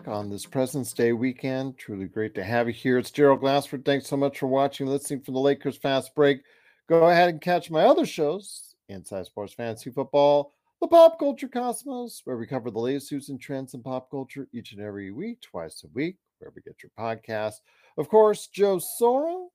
Back 0.00 0.08
on 0.08 0.30
this 0.30 0.46
President's 0.46 0.92
Day 0.94 1.12
weekend. 1.12 1.76
Truly 1.76 2.06
great 2.06 2.34
to 2.34 2.44
have 2.44 2.66
you 2.66 2.72
here. 2.72 2.96
It's 2.96 3.10
Gerald 3.10 3.40
Glassford. 3.40 3.84
Thanks 3.84 4.06
so 4.06 4.16
much 4.16 4.38
for 4.38 4.46
watching, 4.46 4.86
listening 4.86 5.20
for 5.20 5.32
the 5.32 5.38
Lakers 5.38 5.76
Fast 5.76 6.14
Break. 6.14 6.42
Go 6.88 7.08
ahead 7.08 7.28
and 7.28 7.40
catch 7.40 7.70
my 7.70 7.84
other 7.84 8.06
shows 8.06 8.74
Inside 8.88 9.26
Sports 9.26 9.52
Fantasy 9.52 9.90
Football, 9.90 10.54
The 10.80 10.88
Pop 10.88 11.18
Culture 11.18 11.48
Cosmos, 11.48 12.22
where 12.24 12.38
we 12.38 12.46
cover 12.46 12.70
the 12.70 12.78
latest 12.78 13.12
news 13.12 13.28
and 13.28 13.40
trends 13.40 13.74
in 13.74 13.82
pop 13.82 14.10
culture 14.10 14.48
each 14.52 14.72
and 14.72 14.80
every 14.80 15.10
week, 15.10 15.42
twice 15.42 15.84
a 15.84 15.88
week, 15.92 16.16
wherever 16.38 16.58
you 16.64 16.72
get 16.72 16.82
your 16.82 16.92
podcast. 16.98 17.56
Of 17.98 18.08
course, 18.08 18.46
Joe 18.46 18.78
Soro. 18.78 19.48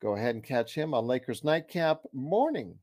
Go 0.00 0.16
ahead 0.16 0.34
and 0.34 0.42
catch 0.42 0.74
him 0.74 0.94
on 0.94 1.06
Lakers 1.06 1.44
Nightcap 1.44 2.02
Morning. 2.12 2.74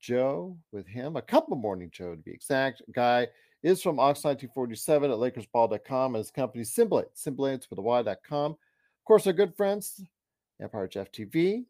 Joe 0.00 0.58
with 0.72 0.86
him, 0.86 1.16
a 1.16 1.22
couple 1.22 1.56
morning 1.56 1.90
Joe 1.92 2.16
to 2.16 2.20
be 2.20 2.32
exact. 2.32 2.82
Guy 2.92 3.28
is 3.62 3.82
from 3.82 3.96
Ox1947 3.96 5.04
at 5.04 5.50
LakersBall.com 5.52 6.14
and 6.14 6.20
his 6.22 6.30
company 6.30 6.64
Simblade, 6.64 7.06
Simblades 7.16 7.68
with 7.70 7.78
a 7.78 7.82
Y.com. 7.82 8.52
Of 8.52 9.04
course, 9.04 9.26
our 9.26 9.32
good 9.32 9.56
friends, 9.56 10.00
Empire 10.60 10.88
Jeff 10.88 11.10
TV, 11.10 11.64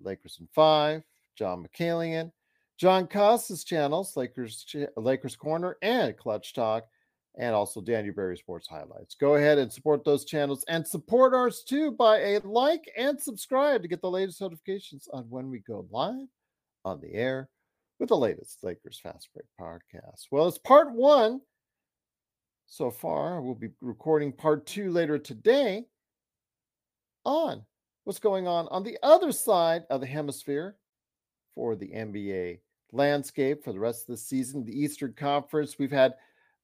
Lakers 0.00 0.38
in 0.40 0.48
Five, 0.54 1.02
John 1.36 1.66
McCallion, 1.66 2.30
John 2.78 3.06
Costa's 3.06 3.64
channels, 3.64 4.16
Lakers 4.16 4.66
Lakers 4.96 5.36
Corner 5.36 5.76
and 5.82 6.16
Clutch 6.16 6.54
Talk, 6.54 6.84
and 7.36 7.54
also 7.54 7.80
Danny 7.80 8.10
Berry 8.10 8.36
Sports 8.36 8.68
Highlights. 8.68 9.14
Go 9.14 9.36
ahead 9.36 9.58
and 9.58 9.72
support 9.72 10.04
those 10.04 10.24
channels 10.24 10.64
and 10.68 10.86
support 10.86 11.34
ours 11.34 11.64
too 11.66 11.92
by 11.92 12.18
a 12.18 12.40
like 12.40 12.90
and 12.96 13.20
subscribe 13.20 13.82
to 13.82 13.88
get 13.88 14.00
the 14.00 14.10
latest 14.10 14.40
notifications 14.40 15.08
on 15.12 15.24
when 15.28 15.50
we 15.50 15.60
go 15.60 15.86
live 15.90 16.28
on 16.84 17.00
the 17.00 17.14
air 17.14 17.48
with 17.98 18.08
the 18.08 18.16
latest 18.16 18.62
Lakers 18.62 18.98
Fast 19.02 19.28
Break 19.34 19.46
podcast. 19.60 20.26
Well, 20.30 20.48
it's 20.48 20.58
part 20.58 20.92
one 20.92 21.40
so 22.66 22.90
far. 22.90 23.40
We'll 23.40 23.54
be 23.54 23.70
recording 23.80 24.32
part 24.32 24.66
two 24.66 24.90
later 24.90 25.18
today 25.18 25.84
on 27.24 27.62
what's 28.04 28.18
going 28.18 28.46
on 28.46 28.68
on 28.68 28.82
the 28.82 28.98
other 29.02 29.32
side 29.32 29.84
of 29.90 30.00
the 30.00 30.06
hemisphere 30.06 30.76
for 31.54 31.76
the 31.76 31.88
NBA 31.88 32.58
landscape 32.92 33.64
for 33.64 33.72
the 33.72 33.80
rest 33.80 34.02
of 34.02 34.06
the 34.08 34.16
season, 34.16 34.64
the 34.64 34.78
Eastern 34.78 35.12
Conference. 35.12 35.78
We've 35.78 35.90
had 35.90 36.14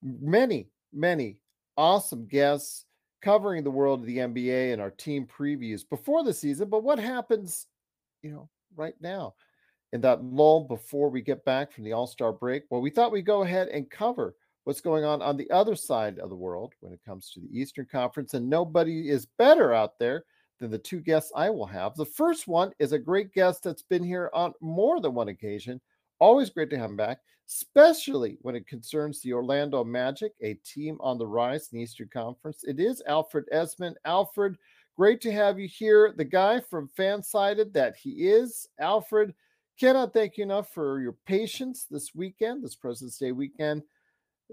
many, 0.02 0.68
many 0.92 1.38
awesome 1.76 2.26
guests 2.26 2.84
covering 3.22 3.64
the 3.64 3.70
world 3.70 4.00
of 4.00 4.06
the 4.06 4.18
NBA 4.18 4.72
and 4.72 4.80
our 4.80 4.90
team 4.90 5.26
previews 5.26 5.88
before 5.88 6.24
the 6.24 6.32
season. 6.32 6.68
But 6.68 6.82
what 6.82 6.98
happens, 6.98 7.66
you 8.22 8.30
know, 8.30 8.48
right 8.74 8.94
now? 9.00 9.34
In 9.92 10.00
that 10.02 10.22
lull 10.22 10.64
before 10.64 11.08
we 11.10 11.20
get 11.20 11.44
back 11.44 11.72
from 11.72 11.84
the 11.84 11.92
All 11.92 12.06
Star 12.06 12.32
break? 12.32 12.62
Well, 12.70 12.80
we 12.80 12.90
thought 12.90 13.10
we'd 13.10 13.26
go 13.26 13.42
ahead 13.42 13.68
and 13.68 13.90
cover 13.90 14.36
what's 14.64 14.80
going 14.80 15.04
on 15.04 15.20
on 15.20 15.36
the 15.36 15.50
other 15.50 15.74
side 15.74 16.18
of 16.18 16.28
the 16.30 16.36
world 16.36 16.74
when 16.80 16.92
it 16.92 17.00
comes 17.04 17.30
to 17.30 17.40
the 17.40 17.58
Eastern 17.58 17.86
Conference. 17.90 18.34
And 18.34 18.48
nobody 18.48 19.08
is 19.08 19.26
better 19.38 19.74
out 19.74 19.98
there 19.98 20.24
than 20.60 20.70
the 20.70 20.78
two 20.78 21.00
guests 21.00 21.32
I 21.34 21.50
will 21.50 21.66
have. 21.66 21.96
The 21.96 22.04
first 22.04 22.46
one 22.46 22.72
is 22.78 22.92
a 22.92 22.98
great 22.98 23.32
guest 23.32 23.64
that's 23.64 23.82
been 23.82 24.04
here 24.04 24.30
on 24.32 24.52
more 24.60 25.00
than 25.00 25.14
one 25.14 25.28
occasion. 25.28 25.80
Always 26.20 26.50
great 26.50 26.70
to 26.70 26.78
have 26.78 26.90
him 26.90 26.96
back, 26.96 27.18
especially 27.48 28.36
when 28.42 28.54
it 28.54 28.68
concerns 28.68 29.20
the 29.20 29.32
Orlando 29.32 29.82
Magic, 29.82 30.34
a 30.42 30.54
team 30.54 30.98
on 31.00 31.18
the 31.18 31.26
rise 31.26 31.68
in 31.72 31.78
the 31.78 31.82
Eastern 31.82 32.10
Conference. 32.12 32.62
It 32.62 32.78
is 32.78 33.02
Alfred 33.08 33.46
Ezman. 33.52 33.94
Alfred, 34.04 34.56
great 34.96 35.22
to 35.22 35.32
have 35.32 35.58
you 35.58 35.66
here. 35.66 36.12
The 36.14 36.24
guy 36.24 36.60
from 36.60 36.90
Fansided 36.96 37.72
that 37.72 37.96
he 37.96 38.28
is. 38.28 38.68
Alfred, 38.78 39.34
cannot 39.80 40.12
thank 40.12 40.36
you 40.36 40.44
enough 40.44 40.72
for 40.74 41.00
your 41.00 41.16
patience 41.26 41.86
this 41.90 42.14
weekend, 42.14 42.62
this 42.62 42.76
President's 42.76 43.18
Day 43.18 43.32
weekend. 43.32 43.82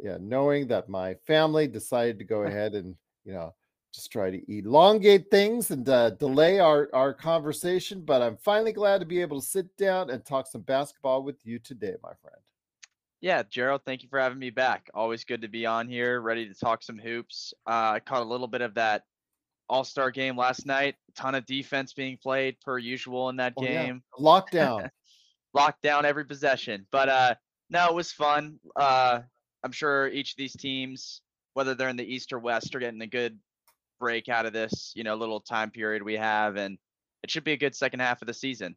Yeah, 0.01 0.17
knowing 0.21 0.67
that 0.67 0.88
my 0.89 1.15
family 1.25 1.67
decided 1.67 2.17
to 2.19 2.25
go 2.25 2.43
ahead 2.43 2.73
and 2.73 2.95
you 3.25 3.33
know 3.33 3.53
just 3.93 4.11
try 4.11 4.29
to 4.29 4.57
elongate 4.57 5.29
things 5.31 5.71
and 5.71 5.88
uh, 5.89 6.11
delay 6.11 6.59
our 6.59 6.89
our 6.93 7.13
conversation, 7.13 8.01
but 8.05 8.21
I'm 8.21 8.38
finally 8.38 8.71
glad 8.71 8.99
to 8.99 9.05
be 9.05 9.21
able 9.21 9.41
to 9.41 9.45
sit 9.47 9.75
down 9.77 10.09
and 10.09 10.23
talk 10.23 10.47
some 10.47 10.61
basketball 10.61 11.23
with 11.23 11.45
you 11.45 11.59
today, 11.59 11.95
my 12.01 12.13
friend. 12.21 12.38
Yeah, 13.19 13.41
Gerald, 13.49 13.81
thank 13.83 14.03
you 14.03 14.09
for 14.09 14.19
having 14.19 14.38
me 14.38 14.51
back. 14.51 14.89
Always 14.94 15.23
good 15.23 15.41
to 15.41 15.47
be 15.47 15.65
on 15.65 15.89
here, 15.89 16.21
ready 16.21 16.47
to 16.47 16.53
talk 16.53 16.83
some 16.83 16.99
hoops. 16.99 17.53
Uh, 17.65 17.94
I 17.95 17.99
caught 17.99 18.21
a 18.21 18.25
little 18.25 18.47
bit 18.47 18.61
of 18.61 18.75
that 18.75 19.03
All 19.67 19.83
Star 19.83 20.11
game 20.11 20.38
last 20.38 20.67
night. 20.67 20.95
A 21.09 21.11
ton 21.13 21.33
of 21.33 21.45
defense 21.47 21.94
being 21.94 22.17
played 22.17 22.61
per 22.61 22.77
usual 22.77 23.29
in 23.29 23.35
that 23.38 23.53
Oh, 23.57 23.63
game. 23.63 24.03
yeah. 24.19 24.23
Lockdown. 24.23 24.89
Locked 25.57 25.81
down 25.81 26.06
every 26.06 26.25
possession. 26.25 26.85
But 26.91 27.09
uh 27.09 27.35
no, 27.69 27.88
it 27.88 27.95
was 27.95 28.12
fun. 28.12 28.59
Uh 28.75 29.22
I'm 29.63 29.72
sure 29.72 30.07
each 30.07 30.31
of 30.31 30.38
these 30.38 30.56
teams, 30.56 31.22
whether 31.53 31.75
they're 31.75 31.90
in 31.90 31.97
the 31.97 32.13
East 32.13 32.31
or 32.31 32.40
West, 32.40 32.75
are 32.75 32.79
getting 32.79 33.01
a 33.01 33.07
good 33.07 33.38
break 34.00 34.29
out 34.29 34.45
of 34.45 34.53
this, 34.53 34.94
you 34.95 35.03
know, 35.03 35.16
little 35.16 35.41
time 35.41 35.72
period 35.72 36.03
we 36.03 36.13
have 36.13 36.56
and 36.56 36.78
it 37.23 37.31
should 37.31 37.44
be 37.44 37.53
a 37.53 37.57
good 37.57 37.75
second 37.75 38.00
half 38.00 38.22
of 38.22 38.28
the 38.28 38.34
season. 38.34 38.75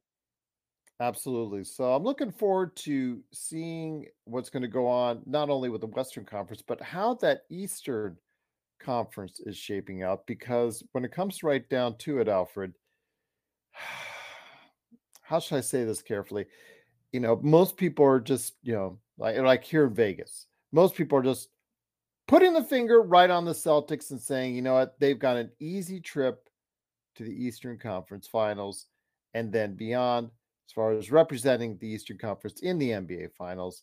Absolutely. 1.01 1.65
So 1.65 1.95
I'm 1.95 2.03
looking 2.03 2.31
forward 2.31 2.77
to 2.77 3.23
seeing 3.33 4.07
what's 4.25 4.51
going 4.51 4.63
to 4.63 4.69
go 4.69 4.87
on, 4.87 5.23
not 5.25 5.49
only 5.49 5.71
with 5.71 5.81
the 5.81 5.87
Western 5.87 6.27
Conference, 6.27 6.63
but 6.67 6.81
how 6.83 7.15
that 7.23 7.43
Eastern 7.49 8.19
Conference 8.81 9.41
is 9.47 9.57
shaping 9.57 10.03
out. 10.03 10.27
Because 10.27 10.83
when 10.93 11.05
it 11.05 11.13
comes 11.13 11.43
right 11.43 11.67
down 11.71 11.97
to 11.99 12.19
it, 12.19 12.29
Alfred, 12.29 12.75
how 15.23 15.39
should 15.39 15.57
I 15.57 15.63
say 15.63 15.85
this 15.85 16.03
carefully? 16.03 16.45
You 17.13 17.21
know, 17.21 17.41
most 17.43 17.77
people 17.77 18.05
are 18.05 18.21
just, 18.21 18.55
you 18.63 18.73
know, 18.73 18.99
like 19.19 19.37
like 19.39 19.65
here 19.65 19.87
in 19.87 19.95
Vegas, 19.95 20.47
most 20.73 20.95
people 20.95 21.19
are 21.19 21.23
just 21.23 21.49
putting 22.29 22.53
the 22.53 22.63
finger 22.63 23.03
right 23.03 23.31
on 23.31 23.45
the 23.45 23.53
Celtics 23.53 24.11
and 24.11 24.21
saying, 24.21 24.55
you 24.55 24.63
know 24.63 24.75
what, 24.75 24.99
they've 25.01 25.19
got 25.19 25.37
an 25.37 25.51
easy 25.59 26.01
trip 26.01 26.49
to 27.17 27.25
the 27.25 27.45
Eastern 27.45 27.79
Conference 27.79 28.29
Finals 28.29 28.87
and 29.35 29.53
then 29.53 29.75
beyond 29.75 30.31
as 30.69 30.73
far 30.73 30.93
as 30.93 31.11
representing 31.11 31.77
the 31.79 31.89
Eastern 31.89 32.19
Conference 32.19 32.61
in 32.61 32.79
the 32.79 32.91
NBA 32.91 33.33
Finals. 33.37 33.83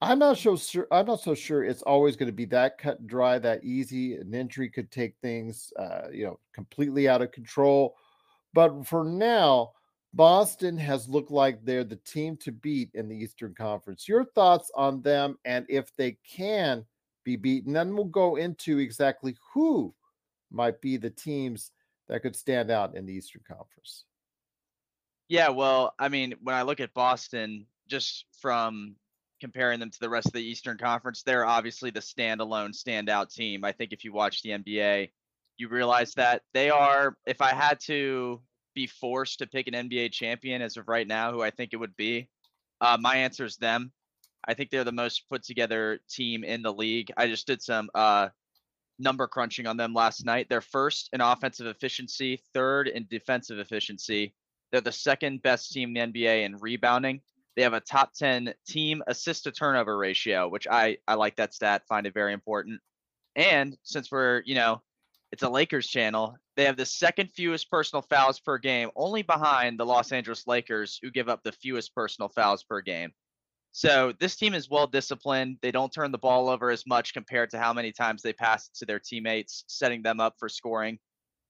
I'm 0.00 0.18
not 0.18 0.36
so 0.36 0.56
sure. 0.56 0.86
I'm 0.90 1.06
not 1.06 1.20
so 1.20 1.34
sure 1.34 1.64
it's 1.64 1.80
always 1.82 2.16
going 2.16 2.26
to 2.26 2.32
be 2.32 2.44
that 2.46 2.76
cut 2.76 3.00
and 3.00 3.08
dry, 3.08 3.38
that 3.38 3.64
easy. 3.64 4.16
An 4.16 4.34
injury 4.34 4.68
could 4.68 4.90
take 4.90 5.14
things, 5.22 5.72
uh, 5.78 6.08
you 6.12 6.26
know, 6.26 6.38
completely 6.52 7.08
out 7.08 7.22
of 7.22 7.32
control. 7.32 7.96
But 8.52 8.86
for 8.86 9.04
now, 9.04 9.72
Boston 10.14 10.76
has 10.78 11.08
looked 11.08 11.32
like 11.32 11.64
they're 11.64 11.82
the 11.82 11.96
team 11.96 12.36
to 12.36 12.52
beat 12.52 12.90
in 12.94 13.08
the 13.08 13.16
Eastern 13.16 13.52
Conference. 13.52 14.08
Your 14.08 14.24
thoughts 14.24 14.70
on 14.76 15.02
them, 15.02 15.36
and 15.44 15.66
if 15.68 15.94
they 15.96 16.16
can 16.28 16.84
be 17.24 17.34
beaten, 17.34 17.72
then 17.72 17.96
we'll 17.96 18.04
go 18.04 18.36
into 18.36 18.78
exactly 18.78 19.36
who 19.52 19.92
might 20.52 20.80
be 20.80 20.96
the 20.96 21.10
teams 21.10 21.72
that 22.08 22.22
could 22.22 22.36
stand 22.36 22.70
out 22.70 22.94
in 22.94 23.06
the 23.06 23.12
Eastern 23.12 23.42
Conference. 23.48 24.04
Yeah, 25.28 25.48
well, 25.48 25.94
I 25.98 26.08
mean, 26.08 26.34
when 26.42 26.54
I 26.54 26.62
look 26.62 26.78
at 26.78 26.94
Boston, 26.94 27.66
just 27.88 28.26
from 28.40 28.94
comparing 29.40 29.80
them 29.80 29.90
to 29.90 30.00
the 30.00 30.08
rest 30.08 30.28
of 30.28 30.32
the 30.32 30.44
Eastern 30.44 30.78
Conference, 30.78 31.24
they're 31.24 31.46
obviously 31.46 31.90
the 31.90 31.98
standalone, 31.98 32.70
standout 32.70 33.34
team. 33.34 33.64
I 33.64 33.72
think 33.72 33.92
if 33.92 34.04
you 34.04 34.12
watch 34.12 34.42
the 34.42 34.50
NBA, 34.50 35.10
you 35.56 35.68
realize 35.68 36.14
that 36.14 36.42
they 36.52 36.70
are. 36.70 37.16
If 37.26 37.40
I 37.40 37.52
had 37.52 37.80
to 37.86 38.40
be 38.74 38.86
forced 38.86 39.38
to 39.38 39.46
pick 39.46 39.66
an 39.66 39.74
NBA 39.74 40.12
champion 40.12 40.62
as 40.62 40.76
of 40.76 40.88
right 40.88 41.06
now, 41.06 41.32
who 41.32 41.42
I 41.42 41.50
think 41.50 41.72
it 41.72 41.76
would 41.76 41.96
be, 41.96 42.28
uh, 42.80 42.98
my 43.00 43.16
answer 43.16 43.44
is 43.44 43.56
them. 43.56 43.92
I 44.46 44.54
think 44.54 44.70
they're 44.70 44.84
the 44.84 44.92
most 44.92 45.28
put 45.28 45.42
together 45.42 46.00
team 46.08 46.44
in 46.44 46.62
the 46.62 46.72
league. 46.72 47.10
I 47.16 47.28
just 47.28 47.46
did 47.46 47.62
some 47.62 47.88
uh, 47.94 48.28
number 48.98 49.26
crunching 49.26 49.66
on 49.66 49.76
them 49.76 49.94
last 49.94 50.24
night. 50.24 50.48
They're 50.48 50.60
first 50.60 51.08
in 51.12 51.20
offensive 51.20 51.66
efficiency, 51.66 52.42
third 52.52 52.88
in 52.88 53.06
defensive 53.10 53.58
efficiency. 53.58 54.34
They're 54.70 54.80
the 54.80 54.92
second 54.92 55.42
best 55.42 55.72
team 55.72 55.96
in 55.96 56.12
the 56.12 56.20
NBA 56.26 56.44
in 56.44 56.56
rebounding. 56.56 57.20
They 57.56 57.62
have 57.62 57.72
a 57.72 57.80
top 57.80 58.12
10 58.14 58.52
team 58.66 59.02
assist 59.06 59.44
to 59.44 59.52
turnover 59.52 59.96
ratio, 59.96 60.48
which 60.48 60.66
I, 60.68 60.98
I 61.06 61.14
like 61.14 61.36
that 61.36 61.54
stat, 61.54 61.86
find 61.88 62.06
it 62.06 62.14
very 62.14 62.32
important. 62.32 62.80
And 63.36 63.76
since 63.82 64.10
we're, 64.10 64.42
you 64.44 64.56
know, 64.56 64.82
it's 65.32 65.42
a 65.42 65.48
Lakers 65.48 65.86
channel, 65.86 66.36
they 66.56 66.64
have 66.64 66.76
the 66.76 66.86
second 66.86 67.30
fewest 67.34 67.70
personal 67.70 68.02
fouls 68.02 68.38
per 68.38 68.58
game, 68.58 68.90
only 68.94 69.22
behind 69.22 69.78
the 69.78 69.86
Los 69.86 70.12
Angeles 70.12 70.46
Lakers, 70.46 70.98
who 71.02 71.10
give 71.10 71.28
up 71.28 71.42
the 71.42 71.52
fewest 71.52 71.94
personal 71.94 72.28
fouls 72.28 72.62
per 72.62 72.80
game. 72.80 73.12
So 73.72 74.12
this 74.20 74.36
team 74.36 74.54
is 74.54 74.70
well 74.70 74.86
disciplined. 74.86 75.58
They 75.60 75.72
don't 75.72 75.92
turn 75.92 76.12
the 76.12 76.18
ball 76.18 76.48
over 76.48 76.70
as 76.70 76.86
much 76.86 77.12
compared 77.12 77.50
to 77.50 77.58
how 77.58 77.72
many 77.72 77.90
times 77.90 78.22
they 78.22 78.32
pass 78.32 78.68
to 78.76 78.86
their 78.86 79.00
teammates, 79.00 79.64
setting 79.66 80.00
them 80.02 80.20
up 80.20 80.34
for 80.38 80.48
scoring. 80.48 81.00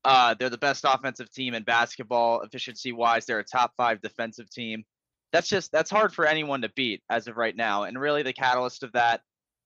Uh, 0.04 0.34
they're 0.34 0.48
the 0.48 0.56
best 0.56 0.86
offensive 0.88 1.30
team 1.30 1.52
in 1.52 1.62
basketball, 1.64 2.40
efficiency 2.40 2.92
wise. 2.92 3.26
They're 3.26 3.40
a 3.40 3.44
top 3.44 3.72
five 3.76 4.00
defensive 4.00 4.48
team. 4.48 4.84
That's 5.32 5.48
just 5.48 5.70
that's 5.72 5.90
hard 5.90 6.14
for 6.14 6.24
anyone 6.24 6.62
to 6.62 6.70
beat 6.70 7.02
as 7.10 7.26
of 7.26 7.36
right 7.36 7.54
now. 7.54 7.82
And 7.82 8.00
really, 8.00 8.22
the 8.22 8.32
catalyst 8.32 8.82
of 8.82 8.92
that 8.92 9.20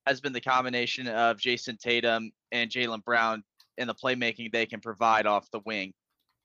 has 0.07 0.21
been 0.21 0.33
the 0.33 0.41
combination 0.41 1.07
of 1.07 1.39
Jayson 1.39 1.77
Tatum 1.77 2.33
and 2.51 2.71
Jaylen 2.71 3.05
Brown 3.05 3.45
and 3.79 3.89
the 3.89 3.95
playmaking 3.95 4.53
they 4.53 4.67
can 4.67 4.81
provide 4.81 5.27
off 5.27 5.51
the 5.51 5.61
wing. 5.61 5.93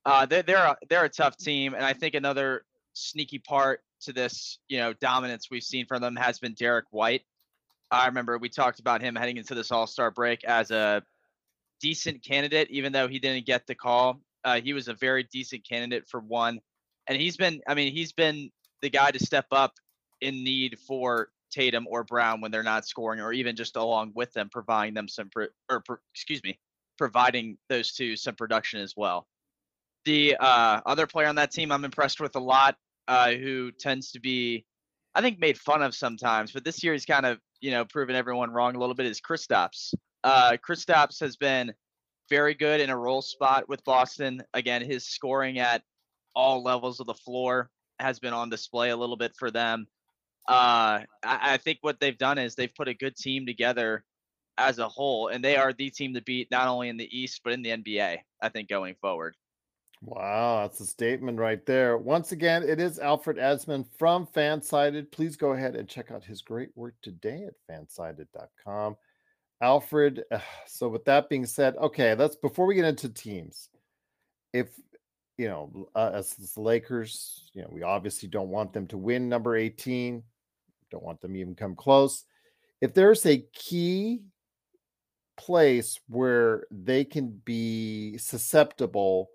Uh, 0.06 0.26
they're 0.26 0.44
they're 0.44 0.66
a, 0.66 0.78
they're 0.90 1.06
a 1.06 1.10
tough 1.10 1.38
team, 1.38 1.74
and 1.74 1.86
I 1.86 1.94
think 1.94 2.16
another 2.16 2.66
sneaky 2.94 3.40
part 3.40 3.82
to 4.02 4.14
this, 4.14 4.60
you 4.68 4.78
know, 4.78 4.94
dominance 4.94 5.50
we've 5.50 5.64
seen 5.64 5.86
from 5.86 6.02
them 6.02 6.16
has 6.16 6.40
been 6.40 6.54
Derrick 6.54 6.86
White. 6.92 7.24
I 7.92 8.08
remember 8.08 8.38
we 8.38 8.50
talked 8.50 8.80
about 8.80 9.02
him 9.02 9.16
heading 9.16 9.38
into 9.38 9.56
this 9.56 9.72
All 9.72 9.88
Star 9.88 10.12
break 10.12 10.44
as 10.44 10.72
a 10.72 11.04
decent 11.80 12.24
candidate, 12.24 12.70
even 12.72 12.92
though 12.92 13.08
he 13.08 13.20
didn't 13.20 13.46
get 13.46 13.68
the 13.68 13.76
call. 13.76 14.20
Uh, 14.44 14.60
he 14.60 14.74
was 14.74 14.88
a 14.88 14.94
very 14.94 15.24
decent 15.32 15.68
candidate 15.68 16.08
for 16.08 16.20
one, 16.20 16.60
and 17.08 17.20
he's 17.20 17.38
been. 17.38 17.62
I 17.68 17.76
mean, 17.76 17.94
he's 17.94 18.12
been 18.12 18.52
the 18.82 18.90
guy 18.90 19.12
to 19.12 19.20
step 19.20 19.46
up 19.52 19.74
in 20.22 20.44
need 20.44 20.78
for 20.80 21.30
Tatum 21.52 21.88
or 21.90 22.04
Brown 22.04 22.42
when 22.42 22.52
they're 22.52 22.64
not 22.64 22.86
scoring, 22.86 23.22
or 23.22 23.32
even 23.32 23.56
just 23.56 23.76
along 23.76 24.12
with 24.16 24.34
them, 24.34 24.50
providing 24.52 24.94
them 24.94 25.08
some, 25.08 25.30
or 25.70 25.84
excuse 26.14 26.44
me, 26.44 26.60
providing 26.98 27.58
those 27.70 27.94
two 27.94 28.16
some 28.16 28.36
production 28.36 28.80
as 28.80 28.94
well. 28.96 29.28
The 30.06 30.36
uh, 30.40 30.82
other 30.86 31.08
player 31.08 31.28
on 31.28 31.36
that 31.36 31.52
team 31.52 31.72
I'm 31.72 31.86
impressed 31.86 32.20
with 32.20 32.36
a 32.36 32.40
lot 32.40 32.76
uh, 33.08 33.32
who 33.32 33.72
tends 33.72 34.12
to 34.12 34.20
be, 34.20 34.66
I 35.16 35.22
think, 35.22 35.40
made 35.40 35.58
fun 35.58 35.82
of 35.82 35.96
sometimes. 35.96 36.52
But 36.52 36.66
this 36.66 36.84
year 36.84 36.94
he's 36.94 37.06
kind 37.06 37.26
of, 37.26 37.40
you 37.62 37.72
know, 37.72 37.86
proven 37.86 38.16
everyone 38.16 38.52
wrong 38.52 38.76
a 38.76 38.80
little 38.80 38.96
bit. 38.96 39.06
Is 39.06 39.22
Kristaps? 39.22 39.94
Uh, 40.24 40.58
Kristaps 40.68 41.20
has 41.20 41.38
been 41.38 41.74
very 42.30 42.54
good 42.54 42.82
in 42.82 42.90
a 42.90 42.98
role 42.98 43.22
spot 43.22 43.68
with 43.68 43.84
Boston. 43.84 44.42
Again, 44.54 44.82
his 44.82 45.06
scoring 45.06 45.60
at 45.60 45.84
all 46.36 46.64
levels 46.64 47.00
of 47.00 47.08
the 47.08 47.14
floor 47.14 47.70
has 48.00 48.20
been 48.20 48.34
on 48.34 48.50
display 48.50 48.90
a 48.90 48.98
little 48.98 49.18
bit 49.18 49.36
for 49.38 49.52
them. 49.52 49.88
Uh, 50.48 51.08
I, 51.24 51.54
I 51.54 51.58
think 51.58 51.80
what 51.82 52.00
they've 52.00 52.18
done 52.18 52.38
is 52.38 52.56
they've 52.56 52.74
put 52.74 52.88
a 52.88 52.94
good 52.94 53.16
team 53.16 53.46
together 53.46 54.04
as 54.58 54.80
a 54.80 54.88
whole, 54.88 55.30
and 55.30 55.44
they 55.44 55.56
are 55.56 55.74
the 55.74 55.90
team 55.90 56.14
to 56.14 56.22
beat 56.22 56.52
not 56.52 56.68
only 56.68 56.90
in 56.90 56.98
the 56.98 57.18
East 57.18 57.42
but 57.44 57.54
in 57.54 57.62
the 57.62 57.70
NBA. 57.70 58.18
I 58.42 58.50
think 58.50 58.70
going 58.70 58.96
forward. 59.02 59.36
Wow, 60.06 60.62
that's 60.62 60.82
a 60.82 60.86
statement 60.86 61.40
right 61.40 61.66
there. 61.66 61.98
Once 61.98 62.34
again, 62.34 62.62
it 62.64 62.80
is 62.82 63.00
Alfred 63.00 63.38
Ezman 63.38 63.86
from 63.98 64.28
Fansided. 64.28 65.12
Please 65.12 65.38
go 65.38 65.54
ahead 65.54 65.78
and 65.78 65.88
check 65.88 66.12
out 66.12 66.26
his 66.26 66.42
great 66.42 66.70
work 66.76 66.96
today 67.02 67.48
at 67.48 67.54
fansided.com. 67.72 68.98
Alfred, 69.62 70.24
so 70.68 70.90
with 70.90 71.06
that 71.06 71.30
being 71.30 71.46
said, 71.46 71.78
okay, 71.78 72.16
let's 72.16 72.36
before 72.36 72.66
we 72.66 72.76
get 72.76 72.86
into 72.86 73.08
teams, 73.08 73.70
if 74.52 74.68
you 75.38 75.48
know, 75.48 75.88
uh, 75.96 76.12
as 76.14 76.36
the 76.36 76.62
Lakers, 76.62 77.50
you 77.54 77.62
know, 77.62 77.70
we 77.72 77.82
obviously 77.82 78.28
don't 78.28 78.50
want 78.50 78.74
them 78.74 78.88
to 78.88 78.98
win 78.98 79.30
number 79.30 79.56
18, 79.56 80.22
don't 80.92 81.04
want 81.04 81.22
them 81.22 81.36
even 81.36 81.56
come 81.56 81.76
close. 81.76 82.26
If 82.82 82.94
there's 82.94 83.26
a 83.26 83.46
key 83.54 84.24
place 85.38 86.00
where 86.08 86.66
they 86.72 87.04
can 87.04 87.42
be 87.46 88.18
susceptible 88.18 89.30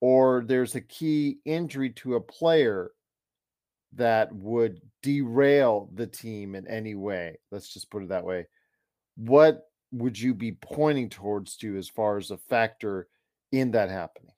or 0.00 0.44
there's 0.46 0.74
a 0.74 0.80
key 0.80 1.38
injury 1.44 1.90
to 1.90 2.14
a 2.14 2.20
player 2.20 2.92
that 3.94 4.32
would 4.34 4.80
derail 5.02 5.90
the 5.94 6.06
team 6.06 6.54
in 6.54 6.66
any 6.68 6.94
way, 6.94 7.38
let's 7.50 7.72
just 7.72 7.90
put 7.90 8.02
it 8.02 8.10
that 8.10 8.24
way, 8.24 8.46
what 9.16 9.68
would 9.92 10.18
you 10.18 10.34
be 10.34 10.52
pointing 10.52 11.08
towards 11.08 11.56
to 11.56 11.76
as 11.76 11.88
far 11.88 12.18
as 12.18 12.30
a 12.30 12.36
factor 12.36 13.08
in 13.50 13.70
that 13.72 13.90
happening? 13.90 14.34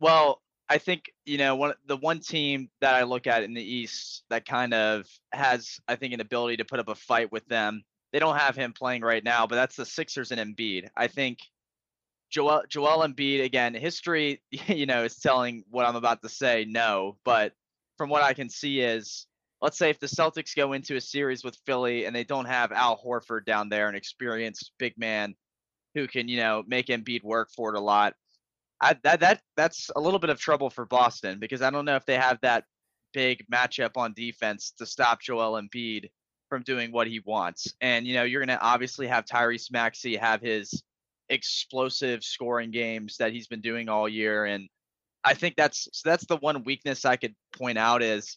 Well, 0.00 0.42
I 0.68 0.78
think 0.78 1.12
you 1.26 1.36
know 1.36 1.56
one 1.56 1.74
the 1.86 1.96
one 1.96 2.20
team 2.20 2.70
that 2.80 2.94
I 2.94 3.02
look 3.02 3.26
at 3.26 3.42
in 3.42 3.54
the 3.54 3.62
East 3.62 4.22
that 4.30 4.46
kind 4.46 4.72
of 4.72 5.06
has 5.32 5.80
I 5.88 5.96
think 5.96 6.14
an 6.14 6.20
ability 6.20 6.58
to 6.58 6.64
put 6.64 6.78
up 6.78 6.88
a 6.88 6.94
fight 6.94 7.32
with 7.32 7.44
them. 7.46 7.82
They 8.12 8.18
don't 8.18 8.36
have 8.36 8.56
him 8.56 8.72
playing 8.72 9.02
right 9.02 9.22
now, 9.22 9.46
but 9.46 9.56
that's 9.56 9.76
the 9.76 9.86
Sixers 9.86 10.32
and 10.32 10.40
Embiid. 10.40 10.88
I 10.96 11.06
think 11.06 11.38
Joel 12.30 12.62
Joel 12.68 13.06
Embiid 13.06 13.44
again. 13.44 13.74
History, 13.74 14.42
you 14.50 14.86
know, 14.86 15.04
is 15.04 15.16
telling 15.16 15.64
what 15.70 15.86
I'm 15.86 15.96
about 15.96 16.22
to 16.22 16.28
say 16.28 16.64
no, 16.68 17.16
but 17.24 17.52
from 17.98 18.08
what 18.08 18.22
I 18.22 18.32
can 18.32 18.48
see 18.48 18.80
is, 18.80 19.26
let's 19.60 19.76
say 19.76 19.90
if 19.90 20.00
the 20.00 20.06
Celtics 20.06 20.56
go 20.56 20.72
into 20.72 20.96
a 20.96 21.00
series 21.00 21.44
with 21.44 21.58
Philly 21.66 22.06
and 22.06 22.16
they 22.16 22.24
don't 22.24 22.46
have 22.46 22.72
Al 22.72 23.00
Horford 23.02 23.44
down 23.44 23.68
there, 23.68 23.88
an 23.88 23.94
experienced 23.94 24.72
big 24.78 24.96
man 24.96 25.34
who 25.94 26.06
can 26.06 26.28
you 26.28 26.38
know 26.38 26.64
make 26.66 26.86
Embiid 26.86 27.22
work 27.22 27.50
for 27.54 27.74
it 27.74 27.78
a 27.78 27.82
lot. 27.82 28.14
I, 28.80 28.96
that 29.02 29.20
that 29.20 29.42
that's 29.56 29.90
a 29.94 30.00
little 30.00 30.18
bit 30.18 30.30
of 30.30 30.40
trouble 30.40 30.70
for 30.70 30.86
Boston 30.86 31.38
because 31.38 31.62
I 31.62 31.70
don't 31.70 31.84
know 31.84 31.96
if 31.96 32.06
they 32.06 32.16
have 32.16 32.38
that 32.42 32.64
big 33.12 33.44
matchup 33.52 33.96
on 33.96 34.14
defense 34.14 34.72
to 34.78 34.86
stop 34.86 35.20
Joel 35.20 35.60
Embiid 35.60 36.10
from 36.50 36.62
doing 36.62 36.92
what 36.92 37.06
he 37.06 37.20
wants. 37.24 37.72
And 37.80 38.06
you 38.06 38.12
know, 38.12 38.24
you're 38.24 38.44
going 38.44 38.58
to 38.58 38.62
obviously 38.62 39.06
have 39.06 39.24
Tyrese 39.24 39.72
Maxey 39.72 40.16
have 40.16 40.42
his 40.42 40.82
explosive 41.30 42.22
scoring 42.22 42.70
games 42.70 43.16
that 43.16 43.32
he's 43.32 43.46
been 43.46 43.62
doing 43.62 43.88
all 43.88 44.08
year. 44.08 44.44
And 44.44 44.68
I 45.24 45.32
think 45.32 45.56
that's 45.56 45.88
so 45.92 46.10
that's 46.10 46.26
the 46.26 46.36
one 46.36 46.64
weakness 46.64 47.06
I 47.06 47.16
could 47.16 47.34
point 47.56 47.78
out 47.78 48.02
is 48.02 48.36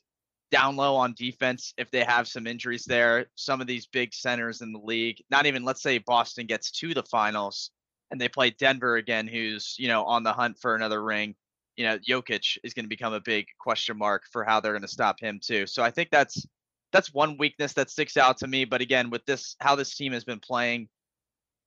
down 0.51 0.75
low 0.75 0.95
on 0.95 1.15
defense 1.17 1.73
if 1.77 1.89
they 1.89 2.03
have 2.03 2.27
some 2.27 2.45
injuries 2.45 2.85
there. 2.85 3.25
Some 3.35 3.59
of 3.59 3.67
these 3.67 3.87
big 3.87 4.13
centers 4.13 4.61
in 4.61 4.71
the 4.71 4.79
league, 4.79 5.17
not 5.29 5.47
even 5.47 5.65
let's 5.65 5.81
say 5.81 5.97
Boston 5.97 6.45
gets 6.45 6.71
to 6.71 6.93
the 6.93 7.03
finals 7.03 7.71
and 8.11 8.21
they 8.21 8.29
play 8.29 8.51
Denver 8.51 8.97
again, 8.97 9.27
who's, 9.27 9.75
you 9.79 9.87
know, 9.87 10.03
on 10.03 10.21
the 10.21 10.31
hunt 10.31 10.59
for 10.59 10.75
another 10.75 11.03
ring. 11.03 11.33
You 11.75 11.87
know, 11.87 11.97
Jokic 11.97 12.59
is 12.63 12.75
going 12.75 12.85
to 12.85 12.89
become 12.89 13.13
a 13.13 13.19
big 13.19 13.47
question 13.59 13.97
mark 13.97 14.25
for 14.31 14.43
how 14.43 14.59
they're 14.59 14.73
going 14.73 14.83
to 14.83 14.87
stop 14.87 15.19
him 15.19 15.39
too. 15.43 15.65
So 15.65 15.81
I 15.81 15.89
think 15.89 16.11
that's 16.11 16.45
that's 16.93 17.13
one 17.13 17.37
weakness 17.37 17.73
that 17.73 17.89
sticks 17.89 18.15
out 18.15 18.37
to 18.37 18.47
me. 18.47 18.63
But 18.63 18.79
again, 18.81 19.09
with 19.09 19.25
this 19.25 19.55
how 19.59 19.75
this 19.75 19.95
team 19.95 20.13
has 20.13 20.23
been 20.23 20.39
playing, 20.39 20.87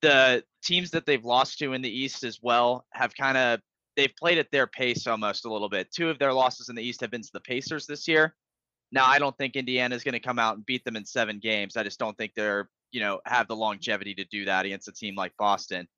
the 0.00 0.42
teams 0.64 0.90
that 0.92 1.04
they've 1.04 1.24
lost 1.24 1.58
to 1.58 1.74
in 1.74 1.82
the 1.82 1.90
East 1.90 2.24
as 2.24 2.38
well 2.40 2.86
have 2.92 3.14
kind 3.14 3.36
of 3.36 3.60
they've 3.96 4.14
played 4.16 4.38
at 4.38 4.50
their 4.52 4.66
pace 4.66 5.06
almost 5.06 5.44
a 5.44 5.52
little 5.52 5.68
bit. 5.68 5.90
Two 5.92 6.08
of 6.08 6.18
their 6.18 6.32
losses 6.32 6.68
in 6.68 6.76
the 6.76 6.82
East 6.82 7.00
have 7.00 7.10
been 7.10 7.22
to 7.22 7.30
the 7.32 7.40
Pacers 7.40 7.86
this 7.86 8.06
year. 8.06 8.34
Now, 8.92 9.06
I 9.06 9.18
don't 9.18 9.36
think 9.36 9.56
Indiana 9.56 9.96
is 9.96 10.04
going 10.04 10.12
to 10.12 10.20
come 10.20 10.38
out 10.38 10.56
and 10.56 10.64
beat 10.64 10.84
them 10.84 10.96
in 10.96 11.04
seven 11.04 11.40
games. 11.40 11.76
I 11.76 11.82
just 11.82 11.98
don't 11.98 12.16
think 12.16 12.32
they're, 12.36 12.68
you 12.92 13.00
know, 13.00 13.20
have 13.26 13.48
the 13.48 13.56
longevity 13.56 14.14
to 14.14 14.24
do 14.26 14.44
that 14.44 14.64
against 14.64 14.86
a 14.86 14.92
team 14.92 15.16
like 15.16 15.32
Boston. 15.38 15.88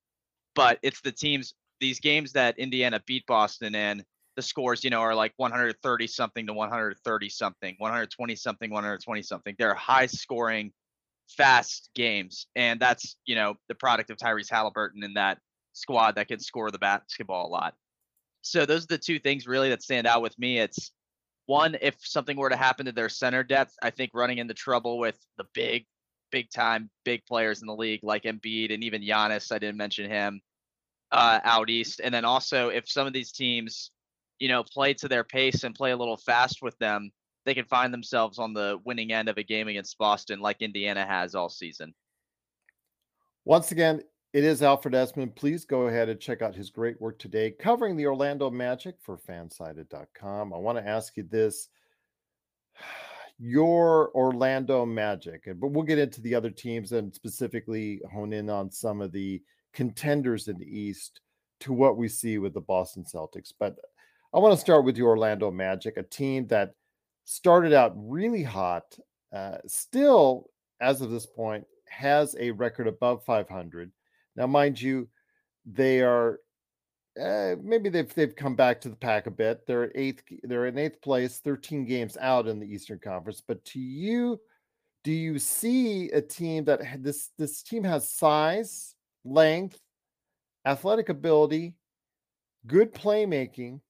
But 0.55 0.79
it's 0.83 1.01
the 1.03 1.13
teams, 1.13 1.55
these 1.81 2.01
games 2.01 2.33
that 2.33 2.59
Indiana 2.59 3.03
beat 3.07 3.27
Boston 3.27 3.75
in, 3.75 4.05
the 4.39 4.43
scores, 4.43 4.85
you 4.85 4.91
know, 4.91 5.01
are 5.01 5.17
like 5.17 5.33
130 5.37 6.07
something 6.07 6.47
to 6.47 6.53
130 6.53 7.29
something, 7.29 7.75
120 7.79 8.37
something, 8.37 8.71
120 8.71 9.23
something. 9.23 9.57
They're 9.59 9.75
high 9.75 10.07
scoring 10.07 10.71
fast 11.27 11.91
games, 11.97 12.47
and 12.55 12.79
that's 12.79 13.17
you 13.27 13.35
know 13.35 13.57
the 13.67 13.75
product 13.75 14.11
of 14.11 14.17
Tyrese 14.17 14.49
Halliburton 14.49 15.03
and 15.03 15.17
that 15.17 15.39
squad 15.73 16.15
that 16.15 16.29
can 16.29 16.39
score 16.39 16.71
the 16.71 16.79
basketball 16.79 17.49
a 17.49 17.51
lot. 17.51 17.75
So 18.43 18.65
those 18.65 18.85
are 18.85 18.91
the 18.91 18.99
two 18.99 19.19
things 19.19 19.49
really 19.49 19.71
that 19.71 19.83
stand 19.83 20.07
out 20.07 20.23
with 20.23 20.39
me. 20.39 20.61
It's 20.61 20.93
one, 21.47 21.77
if 21.83 21.97
something 21.99 22.37
were 22.37 22.49
to 22.49 22.57
happen 22.57 22.87
to 22.87 22.93
their 22.93 23.09
center 23.09 23.43
depth, 23.43 23.75
I 23.83 23.91
think 23.91 24.13
running 24.15 24.39
into 24.39 24.55
trouble 24.55 25.01
with 25.01 25.19
the 25.37 25.47
big, 25.53 25.85
big 26.31 26.49
time, 26.51 26.91
big 27.05 27.27
players 27.27 27.61
in 27.61 27.67
the 27.67 27.75
league 27.75 28.05
like 28.05 28.23
Embiid 28.23 28.73
and 28.73 28.85
even 28.85 29.03
Giannis. 29.03 29.51
I 29.51 29.59
didn't 29.59 29.79
mention 29.79 30.09
him 30.09 30.41
uh, 31.11 31.41
out 31.43 31.71
east, 31.71 32.01
and 32.05 32.15
then 32.15 32.25
also 32.25 32.69
if 32.69 32.89
some 32.89 33.09
of 33.09 33.13
these 33.13 33.33
teams 33.33 33.91
you 34.39 34.49
know, 34.49 34.63
play 34.63 34.95
to 34.95 35.09
their 35.09 35.25
pace 35.25 35.65
and 35.65 35.75
play 35.75 35.91
a 35.91 35.97
little 35.97 36.17
fast 36.17 36.63
with 36.63 36.79
them, 36.79 37.11
they 37.45 37.55
can 37.55 37.65
find 37.65 37.93
themselves 37.93 38.39
on 38.39 38.53
the 38.53 38.79
winning 38.85 39.13
end 39.13 39.29
of 39.29 39.39
a 39.39 39.43
game 39.43 39.69
against 39.69 39.99
Boston 39.99 40.41
like 40.41 40.61
Indiana 40.61 41.07
has 41.07 41.35
all 41.35 41.49
season. 41.49 41.95
Once 43.45 43.73
again, 43.73 44.03
it 44.35 44.45
is 44.45 44.63
Alfred 44.63 44.93
Ezman. 44.93 45.35
Please 45.35 45.65
go 45.65 45.87
ahead 45.87 46.11
and 46.11 46.21
check 46.21 46.43
out 46.43 46.55
his 46.55 46.69
great 46.69 47.01
work 47.01 47.19
today 47.19 47.51
covering 47.51 47.97
the 47.97 48.07
Orlando 48.07 48.51
Magic 48.51 48.97
for 49.01 49.17
fansided.com. 49.17 50.53
I 50.53 50.59
want 50.59 50.77
to 50.77 50.87
ask 50.87 51.17
you 51.17 51.23
this 51.23 51.69
your 53.39 54.11
Orlando 54.15 54.85
Magic, 54.85 55.45
but 55.59 55.69
we'll 55.69 55.85
get 55.85 55.99
into 55.99 56.21
the 56.21 56.35
other 56.35 56.51
teams 56.51 56.93
and 56.93 57.15
specifically 57.15 58.01
hone 58.13 58.33
in 58.33 58.51
on 58.51 58.71
some 58.71 59.01
of 59.01 59.13
the 59.13 59.41
contenders 59.73 60.49
in 60.49 60.59
the 60.59 60.67
East 60.67 61.21
to 61.61 61.73
what 61.73 61.97
we 61.97 62.09
see 62.09 62.39
with 62.39 62.53
the 62.53 62.61
Boston 62.61 63.05
Celtics. 63.05 63.53
But 63.59 63.77
I 64.35 64.39
want 64.39 64.55
to 64.55 64.61
start 64.61 64.85
with 64.85 64.97
the 64.97 65.03
Orlando 65.03 65.51
Magic, 65.51 65.97
a 65.97 66.03
team 66.03 66.47
that 66.49 66.75
started 67.25 67.73
out 67.73 67.93
really 67.97 68.43
hot, 68.43 68.99
uh, 69.35 69.59
still, 69.67 70.51
as 70.81 71.01
of 71.01 71.11
this 71.11 71.27
point, 71.27 71.65
has 71.89 72.37
a 72.39 72.51
record 72.51 72.87
above 72.89 73.25
500. 73.25 73.91
Now, 74.37 74.47
mind 74.47 74.81
you, 74.81 75.09
they 75.65 76.03
are 76.03 76.41
uh, 77.21 77.57
maybe 77.63 77.89
they've 77.89 78.15
they've 78.15 78.37
come 78.37 78.55
back 78.55 78.81
to 78.81 78.89
the 78.89 78.97
pack 78.97 79.27
a 79.27 79.31
bit. 79.31 79.67
They're 79.67 79.91
eighth. 79.95 80.23
They're 80.45 80.67
in 80.67 80.79
eighth 80.79 81.03
place, 81.03 81.41
13 81.41 81.85
games 81.85 82.17
out 82.21 82.47
in 82.47 82.61
the 82.61 82.67
Eastern 82.67 83.01
Conference. 83.01 83.43
But 83.47 83.65
to 83.67 83.81
you, 83.81 84.39
do 85.03 85.11
you 85.11 85.39
see 85.39 86.11
a 86.11 86.21
team 86.21 86.65
that 86.67 87.03
this 87.03 87.31
this 87.37 87.63
team 87.63 87.83
has 87.85 88.09
size, 88.09 88.95
length, 89.25 89.81
athletic 90.65 91.09
ability, 91.09 91.75
good 92.67 92.95
playmaking, 92.95 93.81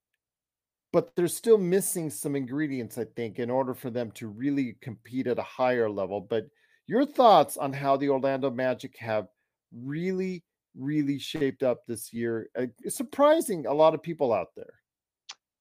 but 0.93 1.15
they're 1.15 1.29
still 1.29 1.59
missing 1.59 2.11
some 2.11 2.35
ingredients, 2.35 2.99
I 2.99 3.05
think, 3.05 3.39
in 3.39 3.51
order 3.51 3.75
for 3.75 3.91
them 3.91 4.11
to 4.13 4.29
really 4.29 4.77
compete 4.81 5.27
at 5.27 5.39
a 5.39 5.43
higher 5.43 5.91
level. 5.91 6.21
But 6.21 6.47
your 6.87 7.05
thoughts 7.05 7.57
on 7.57 7.73
how 7.73 7.97
the 7.97 8.09
Orlando 8.09 8.51
Magic 8.51 8.97
have 8.99 9.29
really, 9.73 10.45
really 10.75 11.19
shaped 11.19 11.63
up 11.63 11.83
this 11.87 12.13
year, 12.13 12.49
uh, 12.57 12.67
surprising 12.89 13.67
a 13.67 13.75
lot 13.75 13.95
of 13.95 14.03
people 14.03 14.33
out 14.33 14.49
there. 14.57 14.81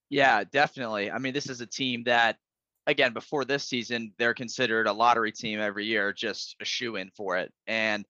Yeah, 0.10 0.44
definitely. 0.46 1.12
I 1.12 1.18
mean, 1.18 1.34
this 1.34 1.50
is 1.50 1.60
a 1.60 1.66
team 1.68 2.04
that, 2.06 2.38
again, 2.86 3.12
before 3.14 3.44
this 3.44 3.66
season, 3.66 4.14
they're 4.18 4.34
considered 4.34 4.88
a 4.88 4.94
lottery 4.94 5.34
team 5.34 5.60
every 5.60 5.86
year, 5.86 6.14
just 6.14 6.56
a 6.62 6.66
shoe 6.66 6.96
in 6.96 7.10
for 7.10 7.36
it. 7.38 7.54
And 7.68 8.06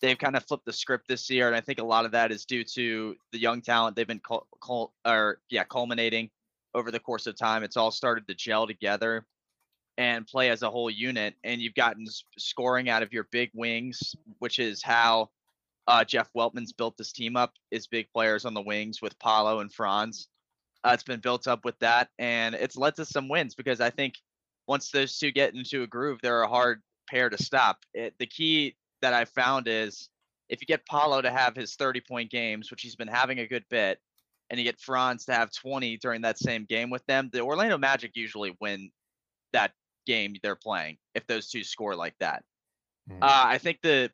they've 0.00 0.18
kind 0.18 0.36
of 0.36 0.44
flipped 0.44 0.66
the 0.66 0.72
script 0.72 1.08
this 1.08 1.30
year, 1.30 1.46
and 1.46 1.56
I 1.56 1.60
think 1.60 1.78
a 1.80 1.84
lot 1.84 2.04
of 2.04 2.12
that 2.12 2.30
is 2.30 2.44
due 2.44 2.64
to 2.64 3.16
the 3.32 3.38
young 3.38 3.62
talent 3.62 3.96
they've 3.96 4.06
been 4.06 4.20
cul- 4.20 4.46
cul- 4.62 4.94
or 5.06 5.40
yeah 5.50 5.64
culminating 5.64 6.30
over 6.78 6.90
the 6.90 7.00
course 7.00 7.26
of 7.26 7.36
time. 7.36 7.62
It's 7.62 7.76
all 7.76 7.90
started 7.90 8.26
to 8.28 8.34
gel 8.34 8.66
together 8.66 9.26
and 9.98 10.26
play 10.26 10.50
as 10.50 10.62
a 10.62 10.70
whole 10.70 10.88
unit. 10.88 11.34
And 11.44 11.60
you've 11.60 11.74
gotten 11.74 12.06
scoring 12.38 12.88
out 12.88 13.02
of 13.02 13.12
your 13.12 13.26
big 13.30 13.50
wings, 13.52 14.14
which 14.38 14.58
is 14.58 14.82
how 14.82 15.30
uh, 15.88 16.04
Jeff 16.04 16.30
Weltman's 16.34 16.72
built 16.72 16.96
this 16.96 17.12
team 17.12 17.36
up. 17.36 17.52
Is 17.70 17.86
big 17.86 18.06
players 18.12 18.44
on 18.44 18.54
the 18.54 18.62
wings 18.62 19.02
with 19.02 19.18
Paolo 19.18 19.60
and 19.60 19.72
Franz. 19.72 20.28
Uh, 20.84 20.92
it's 20.94 21.02
been 21.02 21.20
built 21.20 21.48
up 21.48 21.64
with 21.64 21.76
that, 21.80 22.08
and 22.20 22.54
it's 22.54 22.76
led 22.76 22.94
to 22.96 23.04
some 23.04 23.28
wins 23.28 23.56
because 23.56 23.80
I 23.80 23.90
think 23.90 24.14
once 24.68 24.90
those 24.90 25.18
two 25.18 25.32
get 25.32 25.54
into 25.54 25.82
a 25.82 25.86
groove, 25.88 26.20
they're 26.22 26.42
a 26.42 26.48
hard 26.48 26.82
pair 27.10 27.28
to 27.28 27.42
stop. 27.42 27.78
It, 27.94 28.14
the 28.18 28.26
key 28.26 28.76
that 29.02 29.12
I 29.12 29.24
found 29.24 29.66
is 29.66 30.08
if 30.48 30.60
you 30.60 30.66
get 30.66 30.86
Paolo 30.86 31.20
to 31.20 31.30
have 31.30 31.56
his 31.56 31.74
30 31.74 32.02
point 32.02 32.30
games, 32.30 32.70
which 32.70 32.82
he's 32.82 32.94
been 32.94 33.08
having 33.08 33.40
a 33.40 33.46
good 33.46 33.64
bit, 33.68 33.98
and 34.50 34.58
you 34.58 34.64
get 34.64 34.80
Franz 34.80 35.24
to 35.26 35.32
have 35.32 35.52
20 35.52 35.98
during 35.98 36.22
that 36.22 36.38
same 36.38 36.64
game 36.64 36.90
with 36.90 37.04
them, 37.06 37.30
the 37.32 37.40
Orlando 37.40 37.78
Magic 37.78 38.12
usually 38.14 38.56
win 38.60 38.90
that 39.52 39.72
game 40.06 40.34
they're 40.42 40.56
playing 40.56 40.96
if 41.14 41.26
those 41.26 41.48
two 41.48 41.62
score 41.62 41.94
like 41.94 42.14
that. 42.20 42.42
Mm. 43.10 43.18
Uh, 43.22 43.44
I 43.46 43.58
think 43.58 43.78
the 43.82 44.10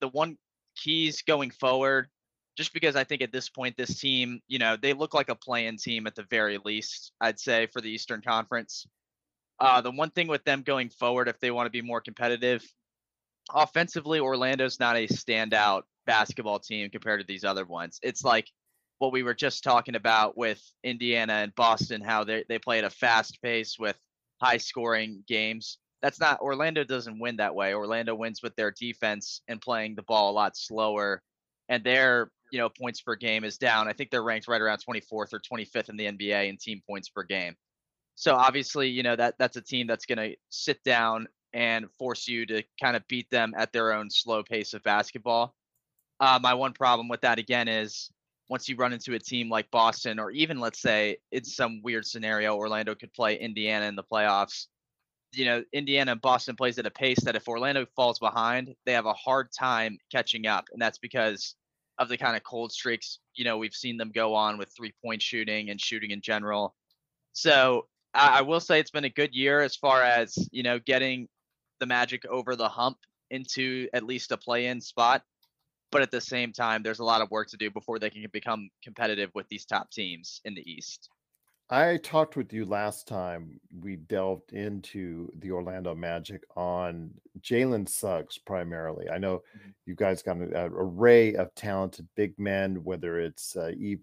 the 0.00 0.08
one 0.08 0.36
keys 0.76 1.22
going 1.22 1.50
forward, 1.50 2.08
just 2.56 2.72
because 2.72 2.96
I 2.96 3.04
think 3.04 3.22
at 3.22 3.32
this 3.32 3.48
point 3.48 3.76
this 3.76 4.00
team, 4.00 4.40
you 4.48 4.58
know, 4.58 4.76
they 4.76 4.92
look 4.92 5.14
like 5.14 5.28
a 5.28 5.34
playing 5.34 5.78
team 5.78 6.06
at 6.06 6.14
the 6.14 6.24
very 6.30 6.58
least. 6.64 7.12
I'd 7.20 7.38
say 7.38 7.66
for 7.66 7.80
the 7.80 7.90
Eastern 7.90 8.22
Conference. 8.22 8.86
Uh, 9.60 9.80
the 9.80 9.90
one 9.90 10.10
thing 10.10 10.26
with 10.26 10.42
them 10.44 10.62
going 10.62 10.88
forward, 10.88 11.28
if 11.28 11.38
they 11.38 11.52
want 11.52 11.66
to 11.66 11.70
be 11.70 11.80
more 11.80 12.00
competitive, 12.00 12.64
offensively, 13.54 14.18
Orlando's 14.18 14.80
not 14.80 14.96
a 14.96 15.06
standout 15.06 15.82
basketball 16.06 16.58
team 16.58 16.90
compared 16.90 17.20
to 17.20 17.26
these 17.26 17.44
other 17.44 17.64
ones. 17.64 18.00
It's 18.02 18.24
like 18.24 18.50
what 18.98 19.12
we 19.12 19.22
were 19.22 19.34
just 19.34 19.64
talking 19.64 19.96
about 19.96 20.36
with 20.36 20.62
Indiana 20.82 21.34
and 21.34 21.54
Boston, 21.54 22.00
how 22.00 22.24
they, 22.24 22.44
they 22.48 22.58
play 22.58 22.78
at 22.78 22.84
a 22.84 22.90
fast 22.90 23.40
pace 23.42 23.76
with 23.78 23.98
high 24.40 24.56
scoring 24.56 25.24
games. 25.26 25.78
That's 26.02 26.20
not 26.20 26.40
Orlando 26.40 26.84
doesn't 26.84 27.18
win 27.18 27.36
that 27.36 27.54
way. 27.54 27.74
Orlando 27.74 28.14
wins 28.14 28.42
with 28.42 28.54
their 28.56 28.70
defense 28.70 29.40
and 29.48 29.60
playing 29.60 29.94
the 29.94 30.02
ball 30.02 30.30
a 30.30 30.32
lot 30.32 30.56
slower. 30.56 31.22
And 31.68 31.82
their, 31.82 32.30
you 32.52 32.58
know, 32.58 32.68
points 32.68 33.00
per 33.00 33.16
game 33.16 33.42
is 33.42 33.56
down. 33.56 33.88
I 33.88 33.94
think 33.94 34.10
they're 34.10 34.22
ranked 34.22 34.48
right 34.48 34.60
around 34.60 34.80
24th 34.86 35.32
or 35.32 35.40
25th 35.40 35.88
in 35.88 35.96
the 35.96 36.06
NBA 36.06 36.48
in 36.48 36.58
team 36.58 36.82
points 36.86 37.08
per 37.08 37.22
game. 37.22 37.56
So 38.16 38.34
obviously, 38.34 38.88
you 38.88 39.02
know, 39.02 39.16
that 39.16 39.34
that's 39.38 39.56
a 39.56 39.62
team 39.62 39.86
that's 39.86 40.06
going 40.06 40.18
to 40.18 40.36
sit 40.50 40.82
down 40.84 41.26
and 41.52 41.90
force 41.98 42.28
you 42.28 42.44
to 42.46 42.62
kind 42.80 42.96
of 42.96 43.06
beat 43.08 43.30
them 43.30 43.54
at 43.56 43.72
their 43.72 43.92
own 43.92 44.10
slow 44.10 44.42
pace 44.42 44.74
of 44.74 44.82
basketball. 44.82 45.54
Uh, 46.20 46.38
my 46.40 46.54
one 46.54 46.72
problem 46.72 47.08
with 47.08 47.22
that 47.22 47.38
again 47.38 47.66
is 47.66 48.10
once 48.54 48.68
you 48.68 48.76
run 48.76 48.92
into 48.92 49.14
a 49.14 49.18
team 49.18 49.50
like 49.50 49.68
Boston, 49.72 50.20
or 50.20 50.30
even 50.30 50.60
let's 50.60 50.80
say 50.80 51.16
in 51.32 51.42
some 51.42 51.82
weird 51.82 52.06
scenario, 52.06 52.54
Orlando 52.54 52.94
could 52.94 53.12
play 53.12 53.34
Indiana 53.34 53.86
in 53.86 53.96
the 53.96 54.04
playoffs. 54.04 54.68
You 55.32 55.46
know, 55.46 55.64
Indiana 55.72 56.12
and 56.12 56.20
Boston 56.20 56.54
plays 56.54 56.78
at 56.78 56.86
a 56.86 56.90
pace 56.92 57.18
that 57.24 57.34
if 57.34 57.48
Orlando 57.48 57.84
falls 57.96 58.20
behind, 58.20 58.72
they 58.86 58.92
have 58.92 59.06
a 59.06 59.12
hard 59.12 59.48
time 59.50 59.98
catching 60.12 60.46
up. 60.46 60.66
And 60.72 60.80
that's 60.80 60.98
because 60.98 61.56
of 61.98 62.08
the 62.08 62.16
kind 62.16 62.36
of 62.36 62.44
cold 62.44 62.70
streaks, 62.70 63.18
you 63.34 63.44
know, 63.44 63.58
we've 63.58 63.74
seen 63.74 63.96
them 63.96 64.12
go 64.14 64.36
on 64.36 64.56
with 64.56 64.68
three 64.70 64.94
point 65.04 65.20
shooting 65.20 65.70
and 65.70 65.80
shooting 65.80 66.12
in 66.12 66.20
general. 66.20 66.76
So 67.32 67.88
I, 68.14 68.38
I 68.38 68.42
will 68.42 68.60
say 68.60 68.78
it's 68.78 68.92
been 68.92 69.02
a 69.02 69.10
good 69.10 69.34
year 69.34 69.62
as 69.62 69.74
far 69.74 70.04
as, 70.04 70.38
you 70.52 70.62
know, 70.62 70.78
getting 70.78 71.26
the 71.80 71.86
Magic 71.86 72.24
over 72.26 72.54
the 72.54 72.68
hump 72.68 72.98
into 73.32 73.88
at 73.92 74.04
least 74.04 74.30
a 74.30 74.36
play 74.36 74.66
in 74.66 74.80
spot 74.80 75.24
but 75.94 76.02
at 76.02 76.10
the 76.10 76.20
same 76.20 76.52
time, 76.52 76.82
there's 76.82 76.98
a 76.98 77.04
lot 77.04 77.20
of 77.20 77.30
work 77.30 77.48
to 77.50 77.56
do 77.56 77.70
before 77.70 78.00
they 78.00 78.10
can 78.10 78.26
become 78.32 78.68
competitive 78.82 79.30
with 79.32 79.48
these 79.48 79.64
top 79.64 79.92
teams 79.92 80.40
in 80.44 80.52
the 80.52 80.68
East. 80.68 81.08
I 81.70 81.98
talked 81.98 82.36
with 82.36 82.52
you 82.52 82.64
last 82.64 83.06
time 83.06 83.60
we 83.80 83.94
delved 83.94 84.52
into 84.52 85.30
the 85.38 85.52
Orlando 85.52 85.94
Magic 85.94 86.42
on 86.56 87.12
Jalen 87.40 87.88
Suggs 87.88 88.38
primarily. 88.38 89.08
I 89.08 89.18
know 89.18 89.36
mm-hmm. 89.56 89.70
you 89.86 89.94
guys 89.94 90.20
got 90.20 90.38
an, 90.38 90.52
array 90.52 91.36
of 91.36 91.54
talented 91.54 92.08
big 92.16 92.36
men, 92.40 92.82
whether 92.82 93.20
it's 93.20 93.54
uh, 93.54 93.70
Eve 93.78 94.02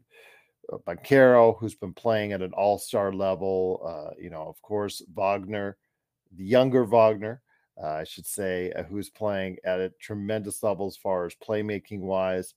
uh, 0.71 0.77
Banchero, 0.87 1.59
who's 1.59 1.75
been 1.75 1.93
playing 1.93 2.31
at 2.31 2.41
an 2.41 2.53
all 2.53 2.79
star 2.79 3.11
level, 3.11 3.81
uh, 3.85 4.13
you 4.17 4.29
know, 4.29 4.43
of 4.43 4.61
course, 4.61 5.01
Wagner, 5.13 5.75
the 6.37 6.45
younger 6.45 6.85
Wagner, 6.85 7.41
uh, 7.81 7.87
I 7.87 8.03
should 8.03 8.25
say, 8.25 8.71
uh, 8.73 8.83
who's 8.83 9.09
playing 9.09 9.57
at 9.63 9.79
a 9.79 9.91
tremendous 9.99 10.61
level 10.61 10.87
as 10.87 10.97
far 10.97 11.25
as 11.25 11.35
playmaking 11.35 12.01
wise. 12.01 12.53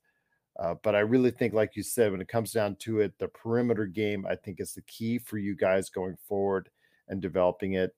Uh, 0.58 0.74
but 0.82 0.94
I 0.94 1.00
really 1.00 1.30
think, 1.30 1.54
like 1.54 1.74
you 1.74 1.82
said, 1.82 2.12
when 2.12 2.20
it 2.20 2.28
comes 2.28 2.52
down 2.52 2.76
to 2.80 3.00
it, 3.00 3.18
the 3.18 3.28
perimeter 3.28 3.86
game, 3.86 4.26
I 4.28 4.36
think, 4.36 4.60
is 4.60 4.74
the 4.74 4.82
key 4.82 5.18
for 5.18 5.38
you 5.38 5.56
guys 5.56 5.90
going 5.90 6.16
forward 6.28 6.68
and 7.08 7.20
developing 7.20 7.72
it. 7.72 7.94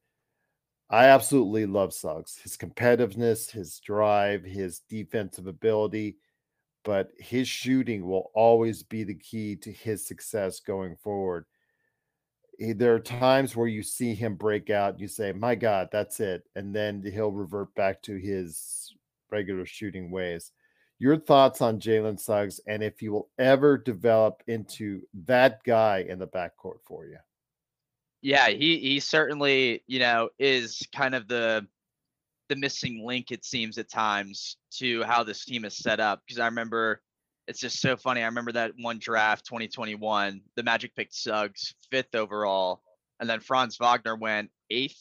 I 0.88 1.06
absolutely 1.06 1.66
love 1.66 1.92
Suggs, 1.92 2.38
his 2.38 2.56
competitiveness, 2.56 3.50
his 3.50 3.80
drive, 3.80 4.44
his 4.44 4.80
defensive 4.88 5.48
ability, 5.48 6.16
but 6.84 7.10
his 7.18 7.48
shooting 7.48 8.06
will 8.06 8.30
always 8.34 8.84
be 8.84 9.02
the 9.02 9.16
key 9.16 9.56
to 9.56 9.72
his 9.72 10.06
success 10.06 10.60
going 10.60 10.96
forward 10.96 11.44
Eh, 12.60 12.72
there 12.76 12.94
are 12.94 13.00
times 13.00 13.54
where 13.54 13.66
you 13.66 13.82
see 13.82 14.14
him 14.14 14.34
break 14.34 14.70
out 14.70 14.98
you 14.98 15.08
say 15.08 15.32
my 15.32 15.54
god 15.54 15.88
that's 15.92 16.20
it 16.20 16.44
and 16.54 16.74
then 16.74 17.02
he'll 17.02 17.32
revert 17.32 17.74
back 17.74 18.02
to 18.02 18.16
his 18.16 18.94
regular 19.30 19.66
shooting 19.66 20.10
ways. 20.10 20.52
Your 20.98 21.18
thoughts 21.18 21.60
on 21.60 21.80
jalen 21.80 22.18
suggs 22.18 22.60
and 22.66 22.82
if 22.82 22.98
he 23.00 23.08
will 23.08 23.28
ever 23.38 23.76
develop 23.76 24.42
into 24.46 25.02
that 25.26 25.62
guy 25.64 26.06
in 26.08 26.18
the 26.18 26.26
backcourt 26.26 26.80
for 26.84 27.06
you? 27.06 27.18
Yeah 28.22 28.48
he 28.48 28.78
he 28.78 29.00
certainly 29.00 29.82
you 29.86 29.98
know 29.98 30.30
is 30.38 30.86
kind 30.94 31.14
of 31.14 31.28
the 31.28 31.66
the 32.48 32.56
missing 32.56 33.04
link 33.04 33.32
it 33.32 33.44
seems 33.44 33.76
at 33.76 33.90
times 33.90 34.56
to 34.70 35.02
how 35.02 35.22
this 35.22 35.44
team 35.44 35.64
is 35.64 35.76
set 35.76 35.98
up 35.98 36.22
because 36.24 36.38
i 36.38 36.46
remember 36.46 37.02
it's 37.46 37.60
just 37.60 37.80
so 37.80 37.96
funny. 37.96 38.22
I 38.22 38.26
remember 38.26 38.52
that 38.52 38.72
one 38.80 38.98
draft 38.98 39.46
2021, 39.46 40.40
the 40.56 40.62
Magic 40.62 40.94
picked 40.96 41.14
Suggs 41.14 41.74
fifth 41.90 42.14
overall, 42.14 42.82
and 43.20 43.28
then 43.28 43.40
Franz 43.40 43.76
Wagner 43.78 44.16
went 44.16 44.50
eighth. 44.70 45.00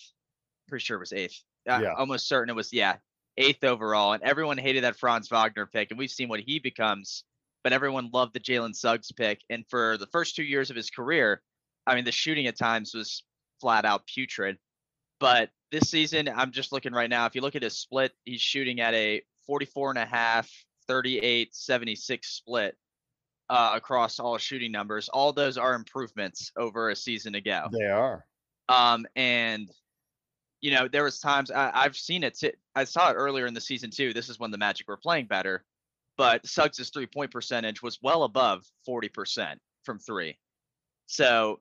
Pretty 0.68 0.84
sure 0.84 0.98
it 0.98 1.02
was 1.02 1.14
eighth. 1.14 1.42
Uh, 1.68 1.80
yeah. 1.82 1.94
Almost 1.94 2.28
certain 2.28 2.50
it 2.50 2.56
was, 2.56 2.72
yeah, 2.72 2.96
eighth 3.38 3.64
overall. 3.64 4.14
And 4.14 4.24
everyone 4.24 4.58
hated 4.58 4.84
that 4.84 4.98
Franz 4.98 5.28
Wagner 5.30 5.66
pick. 5.66 5.92
And 5.92 5.98
we've 5.98 6.12
seen 6.12 6.30
what 6.30 6.40
he 6.40 6.60
becomes, 6.60 7.24
but 7.64 7.74
everyone 7.74 8.10
loved 8.14 8.34
the 8.34 8.40
Jalen 8.40 8.76
Suggs 8.76 9.12
pick. 9.12 9.42
And 9.50 9.66
for 9.70 9.98
the 9.98 10.08
first 10.08 10.36
two 10.36 10.44
years 10.44 10.70
of 10.70 10.76
his 10.76 10.90
career, 10.90 11.42
I 11.88 11.96
mean, 11.96 12.06
the 12.06 12.12
shooting 12.12 12.48
at 12.48 12.58
times 12.58 12.94
was 12.94 13.24
flat 13.60 13.86
out 13.86 14.06
putrid. 14.08 14.58
But 15.20 15.50
this 15.72 15.90
season, 15.90 16.30
I'm 16.30 16.52
just 16.52 16.72
looking 16.72 16.94
right 16.94 17.10
now. 17.10 17.26
If 17.26 17.36
you 17.36 17.42
look 17.42 17.56
at 17.56 17.64
his 17.64 17.78
split, 17.78 18.12
he's 18.26 18.42
shooting 18.42 18.82
at 18.82 18.94
a 18.94 19.22
44 19.48 19.92
and 19.92 20.00
a 20.00 20.06
half, 20.06 20.52
38, 20.88 21.56
76 21.56 22.28
split 22.28 22.78
uh, 23.50 23.72
across 23.76 24.20
all 24.20 24.38
shooting 24.38 24.72
numbers. 24.72 25.10
All 25.10 25.34
those 25.34 25.58
are 25.58 25.74
improvements 25.74 26.52
over 26.58 26.90
a 26.90 26.96
season 26.96 27.36
ago. 27.36 27.68
They 27.72 27.86
are. 27.86 28.26
Um, 28.70 29.06
and 29.16 29.70
you 30.62 30.72
know, 30.72 30.88
there 30.88 31.04
was 31.04 31.20
times 31.20 31.52
I, 31.52 31.84
have 31.84 31.96
seen 31.96 32.24
it. 32.24 32.36
T- 32.36 32.54
I 32.76 32.86
saw 32.86 33.12
it 33.12 33.14
earlier 33.14 33.46
in 33.46 33.54
the 33.54 33.62
season 33.62 33.92
too. 33.92 34.14
This 34.14 34.30
is 34.30 34.40
when 34.40 34.50
the 34.50 34.58
Magic 34.58 34.88
were 34.88 34.98
playing 34.98 35.28
better, 35.28 35.64
but 36.18 36.46
Suggs' 36.48 36.90
three 36.90 37.06
point 37.06 37.30
percentage 37.30 37.84
was 37.84 38.00
well 38.02 38.24
above 38.24 38.66
40% 38.88 39.58
from 39.84 40.00
three. 40.00 40.40
So, 41.06 41.60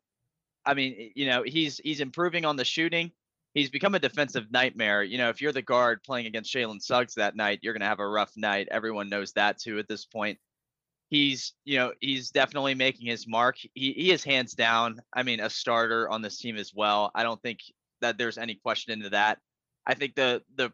I 0.64 0.72
mean, 0.72 1.12
you 1.14 1.26
know, 1.26 1.42
he's 1.42 1.78
he's 1.84 2.00
improving 2.00 2.46
on 2.46 2.56
the 2.56 2.64
shooting. 2.64 3.12
He's 3.54 3.70
become 3.70 3.94
a 3.94 4.00
defensive 4.00 4.50
nightmare. 4.50 5.04
You 5.04 5.16
know, 5.16 5.28
if 5.28 5.40
you're 5.40 5.52
the 5.52 5.62
guard 5.62 6.02
playing 6.02 6.26
against 6.26 6.52
Jalen 6.52 6.82
Suggs 6.82 7.14
that 7.14 7.36
night, 7.36 7.60
you're 7.62 7.72
gonna 7.72 7.86
have 7.86 8.00
a 8.00 8.08
rough 8.08 8.32
night. 8.36 8.68
Everyone 8.70 9.08
knows 9.08 9.32
that 9.32 9.58
too 9.58 9.78
at 9.78 9.88
this 9.88 10.04
point. 10.04 10.38
He's 11.08 11.52
you 11.64 11.78
know 11.78 11.92
he's 12.00 12.30
definitely 12.30 12.74
making 12.74 13.06
his 13.06 13.28
mark. 13.28 13.56
He, 13.74 13.92
he 13.92 14.10
is 14.10 14.24
hands 14.24 14.54
down 14.54 15.00
i 15.12 15.22
mean 15.22 15.38
a 15.40 15.48
starter 15.50 16.08
on 16.08 16.20
this 16.20 16.38
team 16.38 16.56
as 16.56 16.72
well. 16.74 17.12
I 17.14 17.22
don't 17.22 17.40
think 17.42 17.60
that 18.00 18.18
there's 18.18 18.38
any 18.38 18.56
question 18.56 18.92
into 18.92 19.10
that. 19.10 19.38
I 19.86 19.94
think 19.94 20.16
the 20.16 20.42
the 20.56 20.72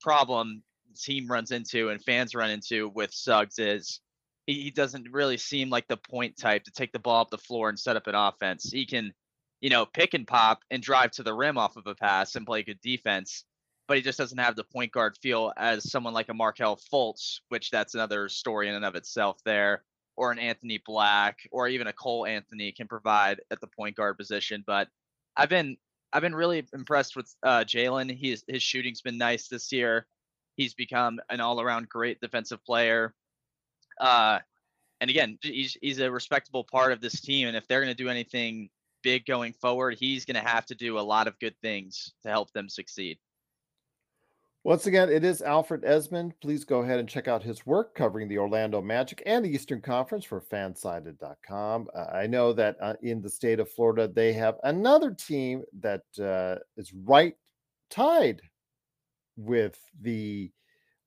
problem 0.00 0.62
the 0.90 0.98
team 0.98 1.26
runs 1.26 1.50
into 1.50 1.90
and 1.90 2.02
fans 2.02 2.34
run 2.34 2.50
into 2.50 2.88
with 2.88 3.12
suggs 3.12 3.58
is 3.58 4.00
he, 4.46 4.62
he 4.62 4.70
doesn't 4.70 5.10
really 5.10 5.36
seem 5.36 5.70
like 5.70 5.88
the 5.88 5.96
point 5.96 6.36
type 6.38 6.64
to 6.64 6.70
take 6.70 6.92
the 6.92 6.98
ball 6.98 7.22
up 7.22 7.30
the 7.30 7.38
floor 7.38 7.68
and 7.68 7.78
set 7.78 7.96
up 7.96 8.06
an 8.06 8.14
offense. 8.14 8.70
He 8.70 8.86
can 8.86 9.12
you 9.64 9.70
know 9.70 9.86
pick 9.86 10.12
and 10.12 10.26
pop 10.26 10.60
and 10.70 10.82
drive 10.82 11.10
to 11.10 11.22
the 11.22 11.32
rim 11.32 11.56
off 11.56 11.76
of 11.76 11.86
a 11.86 11.94
pass 11.94 12.34
and 12.34 12.44
play 12.44 12.62
good 12.62 12.80
defense 12.82 13.44
but 13.86 13.96
he 13.96 14.02
just 14.02 14.18
doesn't 14.18 14.38
have 14.38 14.56
the 14.56 14.64
point 14.64 14.92
guard 14.92 15.16
feel 15.20 15.52
as 15.56 15.90
someone 15.90 16.14
like 16.14 16.28
a 16.28 16.34
Markelle 16.34 16.78
Fultz, 16.92 17.40
which 17.48 17.70
that's 17.70 17.94
another 17.94 18.28
story 18.28 18.68
in 18.68 18.74
and 18.74 18.84
of 18.84 18.94
itself 18.94 19.38
there, 19.44 19.82
or 20.16 20.32
an 20.32 20.38
Anthony 20.38 20.80
Black, 20.84 21.46
or 21.50 21.68
even 21.68 21.86
a 21.86 21.92
Cole 21.92 22.26
Anthony 22.26 22.72
can 22.72 22.88
provide 22.88 23.40
at 23.50 23.60
the 23.60 23.66
point 23.66 23.96
guard 23.96 24.16
position. 24.16 24.64
But 24.66 24.88
I've 25.36 25.48
been 25.48 25.76
I've 26.12 26.22
been 26.22 26.34
really 26.34 26.64
impressed 26.72 27.16
with 27.16 27.34
uh, 27.42 27.64
Jalen. 27.64 28.14
He's 28.14 28.44
his 28.48 28.62
shooting's 28.62 29.02
been 29.02 29.18
nice 29.18 29.48
this 29.48 29.72
year. 29.72 30.06
He's 30.56 30.72
become 30.72 31.20
an 31.28 31.40
all 31.40 31.60
around 31.60 31.88
great 31.88 32.20
defensive 32.20 32.64
player. 32.64 33.12
Uh, 34.00 34.38
and 35.00 35.10
again, 35.10 35.38
he's 35.42 35.76
he's 35.82 35.98
a 35.98 36.10
respectable 36.10 36.64
part 36.64 36.92
of 36.92 37.00
this 37.00 37.20
team. 37.20 37.48
And 37.48 37.56
if 37.56 37.66
they're 37.66 37.82
going 37.82 37.94
to 37.94 38.02
do 38.02 38.08
anything 38.08 38.70
big 39.04 39.24
going 39.26 39.52
forward, 39.52 39.96
he's 39.96 40.24
going 40.24 40.42
to 40.42 40.48
have 40.48 40.66
to 40.66 40.74
do 40.74 40.98
a 40.98 41.00
lot 41.00 41.28
of 41.28 41.38
good 41.38 41.54
things 41.62 42.12
to 42.24 42.28
help 42.30 42.50
them 42.52 42.68
succeed. 42.68 43.18
Once 44.64 44.86
again, 44.86 45.10
it 45.10 45.22
is 45.22 45.42
Alfred 45.42 45.82
Ezman. 45.82 46.32
Please 46.40 46.64
go 46.64 46.80
ahead 46.80 46.98
and 46.98 47.06
check 47.06 47.28
out 47.28 47.42
his 47.42 47.66
work 47.66 47.94
covering 47.94 48.28
the 48.28 48.38
Orlando 48.38 48.80
Magic 48.80 49.22
and 49.26 49.44
the 49.44 49.50
Eastern 49.50 49.82
Conference 49.82 50.24
for 50.24 50.40
fansided.com. 50.40 51.86
Uh, 51.94 52.04
I 52.10 52.26
know 52.26 52.54
that 52.54 52.76
uh, 52.80 52.94
in 53.02 53.20
the 53.20 53.28
state 53.28 53.60
of 53.60 53.70
Florida, 53.70 54.08
they 54.08 54.32
have 54.32 54.56
another 54.64 55.10
team 55.10 55.64
that 55.80 56.04
uh, 56.18 56.60
is 56.78 56.94
right 56.94 57.36
tied 57.90 58.40
with 59.36 59.78
the 60.00 60.50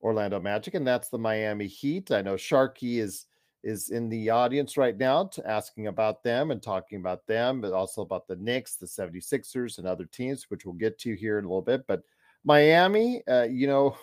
Orlando 0.04 0.40
Magic, 0.40 0.76
and 0.76 0.86
that's 0.86 1.10
the 1.10 1.18
Miami 1.18 1.66
Heat. 1.66 2.12
I 2.12 2.22
know 2.22 2.36
Sharky 2.36 3.00
is 3.00 3.26
is 3.64 3.90
in 3.90 4.10
the 4.10 4.30
audience 4.30 4.78
right 4.78 4.98
now 4.98 5.26
to 5.26 5.48
asking 5.50 5.88
about 5.88 6.24
them 6.24 6.52
and 6.52 6.62
talking 6.62 7.00
about 7.00 7.26
them, 7.28 7.62
but 7.62 7.74
also 7.74 8.02
about 8.02 8.28
the 8.28 8.36
Knicks, 8.36 8.76
the 8.76 8.86
76ers, 8.86 9.78
and 9.78 9.88
other 9.88 10.06
teams, 10.06 10.46
which 10.50 10.66
we'll 10.66 10.76
get 10.76 10.98
to 11.00 11.16
here 11.16 11.40
in 11.40 11.46
a 11.46 11.48
little 11.48 11.62
bit. 11.62 11.86
But 11.88 12.02
Miami, 12.44 13.22
uh, 13.28 13.44
you 13.44 13.68
know, 13.68 13.98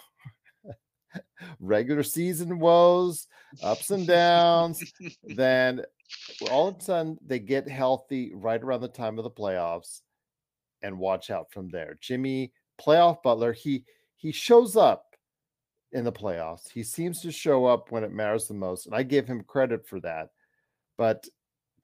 regular 1.60 2.02
season 2.02 2.58
woes, 2.58 3.26
ups 3.62 3.90
and 3.90 4.06
downs. 4.06 4.92
then 5.24 5.82
all 6.50 6.68
of 6.68 6.76
a 6.76 6.80
sudden 6.80 7.18
they 7.24 7.38
get 7.38 7.68
healthy 7.68 8.32
right 8.34 8.62
around 8.62 8.80
the 8.80 8.88
time 8.88 9.18
of 9.18 9.24
the 9.24 9.30
playoffs 9.30 10.00
and 10.82 10.98
watch 10.98 11.30
out 11.30 11.50
from 11.50 11.68
there. 11.68 11.96
Jimmy, 12.00 12.52
playoff 12.80 13.22
Butler, 13.22 13.52
he 13.52 13.84
he 14.16 14.32
shows 14.32 14.76
up 14.76 15.13
in 15.94 16.04
the 16.04 16.12
playoffs. 16.12 16.70
He 16.70 16.82
seems 16.82 17.22
to 17.22 17.32
show 17.32 17.64
up 17.64 17.90
when 17.90 18.04
it 18.04 18.12
matters 18.12 18.46
the 18.46 18.54
most, 18.54 18.86
and 18.86 18.94
I 18.94 19.02
give 19.02 19.26
him 19.26 19.44
credit 19.44 19.86
for 19.86 20.00
that. 20.00 20.30
But 20.98 21.26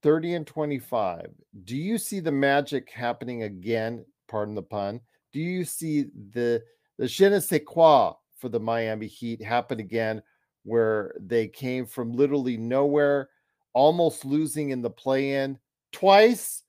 30 0.03 0.35
and 0.35 0.47
25, 0.47 1.27
do 1.65 1.77
you 1.77 1.97
see 1.97 2.21
the 2.21 2.33
magic 2.33 2.91
happening 2.91 3.45
again? 3.45 4.05
Pardon 4.29 4.55
the 4.55 4.63
pun 4.63 5.01
do 5.33 5.41
you 5.41 5.65
see 5.65 6.07
the 6.33 6.63
the 6.99 7.07
je 7.07 7.29
ne 7.29 7.41
sais 7.41 7.63
quoi 7.65 8.13
for 8.37 8.49
the 8.49 8.61
Miami 8.61 9.07
Heat 9.07 9.43
happen 9.43 9.81
again, 9.81 10.23
where 10.65 11.15
they 11.19 11.49
came 11.49 11.87
from 11.87 12.13
literally 12.13 12.57
nowhere, 12.57 13.31
almost 13.73 14.25
losing 14.25 14.71
in 14.71 14.83
the 14.83 14.91
play-in 14.91 15.59
twice, 15.93 16.63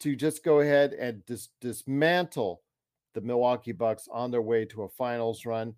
to 0.00 0.14
just 0.14 0.44
go 0.44 0.60
ahead 0.60 0.92
and 0.92 1.24
dis- 1.26 1.48
dismantle 1.60 2.62
the 3.14 3.20
Milwaukee 3.20 3.72
Bucks 3.72 4.08
on 4.12 4.30
their 4.30 4.42
way 4.42 4.64
to 4.66 4.82
a 4.82 4.88
finals 4.88 5.46
run. 5.46 5.74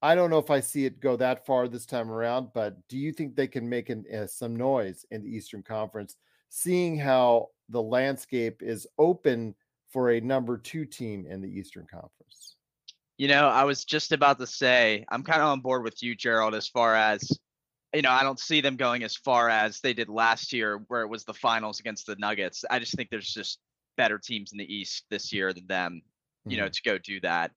I 0.00 0.14
don't 0.14 0.30
know 0.30 0.38
if 0.38 0.50
I 0.50 0.60
see 0.60 0.84
it 0.84 1.00
go 1.00 1.16
that 1.16 1.44
far 1.44 1.66
this 1.66 1.86
time 1.86 2.10
around, 2.10 2.48
but 2.54 2.76
do 2.88 2.96
you 2.96 3.12
think 3.12 3.34
they 3.34 3.48
can 3.48 3.68
make 3.68 3.90
an, 3.90 4.04
uh, 4.14 4.26
some 4.26 4.54
noise 4.54 5.04
in 5.10 5.22
the 5.22 5.28
Eastern 5.28 5.62
Conference, 5.62 6.16
seeing 6.50 6.96
how 6.96 7.48
the 7.68 7.82
landscape 7.82 8.62
is 8.62 8.86
open 8.98 9.54
for 9.90 10.10
a 10.10 10.20
number 10.20 10.58
two 10.58 10.84
team 10.84 11.26
in 11.26 11.40
the 11.40 11.48
Eastern 11.48 11.86
Conference. 11.90 12.56
You 13.16 13.28
know, 13.28 13.48
I 13.48 13.64
was 13.64 13.84
just 13.84 14.12
about 14.12 14.38
to 14.38 14.46
say, 14.46 15.04
I'm 15.08 15.22
kind 15.22 15.42
of 15.42 15.48
on 15.48 15.60
board 15.60 15.82
with 15.82 16.02
you, 16.02 16.14
Gerald, 16.14 16.54
as 16.54 16.68
far 16.68 16.94
as, 16.94 17.28
you 17.92 18.02
know, 18.02 18.10
I 18.10 18.22
don't 18.22 18.38
see 18.38 18.60
them 18.60 18.76
going 18.76 19.02
as 19.02 19.16
far 19.16 19.48
as 19.48 19.80
they 19.80 19.92
did 19.92 20.08
last 20.08 20.52
year, 20.52 20.82
where 20.88 21.02
it 21.02 21.08
was 21.08 21.24
the 21.24 21.34
finals 21.34 21.80
against 21.80 22.06
the 22.06 22.16
Nuggets. 22.16 22.64
I 22.70 22.78
just 22.78 22.94
think 22.94 23.10
there's 23.10 23.32
just 23.32 23.58
better 23.96 24.18
teams 24.18 24.52
in 24.52 24.58
the 24.58 24.72
East 24.72 25.04
this 25.10 25.32
year 25.32 25.52
than 25.52 25.66
them, 25.66 26.02
you 26.44 26.52
mm-hmm. 26.52 26.64
know, 26.64 26.68
to 26.68 26.82
go 26.82 26.98
do 26.98 27.20
that. 27.20 27.50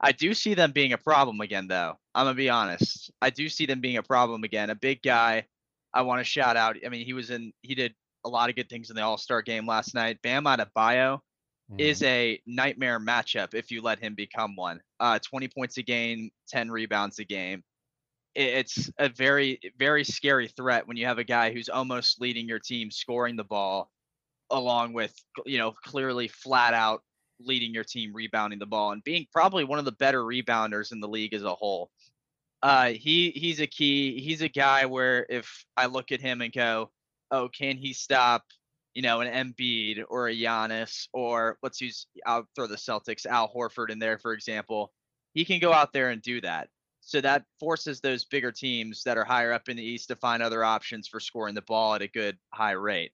I 0.00 0.12
do 0.12 0.34
see 0.34 0.54
them 0.54 0.72
being 0.72 0.92
a 0.92 0.98
problem 0.98 1.40
again, 1.40 1.68
though. 1.68 1.94
I'm 2.14 2.26
to 2.26 2.34
be 2.34 2.50
honest. 2.50 3.10
I 3.20 3.30
do 3.30 3.48
see 3.48 3.66
them 3.66 3.80
being 3.80 3.96
a 3.96 4.02
problem 4.02 4.44
again. 4.44 4.70
A 4.70 4.74
big 4.74 5.02
guy 5.02 5.46
I 5.94 6.02
want 6.02 6.20
to 6.20 6.24
shout 6.24 6.56
out. 6.56 6.76
I 6.84 6.88
mean, 6.88 7.06
he 7.06 7.14
was 7.14 7.30
in, 7.30 7.52
he 7.62 7.74
did 7.74 7.94
a 8.24 8.28
lot 8.28 8.50
of 8.50 8.56
good 8.56 8.68
things 8.68 8.90
in 8.90 8.96
the 8.96 9.02
All 9.02 9.16
Star 9.18 9.40
game 9.42 9.66
last 9.66 9.94
night. 9.94 10.20
Bam 10.22 10.44
Adebayo 10.44 11.20
mm. 11.72 11.80
is 11.80 12.02
a 12.02 12.40
nightmare 12.46 13.00
matchup 13.00 13.54
if 13.54 13.70
you 13.70 13.80
let 13.80 13.98
him 13.98 14.14
become 14.14 14.54
one. 14.56 14.80
Uh, 15.00 15.18
20 15.18 15.48
points 15.48 15.78
a 15.78 15.82
game, 15.82 16.30
10 16.48 16.70
rebounds 16.70 17.18
a 17.18 17.24
game. 17.24 17.62
It's 18.34 18.90
a 18.98 19.08
very, 19.08 19.58
very 19.78 20.04
scary 20.04 20.48
threat 20.48 20.86
when 20.86 20.98
you 20.98 21.06
have 21.06 21.18
a 21.18 21.24
guy 21.24 21.52
who's 21.52 21.70
almost 21.70 22.20
leading 22.20 22.46
your 22.46 22.58
team 22.58 22.90
scoring 22.90 23.36
the 23.36 23.44
ball, 23.44 23.90
along 24.50 24.92
with, 24.92 25.14
you 25.46 25.56
know, 25.56 25.72
clearly 25.72 26.28
flat 26.28 26.74
out 26.74 27.02
leading 27.40 27.74
your 27.74 27.84
team 27.84 28.12
rebounding 28.14 28.58
the 28.58 28.66
ball 28.66 28.92
and 28.92 29.04
being 29.04 29.26
probably 29.32 29.64
one 29.64 29.78
of 29.78 29.84
the 29.84 29.92
better 29.92 30.22
rebounders 30.22 30.92
in 30.92 31.00
the 31.00 31.08
league 31.08 31.34
as 31.34 31.42
a 31.42 31.54
whole. 31.54 31.90
Uh, 32.62 32.88
he 32.88 33.30
he's 33.30 33.60
a 33.60 33.66
key. 33.66 34.20
He's 34.20 34.42
a 34.42 34.48
guy 34.48 34.86
where 34.86 35.26
if 35.28 35.64
I 35.76 35.86
look 35.86 36.12
at 36.12 36.20
him 36.20 36.40
and 36.40 36.52
go, 36.52 36.90
oh, 37.30 37.48
can 37.48 37.76
he 37.76 37.92
stop 37.92 38.42
you 38.96 39.02
know, 39.02 39.20
an 39.20 39.28
Embiid 39.28 40.04
or 40.08 40.28
a 40.28 40.34
Giannis, 40.34 41.06
or 41.12 41.58
let's 41.62 41.82
use, 41.82 42.06
I'll 42.24 42.48
throw 42.56 42.66
the 42.66 42.76
Celtics, 42.76 43.26
Al 43.26 43.52
Horford 43.54 43.90
in 43.90 43.98
there, 43.98 44.16
for 44.16 44.32
example. 44.32 44.90
He 45.34 45.44
can 45.44 45.60
go 45.60 45.70
out 45.70 45.92
there 45.92 46.08
and 46.08 46.22
do 46.22 46.40
that. 46.40 46.70
So 47.02 47.20
that 47.20 47.44
forces 47.60 48.00
those 48.00 48.24
bigger 48.24 48.50
teams 48.50 49.02
that 49.02 49.18
are 49.18 49.24
higher 49.24 49.52
up 49.52 49.68
in 49.68 49.76
the 49.76 49.82
East 49.82 50.08
to 50.08 50.16
find 50.16 50.42
other 50.42 50.64
options 50.64 51.08
for 51.08 51.20
scoring 51.20 51.54
the 51.54 51.60
ball 51.60 51.94
at 51.94 52.00
a 52.00 52.08
good 52.08 52.38
high 52.54 52.72
rate. 52.72 53.12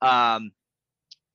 Um, 0.00 0.52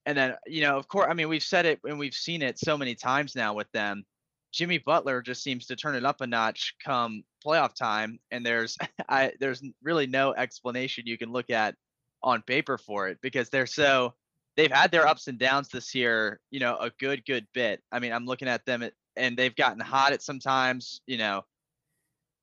and 0.05 0.17
then, 0.17 0.35
you 0.45 0.61
know, 0.61 0.77
of 0.77 0.87
course, 0.87 1.07
I 1.09 1.13
mean, 1.13 1.29
we've 1.29 1.43
said 1.43 1.65
it 1.65 1.79
and 1.83 1.97
we've 1.97 2.13
seen 2.13 2.41
it 2.41 2.59
so 2.59 2.77
many 2.77 2.95
times 2.95 3.35
now 3.35 3.53
with 3.53 3.71
them. 3.71 4.05
Jimmy 4.51 4.77
Butler 4.77 5.21
just 5.21 5.43
seems 5.43 5.65
to 5.65 5.75
turn 5.75 5.95
it 5.95 6.05
up 6.05 6.21
a 6.21 6.27
notch 6.27 6.75
come 6.83 7.23
playoff 7.45 7.75
time, 7.75 8.19
and 8.31 8.45
there's 8.45 8.77
I 9.09 9.33
there's 9.39 9.61
really 9.83 10.07
no 10.07 10.33
explanation 10.33 11.07
you 11.07 11.17
can 11.17 11.31
look 11.31 11.49
at 11.49 11.75
on 12.23 12.41
paper 12.41 12.77
for 12.77 13.07
it 13.09 13.17
because 13.21 13.49
they're 13.49 13.65
so 13.65 14.13
they've 14.55 14.71
had 14.71 14.91
their 14.91 15.07
ups 15.07 15.27
and 15.27 15.37
downs 15.37 15.67
this 15.69 15.93
year, 15.93 16.39
you 16.51 16.59
know, 16.59 16.77
a 16.77 16.89
good 16.99 17.25
good 17.25 17.47
bit. 17.53 17.81
I 17.91 17.99
mean, 17.99 18.13
I'm 18.13 18.25
looking 18.25 18.47
at 18.47 18.65
them 18.65 18.81
at, 18.83 18.93
and 19.17 19.35
they've 19.35 19.55
gotten 19.55 19.79
hot 19.81 20.13
at 20.13 20.21
sometimes, 20.21 21.01
you 21.05 21.17
know, 21.17 21.43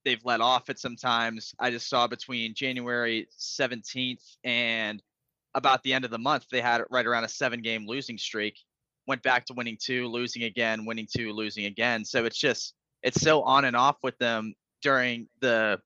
they've 0.04 0.24
let 0.24 0.40
off 0.40 0.68
at 0.68 0.78
sometimes. 0.78 1.54
I 1.58 1.70
just 1.70 1.88
saw 1.88 2.06
between 2.06 2.54
January 2.54 3.28
17th 3.38 4.36
and 4.44 5.02
about 5.54 5.82
the 5.82 5.92
end 5.92 6.04
of 6.04 6.10
the 6.10 6.18
month, 6.18 6.46
they 6.50 6.60
had 6.60 6.82
right 6.90 7.06
around 7.06 7.24
a 7.24 7.28
seven 7.28 7.62
game 7.62 7.86
losing 7.86 8.18
streak. 8.18 8.56
Went 9.06 9.22
back 9.22 9.44
to 9.46 9.54
winning 9.54 9.76
two, 9.80 10.06
losing 10.06 10.44
again, 10.44 10.84
winning 10.84 11.08
two, 11.14 11.32
losing 11.32 11.64
again. 11.66 12.04
So 12.04 12.24
it's 12.24 12.38
just 12.38 12.74
it's 13.02 13.20
so 13.20 13.42
on 13.42 13.64
and 13.64 13.76
off 13.76 13.96
with 14.02 14.16
them 14.18 14.54
during 14.80 15.28
the 15.40 15.80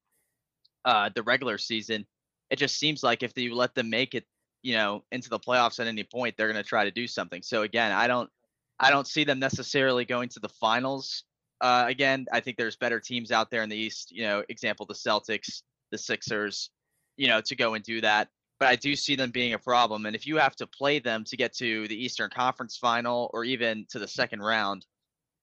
uh 0.85 1.11
the 1.15 1.23
regular 1.23 1.59
season 1.59 2.07
it 2.51 2.57
just 2.57 2.79
seems 2.79 3.03
like 3.03 3.23
if 3.23 3.37
you 3.37 3.55
let 3.55 3.75
them 3.75 3.91
make 3.91 4.15
it, 4.15 4.25
you 4.63 4.75
know, 4.75 5.05
into 5.13 5.29
the 5.29 5.39
playoffs 5.39 5.81
at 5.81 5.87
any 5.87 6.05
point, 6.05 6.35
they're 6.37 6.51
going 6.51 6.63
to 6.63 6.69
try 6.69 6.85
to 6.85 6.91
do 6.91 7.07
something. 7.07 7.43
So 7.43 7.63
again, 7.63 7.93
I 7.93 8.07
don't, 8.07 8.31
I 8.79 8.91
don't 8.91 9.07
see 9.07 9.25
them 9.25 9.39
necessarily 9.39 10.05
going 10.05 10.29
to 10.31 10.41
the 10.41 10.49
finals. 10.49 11.25
Uh, 11.61 11.87
again, 11.89 12.27
I 12.33 12.41
think 12.41 12.57
there's 12.57 12.77
better 12.77 13.01
teams 13.01 13.33
out 13.33 13.51
there 13.51 13.63
in 13.63 13.69
the 13.69 13.77
East. 13.77 14.13
You 14.13 14.23
know, 14.23 14.45
example 14.49 14.87
the 14.87 14.95
Celtics, 14.95 15.63
the 15.91 15.99
Sixers, 15.99 16.71
you 17.17 17.29
know, 17.29 17.41
to 17.41 17.57
go 17.57 17.75
and 17.75 17.83
do 17.83 18.01
that. 18.03 18.29
But 18.59 18.69
I 18.69 18.77
do 18.77 18.97
see 18.97 19.17
them 19.17 19.31
being 19.31 19.53
a 19.53 19.59
problem. 19.59 20.07
And 20.07 20.17
if 20.17 20.27
you 20.27 20.37
have 20.39 20.57
to 20.57 20.67
play 20.67 20.99
them 20.99 21.25
to 21.25 21.37
get 21.37 21.55
to 21.57 21.87
the 21.89 22.05
Eastern 22.05 22.31
Conference 22.31 22.77
final 22.77 23.31
or 23.35 23.45
even 23.45 23.87
to 23.91 23.99
the 23.99 24.09
second 24.09 24.41
round, 24.41 24.87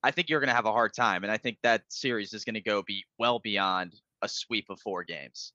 I 0.03 0.11
think 0.11 0.29
you're 0.29 0.39
going 0.39 0.49
to 0.49 0.55
have 0.55 0.65
a 0.65 0.71
hard 0.71 0.93
time. 0.93 1.23
And 1.23 1.31
I 1.31 1.37
think 1.37 1.57
that 1.63 1.83
series 1.89 2.33
is 2.33 2.43
going 2.43 2.55
to 2.55 2.61
go 2.61 2.81
be 2.81 3.03
well 3.19 3.39
beyond 3.39 3.95
a 4.21 4.27
sweep 4.27 4.65
of 4.69 4.79
four 4.79 5.03
games. 5.03 5.53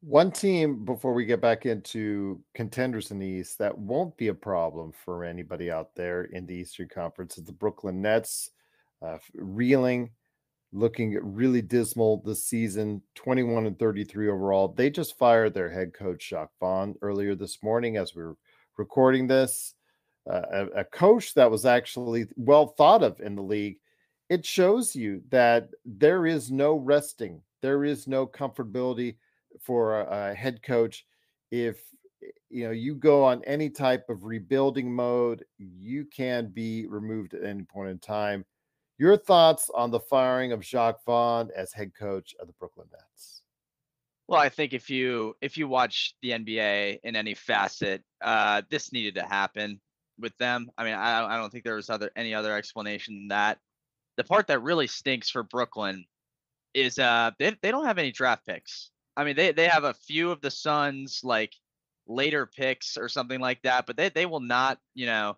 One 0.00 0.32
team 0.32 0.84
before 0.84 1.14
we 1.14 1.24
get 1.24 1.40
back 1.40 1.64
into 1.64 2.42
contenders 2.54 3.12
in 3.12 3.20
the 3.20 3.26
East 3.26 3.58
that 3.58 3.78
won't 3.78 4.16
be 4.16 4.28
a 4.28 4.34
problem 4.34 4.92
for 4.92 5.24
anybody 5.24 5.70
out 5.70 5.94
there 5.94 6.24
in 6.24 6.44
the 6.44 6.54
Eastern 6.54 6.88
Conference 6.88 7.38
is 7.38 7.44
the 7.44 7.52
Brooklyn 7.52 8.02
Nets, 8.02 8.50
uh, 9.00 9.18
reeling, 9.34 10.10
looking 10.72 11.18
really 11.22 11.62
dismal 11.62 12.22
this 12.24 12.44
season, 12.44 13.02
21 13.14 13.66
and 13.66 13.78
33 13.78 14.28
overall. 14.28 14.68
They 14.68 14.90
just 14.90 15.18
fired 15.18 15.54
their 15.54 15.70
head 15.70 15.92
coach 15.92 16.30
Jacque 16.30 16.50
Vaughn 16.58 16.94
earlier 17.02 17.34
this 17.34 17.62
morning 17.62 17.96
as 17.96 18.14
we 18.14 18.22
are 18.22 18.36
recording 18.78 19.26
this. 19.26 19.74
Uh, 20.30 20.42
a, 20.52 20.66
a 20.80 20.84
coach 20.84 21.34
that 21.34 21.50
was 21.50 21.66
actually 21.66 22.26
well 22.36 22.68
thought 22.68 23.02
of 23.02 23.20
in 23.20 23.34
the 23.34 23.42
league. 23.42 23.78
It 24.30 24.46
shows 24.46 24.96
you 24.96 25.22
that 25.30 25.68
there 25.84 26.26
is 26.26 26.50
no 26.50 26.76
resting, 26.76 27.42
there 27.60 27.84
is 27.84 28.06
no 28.06 28.26
comfortability 28.26 29.16
for 29.60 30.00
a, 30.00 30.30
a 30.30 30.34
head 30.34 30.62
coach 30.62 31.04
if 31.50 31.82
you 32.48 32.64
know 32.64 32.70
you 32.70 32.94
go 32.94 33.24
on 33.24 33.42
any 33.44 33.68
type 33.68 34.08
of 34.08 34.24
rebuilding 34.24 34.92
mode 34.92 35.44
you 35.58 36.04
can 36.04 36.46
be 36.46 36.86
removed 36.86 37.34
at 37.34 37.44
any 37.44 37.62
point 37.62 37.90
in 37.90 37.98
time 37.98 38.44
your 39.02 39.16
thoughts 39.16 39.68
on 39.74 39.90
the 39.90 39.98
firing 39.98 40.52
of 40.52 40.60
Jacque 40.60 41.04
vaughn 41.04 41.50
as 41.56 41.72
head 41.72 41.90
coach 41.92 42.36
of 42.38 42.46
the 42.46 42.52
brooklyn 42.52 42.86
nets? 42.92 43.42
Well 44.28 44.40
i 44.40 44.48
think 44.48 44.72
if 44.72 44.88
you 44.88 45.34
if 45.40 45.58
you 45.58 45.66
watch 45.66 46.14
the 46.22 46.30
nba 46.30 47.00
in 47.02 47.16
any 47.16 47.34
facet 47.34 48.04
uh 48.20 48.62
this 48.70 48.92
needed 48.92 49.16
to 49.16 49.24
happen 49.24 49.80
with 50.20 50.36
them. 50.38 50.70
I 50.78 50.84
mean 50.84 50.94
i, 50.94 51.34
I 51.34 51.36
don't 51.36 51.50
think 51.50 51.64
there 51.64 51.74
was 51.74 51.90
other 51.90 52.12
any 52.14 52.32
other 52.32 52.54
explanation 52.56 53.16
than 53.16 53.28
that. 53.28 53.58
The 54.18 54.22
part 54.22 54.46
that 54.46 54.62
really 54.62 54.86
stinks 54.86 55.28
for 55.28 55.42
brooklyn 55.42 56.04
is 56.72 57.00
uh 57.00 57.32
they, 57.40 57.56
they 57.60 57.72
don't 57.72 57.86
have 57.86 57.98
any 57.98 58.12
draft 58.12 58.46
picks. 58.46 58.92
I 59.16 59.24
mean, 59.24 59.34
they 59.34 59.50
they 59.50 59.66
have 59.66 59.84
a 59.84 59.94
few 59.94 60.30
of 60.30 60.40
the 60.40 60.50
Suns 60.50 61.22
like 61.24 61.52
later 62.06 62.46
picks 62.46 62.96
or 62.96 63.08
something 63.08 63.40
like 63.40 63.60
that, 63.62 63.86
but 63.86 63.96
they 63.96 64.10
they 64.10 64.26
will 64.26 64.40
not, 64.40 64.78
you 64.94 65.06
know, 65.06 65.36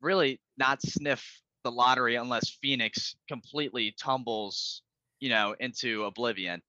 really 0.00 0.40
not 0.56 0.80
sniff 0.82 1.41
the 1.62 1.70
lottery 1.70 2.16
unless 2.16 2.50
Phoenix 2.50 3.16
completely 3.28 3.94
tumbles, 3.98 4.82
you 5.20 5.28
know, 5.28 5.54
into 5.60 6.04
oblivion. 6.04 6.62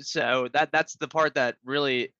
So 0.00 0.48
that 0.52 0.72
that's 0.72 0.94
the 0.94 1.08
part 1.08 1.34
that 1.34 1.56
really 1.64 2.14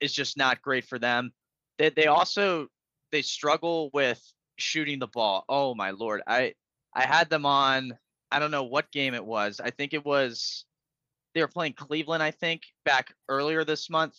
is 0.00 0.12
just 0.12 0.36
not 0.36 0.62
great 0.62 0.84
for 0.84 0.98
them. 0.98 1.32
They 1.78 1.90
they 1.90 2.06
also 2.06 2.68
they 3.10 3.22
struggle 3.22 3.90
with 3.92 4.22
shooting 4.56 4.98
the 4.98 5.06
ball. 5.06 5.44
Oh 5.48 5.74
my 5.74 5.90
lord. 5.90 6.22
I 6.26 6.54
I 6.94 7.04
had 7.04 7.30
them 7.30 7.46
on 7.46 7.96
I 8.30 8.38
don't 8.38 8.50
know 8.50 8.64
what 8.64 8.90
game 8.92 9.14
it 9.14 9.24
was. 9.24 9.60
I 9.62 9.70
think 9.70 9.94
it 9.94 10.04
was 10.04 10.64
they 11.34 11.40
were 11.40 11.48
playing 11.48 11.74
Cleveland, 11.74 12.22
I 12.22 12.30
think, 12.30 12.62
back 12.84 13.14
earlier 13.28 13.64
this 13.64 13.88
month. 13.88 14.16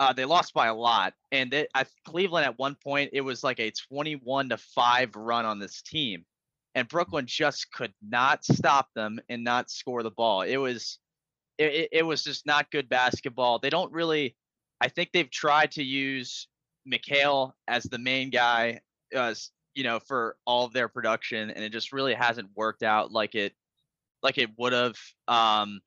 Uh, 0.00 0.12
they 0.12 0.24
lost 0.24 0.54
by 0.54 0.66
a 0.66 0.74
lot, 0.74 1.14
and 1.30 1.50
they, 1.52 1.66
I, 1.74 1.84
Cleveland 2.04 2.44
at 2.44 2.58
one 2.58 2.74
point 2.74 3.10
it 3.12 3.20
was 3.20 3.44
like 3.44 3.60
a 3.60 3.70
21 3.70 4.48
to 4.48 4.56
five 4.56 5.14
run 5.14 5.44
on 5.44 5.58
this 5.60 5.82
team, 5.82 6.24
and 6.74 6.88
Brooklyn 6.88 7.26
just 7.26 7.70
could 7.72 7.92
not 8.02 8.44
stop 8.44 8.88
them 8.94 9.20
and 9.28 9.44
not 9.44 9.70
score 9.70 10.02
the 10.02 10.10
ball. 10.10 10.42
It 10.42 10.56
was, 10.56 10.98
it, 11.58 11.88
it 11.92 12.02
was 12.06 12.24
just 12.24 12.46
not 12.46 12.70
good 12.70 12.88
basketball. 12.88 13.58
They 13.58 13.70
don't 13.70 13.92
really. 13.92 14.36
I 14.80 14.88
think 14.88 15.10
they've 15.12 15.30
tried 15.30 15.70
to 15.72 15.84
use 15.84 16.48
Mikal 16.86 17.52
as 17.68 17.84
the 17.84 17.98
main 17.98 18.30
guy, 18.30 18.80
as 19.12 19.50
you 19.74 19.84
know, 19.84 19.98
for 20.00 20.36
all 20.46 20.66
of 20.66 20.72
their 20.72 20.88
production, 20.88 21.50
and 21.50 21.64
it 21.64 21.70
just 21.70 21.92
really 21.92 22.14
hasn't 22.14 22.48
worked 22.56 22.82
out 22.82 23.12
like 23.12 23.34
it, 23.34 23.52
like 24.22 24.38
it 24.38 24.50
would 24.58 24.72
have. 24.72 24.96
Um, 25.28 25.80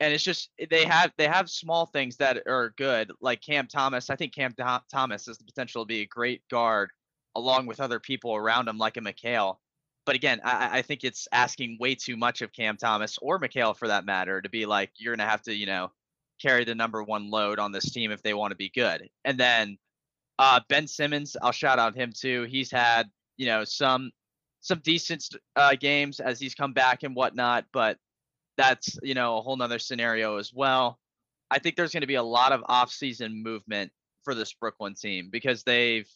and 0.00 0.14
it's 0.14 0.24
just 0.24 0.50
they 0.70 0.84
have 0.84 1.12
they 1.18 1.26
have 1.26 1.50
small 1.50 1.86
things 1.86 2.16
that 2.18 2.46
are 2.46 2.72
good, 2.76 3.10
like 3.20 3.42
Cam 3.42 3.66
Thomas. 3.66 4.10
I 4.10 4.16
think 4.16 4.32
Cam 4.32 4.54
Thomas 4.92 5.26
has 5.26 5.38
the 5.38 5.44
potential 5.44 5.82
to 5.82 5.86
be 5.86 6.02
a 6.02 6.06
great 6.06 6.42
guard, 6.48 6.90
along 7.34 7.66
with 7.66 7.80
other 7.80 7.98
people 7.98 8.36
around 8.36 8.68
him, 8.68 8.78
like 8.78 8.96
a 8.96 9.00
Mikal. 9.00 9.56
But 10.08 10.16
again, 10.16 10.40
I, 10.42 10.78
I 10.78 10.82
think 10.82 11.04
it's 11.04 11.28
asking 11.32 11.76
way 11.78 11.94
too 11.94 12.16
much 12.16 12.40
of 12.40 12.50
Cam 12.50 12.78
Thomas 12.78 13.18
or 13.20 13.38
Mikal 13.38 13.76
for 13.76 13.88
that 13.88 14.06
matter 14.06 14.40
to 14.40 14.48
be 14.48 14.64
like 14.64 14.90
you're 14.96 15.14
gonna 15.14 15.28
have 15.28 15.42
to 15.42 15.54
you 15.54 15.66
know 15.66 15.92
carry 16.40 16.64
the 16.64 16.74
number 16.74 17.02
one 17.02 17.30
load 17.30 17.58
on 17.58 17.72
this 17.72 17.90
team 17.90 18.10
if 18.10 18.22
they 18.22 18.32
want 18.32 18.50
to 18.52 18.56
be 18.56 18.70
good. 18.70 19.10
And 19.26 19.36
then 19.36 19.76
uh, 20.38 20.60
Ben 20.70 20.86
Simmons, 20.86 21.36
I'll 21.42 21.52
shout 21.52 21.78
out 21.78 21.94
him 21.94 22.14
too. 22.18 22.44
He's 22.44 22.70
had 22.70 23.10
you 23.36 23.48
know 23.48 23.64
some 23.64 24.10
some 24.62 24.78
decent 24.82 25.26
uh, 25.56 25.74
games 25.78 26.20
as 26.20 26.40
he's 26.40 26.54
come 26.54 26.72
back 26.72 27.02
and 27.02 27.14
whatnot, 27.14 27.66
but 27.70 27.98
that's 28.56 28.98
you 29.02 29.12
know 29.12 29.36
a 29.36 29.42
whole 29.42 29.58
nother 29.58 29.78
scenario 29.78 30.38
as 30.38 30.54
well. 30.54 30.98
I 31.50 31.58
think 31.58 31.76
there's 31.76 31.92
going 31.92 32.00
to 32.00 32.06
be 32.06 32.14
a 32.14 32.22
lot 32.22 32.52
of 32.52 32.64
off-season 32.66 33.42
movement 33.42 33.92
for 34.22 34.34
this 34.34 34.54
Brooklyn 34.54 34.94
team 34.94 35.28
because 35.30 35.64
they've, 35.64 36.08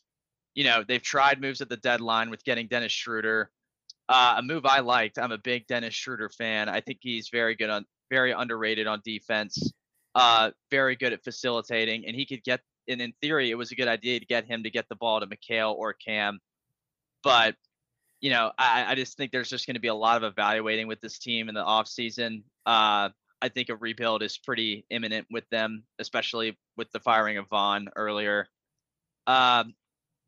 you 0.54 0.64
know, 0.64 0.82
they've 0.82 1.02
tried 1.02 1.42
moves 1.42 1.60
at 1.60 1.68
the 1.68 1.76
deadline 1.76 2.30
with 2.30 2.42
getting 2.42 2.68
Dennis 2.68 2.92
Schroeder. 2.92 3.50
Uh, 4.12 4.34
a 4.36 4.42
move 4.42 4.66
I 4.66 4.80
liked. 4.80 5.18
I'm 5.18 5.32
a 5.32 5.38
big 5.38 5.66
Dennis 5.66 5.94
Schroeder 5.94 6.28
fan. 6.28 6.68
I 6.68 6.82
think 6.82 6.98
he's 7.00 7.30
very 7.30 7.54
good 7.54 7.70
on, 7.70 7.86
very 8.10 8.32
underrated 8.32 8.86
on 8.86 9.00
defense. 9.06 9.72
Uh, 10.14 10.50
very 10.70 10.96
good 10.96 11.14
at 11.14 11.24
facilitating, 11.24 12.04
and 12.06 12.14
he 12.14 12.26
could 12.26 12.44
get. 12.44 12.60
And 12.88 13.00
in 13.00 13.14
theory, 13.22 13.50
it 13.50 13.54
was 13.54 13.72
a 13.72 13.74
good 13.74 13.88
idea 13.88 14.20
to 14.20 14.26
get 14.26 14.44
him 14.44 14.64
to 14.64 14.70
get 14.70 14.86
the 14.90 14.96
ball 14.96 15.20
to 15.20 15.26
Mikal 15.26 15.74
or 15.74 15.94
Cam, 15.94 16.40
but 17.22 17.54
you 18.20 18.28
know, 18.30 18.52
I, 18.58 18.84
I 18.88 18.94
just 18.94 19.16
think 19.16 19.32
there's 19.32 19.48
just 19.48 19.66
going 19.66 19.74
to 19.76 19.80
be 19.80 19.88
a 19.88 19.94
lot 19.94 20.22
of 20.22 20.30
evaluating 20.30 20.88
with 20.88 21.00
this 21.00 21.18
team 21.18 21.48
in 21.48 21.54
the 21.54 21.64
offseason. 21.64 22.42
Uh, 22.66 23.08
I 23.40 23.48
think 23.48 23.70
a 23.70 23.76
rebuild 23.76 24.22
is 24.22 24.36
pretty 24.36 24.84
imminent 24.90 25.26
with 25.30 25.48
them, 25.50 25.84
especially 25.98 26.58
with 26.76 26.90
the 26.92 27.00
firing 27.00 27.38
of 27.38 27.48
Vaughn 27.48 27.88
earlier. 27.96 28.46
Um, 29.26 29.74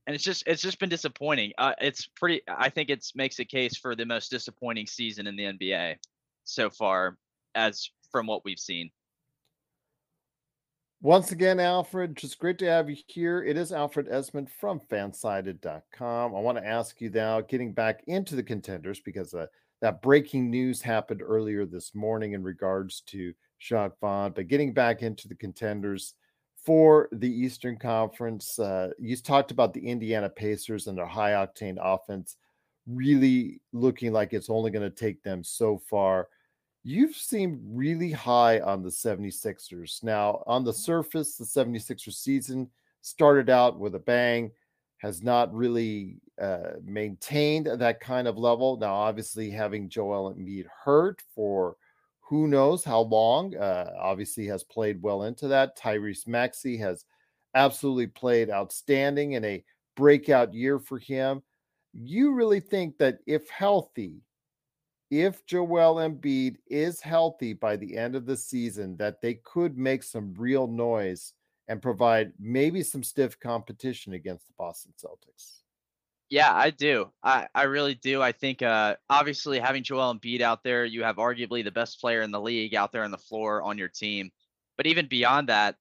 and 0.07 0.15
it's 0.15 0.25
just 0.25 0.45
it's 0.47 0.63
just 0.63 0.79
been 0.79 0.89
disappointing. 0.89 1.53
Uh, 1.59 1.73
it's 1.81 2.07
pretty. 2.07 2.43
I 2.49 2.69
think 2.69 2.91
it 2.91 3.07
makes 3.15 3.39
a 3.39 3.45
case 3.45 3.77
for 3.77 3.97
the 3.97 4.05
most 4.05 4.31
disappointing 4.31 4.87
season 4.87 5.27
in 5.27 5.37
the 5.37 5.45
NBA 5.45 5.97
so 6.45 6.71
far, 6.71 7.17
as 7.55 7.91
from 8.11 8.27
what 8.27 8.45
we've 8.45 8.59
seen. 8.59 8.91
Once 11.01 11.33
again, 11.33 11.61
Alfred, 11.61 12.17
just 12.17 12.39
great 12.39 12.59
to 12.59 12.65
have 12.65 12.89
you 12.89 12.97
here. 13.09 13.43
It 13.43 13.59
is 13.59 13.73
Alfred 13.73 14.09
Ezman 14.09 14.49
from 14.49 14.81
fansided.com. 14.91 16.35
I 16.35 16.39
want 16.41 16.57
to 16.57 16.67
ask 16.67 16.99
you 16.99 17.11
now, 17.11 17.43
getting 17.43 17.75
back 17.75 18.03
into 18.07 18.35
the 18.35 18.43
contenders, 18.43 19.01
because 19.01 19.35
uh, 19.35 19.47
that 19.83 20.01
breaking 20.01 20.51
news 20.51 20.81
happened 20.81 21.21
earlier 21.23 21.67
this 21.67 21.95
morning 21.95 22.33
in 22.33 22.43
regards 22.43 23.03
to 23.09 23.35
Jacque 23.59 23.99
Vaughn, 24.01 24.33
but 24.35 24.49
getting 24.49 24.73
back 24.73 25.03
into 25.03 25.29
the 25.29 25.35
contenders 25.35 26.15
for 26.65 27.09
the 27.13 27.31
Eastern 27.31 27.77
Conference, 27.77 28.59
uh, 28.59 28.91
you 28.99 29.17
talked 29.17 29.51
about 29.51 29.75
the 29.75 29.87
Indiana 29.87 30.29
Pacers 30.29 30.87
and 30.87 30.97
their 30.97 31.07
high 31.07 31.33
octane 31.33 31.77
offense 31.81 32.37
really 32.87 33.61
looking 33.73 34.13
like 34.13 34.33
it's 34.33 34.51
only 34.51 34.71
going 34.71 34.89
to 34.89 34.95
take 34.95 35.23
them 35.23 35.43
so 35.43 35.79
far 35.79 36.29
you've 36.85 37.17
seemed 37.17 37.59
really 37.65 38.13
high 38.13 38.61
on 38.61 38.83
the 38.83 38.91
76ers. 38.91 40.03
Now, 40.03 40.45
on 40.47 40.63
the 40.63 40.73
surface, 40.73 41.37
the 41.37 41.45
76ers 41.45 42.13
season 42.13 42.71
started 43.01 43.51
out 43.51 43.79
with 43.79 43.95
a 43.95 43.99
bang, 44.01 44.53
has 44.99 45.23
not 45.23 45.53
really 45.53 46.21
uh, 46.41 46.75
maintained 46.85 47.67
that 47.67 48.01
kind 48.01 48.29
of 48.29 48.39
level. 48.39 48.77
Now, 48.77 48.95
obviously, 48.95 49.51
having 49.51 49.89
Joel 49.89 50.35
Embiid 50.35 50.67
hurt 50.85 51.23
for 51.35 51.77
who 52.27 52.49
knows 52.49 52.83
how 52.83 53.01
long, 53.01 53.55
uh, 53.55 53.93
obviously 54.01 54.47
has 54.47 54.65
played 54.65 55.03
well 55.03 55.25
into 55.25 55.47
that. 55.49 55.77
Tyrese 55.77 56.27
Maxey 56.27 56.77
has 56.79 57.05
absolutely 57.55 58.07
played 58.07 58.51
outstanding 58.51 59.33
in 59.33 59.45
a 59.45 59.63
breakout 59.95 60.55
year 60.55 60.79
for 60.79 60.99
him. 60.99 61.43
You 61.93 62.33
really 62.33 62.61
think 62.61 62.97
that 62.99 63.19
if 63.27 63.49
healthy, 63.51 64.23
if 65.11 65.45
Joel 65.47 65.97
Embiid 65.97 66.57
is 66.67 67.01
healthy 67.01 67.53
by 67.53 67.77
the 67.77 67.97
end 67.97 68.17
of 68.17 68.25
the 68.25 68.37
season, 68.37 68.97
that 68.97 69.21
they 69.21 69.35
could 69.35 69.77
make 69.77 70.03
some 70.03 70.35
real 70.37 70.67
noise 70.67 71.35
and 71.69 71.83
provide 71.83 72.33
maybe 72.41 72.83
some 72.83 73.03
stiff 73.03 73.39
competition 73.39 74.15
against 74.15 74.47
the 74.47 74.55
Boston 74.57 74.93
Celtics. 74.99 75.61
Yeah, 76.31 76.53
I 76.53 76.71
do. 76.71 77.11
I, 77.23 77.47
I 77.55 77.65
really 77.65 77.95
do. 77.95 78.23
I 78.23 78.33
think 78.33 78.63
uh, 78.63 78.97
obviously 79.11 79.59
having 79.59 79.83
Joel 79.83 80.15
Embiid 80.15 80.41
out 80.41 80.65
there, 80.65 80.85
you 80.85 81.03
have 81.05 81.17
arguably 81.17 81.63
the 81.63 81.71
best 81.71 82.01
player 82.01 82.23
in 82.23 82.31
the 82.31 82.41
league 82.41 82.75
out 82.75 82.93
there 82.93 83.05
on 83.05 83.11
the 83.11 83.19
floor 83.19 83.63
on 83.63 83.79
your 83.79 83.89
team. 83.89 84.31
But 84.77 84.87
even 84.87 85.07
beyond 85.07 85.49
that, 85.49 85.77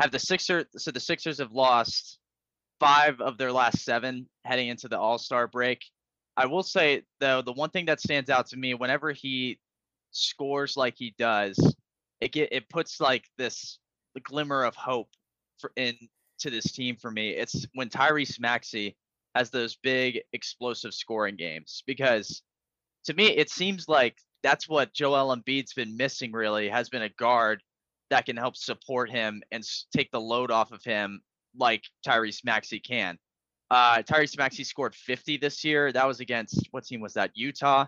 have 0.00 0.10
the 0.10 0.18
Sixers 0.18 0.66
so 0.76 0.90
the 0.90 1.00
Sixers 1.00 1.38
have 1.38 1.52
lost 1.52 2.18
five 2.80 3.20
of 3.20 3.38
their 3.38 3.52
last 3.52 3.84
seven 3.84 4.28
heading 4.44 4.68
into 4.68 4.88
the 4.88 4.98
All 4.98 5.18
Star 5.18 5.46
break. 5.46 5.84
I 6.36 6.46
will 6.46 6.64
say 6.64 7.02
though, 7.20 7.42
the 7.42 7.52
one 7.52 7.70
thing 7.70 7.86
that 7.86 8.00
stands 8.00 8.28
out 8.28 8.48
to 8.48 8.56
me 8.56 8.74
whenever 8.74 9.12
he 9.12 9.58
scores 10.10 10.76
like 10.76 10.94
he 10.96 11.14
does, 11.16 11.56
it 12.20 12.32
get 12.32 12.52
it 12.52 12.68
puts 12.68 13.00
like 13.00 13.24
this 13.38 13.78
glimmer 14.24 14.64
of 14.64 14.74
hope 14.74 15.08
for 15.58 15.72
in 15.76 15.94
to 16.40 16.50
this 16.50 16.72
team 16.72 16.96
for 16.96 17.10
me. 17.10 17.30
It's 17.30 17.64
when 17.74 17.88
Tyrese 17.88 18.40
Maxey 18.40 18.96
has 19.34 19.50
those 19.50 19.76
big 19.76 20.20
explosive 20.32 20.94
scoring 20.94 21.36
games 21.36 21.82
because 21.86 22.42
to 23.04 23.14
me 23.14 23.26
it 23.26 23.50
seems 23.50 23.88
like 23.88 24.16
that's 24.42 24.68
what 24.68 24.92
Joel 24.92 25.34
Embiid's 25.34 25.72
been 25.72 25.96
missing 25.96 26.32
really 26.32 26.68
has 26.68 26.88
been 26.88 27.02
a 27.02 27.08
guard 27.08 27.62
that 28.10 28.26
can 28.26 28.36
help 28.36 28.56
support 28.56 29.10
him 29.10 29.42
and 29.50 29.64
take 29.96 30.10
the 30.10 30.20
load 30.20 30.50
off 30.50 30.70
of 30.70 30.84
him 30.84 31.20
like 31.56 31.82
Tyrese 32.06 32.44
Maxey 32.44 32.78
can. 32.78 33.18
Uh, 33.70 34.02
Tyrese 34.02 34.38
Maxey 34.38 34.64
scored 34.64 34.94
50 34.94 35.38
this 35.38 35.64
year. 35.64 35.90
That 35.90 36.06
was 36.06 36.20
against 36.20 36.68
what 36.70 36.84
team 36.84 37.00
was 37.00 37.14
that? 37.14 37.30
Utah. 37.34 37.86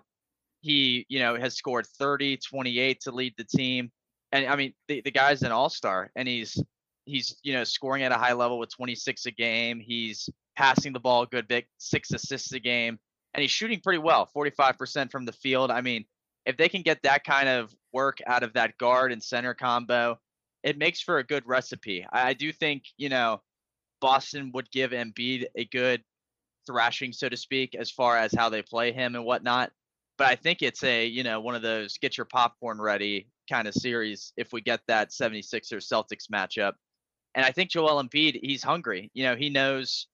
He, 0.63 1.07
you 1.09 1.19
know, 1.19 1.37
has 1.37 1.55
scored 1.55 1.87
30, 1.87 2.39
28 2.39 3.01
to 3.03 3.11
lead 3.13 3.35
the 3.37 3.45
team. 3.45 3.91
And 4.33 4.47
I 4.47 4.57
mean, 4.57 4.73
the, 4.89 5.01
the 5.03 5.11
guy's 5.11 5.43
an 5.43 5.53
all-star 5.53 6.11
and 6.17 6.27
he's 6.27 6.61
he's, 7.05 7.39
you 7.43 7.53
know, 7.53 7.63
scoring 7.63 8.03
at 8.03 8.11
a 8.11 8.17
high 8.17 8.33
level 8.33 8.59
with 8.59 8.75
26 8.75 9.27
a 9.27 9.31
game. 9.31 9.79
He's 9.79 10.29
passing 10.57 10.93
the 10.93 11.01
ball 11.01 11.23
a 11.23 11.27
good 11.27 11.49
bit, 11.49 11.67
six 11.79 12.11
assists 12.13 12.53
a 12.53 12.61
game, 12.61 12.99
and 13.35 13.43
he's 13.43 13.51
shooting 13.51 13.81
pretty 13.81 13.99
well, 13.99 14.29
45% 14.35 15.11
from 15.11 15.25
the 15.25 15.33
field. 15.33 15.71
I 15.71 15.81
mean, 15.81 16.05
if 16.47 16.57
they 16.57 16.69
can 16.69 16.83
get 16.83 17.03
that 17.03 17.25
kind 17.25 17.49
of 17.49 17.75
work 17.93 18.19
out 18.27 18.43
of 18.43 18.53
that 18.55 18.79
guard 18.79 19.13
and 19.13 19.23
center 19.23 19.55
combo, 19.55 20.19
it 20.63 20.79
makes 20.79 21.01
for 21.01 21.19
a 21.19 21.25
good 21.25 21.47
recipe. 21.47 22.07
I, 22.11 22.31
I 22.31 22.33
do 22.33 22.53
think, 22.53 22.85
you 22.97 23.09
know, 23.09 23.43
Boston 24.01 24.51
would 24.55 24.71
give 24.71 24.91
Embiid 24.93 25.47
a 25.57 25.65
good 25.67 26.03
thrashing, 26.67 27.13
so 27.13 27.29
to 27.29 27.37
speak, 27.37 27.75
as 27.75 27.91
far 27.91 28.17
as 28.17 28.33
how 28.33 28.49
they 28.49 28.63
play 28.63 28.93
him 28.93 29.15
and 29.15 29.25
whatnot. 29.25 29.71
But 30.19 30.29
I 30.29 30.37
think 30.37 30.63
it's 30.63 30.83
a, 30.83 31.07
you 31.07 31.23
know, 31.23 31.41
one 31.41 31.55
of 31.55 31.63
those 31.63 31.99
get 31.99 32.17
your 32.17 32.25
popcorn 32.25 32.81
ready 32.81 33.29
kind 33.49 33.69
of 33.69 33.75
series 33.75 34.33
if 34.37 34.53
we 34.53 34.61
get 34.61 34.81
that 34.89 35.11
76ers 35.11 35.87
Celtics 35.87 36.29
matchup. 36.33 36.73
And 37.35 37.45
I 37.45 37.53
think 37.53 37.71
Joel 37.71 38.03
Embiid, 38.03 38.41
he's 38.43 38.63
hungry. 38.63 39.11
You 39.13 39.25
know, 39.25 39.37
he 39.37 39.51
knows 39.51 40.07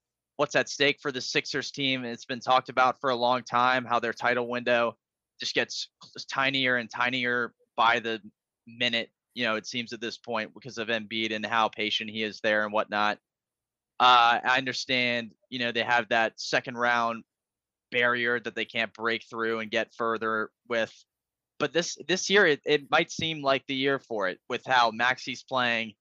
what's 0.43 0.57
at 0.57 0.69
stake 0.69 0.99
for 1.01 1.13
the 1.13 1.21
Sixers 1.21 1.71
team. 1.71 2.05
It's 2.05 2.25
been 2.25 2.41
talked 2.41 2.69
about 2.69 3.01
for 3.01 3.11
a 3.11 3.15
long 3.15 3.45
time 3.45 3.85
how 3.85 4.01
their 4.01 4.13
title 4.13 4.49
window 4.49 4.97
just 5.39 5.55
gets 5.55 5.87
tinier 6.29 6.79
and 6.79 6.91
tinier 6.91 7.55
by 7.77 8.01
the 8.01 8.21
minute. 8.67 9.11
You 9.35 9.45
know, 9.45 9.55
it 9.55 9.69
seems 9.69 9.93
at 9.93 10.01
this 10.01 10.19
point 10.19 10.53
because 10.53 10.79
of 10.79 10.89
Embiid 10.89 11.33
and 11.33 11.47
how 11.47 11.69
patient 11.69 12.11
he 12.11 12.25
is 12.25 12.41
there 12.41 12.65
and 12.65 12.73
whatnot. 12.73 13.19
Uh, 14.01 14.41
I 14.43 14.59
understand, 14.59 15.31
you 15.49 15.61
know, 15.61 15.71
they 15.71 15.85
have 15.85 16.09
that 16.09 16.33
second 16.41 16.77
round 16.77 17.23
barrier 17.93 18.41
that 18.41 18.57
they 18.57 18.65
can't 18.65 18.93
break 18.95 19.23
through 19.31 19.61
and 19.61 19.71
get 19.71 19.95
further 19.95 20.51
with. 20.69 20.93
But 21.61 21.73
this 21.73 21.97
this 22.09 22.29
year, 22.29 22.47
it, 22.47 22.63
it 22.67 22.91
might 22.91 23.13
seem 23.13 23.43
like 23.43 23.65
the 23.69 23.77
year 23.77 24.01
for 24.01 24.29
it 24.29 24.41
with 24.49 24.63
how 24.67 24.91
Maxey's 24.91 25.45
playing, 25.45 25.95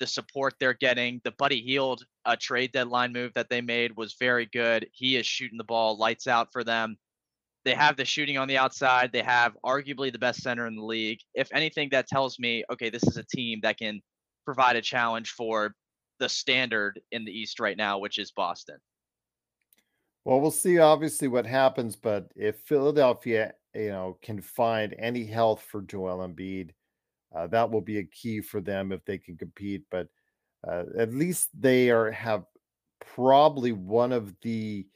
the 0.00 0.06
support 0.06 0.54
they're 0.58 0.74
getting. 0.74 1.20
The 1.24 1.32
Buddy 1.32 1.60
Hield 1.60 2.04
a 2.26 2.30
uh, 2.30 2.36
trade 2.38 2.72
deadline 2.72 3.12
move 3.12 3.32
that 3.34 3.48
they 3.48 3.60
made 3.60 3.96
was 3.96 4.14
very 4.20 4.46
good. 4.52 4.86
He 4.92 5.16
is 5.16 5.26
shooting 5.26 5.56
the 5.56 5.64
ball 5.64 5.96
lights 5.96 6.26
out 6.26 6.52
for 6.52 6.62
them. 6.62 6.98
They 7.64 7.74
have 7.74 7.96
the 7.96 8.04
shooting 8.04 8.38
on 8.38 8.48
the 8.48 8.58
outside. 8.58 9.12
They 9.12 9.22
have 9.22 9.56
arguably 9.64 10.12
the 10.12 10.18
best 10.18 10.42
center 10.42 10.66
in 10.66 10.76
the 10.76 10.84
league. 10.84 11.20
If 11.34 11.48
anything, 11.52 11.88
that 11.92 12.06
tells 12.06 12.38
me, 12.38 12.64
okay, 12.70 12.90
this 12.90 13.02
is 13.04 13.16
a 13.16 13.24
team 13.24 13.60
that 13.62 13.78
can 13.78 14.00
provide 14.44 14.76
a 14.76 14.82
challenge 14.82 15.30
for 15.30 15.74
the 16.18 16.28
standard 16.28 17.00
in 17.12 17.24
the 17.24 17.32
East 17.32 17.60
right 17.60 17.76
now, 17.76 17.98
which 17.98 18.18
is 18.18 18.30
Boston. 18.30 18.76
Well, 20.24 20.40
we'll 20.40 20.50
see 20.50 20.78
obviously 20.78 21.28
what 21.28 21.46
happens, 21.46 21.96
but 21.96 22.30
if 22.36 22.56
Philadelphia, 22.66 23.54
you 23.74 23.88
know, 23.88 24.18
can 24.20 24.40
find 24.42 24.94
any 24.98 25.24
health 25.24 25.62
for 25.62 25.80
Joel 25.82 26.26
Embiid, 26.28 26.70
uh, 27.34 27.46
that 27.48 27.70
will 27.70 27.80
be 27.80 27.98
a 27.98 28.04
key 28.04 28.40
for 28.40 28.60
them 28.60 28.92
if 28.92 29.04
they 29.04 29.18
can 29.18 29.36
compete. 29.36 29.82
But 29.90 30.08
uh, 30.66 30.84
at 30.96 31.12
least 31.12 31.50
they 31.58 31.90
are 31.90 32.10
have 32.10 32.44
probably 33.00 33.72
one 33.72 34.12
of 34.12 34.34
the 34.42 34.86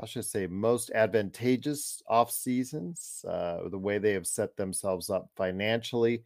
I 0.00 0.06
should 0.06 0.24
say, 0.24 0.46
most 0.46 0.90
advantageous 0.94 2.02
off 2.08 2.30
seasons. 2.30 3.24
Uh, 3.26 3.68
the 3.70 3.78
way 3.78 3.98
they 3.98 4.12
have 4.12 4.26
set 4.26 4.56
themselves 4.56 5.10
up 5.10 5.30
financially, 5.36 6.22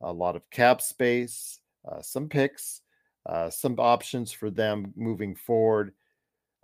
a 0.00 0.12
lot 0.12 0.36
of 0.36 0.48
cap 0.50 0.80
space, 0.80 1.60
uh, 1.90 2.02
some 2.02 2.28
picks, 2.28 2.82
uh, 3.26 3.48
some 3.50 3.76
options 3.78 4.32
for 4.32 4.50
them 4.50 4.92
moving 4.96 5.34
forward. 5.34 5.94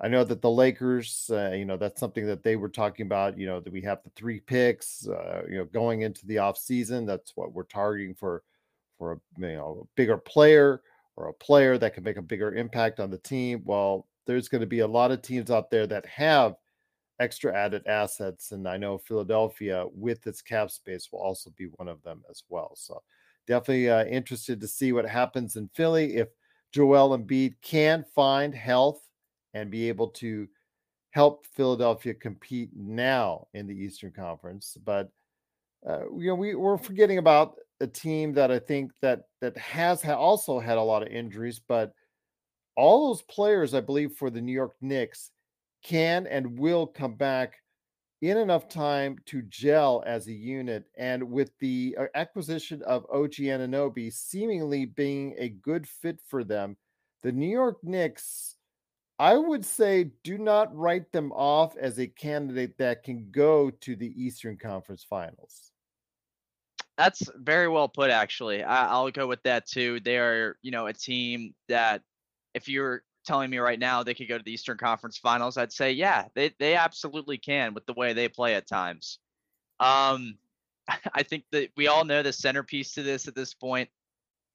I 0.00 0.08
know 0.08 0.24
that 0.24 0.40
the 0.40 0.50
Lakers, 0.50 1.30
uh, 1.30 1.50
you 1.50 1.66
know, 1.66 1.76
that's 1.76 2.00
something 2.00 2.26
that 2.26 2.42
they 2.42 2.56
were 2.56 2.70
talking 2.70 3.04
about. 3.04 3.38
You 3.38 3.46
know, 3.46 3.60
that 3.60 3.72
we 3.72 3.82
have 3.82 4.02
the 4.02 4.10
three 4.16 4.40
picks, 4.40 5.06
uh, 5.06 5.42
you 5.48 5.58
know, 5.58 5.66
going 5.66 6.02
into 6.02 6.26
the 6.26 6.38
off 6.38 6.56
season. 6.56 7.04
That's 7.04 7.36
what 7.36 7.52
we're 7.52 7.64
targeting 7.64 8.14
for, 8.14 8.42
for 8.98 9.12
a 9.12 9.16
you 9.38 9.56
know 9.56 9.82
a 9.82 9.94
bigger 9.96 10.16
player 10.16 10.82
or 11.16 11.28
a 11.28 11.34
player 11.34 11.76
that 11.76 11.94
can 11.94 12.02
make 12.02 12.16
a 12.16 12.22
bigger 12.22 12.54
impact 12.54 12.98
on 12.98 13.10
the 13.10 13.18
team. 13.18 13.62
Well, 13.64 14.06
there's 14.26 14.48
going 14.48 14.62
to 14.62 14.66
be 14.66 14.80
a 14.80 14.86
lot 14.86 15.10
of 15.10 15.20
teams 15.20 15.50
out 15.50 15.70
there 15.70 15.86
that 15.86 16.06
have 16.06 16.56
extra 17.18 17.54
added 17.54 17.86
assets. 17.86 18.52
And 18.52 18.66
I 18.66 18.78
know 18.78 18.96
Philadelphia, 18.96 19.84
with 19.92 20.26
its 20.26 20.40
cap 20.40 20.70
space, 20.70 21.10
will 21.12 21.20
also 21.20 21.50
be 21.56 21.66
one 21.76 21.88
of 21.88 22.02
them 22.02 22.22
as 22.30 22.44
well. 22.48 22.72
So 22.74 23.02
definitely 23.46 23.90
uh, 23.90 24.06
interested 24.06 24.60
to 24.60 24.68
see 24.68 24.92
what 24.92 25.06
happens 25.06 25.56
in 25.56 25.68
Philly 25.74 26.16
if 26.16 26.28
Joel 26.72 27.18
Embiid 27.18 27.56
can 27.60 28.04
find 28.14 28.54
health 28.54 29.02
and 29.54 29.70
be 29.70 29.88
able 29.88 30.08
to 30.08 30.48
help 31.10 31.44
Philadelphia 31.54 32.14
compete 32.14 32.70
now 32.74 33.46
in 33.54 33.66
the 33.66 33.74
Eastern 33.74 34.12
Conference. 34.12 34.76
But 34.84 35.10
uh, 35.88 36.10
you 36.16 36.28
know, 36.28 36.34
we, 36.34 36.54
we're 36.54 36.76
forgetting 36.76 37.18
about 37.18 37.56
a 37.80 37.86
team 37.86 38.34
that 38.34 38.50
I 38.50 38.58
think 38.58 38.92
that 39.00 39.22
that 39.40 39.56
has 39.56 40.02
ha- 40.02 40.14
also 40.14 40.60
had 40.60 40.76
a 40.76 40.82
lot 40.82 41.02
of 41.02 41.08
injuries, 41.08 41.60
but 41.66 41.92
all 42.76 43.08
those 43.08 43.22
players, 43.22 43.74
I 43.74 43.80
believe, 43.80 44.12
for 44.12 44.30
the 44.30 44.40
New 44.40 44.52
York 44.52 44.74
Knicks 44.80 45.30
can 45.82 46.26
and 46.26 46.58
will 46.58 46.86
come 46.86 47.14
back 47.14 47.54
in 48.22 48.36
enough 48.36 48.68
time 48.68 49.16
to 49.26 49.42
gel 49.42 50.02
as 50.06 50.26
a 50.26 50.32
unit. 50.32 50.84
And 50.98 51.30
with 51.30 51.50
the 51.58 51.96
uh, 51.98 52.04
acquisition 52.14 52.82
of 52.82 53.06
OG 53.10 53.34
Anunoby 53.36 54.12
seemingly 54.12 54.84
being 54.84 55.34
a 55.38 55.48
good 55.48 55.88
fit 55.88 56.20
for 56.26 56.44
them, 56.44 56.76
the 57.22 57.32
New 57.32 57.48
York 57.48 57.78
Knicks, 57.82 58.56
I 59.20 59.36
would 59.36 59.66
say, 59.66 60.12
do 60.24 60.38
not 60.38 60.74
write 60.74 61.12
them 61.12 61.30
off 61.32 61.76
as 61.76 61.98
a 61.98 62.06
candidate 62.06 62.78
that 62.78 63.02
can 63.02 63.30
go 63.30 63.68
to 63.68 63.94
the 63.94 64.10
Eastern 64.16 64.56
Conference 64.56 65.04
Finals. 65.04 65.72
That's 66.96 67.28
very 67.36 67.68
well 67.68 67.86
put, 67.86 68.10
actually. 68.10 68.64
I, 68.64 68.98
will 68.98 69.10
go 69.10 69.26
with 69.26 69.42
that 69.42 69.66
too. 69.66 70.00
They 70.00 70.16
are, 70.16 70.56
you 70.62 70.70
know, 70.70 70.86
a 70.86 70.94
team 70.94 71.54
that 71.68 72.00
if 72.54 72.66
you're 72.66 73.02
telling 73.26 73.50
me 73.50 73.58
right 73.58 73.78
now 73.78 74.02
they 74.02 74.14
could 74.14 74.26
go 74.26 74.38
to 74.38 74.44
the 74.44 74.52
Eastern 74.52 74.78
Conference 74.78 75.18
Finals, 75.18 75.58
I'd 75.58 75.70
say 75.70 75.92
yeah, 75.92 76.24
they 76.34 76.54
they 76.58 76.74
absolutely 76.74 77.36
can 77.36 77.74
with 77.74 77.84
the 77.84 77.92
way 77.92 78.14
they 78.14 78.28
play 78.28 78.54
at 78.54 78.66
times. 78.66 79.18
Um, 79.80 80.38
I 81.12 81.24
think 81.24 81.44
that 81.52 81.68
we 81.76 81.88
all 81.88 82.06
know 82.06 82.22
the 82.22 82.32
centerpiece 82.32 82.94
to 82.94 83.02
this 83.02 83.28
at 83.28 83.34
this 83.34 83.52
point 83.52 83.90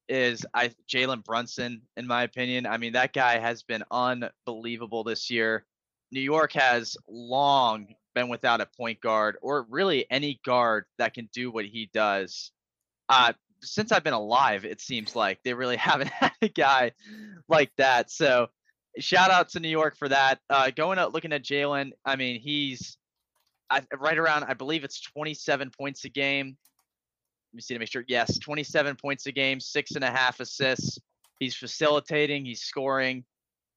is 0.07 0.45
I 0.53 0.71
Jalen 0.87 1.23
Brunson, 1.23 1.81
in 1.97 2.07
my 2.07 2.23
opinion. 2.23 2.65
I 2.65 2.77
mean, 2.77 2.93
that 2.93 3.13
guy 3.13 3.39
has 3.39 3.63
been 3.63 3.83
unbelievable 3.91 5.03
this 5.03 5.29
year. 5.29 5.65
New 6.11 6.21
York 6.21 6.53
has 6.53 6.97
long 7.07 7.95
been 8.13 8.29
without 8.29 8.61
a 8.61 8.65
point 8.65 9.01
guard 9.01 9.37
or 9.41 9.65
really 9.69 10.05
any 10.09 10.39
guard 10.45 10.85
that 10.97 11.13
can 11.13 11.29
do 11.33 11.51
what 11.51 11.65
he 11.65 11.89
does. 11.93 12.51
Uh, 13.09 13.33
since 13.61 13.91
I've 13.91 14.03
been 14.03 14.13
alive, 14.13 14.65
it 14.65 14.81
seems 14.81 15.15
like 15.15 15.39
they 15.43 15.53
really 15.53 15.77
haven't 15.77 16.09
had 16.09 16.31
a 16.41 16.49
guy 16.49 16.91
like 17.47 17.71
that. 17.77 18.11
So 18.11 18.47
shout 18.99 19.31
out 19.31 19.49
to 19.49 19.59
New 19.59 19.69
York 19.69 19.97
for 19.97 20.09
that. 20.09 20.39
Uh, 20.49 20.71
going 20.71 20.99
out 20.99 21.13
looking 21.13 21.33
at 21.33 21.43
Jalen, 21.43 21.91
I 22.05 22.15
mean, 22.15 22.39
he's 22.39 22.97
I, 23.69 23.81
right 23.97 24.17
around, 24.17 24.45
I 24.45 24.53
believe 24.53 24.83
it's 24.83 25.01
27 25.01 25.71
points 25.77 26.05
a 26.05 26.09
game. 26.09 26.57
Let 27.55 27.57
me 27.57 27.61
see 27.61 27.73
to 27.73 27.79
make 27.79 27.91
sure. 27.91 28.03
Yes, 28.07 28.37
27 28.37 28.97
points 28.97 29.25
a 29.27 29.31
game, 29.31 29.59
six 29.59 29.91
and 29.91 30.03
a 30.03 30.11
half 30.11 30.41
assists. 30.41 30.99
He's 31.39 31.55
facilitating, 31.55 32.45
he's 32.45 32.61
scoring. 32.61 33.23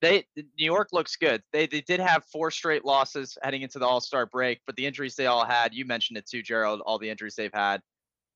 They 0.00 0.24
New 0.36 0.44
York 0.56 0.88
looks 0.92 1.16
good. 1.16 1.42
They 1.52 1.66
they 1.66 1.80
did 1.80 2.00
have 2.00 2.24
four 2.24 2.50
straight 2.50 2.84
losses 2.84 3.36
heading 3.42 3.62
into 3.62 3.78
the 3.78 3.86
All 3.86 4.00
Star 4.00 4.26
break, 4.26 4.60
but 4.66 4.76
the 4.76 4.86
injuries 4.86 5.14
they 5.14 5.26
all 5.26 5.44
had, 5.44 5.74
you 5.74 5.84
mentioned 5.84 6.18
it 6.18 6.26
too, 6.26 6.42
Gerald. 6.42 6.80
All 6.86 6.98
the 6.98 7.10
injuries 7.10 7.34
they've 7.36 7.54
had 7.54 7.80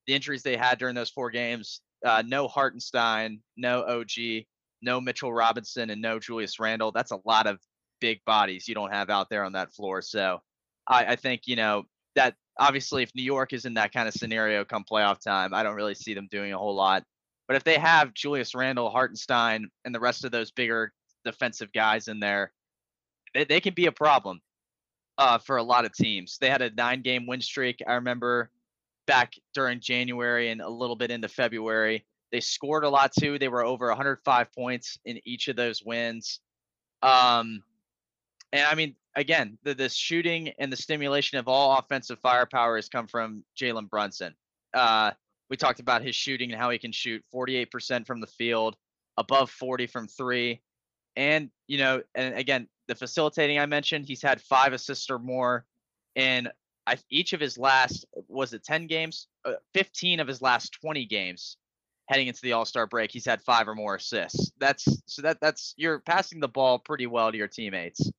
the 0.06 0.14
injuries 0.14 0.42
they 0.42 0.56
had 0.56 0.78
during 0.78 0.94
those 0.94 1.10
four 1.10 1.30
games. 1.30 1.80
Uh, 2.04 2.22
no 2.26 2.48
Hartenstein, 2.48 3.40
no 3.56 3.82
OG, 3.82 4.44
no 4.82 5.00
Mitchell 5.00 5.32
Robinson, 5.32 5.90
and 5.90 6.02
no 6.02 6.18
Julius 6.18 6.58
Randle. 6.58 6.92
That's 6.92 7.12
a 7.12 7.20
lot 7.24 7.46
of 7.46 7.60
big 8.00 8.24
bodies 8.24 8.66
you 8.66 8.74
don't 8.74 8.92
have 8.92 9.10
out 9.10 9.30
there 9.30 9.44
on 9.44 9.52
that 9.52 9.72
floor. 9.72 10.02
So 10.02 10.40
I, 10.86 11.04
I 11.04 11.16
think, 11.16 11.42
you 11.46 11.56
know, 11.56 11.84
that 12.16 12.34
obviously 12.58 13.02
if 13.02 13.14
New 13.14 13.22
York 13.22 13.52
is 13.52 13.64
in 13.64 13.74
that 13.74 13.92
kind 13.92 14.08
of 14.08 14.14
scenario 14.14 14.64
come 14.64 14.84
playoff 14.90 15.20
time, 15.20 15.54
I 15.54 15.62
don't 15.62 15.76
really 15.76 15.94
see 15.94 16.14
them 16.14 16.28
doing 16.30 16.52
a 16.52 16.58
whole 16.58 16.74
lot. 16.74 17.04
But 17.48 17.56
if 17.56 17.64
they 17.64 17.78
have 17.78 18.14
Julius 18.14 18.54
Randle, 18.54 18.90
Hartenstein, 18.90 19.68
and 19.84 19.94
the 19.94 20.00
rest 20.00 20.24
of 20.24 20.32
those 20.32 20.50
bigger 20.50 20.92
defensive 21.24 21.72
guys 21.72 22.08
in 22.08 22.20
there, 22.20 22.52
they, 23.34 23.44
they 23.44 23.60
can 23.60 23.74
be 23.74 23.86
a 23.86 23.92
problem 23.92 24.40
uh, 25.18 25.38
for 25.38 25.56
a 25.56 25.62
lot 25.62 25.84
of 25.84 25.92
teams. 25.92 26.38
They 26.40 26.50
had 26.50 26.62
a 26.62 26.70
nine 26.70 27.02
game 27.02 27.26
win 27.26 27.40
streak. 27.40 27.82
I 27.86 27.94
remember 27.94 28.50
back 29.06 29.34
during 29.54 29.80
January 29.80 30.50
and 30.50 30.60
a 30.60 30.68
little 30.68 30.96
bit 30.96 31.10
into 31.10 31.28
February. 31.28 32.04
They 32.30 32.40
scored 32.40 32.84
a 32.84 32.88
lot 32.88 33.12
too. 33.12 33.38
They 33.38 33.48
were 33.48 33.64
over 33.64 33.88
105 33.88 34.52
points 34.52 34.98
in 35.04 35.20
each 35.24 35.48
of 35.48 35.56
those 35.56 35.82
wins. 35.84 36.40
Um, 37.02 37.62
and 38.52 38.66
I 38.66 38.74
mean, 38.74 38.94
again, 39.16 39.58
the, 39.62 39.74
the 39.74 39.88
shooting 39.88 40.52
and 40.58 40.72
the 40.72 40.76
stimulation 40.76 41.38
of 41.38 41.48
all 41.48 41.78
offensive 41.78 42.18
firepower 42.20 42.76
has 42.76 42.88
come 42.88 43.06
from 43.06 43.44
Jalen 43.58 43.88
Brunson. 43.88 44.34
Uh, 44.74 45.12
we 45.50 45.56
talked 45.56 45.80
about 45.80 46.02
his 46.02 46.14
shooting 46.14 46.52
and 46.52 46.60
how 46.60 46.70
he 46.70 46.78
can 46.78 46.92
shoot 46.92 47.22
48% 47.34 48.06
from 48.06 48.20
the 48.20 48.26
field, 48.26 48.76
above 49.16 49.50
40 49.50 49.86
from 49.86 50.08
three. 50.08 50.60
And, 51.16 51.50
you 51.66 51.78
know, 51.78 52.02
and 52.14 52.34
again, 52.34 52.68
the 52.88 52.94
facilitating 52.94 53.58
I 53.58 53.66
mentioned, 53.66 54.06
he's 54.06 54.22
had 54.22 54.40
five 54.40 54.72
assists 54.72 55.10
or 55.10 55.18
more 55.18 55.66
in 56.14 56.48
I, 56.86 56.96
each 57.10 57.32
of 57.32 57.40
his 57.40 57.58
last, 57.58 58.06
was 58.28 58.52
it 58.54 58.64
10 58.64 58.86
games? 58.86 59.28
Uh, 59.44 59.54
15 59.74 60.20
of 60.20 60.28
his 60.28 60.42
last 60.42 60.72
20 60.80 61.04
games 61.06 61.56
heading 62.08 62.26
into 62.26 62.40
the 62.42 62.52
All-Star 62.52 62.86
break, 62.86 63.12
he's 63.12 63.24
had 63.24 63.40
five 63.42 63.68
or 63.68 63.74
more 63.74 63.96
assists. 63.96 64.52
That's 64.58 64.84
so 65.06 65.22
that 65.22 65.38
that's 65.40 65.74
you're 65.76 66.00
passing 66.00 66.40
the 66.40 66.48
ball 66.48 66.78
pretty 66.78 67.06
well 67.06 67.30
to 67.30 67.38
your 67.38 67.48
teammates 67.48 68.10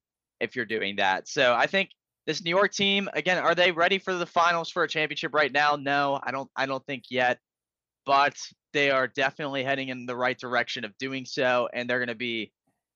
if 0.44 0.56
you're 0.56 0.66
doing 0.66 0.98
that. 0.98 1.28
So 1.28 1.54
I 1.54 1.66
think 1.66 1.90
this 2.26 2.44
New 2.44 2.50
York 2.50 2.74
team 2.74 3.10
again, 3.14 3.38
are 3.38 3.56
they 3.56 3.72
ready 3.72 3.98
for 3.98 4.14
the 4.14 4.26
finals 4.26 4.70
for 4.70 4.84
a 4.84 4.88
championship 4.88 5.34
right 5.34 5.52
now? 5.52 5.76
No, 5.76 6.20
I 6.24 6.32
don't 6.32 6.50
I 6.56 6.66
don't 6.66 6.86
think 6.86 7.06
yet. 7.10 7.40
But 8.06 8.36
they 8.74 8.92
are 8.92 9.08
definitely 9.08 9.64
heading 9.64 9.90
in 9.90 10.06
the 10.06 10.16
right 10.16 10.38
direction 10.38 10.84
of 10.84 10.98
doing 10.98 11.26
so 11.26 11.70
and 11.74 11.90
they're 11.90 12.00
going 12.00 12.10
to 12.10 12.16
be 12.16 12.52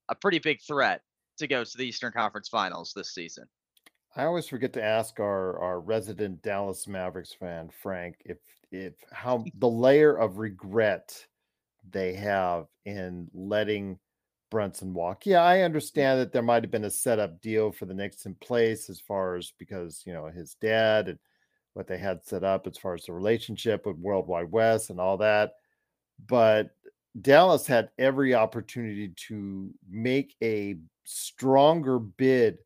a 0.10 0.16
pretty 0.16 0.40
big 0.40 0.60
threat 0.68 1.02
to 1.38 1.48
go 1.48 1.64
to 1.64 1.78
the 1.78 1.86
Eastern 1.86 2.12
Conference 2.12 2.50
Finals 2.50 2.92
this 2.96 3.14
season. 3.14 3.46
I 4.16 4.26
always 4.26 4.48
forget 4.48 4.74
to 4.74 4.84
ask 4.84 5.20
our 5.20 5.60
our 5.60 5.80
resident 5.80 6.42
Dallas 6.42 6.88
Mavericks 6.88 7.34
fan 7.34 7.70
Frank 7.82 8.16
if 8.26 8.38
if 8.72 8.94
how 9.12 9.46
the 9.60 9.70
layer 9.70 10.18
of 10.18 10.38
regret 10.38 11.26
they 11.92 12.14
have 12.14 12.68
in 12.86 13.30
letting 13.34 14.00
Brunson 14.50 14.94
walk. 14.94 15.26
Yeah, 15.26 15.44
I 15.44 15.58
mm. 15.58 15.66
understand 15.66 16.20
that 16.20 16.32
there 16.32 16.42
might 16.42 16.64
have 16.64 16.72
been 16.72 16.86
a 16.86 16.90
setup 16.90 17.42
deal 17.42 17.72
for 17.72 17.86
the 17.86 17.94
Knicks 17.94 18.26
in 18.26 18.36
place 18.36 18.90
as 18.90 19.00
far 19.00 19.36
as 19.36 19.54
because 19.58 20.04
you 20.06 20.14
know 20.14 20.28
his 20.28 20.56
dad 20.56 21.10
and 21.10 21.20
what 21.74 21.88
they 21.88 21.98
had 21.98 22.24
set 22.26 22.44
up 22.44 22.66
as 22.66 22.78
far 22.78 22.96
as 22.96 23.06
the 23.06 23.14
relationship 23.14 23.86
with 23.86 23.98
Worldwide 23.98 24.52
West 24.52 24.90
and 24.90 25.00
all 25.00 25.18
that. 25.18 25.54
But 26.28 26.72
Dallas 27.22 27.68
had 27.68 27.90
every 27.98 28.34
opportunity 28.34 29.10
to 29.28 29.70
make 29.90 30.36
a 30.42 30.76
stronger 31.04 32.00
bid 32.00 32.60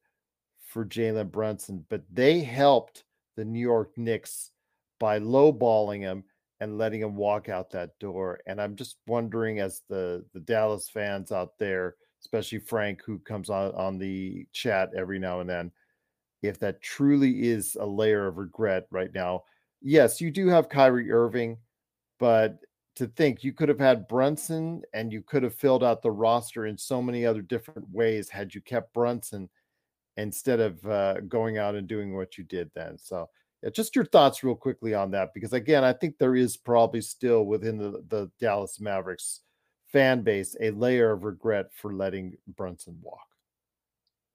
for 0.66 0.86
Jalen 0.86 1.32
Brunson, 1.32 1.86
but 1.90 2.04
they 2.12 2.40
helped 2.40 3.04
the 3.36 3.44
New 3.44 3.60
York 3.60 3.92
Knicks 3.98 4.52
by 5.00 5.20
lowballing 5.20 6.00
him 6.00 6.24
and 6.62 6.78
letting 6.78 7.02
him 7.02 7.16
walk 7.16 7.50
out 7.50 7.72
that 7.72 7.98
door. 8.00 8.40
And 8.46 8.62
I'm 8.62 8.76
just 8.76 8.98
wondering, 9.08 9.60
as 9.60 9.82
the 9.90 10.24
the 10.34 10.40
Dallas 10.40 10.88
fans 10.88 11.34
out 11.34 11.58
there, 11.58 11.96
especially 12.22 12.60
Frank, 12.60 13.02
who 13.06 13.20
comes 13.20 13.50
on 13.50 13.74
on 13.74 13.98
the 13.98 14.46
chat 14.54 14.92
every 14.96 15.20
now 15.20 15.42
and 15.42 15.50
then, 15.50 15.72
if 16.42 16.60
that 16.60 16.82
truly 16.82 17.50
is 17.50 17.76
a 17.80 17.86
layer 17.86 18.28
of 18.28 18.38
regret 18.38 18.86
right 18.92 19.14
now. 19.14 19.44
Yes, 19.82 20.22
you 20.22 20.32
do 20.32 20.48
have 20.48 20.70
Kyrie 20.70 21.12
Irving, 21.12 21.58
but 22.20 22.60
to 22.96 23.08
think 23.08 23.44
you 23.44 23.54
could 23.54 23.70
have 23.70 23.80
had 23.80 24.08
Brunson 24.08 24.84
and 24.94 25.12
you 25.12 25.24
could 25.24 25.42
have 25.44 25.56
filled 25.56 25.84
out 25.84 26.04
the 26.04 26.12
roster 26.12 26.68
in 26.68 26.78
so 26.78 27.02
many 27.02 27.26
other 27.26 27.42
different 27.42 27.90
ways 27.90 28.30
had 28.30 28.54
you 28.54 28.62
kept 28.62 28.94
Brunson 28.94 29.50
instead 30.18 30.60
of 30.60 30.86
uh, 30.86 31.22
going 31.22 31.58
out 31.58 31.74
and 31.74 31.88
doing 31.88 32.16
what 32.16 32.38
you 32.38 32.44
did 32.44 32.70
then. 32.76 32.98
So 33.00 33.30
yeah, 33.62 33.70
just 33.70 33.96
your 33.96 34.06
thoughts 34.06 34.44
real 34.44 34.56
quickly 34.56 34.94
on 34.94 35.12
that, 35.12 35.34
because 35.34 35.54
again, 35.54 35.84
I 35.84 35.94
think 35.94 36.18
there 36.18 36.36
is 36.36 36.58
probably 36.58 37.02
still 37.02 37.46
within 37.46 37.78
the, 37.78 38.04
the 38.08 38.32
Dallas 38.40 38.80
Mavericks 38.80 39.42
fan 39.92 40.22
base 40.22 40.56
a 40.60 40.72
layer 40.72 41.12
of 41.12 41.24
regret 41.24 41.68
for 41.74 41.94
letting 41.94 42.38
Brunson 42.48 42.98
walk. 43.02 43.20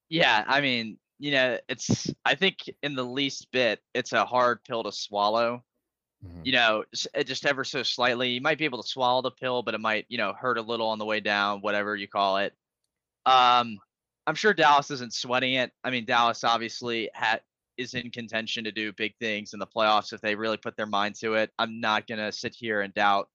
Yeah, 0.08 0.44
I 0.46 0.60
mean, 0.60 0.98
you 1.18 1.32
know, 1.32 1.58
it's 1.68 2.12
I 2.24 2.34
think 2.34 2.58
in 2.82 2.94
the 2.94 3.04
least 3.04 3.50
bit, 3.50 3.80
it's 3.94 4.12
a 4.12 4.24
hard 4.24 4.62
pill 4.64 4.84
to 4.84 4.92
swallow. 4.92 5.64
Mm-hmm. 6.24 6.40
You 6.44 6.52
know, 6.52 6.84
just 6.94 7.44
ever 7.44 7.64
so 7.64 7.82
slightly. 7.82 8.30
You 8.30 8.40
might 8.40 8.58
be 8.58 8.64
able 8.64 8.82
to 8.82 8.88
swallow 8.88 9.22
the 9.22 9.30
pill, 9.30 9.62
but 9.62 9.74
it 9.74 9.80
might, 9.80 10.06
you 10.08 10.16
know, 10.16 10.32
hurt 10.32 10.56
a 10.56 10.62
little 10.62 10.88
on 10.88 10.98
the 10.98 11.04
way 11.04 11.20
down, 11.20 11.60
whatever 11.60 11.94
you 11.94 12.08
call 12.08 12.38
it. 12.38 12.54
Um, 13.26 13.78
I'm 14.26 14.34
sure 14.34 14.54
Dallas 14.54 14.90
isn't 14.90 15.12
sweating 15.12 15.54
it. 15.54 15.72
I 15.84 15.90
mean, 15.90 16.04
Dallas 16.04 16.42
obviously 16.42 17.10
had 17.12 17.40
is 17.78 17.94
in 17.94 18.10
contention 18.10 18.64
to 18.64 18.72
do 18.72 18.92
big 18.92 19.14
things 19.20 19.52
in 19.52 19.58
the 19.58 19.66
playoffs 19.66 20.12
if 20.12 20.20
they 20.20 20.34
really 20.34 20.56
put 20.56 20.76
their 20.76 20.86
mind 20.86 21.14
to 21.16 21.34
it. 21.34 21.50
I'm 21.58 21.80
not 21.80 22.06
gonna 22.06 22.32
sit 22.32 22.54
here 22.54 22.80
and 22.80 22.92
doubt 22.94 23.28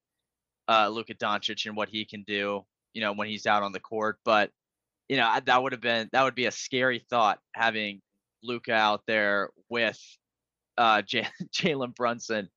uh, 0.68 0.90
Luka 0.90 1.14
Doncic 1.16 1.66
and 1.66 1.76
what 1.76 1.90
he 1.90 2.06
can 2.06 2.24
do, 2.24 2.66
you 2.94 3.02
know, 3.02 3.14
when 3.14 3.28
he's 3.28 3.46
out 3.46 3.64
on 3.64 3.72
the 3.72 3.80
court. 3.80 4.18
But 4.26 4.52
you 5.10 5.18
know, 5.18 5.38
that 5.46 5.62
would 5.62 5.74
have 5.74 5.82
been 5.82 6.10
that 6.14 6.24
would 6.24 6.36
be 6.36 6.46
a 6.46 6.52
scary 6.52 7.06
thought 7.10 7.40
having 7.54 8.02
Luka 8.44 8.74
out 8.74 9.02
there 9.08 9.50
with 9.70 10.00
uh, 10.78 11.02
J- 11.08 11.28
Jalen 11.54 11.96
Brunson 11.96 12.50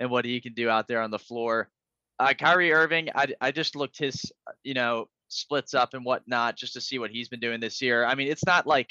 and 0.00 0.10
what 0.10 0.24
he 0.24 0.40
can 0.40 0.54
do 0.54 0.68
out 0.68 0.88
there 0.88 1.02
on 1.02 1.10
the 1.10 1.18
floor. 1.18 1.70
Uh, 2.18 2.34
Kyrie 2.38 2.72
Irving, 2.72 3.08
I, 3.14 3.28
I 3.40 3.50
just 3.50 3.76
looked 3.76 3.98
his, 3.98 4.30
you 4.62 4.74
know, 4.74 5.06
splits 5.28 5.72
up 5.72 5.94
and 5.94 6.04
whatnot 6.04 6.56
just 6.56 6.74
to 6.74 6.80
see 6.80 6.98
what 6.98 7.10
he's 7.10 7.28
been 7.28 7.40
doing 7.40 7.60
this 7.60 7.80
year. 7.80 8.04
I 8.04 8.14
mean, 8.14 8.28
it's 8.28 8.44
not 8.44 8.66
like 8.66 8.90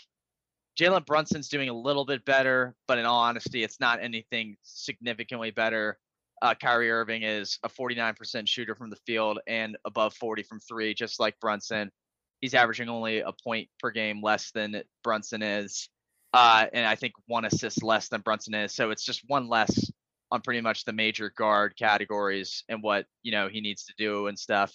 Jalen 0.79 1.05
Brunson's 1.05 1.49
doing 1.49 1.67
a 1.67 1.73
little 1.73 2.05
bit 2.05 2.23
better, 2.23 2.73
but 2.87 2.97
in 2.97 3.05
all 3.05 3.19
honesty, 3.19 3.63
it's 3.63 3.81
not 3.81 4.01
anything 4.01 4.55
significantly 4.63 5.51
better. 5.51 5.99
Uh, 6.41 6.53
Kyrie 6.53 6.89
Irving 6.89 7.23
is 7.23 7.59
a 7.63 7.69
49% 7.69 8.47
shooter 8.47 8.75
from 8.75 8.89
the 8.89 8.95
field 9.05 9.39
and 9.45 9.77
above 9.83 10.13
40 10.13 10.43
from 10.43 10.61
three, 10.61 10.93
just 10.93 11.19
like 11.19 11.37
Brunson. 11.41 11.91
He's 12.39 12.53
averaging 12.53 12.87
only 12.87 13.19
a 13.19 13.33
point 13.43 13.67
per 13.81 13.91
game 13.91 14.23
less 14.23 14.51
than 14.51 14.81
Brunson 15.03 15.41
is, 15.41 15.89
uh, 16.33 16.67
and 16.71 16.85
I 16.85 16.95
think 16.95 17.11
one 17.27 17.43
assist 17.43 17.83
less 17.83 18.07
than 18.07 18.21
Brunson 18.21 18.53
is. 18.53 18.73
So 18.73 18.91
it's 18.91 19.03
just 19.03 19.23
one 19.27 19.49
less 19.49 19.91
on 20.31 20.39
pretty 20.39 20.61
much 20.61 20.85
the 20.85 20.93
major 20.93 21.33
guard 21.35 21.75
categories 21.77 22.63
and 22.69 22.81
what 22.81 23.05
you 23.21 23.33
know 23.33 23.49
he 23.49 23.59
needs 23.59 23.83
to 23.85 23.93
do 23.97 24.27
and 24.27 24.39
stuff. 24.39 24.73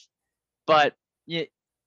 But 0.66 0.94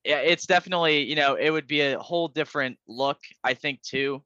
yeah, 0.07 0.19
it's 0.19 0.45
definitely 0.47 1.03
you 1.03 1.15
know 1.15 1.35
it 1.35 1.51
would 1.51 1.67
be 1.67 1.81
a 1.81 1.99
whole 1.99 2.29
different 2.29 2.79
look 2.87 3.19
I 3.43 3.53
think 3.53 3.81
too 3.81 4.23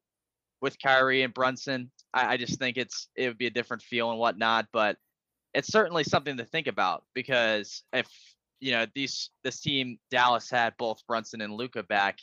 with 0.60 0.78
Kyrie 0.80 1.22
and 1.22 1.34
Brunson. 1.34 1.90
I, 2.14 2.34
I 2.34 2.36
just 2.36 2.58
think 2.60 2.76
it's 2.76 3.08
it 3.16 3.26
would 3.26 3.36
be 3.36 3.48
a 3.48 3.50
different 3.50 3.82
feel 3.82 4.10
and 4.10 4.18
whatnot, 4.18 4.68
but 4.72 4.96
it's 5.54 5.72
certainly 5.72 6.04
something 6.04 6.36
to 6.36 6.44
think 6.44 6.68
about 6.68 7.04
because 7.14 7.82
if 7.92 8.06
you 8.60 8.70
know 8.70 8.86
these 8.94 9.30
this 9.42 9.60
team 9.60 9.98
Dallas 10.08 10.48
had 10.48 10.74
both 10.78 11.04
Brunson 11.08 11.40
and 11.40 11.52
Luka 11.52 11.82
back, 11.82 12.18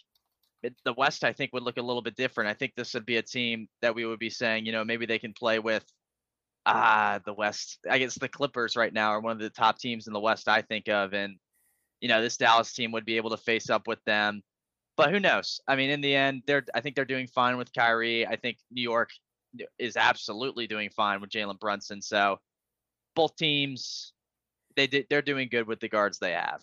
it, 0.63 0.73
the 0.85 0.93
West 0.93 1.25
I 1.25 1.33
think 1.33 1.51
would 1.51 1.63
look 1.63 1.77
a 1.77 1.81
little 1.81 2.01
bit 2.01 2.15
different. 2.15 2.49
I 2.49 2.53
think 2.53 2.73
this 2.75 2.93
would 2.93 3.05
be 3.05 3.17
a 3.17 3.21
team 3.21 3.67
that 3.81 3.93
we 3.93 4.05
would 4.05 4.19
be 4.19 4.29
saying 4.29 4.65
you 4.65 4.71
know 4.71 4.85
maybe 4.85 5.05
they 5.05 5.19
can 5.19 5.33
play 5.33 5.59
with 5.59 5.83
ah 6.65 7.19
the 7.25 7.33
West. 7.33 7.79
I 7.89 7.99
guess 7.99 8.15
the 8.15 8.29
Clippers 8.29 8.77
right 8.77 8.93
now 8.93 9.09
are 9.09 9.19
one 9.19 9.33
of 9.33 9.39
the 9.39 9.49
top 9.49 9.79
teams 9.79 10.07
in 10.07 10.13
the 10.13 10.19
West 10.21 10.47
I 10.47 10.61
think 10.61 10.87
of, 10.87 11.13
and 11.13 11.35
you 12.01 12.07
know, 12.07 12.21
this 12.21 12.37
Dallas 12.37 12.73
team 12.73 12.91
would 12.91 13.05
be 13.05 13.17
able 13.17 13.29
to 13.31 13.37
face 13.37 13.69
up 13.69 13.87
with 13.87 14.03
them. 14.05 14.41
But 14.97 15.11
who 15.11 15.19
knows? 15.19 15.61
I 15.67 15.75
mean, 15.75 15.89
in 15.89 16.01
the 16.01 16.15
end, 16.15 16.43
they're 16.45 16.65
I 16.73 16.81
think 16.81 16.95
they're 16.95 17.05
doing 17.05 17.27
fine 17.27 17.57
with 17.57 17.73
Kyrie. 17.73 18.27
I 18.27 18.35
think 18.35 18.57
New 18.71 18.81
York 18.81 19.11
is 19.77 19.95
absolutely 19.95 20.67
doing 20.67 20.89
fine 20.89 21.21
with 21.21 21.29
Jalen 21.29 21.59
Brunson. 21.59 22.01
So 22.01 22.39
both 23.15 23.35
teams, 23.35 24.13
they 24.75 24.87
did 24.87 25.07
they're 25.09 25.21
doing 25.21 25.47
good 25.49 25.67
with 25.67 25.79
the 25.79 25.87
guards 25.87 26.19
they 26.19 26.33
have. 26.33 26.61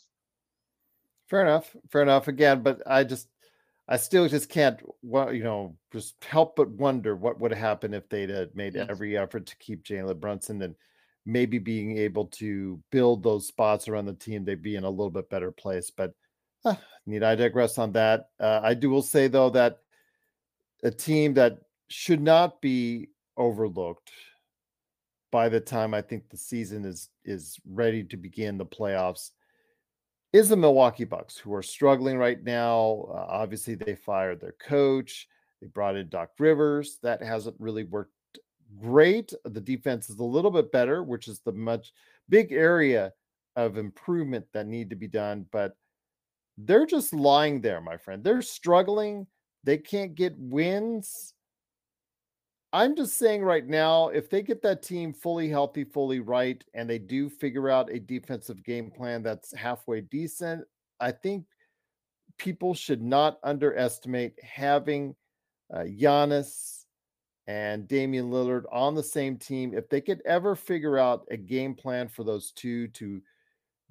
Fair 1.28 1.42
enough. 1.42 1.74
Fair 1.90 2.02
enough. 2.02 2.28
Again, 2.28 2.62
but 2.62 2.82
I 2.86 3.04
just 3.04 3.28
I 3.88 3.96
still 3.96 4.28
just 4.28 4.48
can't, 4.48 4.80
well, 5.02 5.32
you 5.32 5.44
know, 5.44 5.76
just 5.92 6.22
help 6.24 6.56
but 6.56 6.68
wonder 6.70 7.14
what 7.14 7.40
would 7.40 7.52
happen 7.52 7.94
if 7.94 8.08
they'd 8.08 8.54
made 8.54 8.74
yes. 8.74 8.86
every 8.88 9.16
effort 9.16 9.46
to 9.46 9.56
keep 9.58 9.84
Jalen 9.84 10.18
Brunson 10.18 10.60
and 10.62 10.74
maybe 11.26 11.58
being 11.58 11.98
able 11.98 12.26
to 12.26 12.80
build 12.90 13.22
those 13.22 13.46
spots 13.46 13.88
around 13.88 14.06
the 14.06 14.14
team, 14.14 14.44
they'd 14.44 14.62
be 14.62 14.76
in 14.76 14.84
a 14.84 14.90
little 14.90 15.10
bit 15.10 15.28
better 15.28 15.50
place. 15.50 15.90
But 15.90 16.12
uh, 16.64 16.76
need 17.04 17.22
I 17.22 17.34
digress 17.34 17.76
on 17.78 17.92
that? 17.92 18.30
Uh, 18.40 18.60
I 18.62 18.74
do 18.74 18.88
will 18.88 19.02
say 19.02 19.28
though 19.28 19.50
that 19.50 19.78
a 20.82 20.90
team 20.90 21.34
that 21.34 21.58
should 21.88 22.20
not 22.20 22.60
be 22.60 23.08
overlooked 23.36 24.10
by 25.30 25.48
the 25.48 25.60
time 25.60 25.92
I 25.92 26.00
think 26.00 26.28
the 26.30 26.36
season 26.36 26.84
is 26.84 27.10
is 27.24 27.58
ready 27.68 28.04
to 28.04 28.16
begin 28.16 28.56
the 28.56 28.66
playoffs 28.66 29.30
is 30.32 30.48
the 30.48 30.56
Milwaukee 30.56 31.04
Bucks, 31.04 31.36
who 31.36 31.54
are 31.54 31.62
struggling 31.62 32.18
right 32.18 32.42
now. 32.42 33.06
Uh, 33.08 33.26
obviously, 33.28 33.74
they 33.74 33.94
fired 33.94 34.40
their 34.40 34.54
coach. 34.60 35.28
They 35.60 35.66
brought 35.68 35.96
in 35.96 36.08
Doc 36.08 36.30
Rivers. 36.38 36.98
That 37.02 37.22
hasn't 37.22 37.56
really 37.58 37.84
worked 37.84 38.12
great. 38.80 39.32
The 39.44 39.60
defense 39.60 40.10
is 40.10 40.18
a 40.18 40.24
little 40.24 40.50
bit 40.50 40.72
better, 40.72 41.02
which 41.02 41.28
is 41.28 41.40
the 41.40 41.52
much 41.52 41.92
big 42.28 42.52
area 42.52 43.12
of 43.54 43.78
improvement 43.78 44.46
that 44.52 44.66
need 44.66 44.90
to 44.90 44.96
be 44.96 45.08
done. 45.08 45.46
But 45.50 45.76
they're 46.58 46.86
just 46.86 47.12
lying 47.14 47.60
there, 47.60 47.80
my 47.80 47.96
friend. 47.96 48.22
They're 48.22 48.42
struggling. 48.42 49.26
They 49.64 49.78
can't 49.78 50.14
get 50.14 50.34
wins. 50.38 51.34
I'm 52.72 52.94
just 52.94 53.16
saying 53.16 53.42
right 53.42 53.66
now, 53.66 54.08
if 54.08 54.28
they 54.28 54.42
get 54.42 54.62
that 54.62 54.82
team 54.82 55.14
fully 55.14 55.48
healthy, 55.48 55.84
fully 55.84 56.20
right, 56.20 56.62
and 56.74 56.88
they 56.88 56.98
do 56.98 57.30
figure 57.30 57.70
out 57.70 57.90
a 57.90 57.98
defensive 57.98 58.62
game 58.64 58.90
plan 58.90 59.22
that's 59.22 59.54
halfway 59.54 60.02
decent, 60.02 60.64
I 61.00 61.12
think 61.12 61.46
people 62.38 62.74
should 62.74 63.02
not 63.02 63.38
underestimate 63.42 64.34
having 64.42 65.14
uh, 65.72 65.84
Giannis 65.84 66.75
and 67.46 67.86
Damian 67.86 68.30
Lillard 68.30 68.64
on 68.72 68.94
the 68.94 69.02
same 69.02 69.36
team. 69.36 69.72
If 69.74 69.88
they 69.88 70.00
could 70.00 70.20
ever 70.24 70.54
figure 70.54 70.98
out 70.98 71.26
a 71.30 71.36
game 71.36 71.74
plan 71.74 72.08
for 72.08 72.24
those 72.24 72.50
two 72.52 72.88
to 72.88 73.22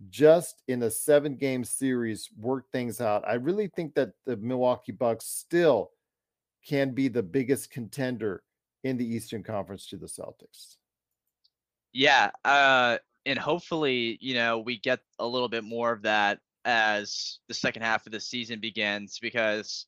just 0.10 0.62
in 0.68 0.84
a 0.84 0.92
seven 0.92 1.36
game 1.36 1.64
series 1.64 2.30
work 2.40 2.70
things 2.72 3.00
out, 3.00 3.24
I 3.26 3.36
really 3.36 3.68
think 3.68 3.96
that 3.96 4.12
the 4.26 4.36
Milwaukee 4.38 4.92
Bucks 4.92 5.26
still 5.26 5.92
can 6.68 6.92
be 6.92 7.08
the 7.08 7.24
biggest 7.24 7.72
contender 7.72 8.44
in 8.84 8.98
the 8.98 9.06
Eastern 9.06 9.44
Conference 9.44 9.88
to 9.88 9.98
the 9.98 10.08
Celtics. 10.08 10.76
Yeah, 11.94 12.32
uh, 12.44 12.98
and 13.26 13.40
hopefully, 13.40 14.18
you 14.20 14.34
know, 14.34 14.60
we 14.60 14.78
get 14.78 15.00
a 15.20 15.26
little 15.26 15.48
bit 15.48 15.64
more 15.64 15.94
of 15.94 16.02
that 16.02 16.40
as 16.66 17.40
the 17.48 17.54
second 17.54 17.84
half 17.84 18.06
of 18.06 18.12
the 18.12 18.20
season 18.20 18.60
begins 18.60 19.18
because 19.20 19.86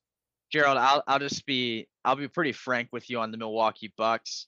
Gerald, 0.51 0.77
I'll 0.77 1.03
I'll 1.07 1.19
just 1.19 1.45
be 1.45 1.87
I'll 2.05 2.15
be 2.15 2.27
pretty 2.27 2.53
frank 2.53 2.89
with 2.91 3.09
you 3.09 3.19
on 3.19 3.31
the 3.31 3.37
Milwaukee 3.37 3.93
Bucks. 3.97 4.47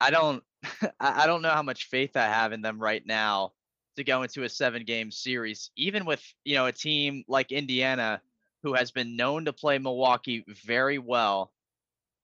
I 0.00 0.10
don't 0.10 0.42
I 1.00 1.26
don't 1.26 1.42
know 1.42 1.50
how 1.50 1.62
much 1.62 1.88
faith 1.88 2.16
I 2.16 2.26
have 2.26 2.52
in 2.52 2.62
them 2.62 2.78
right 2.78 3.04
now 3.06 3.52
to 3.96 4.04
go 4.04 4.22
into 4.22 4.44
a 4.44 4.48
seven 4.48 4.84
game 4.84 5.10
series, 5.10 5.70
even 5.76 6.04
with 6.04 6.22
you 6.44 6.54
know 6.54 6.66
a 6.66 6.72
team 6.72 7.24
like 7.28 7.52
Indiana 7.52 8.20
who 8.62 8.74
has 8.74 8.90
been 8.90 9.16
known 9.16 9.44
to 9.46 9.52
play 9.52 9.78
Milwaukee 9.78 10.44
very 10.66 10.98
well. 10.98 11.52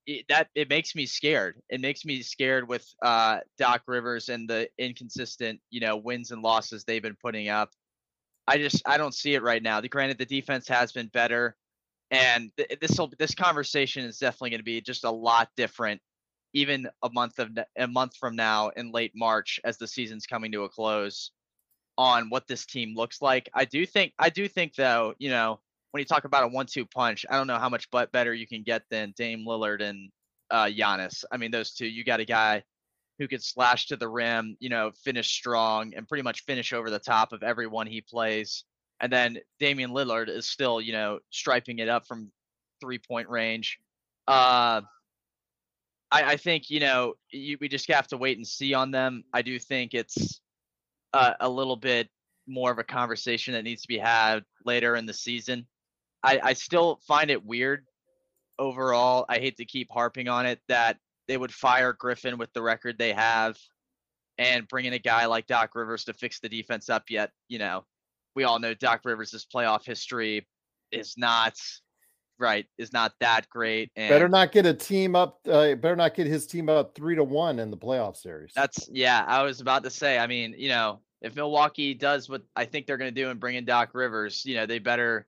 It, 0.06 0.26
that 0.28 0.48
it 0.54 0.68
makes 0.68 0.94
me 0.94 1.06
scared. 1.06 1.60
It 1.68 1.80
makes 1.80 2.04
me 2.04 2.22
scared 2.22 2.68
with 2.68 2.86
uh, 3.02 3.38
Doc 3.58 3.82
Rivers 3.86 4.28
and 4.28 4.48
the 4.48 4.68
inconsistent, 4.78 5.60
you 5.70 5.80
know, 5.80 5.96
wins 5.96 6.30
and 6.30 6.42
losses 6.42 6.84
they've 6.84 7.02
been 7.02 7.16
putting 7.20 7.48
up. 7.48 7.70
I 8.46 8.58
just 8.58 8.82
I 8.86 8.98
don't 8.98 9.14
see 9.14 9.34
it 9.34 9.42
right 9.42 9.62
now. 9.62 9.80
The 9.80 9.88
granted 9.88 10.18
the 10.18 10.26
defense 10.26 10.68
has 10.68 10.92
been 10.92 11.08
better, 11.08 11.56
and 12.10 12.50
th- 12.56 12.78
this 12.80 12.98
will 12.98 13.12
this 13.18 13.34
conversation 13.34 14.04
is 14.04 14.18
definitely 14.18 14.50
going 14.50 14.60
to 14.60 14.64
be 14.64 14.80
just 14.80 15.04
a 15.04 15.10
lot 15.10 15.48
different, 15.56 16.00
even 16.52 16.88
a 17.02 17.10
month 17.10 17.38
of 17.38 17.50
a 17.76 17.88
month 17.88 18.16
from 18.16 18.36
now 18.36 18.68
in 18.70 18.92
late 18.92 19.12
March 19.14 19.60
as 19.64 19.78
the 19.78 19.86
season's 19.86 20.26
coming 20.26 20.52
to 20.52 20.64
a 20.64 20.68
close, 20.68 21.30
on 21.98 22.28
what 22.28 22.46
this 22.46 22.66
team 22.66 22.94
looks 22.94 23.22
like. 23.22 23.48
I 23.54 23.64
do 23.64 23.86
think 23.86 24.12
I 24.18 24.30
do 24.30 24.48
think 24.48 24.74
though, 24.74 25.14
you 25.18 25.30
know, 25.30 25.60
when 25.90 26.00
you 26.00 26.04
talk 26.04 26.24
about 26.24 26.44
a 26.44 26.48
one-two 26.48 26.86
punch, 26.86 27.24
I 27.30 27.36
don't 27.36 27.46
know 27.46 27.58
how 27.58 27.68
much 27.68 27.90
but 27.90 28.12
better 28.12 28.34
you 28.34 28.46
can 28.46 28.62
get 28.62 28.82
than 28.90 29.14
Dame 29.16 29.44
Lillard 29.46 29.80
and 29.80 30.10
uh, 30.50 30.66
Giannis. 30.66 31.24
I 31.32 31.38
mean, 31.38 31.50
those 31.50 31.72
two, 31.72 31.86
you 31.86 32.04
got 32.04 32.20
a 32.20 32.24
guy 32.24 32.62
who 33.18 33.26
could 33.26 33.42
slash 33.42 33.86
to 33.86 33.96
the 33.96 34.08
rim, 34.08 34.56
you 34.60 34.68
know, 34.68 34.92
finish 35.02 35.30
strong 35.30 35.94
and 35.94 36.06
pretty 36.06 36.22
much 36.22 36.44
finish 36.44 36.72
over 36.74 36.90
the 36.90 36.98
top 36.98 37.32
of 37.32 37.42
everyone 37.42 37.86
he 37.86 38.02
plays. 38.02 38.64
And 39.00 39.12
then 39.12 39.38
Damian 39.60 39.90
Lillard 39.90 40.28
is 40.28 40.48
still, 40.48 40.80
you 40.80 40.92
know, 40.92 41.18
striping 41.30 41.78
it 41.78 41.88
up 41.88 42.06
from 42.06 42.30
three 42.80 42.98
point 42.98 43.28
range. 43.28 43.78
Uh, 44.26 44.80
I, 46.10 46.22
I 46.22 46.36
think, 46.36 46.70
you 46.70 46.80
know, 46.80 47.14
you, 47.30 47.58
we 47.60 47.68
just 47.68 47.90
have 47.90 48.08
to 48.08 48.16
wait 48.16 48.38
and 48.38 48.46
see 48.46 48.74
on 48.74 48.90
them. 48.90 49.24
I 49.32 49.42
do 49.42 49.58
think 49.58 49.92
it's 49.92 50.40
uh, 51.12 51.34
a 51.40 51.48
little 51.48 51.76
bit 51.76 52.08
more 52.46 52.70
of 52.70 52.78
a 52.78 52.84
conversation 52.84 53.54
that 53.54 53.64
needs 53.64 53.82
to 53.82 53.88
be 53.88 53.98
had 53.98 54.44
later 54.64 54.96
in 54.96 55.06
the 55.06 55.12
season. 55.12 55.66
I, 56.22 56.40
I 56.42 56.52
still 56.54 57.00
find 57.06 57.30
it 57.30 57.44
weird 57.44 57.86
overall. 58.58 59.26
I 59.28 59.38
hate 59.38 59.56
to 59.58 59.64
keep 59.64 59.90
harping 59.90 60.28
on 60.28 60.46
it 60.46 60.60
that 60.68 60.98
they 61.28 61.36
would 61.36 61.52
fire 61.52 61.92
Griffin 61.92 62.38
with 62.38 62.52
the 62.52 62.62
record 62.62 62.98
they 62.98 63.12
have 63.12 63.56
and 64.38 64.68
bring 64.68 64.84
in 64.84 64.92
a 64.92 64.98
guy 64.98 65.26
like 65.26 65.46
Doc 65.46 65.74
Rivers 65.74 66.04
to 66.04 66.14
fix 66.14 66.40
the 66.40 66.48
defense 66.48 66.88
up 66.88 67.04
yet, 67.08 67.32
you 67.48 67.58
know, 67.58 67.84
we 68.36 68.44
all 68.44 68.60
know 68.60 68.74
Doc 68.74 69.00
Rivers' 69.04 69.46
playoff 69.52 69.84
history 69.84 70.46
is 70.92 71.14
not 71.16 71.54
right, 72.38 72.66
is 72.78 72.92
not 72.92 73.12
that 73.20 73.48
great. 73.48 73.90
And 73.96 74.10
better 74.10 74.28
not 74.28 74.52
get 74.52 74.66
a 74.66 74.74
team 74.74 75.16
up, 75.16 75.40
uh, 75.48 75.74
better 75.74 75.96
not 75.96 76.14
get 76.14 76.26
his 76.26 76.46
team 76.46 76.68
up 76.68 76.94
three 76.94 77.16
to 77.16 77.24
one 77.24 77.58
in 77.58 77.70
the 77.70 77.76
playoff 77.76 78.16
series. 78.16 78.52
That's 78.54 78.88
yeah, 78.92 79.24
I 79.26 79.42
was 79.42 79.60
about 79.60 79.82
to 79.84 79.90
say. 79.90 80.18
I 80.18 80.26
mean, 80.26 80.54
you 80.56 80.68
know, 80.68 81.00
if 81.22 81.34
Milwaukee 81.34 81.94
does 81.94 82.28
what 82.28 82.42
I 82.54 82.66
think 82.66 82.86
they're 82.86 82.98
gonna 82.98 83.10
do 83.10 83.30
and 83.30 83.40
bring 83.40 83.56
in 83.56 83.64
Doc 83.64 83.90
Rivers, 83.94 84.44
you 84.44 84.54
know, 84.54 84.66
they 84.66 84.78
better 84.78 85.26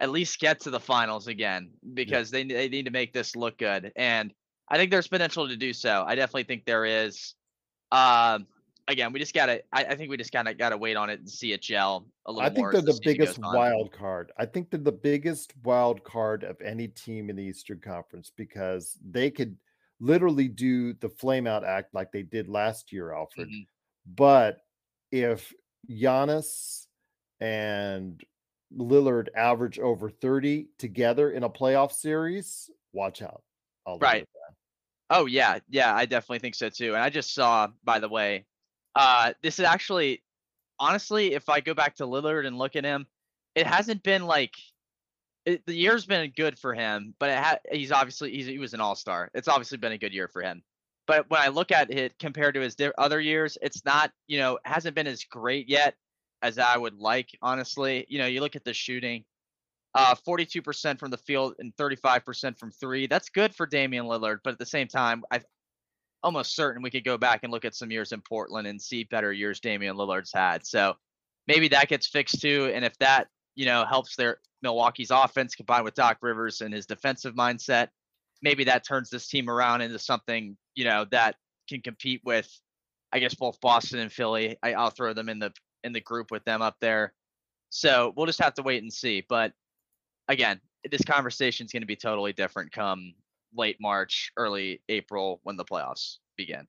at 0.00 0.10
least 0.10 0.38
get 0.38 0.60
to 0.60 0.70
the 0.70 0.80
finals 0.80 1.28
again 1.28 1.70
because 1.94 2.32
yeah. 2.32 2.42
they 2.42 2.54
they 2.54 2.68
need 2.68 2.84
to 2.84 2.90
make 2.90 3.12
this 3.12 3.36
look 3.36 3.56
good. 3.56 3.92
And 3.96 4.34
I 4.68 4.76
think 4.76 4.90
there's 4.90 5.08
potential 5.08 5.48
to 5.48 5.56
do 5.56 5.72
so. 5.72 6.04
I 6.06 6.16
definitely 6.16 6.44
think 6.44 6.66
there 6.66 6.84
is. 6.84 7.34
Um, 7.90 8.46
again, 8.88 9.12
we 9.12 9.18
just 9.20 9.34
gotta. 9.34 9.62
I, 9.72 9.84
I 9.84 9.94
think 9.94 10.10
we 10.10 10.16
just 10.16 10.32
kind 10.32 10.48
of 10.48 10.58
gotta 10.58 10.76
wait 10.76 10.96
on 10.96 11.10
it 11.10 11.20
and 11.20 11.30
see 11.30 11.52
it 11.52 11.62
gel 11.62 12.06
a 12.26 12.32
little. 12.32 12.44
I 12.44 12.52
think 12.52 12.72
they're 12.72 12.80
the, 12.80 12.92
the 12.92 13.00
biggest 13.04 13.38
wild 13.38 13.92
card. 13.92 14.32
I 14.38 14.46
think 14.46 14.70
they're 14.70 14.80
the 14.80 14.90
biggest 14.90 15.52
wild 15.62 16.02
card 16.02 16.42
of 16.42 16.60
any 16.60 16.88
team 16.88 17.30
in 17.30 17.36
the 17.36 17.42
Eastern 17.42 17.80
Conference 17.80 18.32
because 18.34 18.98
they 19.08 19.30
could 19.30 19.56
literally 20.00 20.48
do 20.48 20.94
the 20.94 21.08
flame 21.08 21.46
out 21.46 21.64
act 21.64 21.94
like 21.94 22.10
they 22.10 22.22
did 22.22 22.48
last 22.48 22.92
year, 22.92 23.12
Alfred. 23.12 23.48
Mm-hmm. 23.48 23.62
But 24.14 24.58
if 25.12 25.52
Giannis 25.90 26.86
and 27.40 28.20
Lillard 28.76 29.28
average 29.36 29.78
over 29.78 30.10
30 30.10 30.68
together 30.78 31.30
in 31.30 31.42
a 31.44 31.50
playoff 31.50 31.92
series, 31.92 32.70
watch 32.92 33.22
out. 33.22 33.42
right. 34.00 34.26
Oh 35.10 35.24
yeah, 35.24 35.58
yeah, 35.70 35.94
I 35.94 36.04
definitely 36.04 36.40
think 36.40 36.54
so 36.54 36.68
too. 36.68 36.94
And 36.94 37.02
I 37.02 37.08
just 37.08 37.32
saw, 37.32 37.68
by 37.82 37.98
the 37.98 38.10
way, 38.10 38.44
uh, 38.98 39.32
this 39.44 39.60
is 39.60 39.64
actually, 39.64 40.24
honestly, 40.80 41.32
if 41.32 41.48
I 41.48 41.60
go 41.60 41.72
back 41.72 41.94
to 41.96 42.04
Lillard 42.04 42.46
and 42.46 42.58
look 42.58 42.74
at 42.74 42.84
him, 42.84 43.06
it 43.54 43.64
hasn't 43.64 44.02
been 44.02 44.26
like 44.26 44.54
it, 45.46 45.64
the 45.66 45.74
year's 45.74 46.04
been 46.04 46.32
good 46.36 46.58
for 46.58 46.74
him, 46.74 47.14
but 47.20 47.30
ha- 47.32 47.58
he's 47.70 47.92
obviously 47.92 48.32
he's, 48.32 48.46
he 48.46 48.58
was 48.58 48.74
an 48.74 48.80
all 48.80 48.96
star. 48.96 49.30
It's 49.34 49.46
obviously 49.46 49.78
been 49.78 49.92
a 49.92 49.98
good 49.98 50.12
year 50.12 50.26
for 50.26 50.42
him. 50.42 50.64
But 51.06 51.30
when 51.30 51.40
I 51.40 51.46
look 51.46 51.70
at 51.70 51.92
it 51.92 52.18
compared 52.18 52.54
to 52.54 52.60
his 52.60 52.74
di- 52.74 52.90
other 52.98 53.20
years, 53.20 53.56
it's 53.62 53.84
not 53.84 54.10
you 54.26 54.38
know 54.38 54.58
hasn't 54.64 54.96
been 54.96 55.06
as 55.06 55.22
great 55.22 55.68
yet 55.68 55.94
as 56.42 56.58
I 56.58 56.76
would 56.76 56.98
like. 56.98 57.28
Honestly, 57.40 58.04
you 58.08 58.18
know, 58.18 58.26
you 58.26 58.40
look 58.40 58.56
at 58.56 58.64
the 58.64 58.74
shooting, 58.74 59.24
uh, 59.94 60.16
42% 60.26 60.98
from 60.98 61.12
the 61.12 61.18
field 61.18 61.54
and 61.60 61.74
35% 61.76 62.58
from 62.58 62.72
three. 62.72 63.06
That's 63.06 63.28
good 63.28 63.54
for 63.54 63.64
Damian 63.64 64.06
Lillard, 64.06 64.38
but 64.42 64.54
at 64.54 64.58
the 64.58 64.66
same 64.66 64.88
time, 64.88 65.22
I 65.30 65.40
almost 66.22 66.56
certain 66.56 66.82
we 66.82 66.90
could 66.90 67.04
go 67.04 67.16
back 67.16 67.40
and 67.42 67.52
look 67.52 67.64
at 67.64 67.74
some 67.74 67.90
years 67.90 68.12
in 68.12 68.20
Portland 68.20 68.66
and 68.66 68.80
see 68.80 69.04
better 69.04 69.32
years 69.32 69.60
Damian 69.60 69.96
Lillard's 69.96 70.32
had. 70.32 70.66
So 70.66 70.94
maybe 71.46 71.68
that 71.68 71.88
gets 71.88 72.06
fixed 72.06 72.40
too. 72.40 72.70
And 72.74 72.84
if 72.84 72.96
that, 72.98 73.28
you 73.54 73.66
know, 73.66 73.84
helps 73.84 74.16
their 74.16 74.38
Milwaukee's 74.62 75.10
offense 75.10 75.54
combined 75.54 75.84
with 75.84 75.94
Doc 75.94 76.18
Rivers 76.20 76.60
and 76.60 76.74
his 76.74 76.86
defensive 76.86 77.34
mindset, 77.34 77.88
maybe 78.42 78.64
that 78.64 78.84
turns 78.84 79.10
this 79.10 79.28
team 79.28 79.48
around 79.48 79.80
into 79.80 79.98
something, 79.98 80.56
you 80.74 80.84
know, 80.84 81.04
that 81.10 81.36
can 81.68 81.80
compete 81.80 82.20
with, 82.24 82.48
I 83.12 83.18
guess, 83.18 83.34
both 83.34 83.60
Boston 83.60 84.00
and 84.00 84.12
Philly. 84.12 84.56
I, 84.62 84.74
I'll 84.74 84.90
throw 84.90 85.12
them 85.12 85.28
in 85.28 85.38
the 85.38 85.52
in 85.84 85.92
the 85.92 86.00
group 86.00 86.30
with 86.30 86.44
them 86.44 86.62
up 86.62 86.76
there. 86.80 87.12
So 87.70 88.12
we'll 88.16 88.26
just 88.26 88.42
have 88.42 88.54
to 88.54 88.62
wait 88.62 88.82
and 88.82 88.92
see. 88.92 89.24
But 89.28 89.52
again, 90.26 90.60
this 90.90 91.02
conversation 91.02 91.66
is 91.66 91.72
going 91.72 91.82
to 91.82 91.86
be 91.86 91.96
totally 91.96 92.32
different 92.32 92.72
come 92.72 93.14
late 93.54 93.76
March, 93.80 94.32
early 94.36 94.82
April 94.88 95.40
when 95.42 95.56
the 95.56 95.64
playoffs 95.64 96.18
begin. 96.36 96.66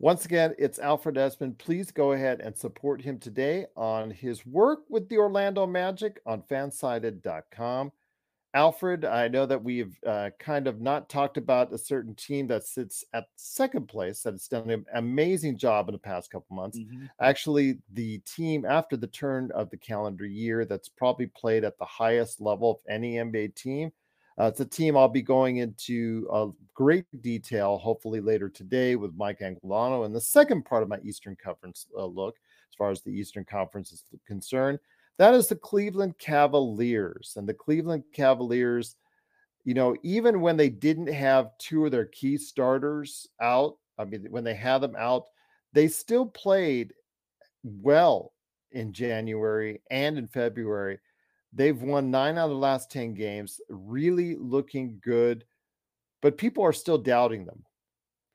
Once 0.00 0.24
again, 0.24 0.54
it's 0.58 0.78
Alfred 0.78 1.16
Ezman. 1.16 1.58
Please 1.58 1.90
go 1.90 2.12
ahead 2.12 2.40
and 2.40 2.56
support 2.56 3.02
him 3.02 3.18
today 3.18 3.66
on 3.76 4.12
his 4.12 4.46
work 4.46 4.80
with 4.88 5.08
the 5.08 5.18
Orlando 5.18 5.66
Magic 5.66 6.20
on 6.24 6.42
fansided.com. 6.42 7.90
Alfred, 8.54 9.04
I 9.04 9.28
know 9.28 9.44
that 9.44 9.62
we've 9.62 9.98
uh, 10.06 10.30
kind 10.38 10.66
of 10.66 10.80
not 10.80 11.08
talked 11.08 11.36
about 11.36 11.72
a 11.72 11.78
certain 11.78 12.14
team 12.14 12.46
that 12.46 12.64
sits 12.64 13.04
at 13.12 13.26
second 13.36 13.88
place 13.88 14.22
that 14.22 14.34
has 14.34 14.48
done 14.48 14.70
an 14.70 14.86
amazing 14.94 15.58
job 15.58 15.88
in 15.88 15.92
the 15.92 15.98
past 15.98 16.30
couple 16.30 16.56
months. 16.56 16.78
Mm-hmm. 16.78 17.06
Actually, 17.20 17.78
the 17.92 18.18
team 18.20 18.64
after 18.64 18.96
the 18.96 19.06
turn 19.06 19.50
of 19.54 19.68
the 19.68 19.76
calendar 19.76 20.26
year 20.26 20.64
that's 20.64 20.88
probably 20.88 21.26
played 21.26 21.62
at 21.64 21.76
the 21.78 21.84
highest 21.84 22.40
level 22.40 22.70
of 22.70 22.78
any 22.88 23.14
NBA 23.14 23.54
team 23.54 23.90
uh, 24.40 24.44
it's 24.44 24.60
a 24.60 24.64
team 24.64 24.96
I'll 24.96 25.08
be 25.08 25.22
going 25.22 25.56
into 25.56 26.28
uh, 26.32 26.46
great 26.74 27.06
detail, 27.22 27.76
hopefully 27.78 28.20
later 28.20 28.48
today, 28.48 28.94
with 28.94 29.16
Mike 29.16 29.40
Anguilano 29.40 30.06
in 30.06 30.12
the 30.12 30.20
second 30.20 30.64
part 30.64 30.82
of 30.82 30.88
my 30.88 30.98
Eastern 31.02 31.36
Conference 31.42 31.86
uh, 31.96 32.04
look, 32.04 32.36
as 32.70 32.76
far 32.76 32.90
as 32.90 33.02
the 33.02 33.10
Eastern 33.10 33.44
Conference 33.44 33.90
is 33.92 34.04
concerned. 34.26 34.78
That 35.16 35.34
is 35.34 35.48
the 35.48 35.56
Cleveland 35.56 36.16
Cavaliers. 36.18 37.34
And 37.36 37.48
the 37.48 37.54
Cleveland 37.54 38.04
Cavaliers, 38.12 38.94
you 39.64 39.74
know, 39.74 39.96
even 40.04 40.40
when 40.40 40.56
they 40.56 40.68
didn't 40.68 41.12
have 41.12 41.58
two 41.58 41.86
of 41.86 41.90
their 41.90 42.06
key 42.06 42.38
starters 42.38 43.26
out, 43.40 43.76
I 43.98 44.04
mean, 44.04 44.28
when 44.30 44.44
they 44.44 44.54
had 44.54 44.78
them 44.78 44.94
out, 44.96 45.24
they 45.72 45.88
still 45.88 46.26
played 46.26 46.94
well 47.64 48.32
in 48.70 48.92
January 48.92 49.82
and 49.90 50.16
in 50.16 50.28
February 50.28 51.00
They've 51.52 51.80
won 51.80 52.10
nine 52.10 52.38
out 52.38 52.44
of 52.44 52.50
the 52.50 52.56
last 52.56 52.90
10 52.90 53.14
games, 53.14 53.60
really 53.68 54.36
looking 54.36 54.98
good, 55.02 55.44
but 56.20 56.36
people 56.36 56.64
are 56.64 56.72
still 56.72 56.98
doubting 56.98 57.44
them. 57.44 57.64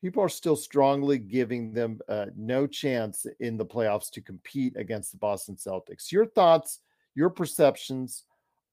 People 0.01 0.23
are 0.23 0.29
still 0.29 0.55
strongly 0.55 1.17
giving 1.17 1.73
them 1.73 1.99
uh, 2.09 2.25
no 2.35 2.67
chance 2.67 3.25
in 3.39 3.55
the 3.55 3.65
playoffs 3.65 4.11
to 4.11 4.21
compete 4.21 4.75
against 4.75 5.11
the 5.11 5.17
Boston 5.17 5.55
Celtics. 5.55 6.11
Your 6.11 6.25
thoughts, 6.25 6.79
your 7.15 7.29
perceptions 7.29 8.25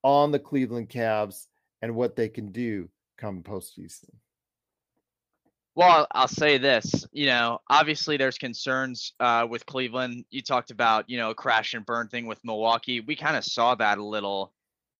on 0.03 0.31
the 0.31 0.39
Cleveland 0.39 0.89
Cavs 0.89 1.47
and 1.81 1.95
what 1.95 2.15
they 2.15 2.27
can 2.27 2.51
do 2.51 2.89
come 3.17 3.43
postseason? 3.43 4.09
Well, 5.75 6.05
I'll 6.11 6.27
say 6.27 6.57
this. 6.57 7.05
You 7.13 7.27
know, 7.27 7.59
obviously 7.69 8.17
there's 8.17 8.37
concerns 8.37 9.13
uh, 9.19 9.47
with 9.49 9.65
Cleveland. 9.65 10.25
You 10.29 10.41
talked 10.41 10.69
about, 10.71 11.09
you 11.09 11.17
know, 11.17 11.29
a 11.29 11.35
crash 11.35 11.73
and 11.73 11.85
burn 11.85 12.09
thing 12.09 12.25
with 12.25 12.43
Milwaukee. 12.43 12.99
We 12.99 13.15
kind 13.15 13.37
of 13.37 13.45
saw 13.45 13.75
that 13.75 13.97
a 13.97 14.03
little 14.03 14.53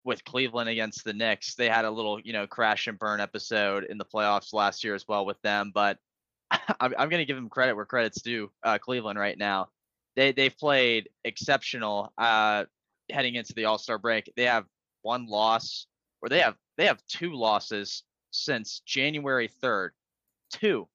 with 0.06 0.24
Cleveland 0.24 0.70
against 0.70 1.04
the 1.04 1.14
Knicks. 1.14 1.56
They 1.56 1.68
had 1.68 1.84
a 1.84 1.92
little, 1.92 2.20
you 2.22 2.32
know, 2.32 2.48
crash 2.48 2.88
and 2.88 2.98
burn 2.98 3.20
episode 3.20 3.84
in 3.84 3.98
the 3.98 4.06
playoffs 4.06 4.54
last 4.54 4.84
year 4.84 4.96
as 4.96 5.08
well 5.08 5.26
with 5.26 5.42
them. 5.42 5.72
But 5.74 5.98
I'm, 6.52 6.94
I'm 6.98 7.10
going 7.10 7.22
to 7.22 7.26
give 7.26 7.36
them 7.36 7.50
credit 7.50 7.76
where 7.76 7.86
credit's 7.86 8.22
due. 8.22 8.50
Uh, 8.64 8.78
Cleveland 8.78 9.20
right 9.20 9.38
now, 9.38 9.70
they 10.16 10.32
they've 10.32 10.58
played 10.58 11.10
exceptional 11.26 12.14
uh, 12.18 12.64
heading 13.12 13.36
into 13.36 13.54
the 13.54 13.66
All 13.66 13.78
Star 13.78 13.98
break. 13.98 14.32
They 14.38 14.46
have 14.46 14.66
one 15.02 15.28
loss, 15.28 15.88
or 16.22 16.30
they 16.30 16.40
have 16.40 16.56
they 16.78 16.86
have 16.86 17.06
two 17.08 17.34
losses 17.34 18.04
since 18.32 18.82
January 18.86 19.50
3rd 19.62 19.90
two. 20.52 20.88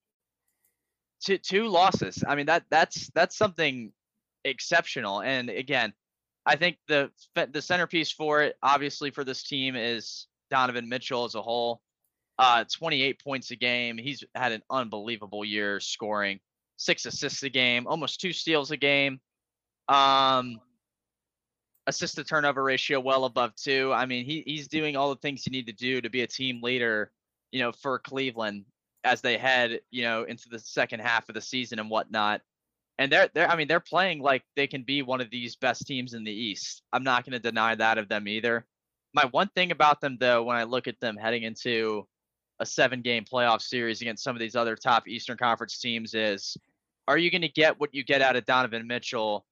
Two 1.25 1.39
two 1.39 1.69
losses. 1.69 2.23
I 2.27 2.35
mean 2.35 2.47
that 2.47 2.65
that's 2.71 3.11
that's 3.15 3.37
something 3.37 3.93
exceptional. 4.45 5.23
And 5.23 5.51
again, 5.51 5.93
I 6.45 6.57
think 6.57 6.79
the 6.89 7.11
the 7.35 7.63
centerpiece 7.63 8.13
for 8.13 8.43
it, 8.43 8.57
obviously 8.63 9.11
for 9.11 9.25
this 9.25 9.43
team, 9.43 9.77
is 9.77 10.27
Donovan 10.51 10.89
Mitchell 10.89 11.25
as 11.25 11.35
a 11.35 11.43
whole. 11.43 11.81
Uh, 12.39 12.65
28 12.71 13.23
points 13.25 13.51
a 13.51 13.57
game. 13.57 13.97
He's 13.97 14.23
had 14.35 14.53
an 14.53 14.63
unbelievable 14.71 15.43
year 15.43 15.81
scoring, 15.81 16.39
six 16.77 17.07
assists 17.07 17.43
a 17.43 17.49
game, 17.49 17.87
almost 17.87 18.21
two 18.21 18.33
steals 18.33 18.71
a 18.71 18.77
game. 18.77 19.21
Um, 19.89 20.61
assist 21.87 22.17
to 22.17 22.25
turnover 22.25 22.63
ratio 22.63 23.01
well 23.01 23.25
above 23.25 23.55
two. 23.57 23.93
I 23.93 24.07
mean, 24.07 24.25
he 24.25 24.43
he's 24.47 24.69
doing 24.69 24.97
all 24.97 25.11
the 25.11 25.21
things 25.21 25.47
you 25.47 25.53
need 25.53 25.67
to 25.67 25.73
do 25.73 26.01
to 26.01 26.11
be 26.11 26.23
a 26.23 26.27
team 26.27 26.61
leader, 26.63 27.11
you 27.53 27.61
know, 27.61 27.73
for 27.73 27.99
Cleveland 27.99 28.65
as 29.07 29.21
they 29.21 29.39
head, 29.39 29.81
you 29.91 30.03
know, 30.03 30.25
into 30.25 30.49
the 30.49 30.59
second 30.59 31.01
half 31.01 31.29
of 31.29 31.35
the 31.35 31.41
season 31.41 31.79
and 31.79 31.89
whatnot. 31.89 32.41
And 32.99 33.13
they're 33.13 33.29
they're 33.35 33.49
I 33.49 33.57
mean 33.57 33.69
they're 33.69 33.81
playing 33.81 34.21
like 34.21 34.43
they 34.57 34.67
can 34.67 34.83
be 34.83 35.03
one 35.03 35.21
of 35.21 35.31
these 35.31 35.55
best 35.55 35.87
teams 35.87 36.15
in 36.15 36.25
the 36.25 36.33
East. 36.33 36.83
I'm 36.93 37.05
not 37.05 37.25
going 37.25 37.35
to 37.35 37.39
deny 37.39 37.75
that 37.77 37.99
of 37.99 38.09
them 38.09 38.27
either. 38.27 38.67
My 39.15 39.27
one 39.27 39.49
thing 39.55 39.71
about 39.71 40.01
them 40.01 40.17
though, 40.19 40.43
when 40.43 40.57
I 40.57 40.65
look 40.65 40.89
at 40.89 40.99
them 41.01 41.17
heading 41.17 41.45
into 41.45 42.07
a 42.59 42.67
seven 42.67 43.03
game 43.03 43.25
playoff 43.25 43.61
series 43.61 44.01
against 44.01 44.25
some 44.25 44.35
of 44.35 44.41
these 44.41 44.57
other 44.57 44.77
top 44.77 45.07
Eastern 45.07 45.37
Conference 45.37 45.79
teams 45.79 46.15
is 46.15 46.57
are 47.07 47.19
you 47.19 47.31
going 47.31 47.43
to 47.43 47.49
get 47.49 47.79
what 47.79 47.95
you 47.95 48.03
get 48.03 48.23
out 48.23 48.35
of 48.35 48.45
Donovan 48.45 48.87
Mitchell 48.87 49.47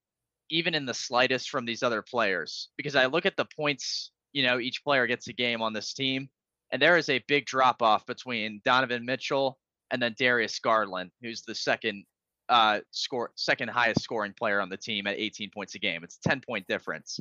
even 0.50 0.74
in 0.74 0.84
the 0.84 0.94
slightest 0.94 1.50
from 1.50 1.64
these 1.64 1.82
other 1.82 2.02
players? 2.02 2.70
Because 2.76 2.96
I 2.96 3.06
look 3.06 3.26
at 3.26 3.36
the 3.36 3.46
points, 3.56 4.10
you 4.32 4.42
know, 4.42 4.58
each 4.58 4.82
player 4.82 5.06
gets 5.06 5.28
a 5.28 5.32
game 5.32 5.62
on 5.62 5.72
this 5.72 5.92
team 5.94 6.28
and 6.74 6.82
there 6.82 6.98
is 6.98 7.08
a 7.08 7.22
big 7.28 7.46
drop 7.46 7.82
off 7.82 8.04
between 8.04 8.60
Donovan 8.64 9.06
Mitchell 9.06 9.60
and 9.92 10.02
then 10.02 10.12
Darius 10.18 10.58
Garland, 10.58 11.12
who's 11.22 11.42
the 11.42 11.54
second 11.54 12.04
uh, 12.48 12.80
score 12.90 13.30
second 13.36 13.68
highest 13.68 14.02
scoring 14.02 14.34
player 14.36 14.60
on 14.60 14.68
the 14.68 14.76
team 14.76 15.06
at 15.06 15.16
18 15.16 15.50
points 15.54 15.76
a 15.76 15.78
game. 15.78 16.02
It's 16.02 16.18
10 16.26 16.40
point 16.40 16.66
difference. 16.66 17.20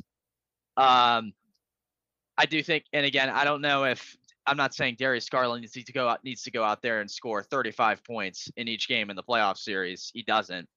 Um, 0.76 1.32
I 2.36 2.46
do 2.46 2.64
think, 2.64 2.84
and 2.92 3.06
again, 3.06 3.30
I 3.30 3.44
don't 3.44 3.60
know 3.60 3.84
if 3.84 4.16
I'm 4.44 4.56
not 4.56 4.74
saying 4.74 4.96
Darius 4.98 5.28
Garland 5.28 5.60
needs 5.62 5.86
to 5.86 5.92
go 5.92 6.08
out 6.08 6.24
needs 6.24 6.42
to 6.42 6.50
go 6.50 6.64
out 6.64 6.82
there 6.82 7.00
and 7.00 7.08
score 7.08 7.44
35 7.44 8.02
points 8.02 8.50
in 8.56 8.66
each 8.66 8.88
game 8.88 9.08
in 9.08 9.14
the 9.14 9.22
playoff 9.22 9.56
series. 9.56 10.10
He 10.12 10.24
doesn't. 10.24 10.68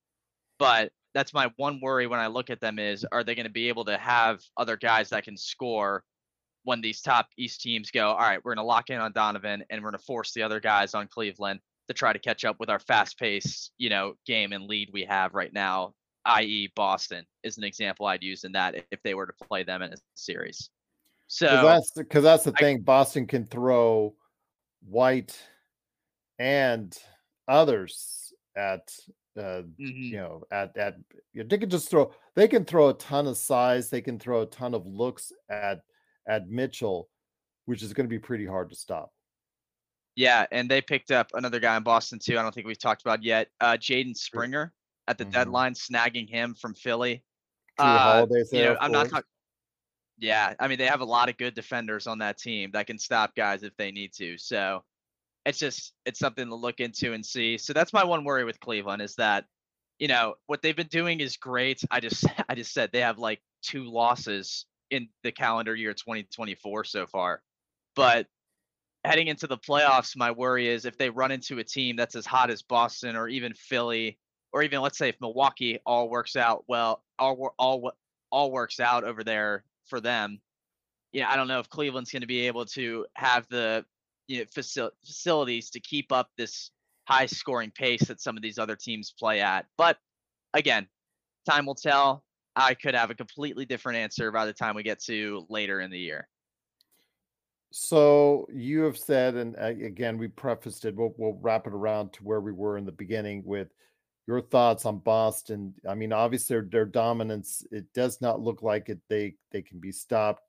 But 0.60 0.92
that's 1.16 1.34
my 1.34 1.52
one 1.56 1.80
worry 1.82 2.06
when 2.06 2.20
I 2.20 2.28
look 2.28 2.52
at 2.52 2.62
them 2.62 2.78
is 2.78 3.04
are 3.12 3.24
they 3.24 3.34
going 3.34 3.48
to 3.48 3.52
be 3.52 3.70
able 3.70 3.86
to 3.86 3.98
have 3.98 4.40
other 4.56 4.78
guys 4.78 5.10
that 5.10 5.24
can 5.24 5.36
score 5.36 6.04
when 6.68 6.82
these 6.82 7.00
top 7.00 7.30
East 7.38 7.62
teams 7.62 7.92
go, 7.92 8.10
all 8.10 8.18
right, 8.18 8.44
we're 8.44 8.54
going 8.54 8.62
to 8.62 8.68
lock 8.68 8.90
in 8.90 9.00
on 9.00 9.14
Donovan 9.14 9.64
and 9.70 9.82
we're 9.82 9.90
going 9.90 9.98
to 9.98 10.06
force 10.06 10.34
the 10.34 10.44
other 10.44 10.60
guys 10.60 10.94
on 10.94 11.08
Cleveland 11.08 11.62
to 11.88 11.94
try 11.94 12.12
to 12.12 12.20
catch 12.20 12.44
up 12.44 12.58
with 12.60 12.70
our 12.70 12.78
fast 12.78 13.18
pace, 13.18 13.72
you 13.78 13.90
know, 13.90 14.16
game 14.26 14.52
and 14.52 14.66
lead 14.66 14.90
we 14.92 15.06
have 15.06 15.34
right 15.34 15.54
now, 15.54 15.94
i.e. 16.26 16.70
Boston 16.76 17.26
is 17.42 17.58
an 17.58 17.64
example 17.64 18.06
I'd 18.06 18.22
use 18.22 18.44
in 18.44 18.52
that 18.52 18.76
if 18.92 19.02
they 19.02 19.14
were 19.14 19.26
to 19.26 19.46
play 19.48 19.64
them 19.64 19.82
in 19.82 19.94
a 19.94 19.96
series. 20.16 20.70
So 21.28 21.48
Cause 21.48 21.64
that's 21.64 21.92
because 21.92 22.24
that's 22.24 22.44
the 22.44 22.54
I, 22.58 22.60
thing. 22.60 22.82
Boston 22.82 23.28
can 23.28 23.46
throw 23.46 24.14
White 24.86 25.40
and 26.38 26.98
others 27.48 28.34
at 28.58 28.94
uh, 29.38 29.64
mm-hmm. 29.64 29.86
you 29.86 30.18
know 30.18 30.44
at 30.52 30.76
at 30.76 30.96
you 31.32 31.44
know, 31.44 31.48
they 31.48 31.58
can 31.58 31.70
just 31.70 31.90
throw 31.90 32.12
they 32.36 32.50
can 32.50 32.66
throw 32.66 32.90
a 32.90 32.94
ton 32.94 33.28
of 33.28 33.38
size 33.38 33.90
they 33.90 34.02
can 34.02 34.20
throw 34.20 34.42
a 34.42 34.46
ton 34.46 34.74
of 34.74 34.86
looks 34.86 35.32
at 35.50 35.82
at 36.28 36.50
Mitchell, 36.50 37.10
which 37.66 37.84
is 37.84 37.94
going 37.94 38.06
to 38.06 38.10
be 38.10 38.20
pretty 38.20 38.46
hard 38.46 38.70
to 38.70 38.76
stop. 38.76 39.12
Yeah, 40.16 40.48
and 40.52 40.70
they 40.70 40.82
picked 40.82 41.12
up 41.12 41.30
another 41.36 41.60
guy 41.60 41.78
in 41.78 41.84
Boston 41.84 42.20
too. 42.20 42.40
I 42.40 42.42
don't 42.42 42.54
think 42.54 42.66
we've 42.66 42.80
talked 42.80 43.02
about 43.02 43.24
yet. 43.24 43.50
Uh, 43.62 43.74
Jaden 43.74 44.18
Springer 44.18 44.74
at 45.08 45.18
the 45.18 45.26
mm-hmm. 45.26 45.32
deadline, 45.32 45.74
snagging 45.74 46.28
him 46.28 46.56
from 46.56 46.74
Philly. 46.74 47.24
Uh, 47.78 48.26
you 48.52 48.64
know, 48.64 48.78
I'm 48.82 48.92
not 48.92 49.10
talking. 49.10 49.28
Yeah, 50.18 50.56
I 50.60 50.68
mean 50.68 50.80
they 50.80 50.88
have 50.88 51.02
a 51.02 51.06
lot 51.06 51.30
of 51.30 51.38
good 51.38 51.54
defenders 51.54 52.08
on 52.08 52.18
that 52.20 52.40
team 52.40 52.72
that 52.74 52.88
can 52.88 52.98
stop 52.98 53.36
guys 53.36 53.62
if 53.62 53.76
they 53.78 53.92
need 53.92 54.12
to. 54.14 54.38
So 54.40 54.84
it's 55.46 55.60
just 55.60 55.94
it's 56.06 56.18
something 56.18 56.48
to 56.48 56.56
look 56.56 56.80
into 56.80 57.14
and 57.14 57.24
see. 57.24 57.60
So 57.60 57.72
that's 57.72 57.94
my 57.94 58.04
one 58.04 58.24
worry 58.24 58.44
with 58.44 58.60
Cleveland 58.60 59.04
is 59.04 59.14
that 59.16 59.46
you 60.00 60.08
know 60.08 60.34
what 60.48 60.64
they've 60.64 60.76
been 60.76 60.88
doing 60.88 61.20
is 61.20 61.38
great. 61.38 61.82
I 61.92 62.00
just 62.00 62.26
I 62.50 62.56
just 62.56 62.74
said 62.74 62.90
they 62.92 63.02
have 63.02 63.20
like 63.20 63.40
two 63.62 63.84
losses 63.84 64.66
in 64.92 65.10
the 65.24 65.32
calendar 65.32 65.76
year 65.76 65.94
2024 65.94 66.84
so 66.84 67.06
far. 67.08 67.42
But 67.96 68.28
heading 69.04 69.28
into 69.28 69.48
the 69.48 69.58
playoffs, 69.58 70.16
my 70.16 70.32
worry 70.32 70.68
is 70.68 70.86
if 70.86 70.98
they 70.98 71.10
run 71.10 71.32
into 71.32 71.60
a 71.60 71.64
team 71.64 71.96
that's 71.96 72.16
as 72.16 72.26
hot 72.26 72.50
as 72.50 72.62
Boston 72.62 73.16
or 73.16 73.28
even 73.28 73.54
Philly, 73.54 74.18
or 74.54 74.64
even 74.64 74.82
let's 74.82 74.98
say 74.98 75.10
if 75.10 75.20
Milwaukee 75.22 75.80
all 75.86 76.10
works 76.10 76.36
out 76.36 76.64
well, 76.68 77.04
all 77.20 77.54
all 77.58 77.92
all 78.32 78.52
works 78.52 78.80
out 78.80 79.04
over 79.04 79.24
there 79.24 79.64
for 79.86 80.00
them. 80.00 80.40
Yeah, 81.12 81.30
I 81.30 81.36
don't 81.36 81.48
know 81.48 81.60
if 81.60 81.70
Cleveland's 81.70 82.12
going 82.12 82.22
to 82.22 82.28
be 82.28 82.48
able 82.48 82.66
to 82.66 83.06
have 83.16 83.48
the 83.50 83.86
you 84.28 84.40
know, 84.40 84.46
facil- 84.46 84.92
facilities 85.06 85.70
to 85.72 85.80
keep 85.80 86.12
up 86.12 86.30
this 86.38 86.72
high 87.08 87.26
scoring 87.26 87.72
pace 87.72 88.04
that 88.08 88.22
some 88.22 88.36
of 88.36 88.44
these 88.44 88.60
other 88.60 88.76
teams 88.76 89.14
play 89.18 89.40
at. 89.42 89.66
But 89.78 89.98
again, 90.54 90.88
time 91.50 91.66
will 91.66 91.76
tell. 91.76 92.24
I 92.58 92.74
could 92.74 92.96
have 92.96 93.12
a 93.12 93.16
completely 93.16 93.66
different 93.66 94.00
answer 94.00 94.32
by 94.32 94.48
the 94.48 94.54
time 94.54 94.76
we 94.76 94.84
get 94.84 95.00
to 95.04 95.46
later 95.48 95.80
in 95.80 95.92
the 95.92 96.00
year. 96.00 96.28
So 97.72 98.48
you 98.52 98.82
have 98.82 98.98
said, 98.98 99.36
and 99.36 99.56
uh, 99.58 99.66
again, 99.66 100.18
we 100.18 100.28
prefaced 100.28 100.86
it. 100.86 100.96
We'll, 100.96 101.14
we'll 101.18 101.38
wrap 101.40 101.68
it 101.68 101.74
around 101.74 102.14
to 102.14 102.24
where 102.24 102.42
we 102.42 102.52
were 102.52 102.78
in 102.78 102.86
the 102.86 102.92
beginning 102.92 103.44
with 103.46 103.68
your 104.26 104.42
thoughts 104.42 104.86
on 104.86 105.00
Boston. 105.00 105.76
I 105.88 105.94
mean, 105.94 106.12
obviously 106.12 106.56
their, 106.56 106.68
their 106.70 106.86
dominance. 106.86 107.64
It 107.72 107.94
does 107.94 108.22
not 108.22 108.42
look 108.42 108.64
like 108.64 108.90
it. 108.90 109.00
They 109.08 109.36
they 109.52 109.62
can 109.62 109.80
be 109.80 109.92
stopped, 109.92 110.44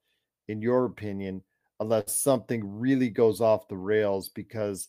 in 0.48 0.62
your 0.62 0.86
opinion, 0.86 1.42
unless 1.78 2.18
something 2.18 2.80
really 2.80 3.10
goes 3.10 3.40
off 3.40 3.68
the 3.68 3.76
rails. 3.76 4.30
Because 4.30 4.88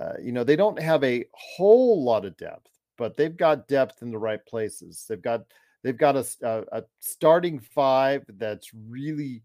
uh, 0.00 0.14
you 0.22 0.32
know 0.32 0.44
they 0.44 0.56
don't 0.56 0.80
have 0.80 1.02
a 1.02 1.24
whole 1.32 2.04
lot 2.04 2.24
of 2.24 2.36
depth, 2.36 2.70
but 2.96 3.16
they've 3.16 3.36
got 3.36 3.68
depth 3.68 4.02
in 4.02 4.10
the 4.10 4.18
right 4.18 4.44
places. 4.46 5.04
They've 5.08 5.20
got 5.20 5.42
They've 5.82 5.96
got 5.96 6.16
a, 6.16 6.26
a, 6.42 6.46
uh, 6.46 6.64
a 6.72 6.82
starting 7.00 7.58
five 7.58 8.24
that's 8.28 8.70
really, 8.88 9.42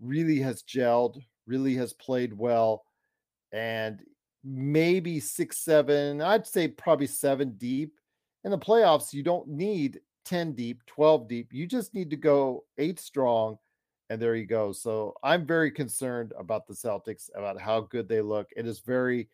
really 0.00 0.40
has 0.40 0.62
gelled, 0.62 1.22
really 1.46 1.74
has 1.76 1.92
played 1.92 2.32
well, 2.32 2.84
and 3.52 4.00
maybe 4.44 5.20
six, 5.20 5.58
seven. 5.58 6.20
I'd 6.20 6.46
say 6.46 6.68
probably 6.68 7.06
seven 7.06 7.52
deep. 7.52 7.94
In 8.44 8.50
the 8.50 8.58
playoffs, 8.58 9.12
you 9.12 9.22
don't 9.22 9.48
need 9.48 10.00
10 10.24 10.52
deep, 10.52 10.84
12 10.86 11.28
deep. 11.28 11.52
You 11.52 11.66
just 11.66 11.94
need 11.94 12.10
to 12.10 12.16
go 12.16 12.64
eight 12.78 12.98
strong. 12.98 13.56
And 14.10 14.20
there 14.20 14.34
you 14.34 14.46
go. 14.46 14.72
So 14.72 15.14
I'm 15.22 15.46
very 15.46 15.70
concerned 15.70 16.32
about 16.38 16.66
the 16.66 16.74
Celtics, 16.74 17.30
about 17.34 17.60
how 17.60 17.82
good 17.82 18.08
they 18.08 18.20
look. 18.20 18.48
It 18.56 18.66
is 18.66 18.80
very 18.80 19.28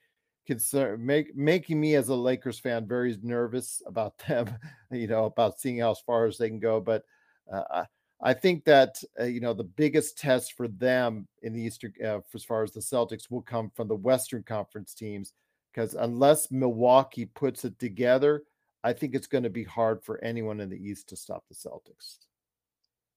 concern 0.49 1.05
make 1.05 1.37
making 1.37 1.79
me 1.79 1.95
as 1.95 2.09
a 2.09 2.15
Lakers 2.15 2.59
fan 2.59 2.89
very 2.89 3.17
nervous 3.23 3.83
about 3.87 4.19
them, 4.27 4.51
you 4.91 5.07
know, 5.07 5.27
about 5.27 5.61
seeing 5.61 5.79
how 5.79 5.95
far 5.95 6.25
as 6.25 6.39
they 6.39 6.49
can 6.49 6.59
go. 6.59 6.81
But 6.81 7.05
uh, 7.53 7.85
I 8.21 8.33
think 8.33 8.65
that 8.65 8.97
uh, 9.21 9.25
you 9.25 9.41
know 9.41 9.53
the 9.53 9.65
biggest 9.65 10.19
test 10.19 10.55
for 10.55 10.67
them 10.67 11.29
in 11.43 11.53
the 11.53 11.61
Eastern, 11.61 11.93
uh, 12.03 12.21
as 12.35 12.45
far 12.45 12.63
as 12.63 12.73
the 12.73 12.81
Celtics, 12.81 13.31
will 13.31 13.43
come 13.43 13.71
from 13.77 13.89
the 13.89 13.95
Western 13.95 14.43
Conference 14.43 14.95
teams 14.95 15.35
because 15.73 15.95
unless 15.95 16.51
Milwaukee 16.51 17.27
puts 17.27 17.67
it 17.67 17.79
together, 17.79 18.43
I 18.83 18.95
think 18.95 19.15
it's 19.15 19.27
going 19.27 19.45
to 19.45 19.51
be 19.51 19.65
hard 19.65 20.03
for 20.03 20.23
anyone 20.25 20.61
in 20.61 20.71
the 20.71 20.83
East 20.83 21.11
to 21.11 21.17
stop 21.17 21.45
the 21.49 21.55
Celtics. 21.55 22.17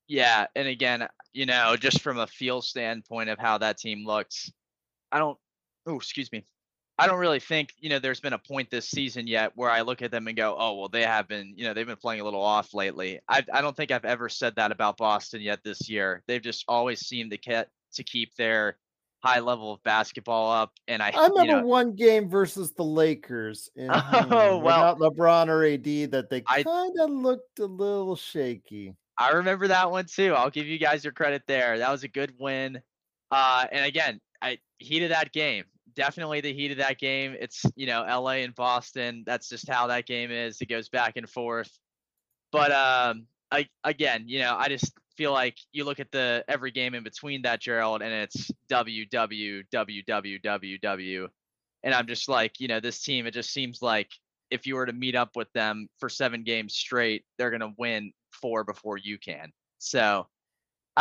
Yeah, 0.07 0.47
and 0.57 0.67
again, 0.67 1.07
you 1.31 1.45
know, 1.45 1.77
just 1.79 2.01
from 2.01 2.19
a 2.19 2.27
feel 2.27 2.61
standpoint 2.61 3.29
of 3.29 3.39
how 3.39 3.57
that 3.59 3.77
team 3.77 4.05
looks, 4.05 4.51
I 5.13 5.19
don't. 5.19 5.37
Oh, 5.87 5.95
excuse 5.95 6.29
me. 6.33 6.45
I 7.01 7.07
don't 7.07 7.19
really 7.19 7.39
think 7.39 7.73
you 7.79 7.89
know 7.89 7.99
there's 7.99 8.19
been 8.19 8.33
a 8.33 8.37
point 8.37 8.69
this 8.69 8.87
season 8.87 9.25
yet 9.27 9.53
where 9.55 9.69
I 9.69 9.81
look 9.81 10.01
at 10.01 10.11
them 10.11 10.27
and 10.27 10.37
go, 10.37 10.55
oh 10.57 10.75
well, 10.75 10.89
they 10.89 11.03
have 11.03 11.27
been 11.27 11.53
you 11.55 11.63
know 11.65 11.73
they've 11.73 11.87
been 11.87 11.95
playing 11.95 12.21
a 12.21 12.23
little 12.23 12.43
off 12.43 12.73
lately. 12.73 13.19
I 13.27 13.43
I 13.51 13.61
don't 13.61 13.75
think 13.75 13.91
I've 13.91 14.05
ever 14.05 14.29
said 14.29 14.55
that 14.55 14.71
about 14.71 14.97
Boston 14.97 15.41
yet 15.41 15.63
this 15.63 15.89
year. 15.89 16.23
They've 16.27 16.41
just 16.41 16.63
always 16.67 16.99
seemed 16.99 17.31
to 17.31 17.37
get 17.37 17.69
to 17.93 18.03
keep 18.03 18.35
their 18.35 18.77
high 19.23 19.39
level 19.39 19.73
of 19.73 19.83
basketball 19.83 20.51
up. 20.51 20.71
And 20.87 21.01
I 21.01 21.09
I 21.09 21.27
remember 21.27 21.41
you 21.41 21.47
know, 21.47 21.65
one 21.65 21.93
game 21.95 22.29
versus 22.29 22.71
the 22.73 22.83
Lakers. 22.83 23.69
And, 23.75 23.91
Oh, 23.93 24.23
hmm, 24.23 24.29
well, 24.31 24.61
without 24.61 24.99
LeBron 24.99 25.47
or 25.47 25.65
AD, 25.65 26.11
that 26.11 26.29
they 26.29 26.41
kind 26.41 26.99
of 26.99 27.09
looked 27.09 27.59
a 27.59 27.65
little 27.65 28.15
shaky. 28.15 28.95
I 29.17 29.31
remember 29.31 29.67
that 29.67 29.91
one 29.91 30.05
too. 30.05 30.33
I'll 30.33 30.49
give 30.49 30.67
you 30.67 30.79
guys 30.79 31.03
your 31.03 31.13
credit 31.13 31.43
there. 31.47 31.77
That 31.77 31.91
was 31.91 32.03
a 32.03 32.07
good 32.07 32.33
win. 32.39 32.81
Uh, 33.29 33.65
and 33.71 33.85
again, 33.85 34.19
I 34.41 34.57
heat 34.79 35.03
of 35.03 35.09
that 35.09 35.31
game. 35.31 35.65
Definitely 35.95 36.41
the 36.41 36.53
heat 36.53 36.71
of 36.71 36.77
that 36.77 36.99
game. 36.99 37.35
It's 37.39 37.63
you 37.75 37.87
know 37.87 38.01
LA 38.01 38.43
and 38.43 38.55
Boston. 38.55 39.23
That's 39.25 39.49
just 39.49 39.69
how 39.69 39.87
that 39.87 40.05
game 40.05 40.31
is. 40.31 40.61
It 40.61 40.69
goes 40.69 40.89
back 40.89 41.17
and 41.17 41.29
forth. 41.29 41.71
But 42.51 42.71
um, 42.71 43.25
I 43.51 43.67
again, 43.83 44.23
you 44.27 44.39
know, 44.39 44.55
I 44.57 44.69
just 44.69 44.93
feel 45.17 45.31
like 45.31 45.57
you 45.71 45.83
look 45.83 45.99
at 45.99 46.11
the 46.11 46.43
every 46.47 46.71
game 46.71 46.93
in 46.93 47.03
between 47.03 47.41
that 47.43 47.61
Gerald, 47.61 48.01
and 48.01 48.13
it's 48.13 48.49
W 48.69 49.05
W 49.07 49.63
W 49.71 50.03
W 50.39 50.77
W 50.77 51.27
and 51.83 51.93
I'm 51.93 52.07
just 52.07 52.29
like, 52.29 52.59
you 52.59 52.67
know, 52.67 52.79
this 52.79 53.01
team. 53.01 53.25
It 53.25 53.33
just 53.33 53.51
seems 53.51 53.81
like 53.81 54.09
if 54.49 54.67
you 54.67 54.75
were 54.75 54.85
to 54.85 54.93
meet 54.93 55.15
up 55.15 55.35
with 55.35 55.51
them 55.53 55.87
for 55.99 56.09
seven 56.09 56.43
games 56.43 56.75
straight, 56.75 57.23
they're 57.37 57.51
gonna 57.51 57.73
win 57.77 58.11
four 58.31 58.63
before 58.63 58.97
you 58.97 59.17
can. 59.17 59.51
So 59.79 60.27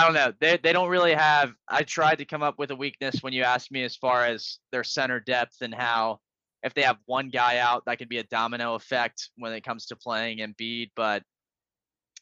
I 0.01 0.05
don't 0.05 0.15
know. 0.15 0.33
They 0.41 0.57
they 0.57 0.73
don't 0.73 0.89
really 0.89 1.13
have. 1.13 1.53
I 1.69 1.83
tried 1.83 2.17
to 2.17 2.25
come 2.25 2.43
up 2.43 2.59
with 2.59 2.71
a 2.71 2.77
weakness 2.77 3.23
when 3.23 3.35
you 3.35 3.43
asked 3.43 3.71
me 3.71 3.85
as 3.85 3.97
far 3.97 4.25
as 4.25 4.59
their 4.73 4.83
center 4.83 5.21
depth 5.21 5.57
and 5.61 5.75
how 5.75 6.21
if 6.63 6.73
they 6.73 6.81
have 6.81 6.97
one 7.05 7.29
guy 7.29 7.59
out, 7.59 7.83
that 7.85 7.99
could 7.99 8.09
be 8.09 8.17
a 8.17 8.25
domino 8.25 8.77
effect 8.77 9.29
when 9.37 9.53
it 9.53 9.63
comes 9.63 9.85
to 9.87 9.97
playing 9.97 10.39
Embiid. 10.39 10.91
But 10.97 11.23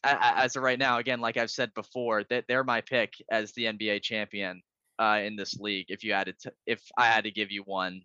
as 0.02 0.56
of 0.56 0.64
right 0.64 0.78
now, 0.78 0.98
again, 0.98 1.20
like 1.20 1.36
I've 1.36 1.52
said 1.52 1.72
before, 1.74 2.24
that 2.30 2.46
they're 2.48 2.64
my 2.64 2.80
pick 2.80 3.12
as 3.30 3.52
the 3.52 3.66
NBA 3.66 4.02
champion 4.02 4.60
uh, 4.98 5.20
in 5.22 5.36
this 5.36 5.54
league. 5.54 5.86
If 5.88 6.02
you 6.02 6.14
had 6.14 6.34
to, 6.40 6.52
if 6.66 6.82
I 6.96 7.06
had 7.06 7.24
to 7.24 7.30
give 7.30 7.52
you 7.52 7.62
one 7.62 8.02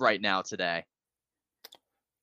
right 0.00 0.20
now 0.20 0.42
today. 0.42 0.84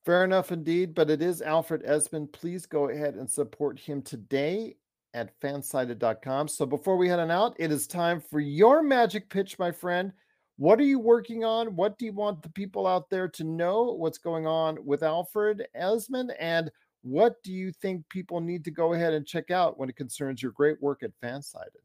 Fair 0.05 0.25
enough 0.25 0.51
indeed, 0.51 0.93
but 0.93 1.09
it 1.09 1.21
is 1.21 1.41
Alfred 1.41 1.83
Ezman. 1.85 2.29
Please 2.33 2.65
go 2.65 2.89
ahead 2.89 3.15
and 3.15 3.29
support 3.29 3.79
him 3.79 4.01
today 4.01 4.75
at 5.13 5.39
fansided.com. 5.41 6.47
So 6.47 6.65
before 6.65 6.97
we 6.97 7.09
head 7.09 7.19
on 7.19 7.31
out, 7.31 7.55
it 7.59 7.71
is 7.71 7.87
time 7.87 8.21
for 8.21 8.39
your 8.39 8.81
magic 8.81 9.29
pitch, 9.29 9.59
my 9.59 9.71
friend. 9.71 10.11
What 10.57 10.79
are 10.79 10.83
you 10.83 10.99
working 10.99 11.43
on? 11.43 11.75
What 11.75 11.97
do 11.97 12.05
you 12.05 12.13
want 12.13 12.43
the 12.43 12.49
people 12.49 12.85
out 12.85 13.09
there 13.09 13.27
to 13.29 13.43
know? 13.43 13.93
What's 13.93 14.17
going 14.17 14.45
on 14.45 14.77
with 14.85 15.01
Alfred 15.01 15.65
Ezman? 15.75 16.29
And 16.39 16.71
what 17.01 17.41
do 17.43 17.51
you 17.51 17.71
think 17.71 18.07
people 18.09 18.39
need 18.39 18.63
to 18.65 18.71
go 18.71 18.93
ahead 18.93 19.13
and 19.13 19.25
check 19.25 19.49
out 19.49 19.79
when 19.79 19.89
it 19.89 19.95
concerns 19.95 20.41
your 20.41 20.51
great 20.51 20.81
work 20.81 21.03
at 21.03 21.11
Fansided? 21.21 21.81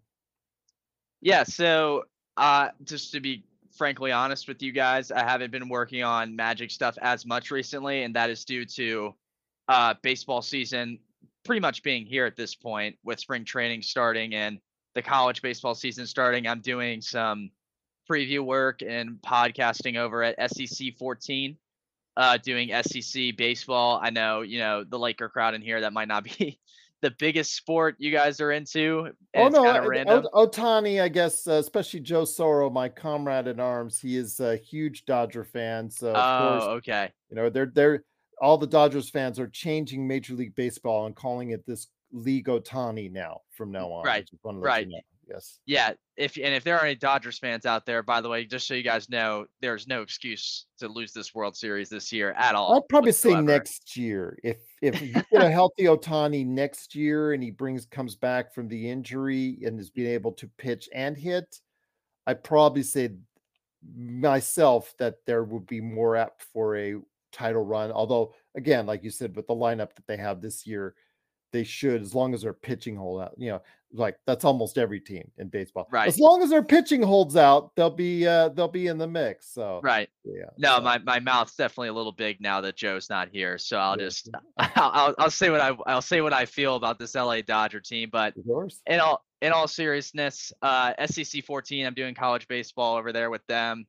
Yeah, 1.20 1.43
so 1.45 2.05
uh 2.37 2.68
just 2.85 3.12
to 3.12 3.20
be 3.20 3.45
frankly 3.77 4.12
honest 4.12 4.47
with 4.47 4.62
you 4.62 4.72
guys, 4.72 5.11
I 5.11 5.20
haven't 5.20 5.51
been 5.51 5.68
working 5.68 6.03
on 6.03 6.37
magic 6.37 6.70
stuff 6.70 6.99
as 7.01 7.24
much 7.24 7.51
recently, 7.51 8.03
and 8.03 8.14
that 8.14 8.29
is 8.29 8.45
due 8.45 8.66
to 8.66 9.14
uh 9.68 9.95
baseball 10.03 10.43
season 10.43 10.99
pretty 11.47 11.61
much 11.61 11.82
being 11.82 12.05
here 12.07 12.26
at 12.26 12.36
this 12.36 12.55
point 12.55 12.97
with 13.05 13.18
spring 13.20 13.44
training 13.44 13.82
starting 13.82 14.34
and 14.34 14.59
the 14.94 15.03
college 15.03 15.42
baseball 15.42 15.74
season 15.74 16.07
starting. 16.07 16.47
I'm 16.47 16.61
doing 16.61 17.01
some 17.01 17.51
preview 18.11 18.40
work 18.44 18.82
and 18.82 19.18
podcasting 19.20 19.97
over 19.97 20.22
at 20.22 20.51
SEC 20.51 20.94
14, 20.99 21.57
uh 22.16 22.38
doing 22.38 22.70
SEC 22.82 23.36
baseball. 23.36 24.01
I 24.03 24.11
know, 24.11 24.42
you 24.42 24.59
know, 24.59 24.84
the 24.84 24.99
Laker 24.99 25.28
crowd 25.28 25.55
in 25.55 25.62
here 25.62 25.80
that 25.82 25.92
might 25.92 26.09
not 26.09 26.24
be 26.24 26.59
the 27.03 27.11
biggest 27.18 27.55
sport 27.55 27.97
you 27.99 28.11
guys 28.11 28.40
are 28.40 28.53
into. 28.53 29.11
Oh 29.34 29.49
no, 29.49 29.66
uh, 29.66 30.22
Ohtani, 30.34 31.03
I 31.03 31.09
guess, 31.09 31.47
uh, 31.47 31.53
especially 31.53 32.01
Joe 32.01 32.22
Soro, 32.22 32.72
my 32.72 32.88
comrade 32.88 33.49
in 33.49 33.61
arms. 33.61 34.01
He 34.01 34.16
is 34.16 34.40
a 34.40 34.57
huge 34.57 35.05
Dodger 35.05 35.44
fan, 35.44 35.90
so 35.90 36.14
of 36.14 36.16
Oh, 36.16 36.59
course, 36.59 36.68
okay. 36.78 37.12
you 37.28 37.36
know 37.36 37.51
they're 37.51 37.66
they're 37.66 38.05
all 38.41 38.59
the 38.59 38.66
Dodgers 38.66 39.11
fans 39.11 39.39
are 39.39 39.49
changing 39.49 40.07
Major 40.07 40.34
League 40.34 40.55
Baseball 40.55 41.07
and 41.07 41.16
calling 41.16 41.51
it 41.51 41.66
this 41.66 41.89
League 42.12 42.47
Ohtani 42.47 43.11
now 43.11 43.41
from 43.51 43.70
mm, 43.70 43.74
now 43.74 43.89
on. 43.93 44.05
Right, 44.05 44.18
I 44.18 44.20
just 44.20 44.45
wanted 44.45 44.59
to 44.59 44.62
you 44.62 44.66
right. 44.66 44.89
know. 44.89 45.01
Yes. 45.28 45.59
Yeah, 45.66 45.93
if 46.16 46.37
and 46.37 46.55
if 46.55 46.62
there 46.62 46.78
are 46.78 46.84
any 46.84 46.95
Dodgers 46.95 47.39
fans 47.39 47.66
out 47.66 47.84
there, 47.84 48.03
by 48.03 48.20
the 48.20 48.28
way, 48.28 48.45
just 48.45 48.68
so 48.68 48.74
you 48.74 48.84
guys 48.84 49.09
know, 49.11 49.47
there's 49.61 49.89
no 49.89 50.03
excuse 50.03 50.66
to 50.78 50.87
lose 50.87 51.12
this 51.12 51.34
World 51.34 51.57
Series 51.57 51.89
this 51.89 52.12
year 52.12 52.32
at 52.32 52.55
all. 52.55 52.76
I'd 52.76 52.89
probably 52.89 53.11
say 53.11 53.41
next 53.41 53.97
year. 53.97 54.39
If 54.45 54.59
if 54.82 55.03
you 55.03 55.12
get 55.12 55.43
a 55.43 55.51
healthy 55.51 55.84
Ohtani 55.84 56.47
next 56.47 56.95
year 56.95 57.32
and 57.32 57.43
he 57.43 57.51
brings 57.51 57.87
comes 57.87 58.14
back 58.14 58.55
from 58.55 58.68
the 58.68 58.89
injury 58.89 59.59
and 59.64 59.80
is 59.80 59.91
being 59.91 60.11
able 60.12 60.30
to 60.32 60.49
pitch 60.59 60.89
and 60.95 61.16
hit, 61.16 61.61
I'd 62.28 62.45
probably 62.45 62.84
say 62.84 63.11
myself 63.97 64.95
that 64.99 65.16
there 65.26 65.43
would 65.43 65.66
be 65.66 65.80
more 65.80 66.14
apt 66.14 66.43
for 66.53 66.76
a 66.76 66.97
title 67.37 67.64
run. 67.64 67.93
Although 67.93 68.34
again, 68.57 68.87
like 68.87 69.05
you 69.05 69.11
said, 69.11 69.37
with 69.37 69.47
the 69.47 69.55
lineup 69.55 69.95
that 69.95 70.07
they 70.07 70.16
have 70.16 70.41
this 70.41 70.66
year, 70.66 70.95
they 71.53 71.62
should, 71.64 72.03
as 72.03 72.14
long 72.14 72.34
as 72.34 72.43
their 72.43 72.53
pitching 72.53 72.97
hold 72.97 73.20
out, 73.22 73.34
you 73.37 73.51
know, 73.51 73.62
like 73.93 74.18
that's 74.26 74.45
almost 74.45 74.78
every 74.78 75.01
team 75.01 75.30
in 75.39 75.49
baseball. 75.49 75.87
Right. 75.91 76.09
As 76.09 76.18
long 76.18 76.43
as 76.43 76.51
their 76.51 76.62
pitching 76.62 77.03
holds 77.03 77.37
out, 77.37 77.74
they'll 77.76 77.89
be 77.89 78.26
uh 78.26 78.49
they'll 78.51 78.66
be 78.68 78.89
in 78.89 78.99
the 78.99 79.07
mix. 79.07 79.49
So 79.53 79.80
Right. 79.82 80.09
yeah. 80.24 80.51
No, 80.59 80.80
my, 80.80 80.99
my 80.99 81.20
mouth's 81.20 81.55
definitely 81.55 81.89
a 81.89 81.93
little 81.95 82.12
big 82.12 82.41
now 82.41 82.61
that 82.62 82.76
Joe's 82.76 83.09
not 83.09 83.28
here. 83.30 83.59
So 83.59 83.78
I'll 83.78 83.97
Yeah. 83.99 84.05
just 84.07 84.28
I'll, 84.59 84.70
I'll 84.76 85.14
I'll 85.18 85.30
say 85.30 85.51
what 85.51 85.61
I 85.61 85.76
I'll 85.87 86.03
say 86.03 86.20
what 86.20 86.32
I 86.32 86.47
feel 86.47 86.74
about 86.76 86.99
this 86.99 87.14
LA 87.14 87.43
Dodger 87.43 87.80
team. 87.80 88.09
But 88.11 88.34
in 88.87 88.99
all 89.01 89.24
in 89.41 89.53
all 89.53 89.68
seriousness, 89.68 90.53
uh, 90.62 90.93
SEC 91.07 91.45
14, 91.45 91.87
I'm 91.87 91.95
doing 91.95 92.14
college 92.14 92.49
baseball 92.49 92.97
over 92.97 93.12
there 93.12 93.30
with 93.30 93.47
them. 93.47 93.87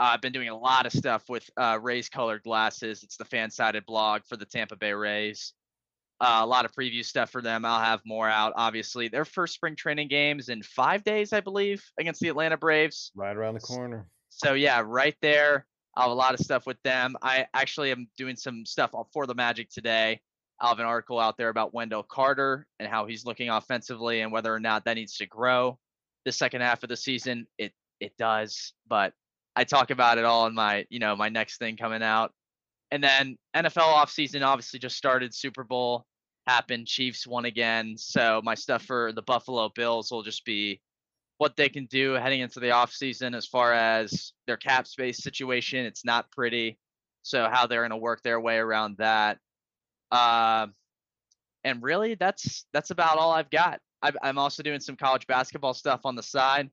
Uh, 0.00 0.12
I've 0.14 0.22
been 0.22 0.32
doing 0.32 0.48
a 0.48 0.56
lot 0.56 0.86
of 0.86 0.92
stuff 0.92 1.28
with 1.28 1.48
uh, 1.58 1.78
Rays 1.80 2.08
colored 2.08 2.42
glasses. 2.42 3.02
It's 3.02 3.18
the 3.18 3.24
fan 3.26 3.50
sided 3.50 3.84
blog 3.84 4.22
for 4.26 4.38
the 4.38 4.46
Tampa 4.46 4.74
Bay 4.74 4.94
Rays. 4.94 5.52
Uh, 6.22 6.40
a 6.40 6.46
lot 6.46 6.64
of 6.64 6.72
preview 6.72 7.04
stuff 7.04 7.28
for 7.28 7.42
them. 7.42 7.66
I'll 7.66 7.84
have 7.84 8.00
more 8.06 8.26
out. 8.26 8.54
Obviously, 8.56 9.08
their 9.08 9.26
first 9.26 9.52
spring 9.52 9.76
training 9.76 10.08
games 10.08 10.48
in 10.48 10.62
five 10.62 11.04
days, 11.04 11.34
I 11.34 11.40
believe, 11.40 11.84
against 11.98 12.20
the 12.20 12.28
Atlanta 12.28 12.56
Braves. 12.56 13.12
Right 13.14 13.36
around 13.36 13.54
the 13.54 13.60
corner. 13.60 14.06
So 14.30 14.54
yeah, 14.54 14.82
right 14.82 15.16
there. 15.20 15.66
I'll 15.94 16.04
have 16.04 16.12
a 16.12 16.14
lot 16.14 16.32
of 16.32 16.40
stuff 16.40 16.66
with 16.66 16.80
them. 16.82 17.14
I 17.20 17.46
actually 17.52 17.90
am 17.90 18.08
doing 18.16 18.36
some 18.36 18.64
stuff 18.64 18.92
for 19.12 19.26
the 19.26 19.34
Magic 19.34 19.68
today. 19.68 20.20
I'll 20.60 20.70
have 20.70 20.78
an 20.78 20.86
article 20.86 21.18
out 21.18 21.36
there 21.36 21.50
about 21.50 21.74
Wendell 21.74 22.04
Carter 22.04 22.66
and 22.78 22.88
how 22.88 23.04
he's 23.04 23.26
looking 23.26 23.50
offensively 23.50 24.22
and 24.22 24.32
whether 24.32 24.54
or 24.54 24.60
not 24.60 24.86
that 24.86 24.94
needs 24.94 25.18
to 25.18 25.26
grow 25.26 25.78
the 26.24 26.32
second 26.32 26.62
half 26.62 26.82
of 26.82 26.88
the 26.88 26.96
season. 26.96 27.46
It 27.58 27.74
it 28.00 28.16
does, 28.16 28.72
but 28.88 29.12
I 29.56 29.64
talk 29.64 29.90
about 29.90 30.18
it 30.18 30.24
all 30.24 30.46
in 30.46 30.54
my 30.54 30.86
you 30.90 30.98
know 30.98 31.16
my 31.16 31.28
next 31.28 31.58
thing 31.58 31.76
coming 31.76 32.02
out. 32.02 32.32
And 32.90 33.02
then 33.02 33.36
NFL 33.54 33.94
offseason 33.94 34.44
obviously 34.44 34.78
just 34.78 34.96
started. 34.96 35.34
Super 35.34 35.64
Bowl 35.64 36.04
happened. 36.46 36.86
Chiefs 36.86 37.26
won 37.26 37.44
again. 37.44 37.96
So 37.96 38.40
my 38.42 38.54
stuff 38.54 38.82
for 38.82 39.12
the 39.12 39.22
Buffalo 39.22 39.70
Bills 39.74 40.10
will 40.10 40.22
just 40.22 40.44
be 40.44 40.80
what 41.38 41.56
they 41.56 41.68
can 41.68 41.86
do 41.86 42.12
heading 42.12 42.40
into 42.40 42.60
the 42.60 42.68
offseason 42.68 43.34
as 43.34 43.46
far 43.46 43.72
as 43.72 44.32
their 44.46 44.56
cap 44.56 44.86
space 44.86 45.22
situation. 45.22 45.86
It's 45.86 46.04
not 46.04 46.30
pretty. 46.30 46.78
So 47.22 47.48
how 47.50 47.66
they're 47.66 47.80
going 47.80 47.90
to 47.90 47.96
work 47.96 48.22
their 48.22 48.40
way 48.40 48.56
around 48.56 48.96
that. 48.98 49.38
Um, 50.10 50.74
and 51.64 51.82
really, 51.82 52.14
that's 52.14 52.66
that's 52.72 52.90
about 52.90 53.18
all 53.18 53.30
I've 53.30 53.50
got. 53.50 53.80
I've, 54.02 54.16
I'm 54.22 54.38
also 54.38 54.62
doing 54.62 54.80
some 54.80 54.96
college 54.96 55.26
basketball 55.26 55.74
stuff 55.74 56.00
on 56.04 56.16
the 56.16 56.22
side, 56.22 56.70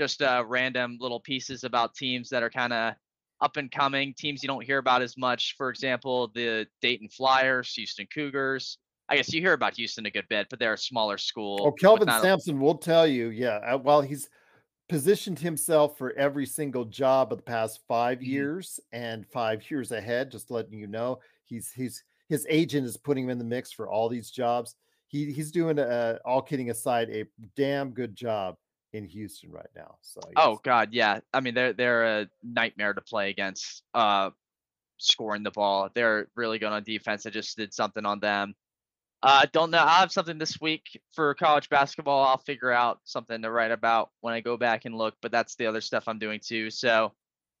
just 0.00 0.22
uh, 0.22 0.42
random 0.46 0.96
little 0.98 1.20
pieces 1.20 1.62
about 1.62 1.94
teams 1.94 2.30
that 2.30 2.42
are 2.42 2.48
kind 2.48 2.72
of 2.72 2.94
up 3.42 3.58
and 3.58 3.70
coming, 3.70 4.14
teams 4.16 4.42
you 4.42 4.46
don't 4.46 4.64
hear 4.64 4.78
about 4.78 5.02
as 5.02 5.18
much. 5.18 5.54
For 5.58 5.68
example, 5.68 6.28
the 6.34 6.66
Dayton 6.80 7.10
Flyers, 7.10 7.74
Houston 7.74 8.06
Cougars. 8.12 8.78
I 9.10 9.16
guess 9.16 9.30
you 9.30 9.42
hear 9.42 9.52
about 9.52 9.74
Houston 9.76 10.06
a 10.06 10.10
good 10.10 10.26
bit, 10.30 10.46
but 10.48 10.58
they're 10.58 10.72
a 10.72 10.78
smaller 10.78 11.18
school. 11.18 11.58
Oh, 11.60 11.72
Kelvin 11.72 12.06
not 12.06 12.20
a- 12.20 12.22
Sampson 12.22 12.58
will 12.58 12.76
tell 12.78 13.06
you, 13.06 13.28
yeah. 13.28 13.56
uh, 13.56 13.76
While 13.76 14.00
he's 14.00 14.30
positioned 14.88 15.38
himself 15.38 15.98
for 15.98 16.12
every 16.14 16.46
single 16.46 16.86
job 16.86 17.30
of 17.30 17.38
the 17.38 17.42
past 17.44 17.80
5 17.86 18.20
Mhm. 18.20 18.26
years 18.26 18.80
and 18.92 19.26
five 19.28 19.70
years 19.70 19.92
ahead, 19.92 20.30
just 20.32 20.50
letting 20.50 20.72
you 20.78 20.86
know, 20.86 21.20
he's 21.44 21.70
he's 21.72 22.02
his 22.30 22.46
agent 22.48 22.86
is 22.86 22.96
putting 22.96 23.24
him 23.24 23.30
in 23.30 23.38
the 23.38 23.44
mix 23.44 23.70
for 23.70 23.90
all 23.90 24.08
these 24.08 24.30
jobs. 24.30 24.76
He 25.08 25.30
he's 25.30 25.50
doing 25.50 25.78
uh, 25.78 26.18
all 26.24 26.40
kidding 26.40 26.70
aside 26.70 27.10
a 27.10 27.26
damn 27.54 27.90
good 27.90 28.14
job 28.16 28.56
in 28.92 29.04
Houston 29.06 29.50
right 29.50 29.70
now. 29.76 29.96
So 30.02 30.20
Oh. 30.36 30.60
God, 30.62 30.90
yeah. 30.92 31.20
I 31.32 31.40
mean, 31.40 31.54
they're 31.54 31.72
they're 31.72 32.20
a 32.20 32.28
nightmare 32.42 32.92
to 32.92 33.00
play 33.00 33.30
against. 33.30 33.82
Uh, 33.94 34.30
scoring 35.02 35.42
the 35.42 35.50
ball, 35.50 35.88
they're 35.94 36.28
really 36.36 36.58
good 36.58 36.72
on 36.72 36.82
defense. 36.82 37.24
I 37.24 37.30
just 37.30 37.56
did 37.56 37.72
something 37.72 38.04
on 38.04 38.20
them. 38.20 38.54
Uh, 39.22 39.46
don't 39.52 39.70
know. 39.70 39.78
I'll 39.78 40.00
have 40.00 40.12
something 40.12 40.38
this 40.38 40.60
week 40.60 41.00
for 41.12 41.34
college 41.34 41.68
basketball. 41.68 42.22
I'll 42.24 42.38
figure 42.38 42.70
out 42.70 43.00
something 43.04 43.42
to 43.42 43.50
write 43.50 43.70
about 43.70 44.10
when 44.20 44.32
I 44.32 44.40
go 44.40 44.56
back 44.56 44.86
and 44.86 44.94
look. 44.94 45.14
But 45.20 45.30
that's 45.30 45.56
the 45.56 45.66
other 45.66 45.80
stuff 45.80 46.04
I'm 46.06 46.18
doing 46.18 46.40
too. 46.42 46.70
So 46.70 47.12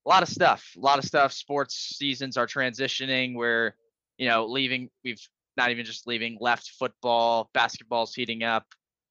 a 0.06 0.08
lot 0.08 0.22
of 0.22 0.28
stuff. 0.28 0.70
A 0.76 0.80
lot 0.80 0.98
of 0.98 1.04
stuff. 1.04 1.32
Sports 1.32 1.96
seasons 1.96 2.36
are 2.38 2.46
transitioning. 2.46 3.34
We're, 3.34 3.74
you 4.16 4.28
know, 4.28 4.46
leaving. 4.46 4.88
We've 5.04 5.20
not 5.56 5.70
even 5.70 5.84
just 5.84 6.06
leaving. 6.06 6.38
Left 6.40 6.70
football. 6.78 7.50
Basketball's 7.52 8.14
heating 8.14 8.42
up. 8.42 8.64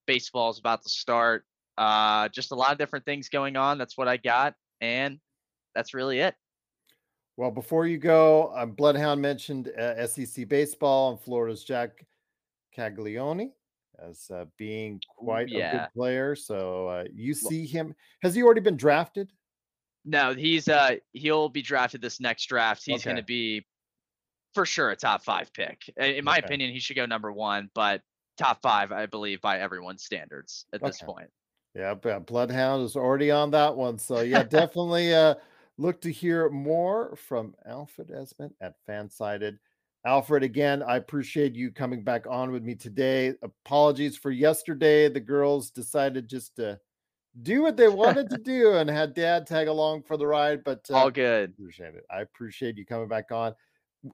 Baseball's 0.08 0.58
about 0.60 0.82
to 0.84 0.90
start. 0.90 1.46
Uh, 1.80 2.28
just 2.28 2.52
a 2.52 2.56
lot 2.56 2.74
of 2.74 2.78
different 2.78 3.06
things 3.06 3.30
going 3.30 3.56
on. 3.56 3.78
That's 3.78 3.98
what 3.98 4.10
I 4.10 4.18
got, 4.18 4.54
and 4.82 5.18
that's 5.74 5.94
really 5.94 6.20
it. 6.20 6.36
Well, 7.38 7.52
before 7.52 7.88
you 7.88 7.98
go, 7.98 8.52
um, 8.54 8.72
Bloodhound 8.72 9.22
mentioned 9.22 9.70
uh, 9.70 10.06
SEC 10.06 10.50
baseball 10.50 11.12
and 11.12 11.22
Florida's 11.22 11.64
Jack 11.64 12.06
Caglianone 12.78 13.52
as 13.98 14.30
uh, 14.30 14.44
being 14.58 15.00
quite 15.18 15.48
yeah. 15.48 15.70
a 15.70 15.72
good 15.72 15.88
player. 15.96 16.36
So 16.36 16.90
uh, 16.90 17.06
you 17.14 17.34
see 17.34 17.66
him. 17.66 17.96
Has 18.24 18.36
he 18.36 18.44
already 18.44 18.60
been 18.60 18.76
drafted? 18.76 19.32
No, 20.04 20.34
he's 20.34 20.68
uh 20.68 20.96
he'll 21.14 21.50
be 21.50 21.62
drafted 21.62 22.02
this 22.02 22.20
next 22.20 22.48
draft. 22.48 22.84
He's 22.86 22.96
okay. 22.96 23.04
going 23.06 23.18
to 23.18 23.24
be 23.24 23.66
for 24.54 24.66
sure 24.66 24.92
a 24.92 24.96
top 24.98 25.24
five 25.24 25.54
pick. 25.54 25.82
In 25.98 26.26
my 26.26 26.38
okay. 26.38 26.46
opinion, 26.46 26.74
he 26.74 26.80
should 26.80 26.96
go 26.96 27.06
number 27.06 27.32
one, 27.32 27.70
but 27.74 28.02
top 28.38 28.62
five, 28.62 28.92
I 28.92 29.06
believe, 29.06 29.40
by 29.40 29.60
everyone's 29.60 30.04
standards 30.04 30.66
at 30.74 30.82
okay. 30.82 30.90
this 30.90 31.02
point. 31.02 31.30
Yeah, 31.76 31.94
Bloodhound 31.94 32.84
is 32.84 32.96
already 32.96 33.32
on 33.32 33.52
that 33.52 33.76
one. 33.76 33.98
So 33.98 34.22
yeah, 34.22 34.44
definitely 34.50 35.14
uh 35.14 35.36
look 35.78 36.02
to 36.02 36.12
hear 36.12 36.50
more 36.50 37.16
from 37.16 37.56
Alfred 37.66 38.10
Ezman 38.10 38.52
at 38.62 38.76
Fansided. 38.88 39.58
Alfred, 40.06 40.44
again, 40.44 40.82
I 40.82 40.96
appreciate 40.96 41.56
you 41.56 41.72
coming 41.72 42.04
back 42.04 42.26
on 42.28 42.52
with 42.52 42.64
me 42.64 42.76
today. 42.76 43.34
Apologies 43.44 44.16
for 44.16 44.32
yesterday. 44.32 45.10
The 45.10 45.20
girls 45.20 45.72
decided 45.72 46.30
just 46.30 46.56
to 46.56 46.80
do 47.42 47.62
what 47.62 47.78
they 47.78 47.88
wanted 47.90 48.30
to 48.30 48.38
do 48.44 48.74
and 48.74 48.90
had 48.90 49.14
dad 49.14 49.46
tag 49.46 49.68
along 49.68 50.04
for 50.04 50.18
the 50.18 50.26
ride, 50.26 50.64
but 50.64 50.86
uh, 50.90 50.96
all 50.96 51.12
good. 51.12 51.52
Appreciate 51.52 51.96
it. 51.96 52.06
I 52.10 52.22
appreciate 52.22 52.78
you 52.78 52.86
coming 52.86 53.08
back 53.10 53.32
on. 53.32 53.54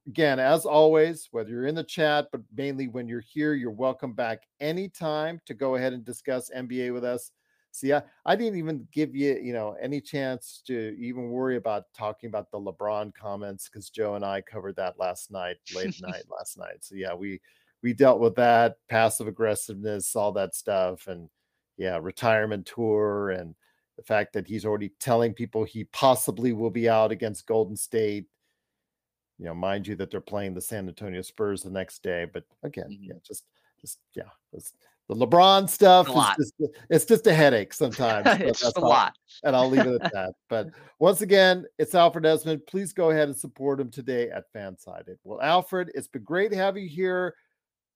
Again, 0.08 0.40
as 0.40 0.66
always, 0.66 1.28
whether 1.32 1.52
you're 1.52 1.68
in 1.68 1.76
the 1.76 1.84
chat, 1.84 2.28
but 2.32 2.42
mainly 2.56 2.88
when 2.88 3.08
you're 3.08 3.22
here, 3.22 3.54
you're 3.54 3.70
welcome 3.70 4.14
back 4.14 4.42
anytime 4.60 5.40
to 5.46 5.54
go 5.54 5.76
ahead 5.76 5.94
and 5.94 6.04
discuss 6.04 6.50
NBA 6.56 6.92
with 6.92 7.04
us. 7.04 7.32
See, 7.76 7.92
I, 7.92 8.02
I 8.26 8.38
didn't 8.38 8.58
even 8.58 8.88
give 8.94 9.14
you, 9.18 9.38
you 9.44 9.52
know, 9.52 9.76
any 9.82 10.00
chance 10.00 10.62
to 10.66 10.96
even 10.98 11.30
worry 11.30 11.58
about 11.58 11.84
talking 11.94 12.30
about 12.30 12.50
the 12.50 12.58
LeBron 12.58 13.14
comments 13.14 13.68
because 13.68 13.90
Joe 13.90 14.16
and 14.16 14.24
I 14.24 14.40
covered 14.40 14.78
that 14.78 14.98
last 14.98 15.30
night, 15.30 15.58
late 15.76 16.02
night 16.02 16.24
last 16.30 16.58
night. 16.58 16.78
So 16.86 16.96
yeah, 16.96 17.14
we 17.14 17.42
we 17.84 17.92
dealt 17.92 18.22
with 18.22 18.34
that 18.36 18.78
passive 18.90 19.28
aggressiveness, 19.28 20.16
all 20.16 20.32
that 20.32 20.56
stuff, 20.56 21.08
and 21.08 21.30
yeah, 21.76 22.00
retirement 22.02 22.66
tour 22.66 23.32
and 23.32 23.54
the 23.98 24.04
fact 24.04 24.32
that 24.34 24.48
he's 24.48 24.66
already 24.66 24.94
telling 25.02 25.34
people 25.34 25.66
he 25.66 25.84
possibly 25.84 26.54
will 26.54 26.70
be 26.70 26.88
out 26.88 27.12
against 27.12 27.46
Golden 27.46 27.76
State. 27.76 28.26
You 29.38 29.48
know, 29.48 29.54
mind 29.54 29.86
you 29.86 29.96
that 29.98 30.12
they're 30.12 30.22
playing 30.22 30.54
the 30.54 30.62
San 30.62 30.88
Antonio 30.88 31.22
Spurs 31.22 31.62
the 31.62 31.70
next 31.72 32.04
day, 32.04 32.26
but 32.32 32.46
again, 32.64 32.86
mm-hmm. 32.86 33.04
yeah, 33.04 33.20
just 33.22 33.44
just 33.82 34.00
yeah, 34.16 34.30
the 35.08 35.16
LeBron 35.16 35.70
stuff 35.70 36.08
is 36.40 36.52
just 36.60 36.74
it's 36.90 37.06
just 37.06 37.28
a 37.28 37.34
headache 37.34 37.74
sometimes. 37.84 38.26
it's 38.42 38.62
just 38.62 38.78
a 38.78 38.82
all, 38.82 38.90
lot. 38.90 39.14
and 39.44 39.56
I'll 39.56 39.70
leave 39.70 39.86
it 39.86 40.02
at 40.02 40.14
that. 40.14 40.34
But 40.50 40.70
once 41.00 41.22
again, 41.22 41.66
it's 41.78 41.96
Alfred 41.96 42.24
Ezman. 42.24 42.66
Please 42.68 42.94
go 42.94 43.12
ahead 43.12 43.28
and 43.28 43.38
support 43.38 43.80
him 43.80 43.92
today 43.92 44.30
at 44.30 44.52
Fansided. 44.54 45.18
Well, 45.24 45.42
Alfred, 45.42 45.92
it's 45.94 46.08
been 46.08 46.24
great 46.24 46.52
to 46.52 46.58
have 46.58 46.78
you 46.78 46.88
here. 46.88 47.36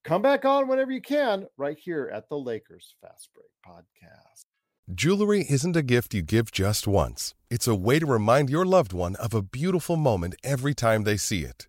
Come 0.03 0.22
back 0.22 0.45
on 0.45 0.68
whenever 0.68 0.91
you 0.91 1.01
can, 1.01 1.45
right 1.57 1.78
here 1.78 2.10
at 2.14 2.30
the 2.30 2.38
Lakers 2.38 2.95
Fast 3.01 3.30
Break 3.34 3.49
Podcast. 3.66 4.45
Jewelry 4.93 5.45
isn't 5.47 5.76
a 5.76 5.84
gift 5.84 6.14
you 6.14 6.22
give 6.22 6.51
just 6.51 6.88
once. 6.88 7.36
It's 7.49 7.68
a 7.68 7.76
way 7.76 7.99
to 7.99 8.05
remind 8.05 8.49
your 8.49 8.66
loved 8.66 8.93
one 8.93 9.16
of 9.18 9.34
a 9.34 9.41
beautiful 9.41 9.97
moment 9.97 10.36
every 10.43 10.74
time 10.74 11.03
they 11.03 11.18
see 11.18 11.43
it. 11.43 11.68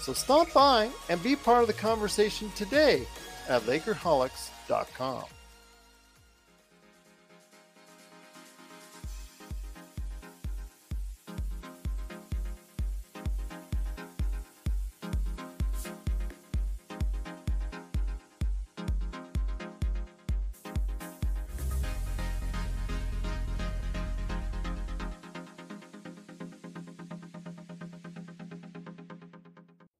So 0.00 0.12
stop 0.12 0.52
by 0.52 0.90
and 1.08 1.22
be 1.22 1.36
part 1.36 1.62
of 1.62 1.66
the 1.66 1.74
conversation 1.74 2.50
today 2.56 3.06
at 3.48 3.62
Lakerholics.com. 3.62 5.24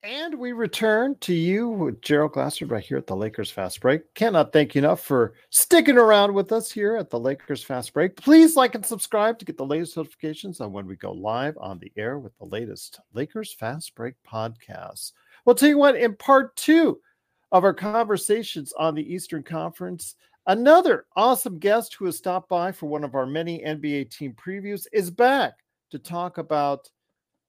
And 0.08 0.38
we 0.38 0.52
return 0.52 1.16
to 1.20 1.34
you 1.34 1.68
with 1.68 2.00
Gerald 2.00 2.32
Glassford 2.32 2.70
right 2.70 2.82
here 2.82 2.96
at 2.96 3.06
the 3.06 3.14
Lakers 3.14 3.50
Fast 3.50 3.82
Break. 3.82 4.14
Cannot 4.14 4.54
thank 4.54 4.74
you 4.74 4.78
enough 4.78 5.02
for 5.02 5.34
sticking 5.50 5.98
around 5.98 6.32
with 6.32 6.50
us 6.50 6.72
here 6.72 6.96
at 6.96 7.10
the 7.10 7.20
Lakers 7.20 7.62
Fast 7.62 7.92
Break. 7.92 8.16
Please 8.16 8.56
like 8.56 8.74
and 8.74 8.86
subscribe 8.86 9.38
to 9.38 9.44
get 9.44 9.58
the 9.58 9.66
latest 9.66 9.98
notifications 9.98 10.62
on 10.62 10.72
when 10.72 10.86
we 10.86 10.96
go 10.96 11.12
live 11.12 11.58
on 11.58 11.78
the 11.78 11.92
air 11.94 12.18
with 12.18 12.32
the 12.38 12.46
latest 12.46 13.00
Lakers 13.12 13.52
Fast 13.52 13.94
Break 13.94 14.14
podcasts. 14.26 15.12
Well, 15.44 15.54
tell 15.54 15.68
you 15.68 15.76
what, 15.76 15.94
in 15.94 16.16
part 16.16 16.56
two 16.56 17.00
of 17.52 17.62
our 17.64 17.74
conversations 17.74 18.72
on 18.78 18.94
the 18.94 19.12
Eastern 19.14 19.42
Conference, 19.42 20.16
Another 20.46 21.04
awesome 21.14 21.58
guest 21.58 21.92
who 21.92 22.06
has 22.06 22.16
stopped 22.16 22.48
by 22.48 22.72
for 22.72 22.86
one 22.86 23.04
of 23.04 23.14
our 23.14 23.26
many 23.26 23.58
NBA 23.58 24.10
team 24.10 24.32
previews 24.32 24.86
is 24.94 25.10
back 25.10 25.52
to 25.90 25.98
talk 25.98 26.38
about 26.38 26.88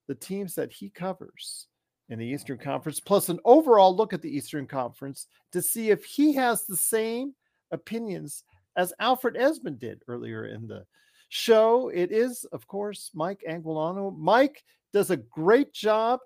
the 0.10 0.16
teams 0.16 0.54
that 0.56 0.74
he 0.74 0.90
covers 0.90 1.69
in 2.10 2.20
the 2.20 2.26
Eastern 2.26 2.58
Conference, 2.58 3.00
plus 3.00 3.30
an 3.30 3.40
overall 3.46 3.96
look 3.96 4.14
at 4.14 4.22
the 4.22 4.36
Eastern 4.36 4.66
Conference 4.66 5.28
to 5.52 5.62
see 5.62 5.90
if 5.90 6.04
he 6.04 6.34
has 6.34 6.66
the 6.66 6.78
same 6.78 7.34
opinions 7.72 8.44
as 8.76 8.94
Alfred 9.00 9.36
Ezman 9.36 9.78
did 9.78 10.02
earlier 10.08 10.48
in 10.48 10.68
the 10.68 10.86
show. 11.30 11.90
It 11.90 12.12
is, 12.12 12.46
of 12.46 12.68
course, 12.68 13.12
Mike 13.14 13.44
Anguilano. 13.48 14.18
Mike 14.18 14.64
does 14.92 15.12
a 15.12 15.18
great 15.18 15.72
job 15.74 16.20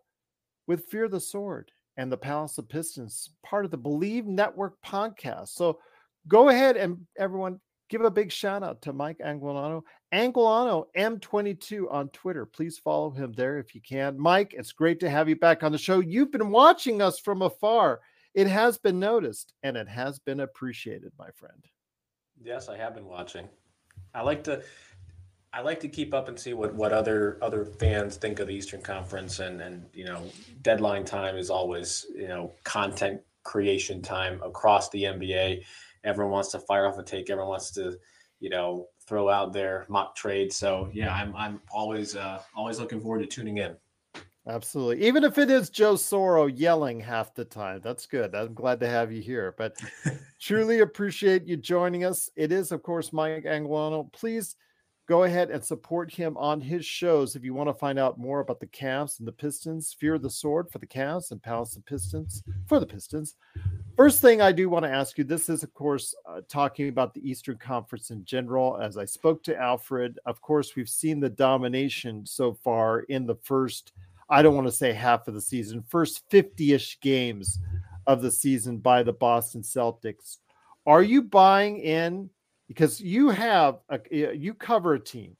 with 0.68 0.86
Fear 0.86 1.10
the 1.10 1.20
Sword 1.20 1.72
and 1.98 2.12
the 2.12 2.18
Palace 2.18 2.58
of 2.58 2.70
Pistons, 2.70 3.32
part 3.44 3.66
of 3.66 3.72
the 3.72 3.78
Believe 3.78 4.26
Network 4.26 4.82
podcast. 4.86 5.50
So 5.50 5.80
go 6.28 6.50
ahead 6.50 6.78
and 6.78 7.06
everyone 7.18 7.60
give 7.94 8.02
a 8.04 8.10
big 8.10 8.32
shout 8.32 8.64
out 8.64 8.82
to 8.82 8.92
Mike 8.92 9.20
Anguilano. 9.20 9.84
Anguilano 10.12 10.86
M22 10.98 11.86
on 11.92 12.10
Twitter. 12.10 12.44
Please 12.44 12.80
follow 12.80 13.12
him 13.12 13.32
there 13.34 13.60
if 13.60 13.76
you 13.76 13.82
can. 13.82 14.20
Mike, 14.20 14.56
it's 14.58 14.72
great 14.72 15.00
to 15.02 15.10
have 15.12 15.30
you 15.30 15.36
back 15.36 15.62
on 15.62 15.72
the 15.72 15.78
show. 15.78 16.00
You've 16.00 16.32
been 16.32 16.50
watching 16.50 17.04
us 17.04 17.20
from 17.20 17.44
afar. 17.44 18.00
It 18.34 18.48
has 18.48 18.80
been 18.80 19.00
noticed 19.00 19.54
and 19.62 19.78
it 19.78 19.88
has 19.88 20.18
been 20.18 20.40
appreciated, 20.40 21.12
my 21.20 21.30
friend. 21.36 21.64
Yes, 22.44 22.68
I 22.68 22.78
have 22.78 22.96
been 22.96 23.06
watching. 23.06 23.48
I 24.16 24.24
like 24.24 24.44
to 24.46 24.64
I 25.54 25.62
like 25.62 25.80
to 25.82 25.88
keep 25.88 26.16
up 26.16 26.30
and 26.30 26.40
see 26.40 26.56
what 26.56 26.74
what 26.74 26.94
other 26.94 27.38
other 27.44 27.64
fans 27.64 28.18
think 28.18 28.40
of 28.40 28.48
the 28.48 28.56
Eastern 28.56 28.82
Conference 28.82 29.38
and 29.38 29.62
and 29.62 29.86
you 29.94 30.06
know 30.06 30.24
deadline 30.64 31.06
time 31.06 31.38
is 31.38 31.52
always 31.52 32.08
you 32.16 32.28
know 32.28 32.52
content 32.64 33.22
creation 33.44 34.02
time 34.02 34.42
across 34.42 34.90
the 34.90 35.04
NBA. 35.04 35.64
Everyone 36.04 36.32
wants 36.34 36.52
to 36.52 36.60
fire 36.60 36.88
off 36.88 36.98
a 36.98 37.04
take. 37.04 37.30
Everyone 37.30 37.50
wants 37.50 37.72
to 37.72 37.98
you 38.40 38.50
know 38.50 38.88
throw 39.08 39.30
out 39.30 39.54
their 39.54 39.86
mock 39.90 40.16
trade. 40.16 40.52
So 40.52 40.90
yeah, 40.94 41.14
I'm 41.14 41.36
I'm 41.36 41.62
always 41.72 42.16
uh, 42.16 42.42
always 42.56 42.80
looking 42.80 43.02
forward 43.02 43.20
to 43.20 43.26
tuning 43.28 43.58
in. 43.58 43.76
Absolutely. 44.46 45.08
Even 45.08 45.24
if 45.24 45.38
it 45.38 45.50
is 45.50 45.70
Joe 45.70 45.94
Soro 45.94 46.52
yelling 46.54 47.00
half 47.00 47.34
the 47.34 47.46
time, 47.46 47.80
that's 47.82 48.06
good. 48.06 48.36
I'm 48.36 48.54
glad 48.54 48.82
to 48.82 48.90
have 48.90 49.10
you 49.10 49.22
here. 49.22 49.56
But 49.58 49.78
truly 50.42 50.82
appreciate 50.82 51.46
you 51.46 51.56
joining 51.56 52.04
us. 52.04 52.30
It 52.36 52.52
is, 52.52 52.74
of 52.74 52.84
course, 52.84 53.14
Mike 53.14 53.46
Anguilano. 53.46 54.12
Please 54.12 54.58
go 55.08 55.24
ahead 55.24 55.52
and 55.52 55.64
support 55.64 56.14
him 56.14 56.38
on 56.38 56.62
his 56.62 56.86
shows 56.86 57.36
if 57.36 57.44
you 57.44 57.54
want 57.54 57.70
to 57.70 57.74
find 57.74 58.00
out 58.00 58.18
more 58.18 58.40
about 58.40 58.60
the 58.60 58.68
Cavs 58.68 59.20
and 59.20 59.28
the 59.28 59.32
Pistons. 59.32 59.96
Fear 60.00 60.18
the 60.20 60.30
Sword 60.30 60.70
for 60.72 60.80
the 60.80 60.88
Cavs 60.88 61.32
and 61.32 61.42
Palace 61.42 61.76
of 61.76 61.86
Pistons 61.86 62.44
for 62.68 62.80
the 62.80 62.86
Pistons. 62.86 63.36
First 63.98 64.22
thing 64.22 64.42
I 64.42 64.52
do 64.52 64.70
want 64.70 64.86
to 64.86 64.92
ask 64.92 65.18
you 65.18 65.24
this 65.24 65.50
is, 65.50 65.64
of 65.64 65.74
course, 65.74 66.16
uh, 66.28 66.42
talking 66.48 66.90
about 66.90 67.14
the 67.14 67.30
Eastern 67.30 67.58
Conference 67.58 68.10
in 68.10 68.26
general. 68.26 68.78
As 68.78 68.98
I 68.98 69.06
spoke 69.06 69.44
to 69.44 69.58
Alfred, 69.58 70.20
of 70.26 70.42
course, 70.42 70.76
we've 70.76 70.90
seen 70.90 71.20
the 71.20 71.30
domination 71.30 72.26
so 72.26 72.54
far 72.54 73.02
in 73.02 73.26
the 73.26 73.36
first 73.44 73.94
I 74.30 74.42
don't 74.42 74.56
want 74.56 74.68
to 74.68 74.72
say 74.72 74.94
half 74.94 75.28
of 75.28 75.34
the 75.34 75.42
season, 75.42 75.84
first 75.88 76.24
50 76.30 76.74
ish 76.74 77.00
games 77.02 77.60
of 78.08 78.22
the 78.22 78.32
season 78.32 78.78
by 78.78 79.04
the 79.04 79.14
Boston 79.14 79.62
Celtics. 79.62 80.38
Are 80.86 81.04
you 81.04 81.22
buying 81.22 81.78
in? 81.78 82.30
Because 82.68 83.00
you 83.00 83.30
have, 83.30 83.80
a, 83.90 84.34
you 84.36 84.54
cover 84.54 84.94
a 84.94 85.00
team 85.00 85.36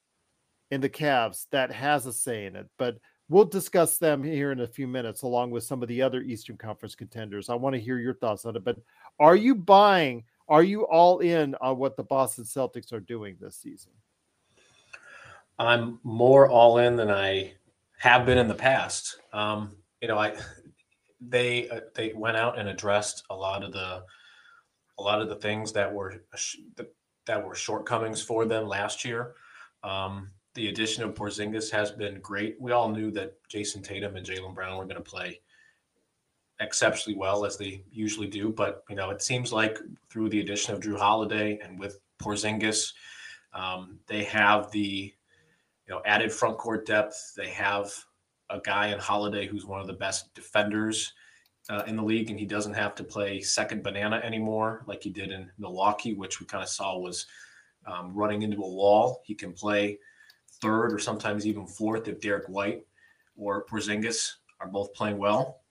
in 0.72 0.82
the 0.82 0.90
Cavs 0.90 1.46
that 1.52 1.72
has 1.72 2.06
a 2.06 2.14
say 2.14 2.46
in 2.46 2.56
it, 2.56 2.68
but 2.78 2.98
we'll 3.30 3.46
discuss 3.46 3.98
them 3.98 4.24
here 4.24 4.52
in 4.52 4.62
a 4.62 4.68
few 4.68 4.88
minutes 4.88 5.22
along 5.22 5.52
with 5.52 5.64
some 5.64 5.82
of 5.82 5.88
the 5.88 6.02
other 6.02 6.22
Eastern 6.22 6.58
Conference 6.58 6.96
contenders. 6.96 7.50
I 7.50 7.56
want 7.56 7.74
to 7.76 7.82
hear 7.82 7.98
your 7.98 8.16
thoughts 8.16 8.46
on 8.46 8.56
it, 8.56 8.64
but 8.64 8.78
are 9.20 9.36
you 9.36 9.56
buying? 9.56 10.24
Are 10.50 10.64
you 10.64 10.86
all 10.88 11.20
in 11.20 11.56
on 11.62 11.78
what 11.78 11.96
the 11.96 12.04
Boston 12.04 12.44
Celtics 12.44 12.92
are 12.92 13.00
doing 13.00 13.38
this 13.40 13.58
season? 13.58 13.92
I'm 15.60 16.00
more 16.04 16.50
all 16.50 16.80
in 16.80 16.96
than 16.96 17.12
I 17.12 17.54
have 18.00 18.26
been 18.26 18.38
in 18.38 18.48
the 18.48 18.56
past. 18.56 19.20
Um, 19.32 19.78
you 20.02 20.08
know, 20.08 20.18
I 20.18 20.36
they 21.22 21.70
uh, 21.70 21.82
they 21.96 22.14
went 22.14 22.38
out 22.38 22.58
and 22.58 22.68
addressed 22.68 23.24
a 23.30 23.36
lot 23.36 23.64
of 23.64 23.72
the 23.72 24.04
a 25.00 25.02
lot 25.02 25.22
of 25.22 25.30
the 25.30 25.36
things 25.36 25.72
that 25.74 25.92
were 25.92 26.24
that 27.26 27.46
were 27.46 27.56
shortcomings 27.56 28.22
for 28.22 28.46
them 28.46 28.68
last 28.68 29.06
year. 29.06 29.36
Um, 29.84 30.30
the 30.54 30.70
addition 30.70 31.04
of 31.04 31.16
Porzingis 31.16 31.72
has 31.72 31.92
been 31.92 32.20
great. 32.22 32.58
We 32.60 32.72
all 32.72 32.90
knew 32.90 33.12
that 33.12 33.36
Jayson 33.50 33.82
Tatum 33.82 34.16
and 34.16 34.26
Jaylen 34.26 34.54
Brown 34.54 34.78
were 34.78 34.86
going 34.86 34.96
to 34.96 35.02
play 35.02 35.40
exceptionally 36.60 37.18
well 37.18 37.46
as 37.46 37.58
they 37.58 37.84
usually 37.92 38.28
do, 38.28 38.52
but 38.52 38.84
you 38.90 38.96
know 38.96 39.10
it 39.10 39.22
seems 39.22 39.52
like 39.52 39.80
through 40.10 40.30
the 40.30 40.40
addition 40.40 40.74
of 40.74 40.80
Jrue 40.80 40.98
Holiday 40.98 41.60
and 41.64 41.80
with 41.80 42.00
Porzingis, 42.20 42.94
um, 43.54 44.00
they 44.08 44.24
have 44.24 44.72
the 44.72 45.14
you 45.88 45.94
know, 45.94 46.02
added 46.06 46.32
front 46.32 46.58
court 46.58 46.86
depth. 46.86 47.34
They 47.36 47.50
have 47.50 47.92
a 48.50 48.60
guy 48.60 48.88
in 48.88 49.00
Holiday 49.00 49.48
who's 49.48 49.66
one 49.66 49.82
of 49.82 49.88
the 49.88 49.94
best 49.94 50.34
defenders 50.34 51.14
uh, 51.70 51.84
in 51.88 51.96
the 51.96 52.04
league, 52.04 52.30
and 52.30 52.40
he 52.40 52.46
doesn't 52.46 52.74
have 52.74 52.96
to 52.96 53.04
play 53.04 53.42
second 53.42 53.84
banana 53.84 54.18
anymore 54.24 54.84
like 54.88 55.04
he 55.04 55.10
did 55.10 55.32
in 55.32 55.50
Milwaukee, 55.58 56.14
which 56.14 56.40
we 56.40 56.46
kind 56.46 56.64
of 56.64 56.70
saw 56.70 56.98
was 56.98 57.26
um, 57.86 58.14
running 58.14 58.42
into 58.42 58.58
a 58.58 58.70
wall. 58.70 59.22
He 59.26 59.36
can 59.36 59.54
play 59.54 60.00
third 60.62 60.94
or 60.94 61.00
sometimes 61.00 61.46
even 61.46 61.66
fourth 61.66 62.08
if 62.08 62.20
Derrick 62.20 62.48
White 62.48 62.86
or 63.38 63.66
Porzingis 63.66 64.34
are 64.60 64.68
both 64.68 64.94
playing 64.94 65.18
well. 65.18 65.62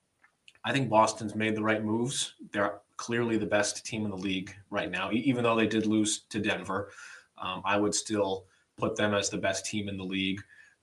I 0.64 0.72
think 0.72 0.88
Boston's 0.88 1.34
made 1.34 1.56
the 1.56 1.62
right 1.62 1.84
moves. 1.84 2.34
They're 2.52 2.80
clearly 2.96 3.36
the 3.36 3.46
best 3.46 3.84
team 3.84 4.04
in 4.04 4.10
the 4.10 4.16
league 4.16 4.54
right 4.70 4.90
now, 4.90 5.10
even 5.12 5.42
though 5.42 5.56
they 5.56 5.66
did 5.66 5.86
lose 5.86 6.20
to 6.30 6.38
Denver. 6.38 6.90
Um, 7.38 7.62
I 7.64 7.76
would 7.76 7.94
still 7.94 8.44
put 8.76 8.96
them 8.96 9.14
as 9.14 9.28
the 9.28 9.38
best 9.38 9.66
team 9.66 9.88
in 9.88 9.96
the 9.96 10.04
league. 10.04 10.40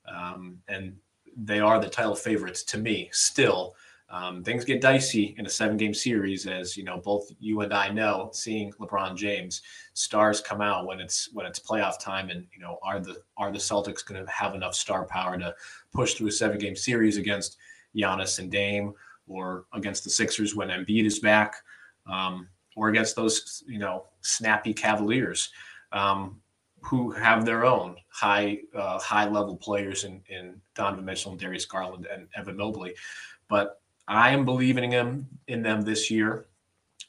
Um, 0.07 0.59
and 0.67 0.97
they 1.37 1.59
are 1.59 1.79
the 1.79 1.89
title 1.89 2.15
favorites 2.15 2.63
to 2.63 2.77
me 2.77 3.09
still. 3.11 3.75
Um, 4.11 4.43
things 4.43 4.65
get 4.65 4.81
dicey 4.81 5.35
in 5.37 5.45
a 5.45 5.49
seven 5.49 5.77
game 5.77 5.93
series, 5.93 6.47
as 6.47 6.75
you 6.75 6.83
know, 6.83 6.97
both 6.97 7.29
you 7.39 7.61
and 7.61 7.71
I 7.71 7.89
know, 7.89 8.29
seeing 8.33 8.71
LeBron 8.73 9.15
James, 9.15 9.61
stars 9.93 10.41
come 10.41 10.61
out 10.61 10.87
when 10.87 10.99
it's 10.99 11.29
when 11.33 11.45
it's 11.45 11.59
playoff 11.59 11.99
time, 11.99 12.29
and 12.29 12.47
you 12.51 12.59
know, 12.59 12.79
are 12.81 12.99
the 12.99 13.21
are 13.37 13.51
the 13.51 13.59
Celtics 13.59 14.03
going 14.03 14.23
to 14.23 14.31
have 14.31 14.55
enough 14.55 14.73
star 14.73 15.05
power 15.05 15.37
to 15.37 15.53
push 15.93 16.15
through 16.15 16.27
a 16.27 16.31
seven 16.31 16.57
game 16.57 16.75
series 16.75 17.17
against 17.17 17.57
Giannis 17.95 18.39
and 18.39 18.51
Dame, 18.51 18.93
or 19.27 19.65
against 19.73 20.03
the 20.03 20.09
Sixers 20.09 20.55
when 20.55 20.69
Embiid 20.69 21.05
is 21.05 21.19
back, 21.19 21.57
um, 22.07 22.47
or 22.75 22.89
against 22.89 23.15
those 23.15 23.63
you 23.67 23.77
know 23.77 24.05
snappy 24.21 24.73
Cavaliers? 24.73 25.51
Um, 25.91 26.41
who 26.81 27.11
have 27.11 27.45
their 27.45 27.65
own 27.65 27.95
high 28.09 28.59
uh, 28.73 28.97
high 28.99 29.27
level 29.27 29.55
players 29.55 30.03
in, 30.03 30.21
in 30.29 30.59
Donovan 30.75 31.05
Mitchell 31.05 31.31
and 31.31 31.39
Darius 31.39 31.65
Garland 31.65 32.07
and 32.11 32.27
Evan 32.35 32.57
Mobley. 32.57 32.95
But 33.47 33.78
I 34.09 34.31
am 34.31 34.43
believing 34.43 34.93
in, 34.93 35.27
in 35.47 35.61
them 35.61 35.81
this 35.81 36.09
year. 36.11 36.47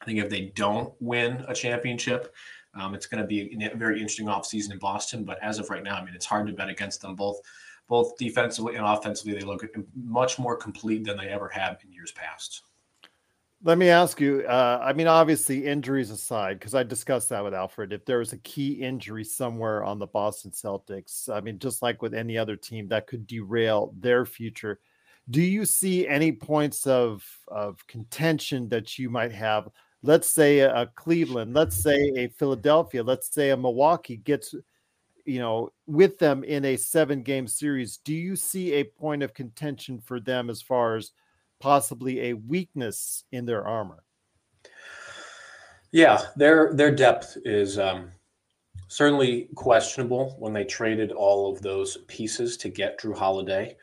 I 0.01 0.05
think 0.05 0.18
if 0.18 0.30
they 0.30 0.53
don't 0.55 0.92
win 1.01 1.44
a 1.48 1.55
championship, 1.55 2.34
um, 2.74 2.94
it's 2.94 3.07
going 3.07 3.20
to 3.20 3.26
be 3.26 3.53
a 3.64 3.76
very 3.76 3.96
interesting 3.96 4.26
offseason 4.26 4.72
in 4.72 4.78
Boston. 4.78 5.24
But 5.24 5.42
as 5.42 5.59
of 5.59 5.70
right 5.70 5.82
now, 5.82 5.96
I 5.96 6.05
mean, 6.05 6.14
it's 6.14 6.26
hard 6.26 6.46
to 6.46 6.53
bet 6.53 6.68
against 6.68 7.01
them 7.01 7.16
both 7.16 7.40
both 7.88 8.16
defensively 8.18 8.76
and 8.76 8.86
offensively. 8.86 9.34
They 9.34 9.44
look 9.44 9.64
much 9.96 10.38
more 10.38 10.57
complete 10.57 11.05
than 11.05 11.16
they 11.16 11.26
ever 11.26 11.48
have 11.48 11.78
in 11.84 11.92
years 11.92 12.12
past. 12.12 12.62
Let 13.64 13.78
me 13.78 13.88
ask 13.88 14.20
you. 14.20 14.44
Uh, 14.46 14.80
I 14.80 14.92
mean, 14.92 15.09
obviously, 15.09 15.66
injuries 15.66 16.11
aside, 16.11 16.59
because 16.59 16.74
I 16.74 16.82
discussed 16.82 17.30
that 17.30 17.42
with 17.42 17.53
Alfred. 17.53 17.92
If 17.92 18.05
there 18.05 18.18
was 18.18 18.32
a 18.32 18.38
key 18.38 18.74
injury 18.74 19.24
somewhere 19.24 19.82
on 19.82 19.98
the 19.98 20.07
Boston 20.07 20.53
Celtics, 20.53 21.28
I 21.28 21.40
mean, 21.40 21.59
just 21.59 21.82
like 21.82 22.01
with 22.01 22.14
any 22.14 22.38
other 22.38 22.57
team, 22.57 22.88
that 22.88 23.07
could 23.07 23.26
derail 23.26 23.92
their 23.98 24.24
future. 24.24 24.80
Do 25.31 25.43
you 25.43 25.64
see 25.64 26.09
any 26.09 26.33
points 26.33 26.87
of 26.87 27.24
of 27.49 27.87
contention 27.87 28.68
that 28.70 28.99
you 28.99 29.11
might 29.11 29.33
have? 29.33 29.68
Let's 30.03 30.31
say 30.31 30.61
a, 30.61 30.91
Cleveland, 30.97 31.55
let's 31.55 31.76
say 31.76 32.12
a 32.16 32.28
Philadelphia, 32.28 33.03
let's 33.03 33.33
say 33.33 33.51
a 33.51 33.57
Milwaukee 33.57 34.16
gets, 34.16 34.55
you 35.26 35.39
know, 35.39 35.70
with 35.87 36.18
them 36.18 36.43
in 36.43 36.64
a 36.64 36.76
seven 36.76 37.22
game 37.22 37.47
series. 37.47 37.99
Do 37.99 38.14
you 38.14 38.35
see 38.35 38.72
a 38.72 38.85
point 38.85 39.22
of 39.22 39.35
contention 39.35 40.01
for 40.01 40.18
them 40.18 40.49
as 40.49 40.62
far 40.62 40.97
as 40.97 41.12
possibly 41.61 42.22
a 42.22 42.33
weakness 42.33 43.24
in 43.31 43.47
their 43.47 43.66
armor. 43.66 44.03
Yeah, 45.93 46.22
their 46.37 46.72
their 46.74 46.95
depth 46.95 47.37
is 47.45 47.78
um, 47.78 48.11
certainly 48.89 49.49
questionable 49.55 50.37
when 50.39 50.53
they 50.53 50.64
traded 50.64 51.12
all 51.12 51.53
of 51.53 51.62
those 51.62 51.99
pieces 52.09 52.57
to 52.59 52.68
get 52.68 52.99
Jrue 52.99 53.16
Holiday, 53.16 53.76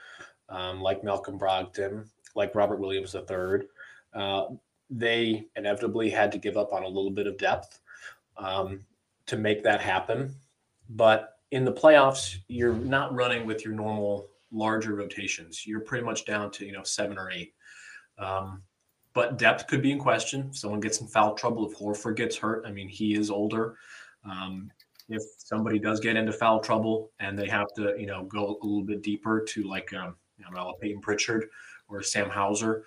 um, 0.50 0.82
like 0.82 1.04
Malcolm 1.04 1.40
Brogdon, 1.40 2.08
like 2.36 2.56
Robert 2.56 2.80
Williams 2.80 3.16
III. 3.16 3.68
Uh, 4.14 4.46
they 4.90 5.48
inevitably 5.56 6.10
had 6.10 6.32
to 6.32 6.38
give 6.38 6.58
up 6.58 6.72
on 6.74 6.84
a 6.84 6.88
little 6.88 7.12
bit 7.12 7.28
of 7.28 7.38
depth 7.38 7.80
um, 8.38 8.82
to 9.26 9.38
make 9.38 9.64
that 9.64 9.82
happen. 9.82 10.34
But 10.90 11.40
in 11.52 11.66
the 11.66 11.74
playoffs, 11.74 12.38
you're 12.48 12.74
not 12.74 13.14
running 13.14 13.46
with 13.46 13.66
your 13.66 13.74
normal 13.74 14.28
larger 14.52 14.96
rotations. 14.96 15.68
You're 15.68 15.82
pretty 15.82 16.06
much 16.06 16.26
down 16.26 16.52
to 16.52 16.66
you 16.66 16.72
know 16.72 16.84
seven 16.84 17.18
or 17.18 17.32
eight. 17.32 17.54
Um, 18.18 18.64
but 19.14 19.38
depth 19.40 19.68
could 19.68 19.82
be 19.82 19.92
in 19.92 20.00
question. 20.00 20.50
If 20.50 20.58
someone 20.58 20.80
gets 20.80 21.02
in 21.02 21.08
foul 21.08 21.34
trouble, 21.34 21.70
if 21.70 21.78
Horford 21.78 22.18
gets 22.18 22.38
hurt, 22.38 22.66
I 22.68 22.72
mean, 22.72 22.88
he 22.88 23.16
is 23.16 23.32
older. 23.32 23.76
Um, 24.24 24.72
if 25.10 25.24
somebody 25.40 25.80
does 25.80 26.00
get 26.00 26.16
into 26.16 26.32
foul 26.32 26.60
trouble 26.60 27.12
and 27.20 27.38
they 27.38 27.48
have 27.48 27.66
to, 27.78 27.96
you 27.98 28.06
know, 28.06 28.26
go 28.26 28.60
a 28.62 28.66
little 28.66 28.84
bit 28.84 29.02
deeper 29.02 29.42
to 29.42 29.64
like, 29.64 29.92
um, 29.94 30.16
you 30.38 30.46
know, 30.54 30.76
Payton 30.82 31.02
Pritchard 31.02 31.50
or 31.90 32.04
Sam 32.04 32.30
Hauser, 32.30 32.84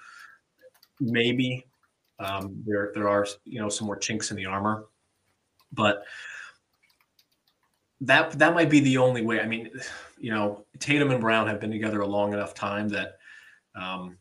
maybe 1.01 1.67
um, 2.19 2.63
there 2.67 2.93
there 2.95 3.09
are 3.09 3.27
you 3.45 3.61
know 3.61 3.69
some 3.69 3.87
more 3.87 3.97
chinks 3.97 4.31
in 4.31 4.37
the 4.37 4.47
armor, 4.47 4.87
but 5.73 6.05
that 8.03 8.39
that 8.39 8.55
might 8.55 8.71
be 8.71 8.81
the 8.81 8.99
only 8.99 9.23
way. 9.23 9.41
I 9.41 9.47
mean, 9.47 9.71
you 10.19 10.31
know, 10.31 10.65
Tatum 10.79 11.11
and 11.11 11.21
Brown 11.21 11.47
have 11.47 11.61
been 11.61 11.71
together 11.71 12.01
a 12.01 12.07
long 12.07 12.33
enough 12.33 12.55
time 12.55 12.89
that 12.91 13.19
um, 13.75 14.19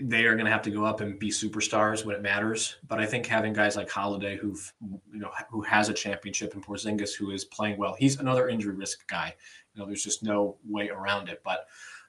they 0.00 0.24
are 0.24 0.34
going 0.34 0.46
to 0.46 0.50
have 0.50 0.62
to 0.62 0.70
go 0.70 0.84
up 0.84 1.00
and 1.00 1.18
be 1.18 1.30
superstars 1.30 2.04
when 2.04 2.16
it 2.16 2.22
matters. 2.22 2.76
But 2.88 2.98
I 2.98 3.06
think 3.06 3.26
having 3.26 3.52
guys 3.52 3.76
like 3.76 3.88
Holiday, 3.88 4.36
who've 4.36 4.72
you 5.12 5.20
know 5.20 5.30
who 5.50 5.62
has 5.62 5.88
a 5.88 5.94
championship, 5.94 6.54
and 6.54 6.64
Porzingis, 6.64 7.14
who 7.14 7.30
is 7.30 7.44
playing 7.44 7.78
well, 7.78 7.94
he's 7.94 8.18
another 8.18 8.48
injury 8.48 8.74
risk 8.74 9.06
guy. 9.06 9.34
You 9.74 9.80
know, 9.80 9.86
there's 9.86 10.04
just 10.04 10.22
no 10.22 10.56
way 10.68 10.90
around 10.90 11.28
it. 11.28 11.40
But 11.44 11.66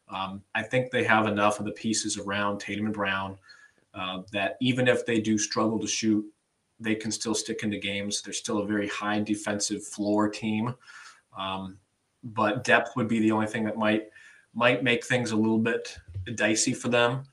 um, 0.09 0.41
I 0.53 0.61
think 0.61 0.91
they 0.91 1.03
have 1.03 1.27
enough 1.27 1.59
of 1.59 1.65
the 1.65 1.71
pieces 1.71 2.17
around 2.17 2.59
Tatum 2.59 2.85
and 2.85 2.93
Brown 2.93 3.37
uh, 3.93 4.21
that 4.31 4.57
even 4.61 4.87
if 4.87 5.05
they 5.05 5.19
do 5.19 5.37
struggle 5.37 5.79
to 5.79 5.87
shoot, 5.87 6.25
they 6.79 6.95
can 6.95 7.11
still 7.11 7.33
stick 7.33 7.63
into 7.63 7.77
games. 7.77 8.21
They're 8.21 8.33
still 8.33 8.59
a 8.59 8.65
very 8.65 8.87
high 8.87 9.21
defensive 9.21 9.83
floor 9.83 10.29
team, 10.29 10.75
um, 11.37 11.77
but 12.23 12.63
depth 12.63 12.95
would 12.95 13.07
be 13.07 13.19
the 13.19 13.31
only 13.31 13.47
thing 13.47 13.63
that 13.63 13.77
might 13.77 14.09
might 14.53 14.83
make 14.83 15.05
things 15.05 15.31
a 15.31 15.35
little 15.35 15.59
bit 15.59 15.97
dicey 16.35 16.73
for 16.73 16.89
them. 16.89 17.23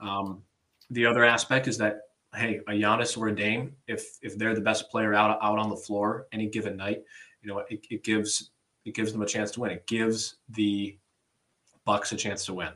Um, 0.00 0.42
the 0.90 1.06
other 1.06 1.24
aspect 1.24 1.68
is 1.68 1.78
that 1.78 2.02
hey, 2.34 2.60
a 2.66 2.72
Giannis 2.72 3.18
or 3.18 3.28
a 3.28 3.34
Dame, 3.34 3.74
if 3.88 4.18
if 4.22 4.38
they're 4.38 4.54
the 4.54 4.60
best 4.60 4.90
player 4.90 5.14
out 5.14 5.38
out 5.42 5.58
on 5.58 5.68
the 5.68 5.76
floor 5.76 6.26
any 6.32 6.46
given 6.46 6.76
night, 6.76 7.02
you 7.42 7.48
know 7.48 7.58
it, 7.58 7.84
it 7.90 8.04
gives 8.04 8.50
it 8.84 8.94
gives 8.94 9.12
them 9.12 9.22
a 9.22 9.26
chance 9.26 9.50
to 9.52 9.60
win. 9.60 9.72
It 9.72 9.86
gives 9.86 10.36
the 10.50 10.96
Bucks 11.84 12.12
a 12.12 12.16
chance 12.16 12.44
to 12.46 12.54
win. 12.54 12.72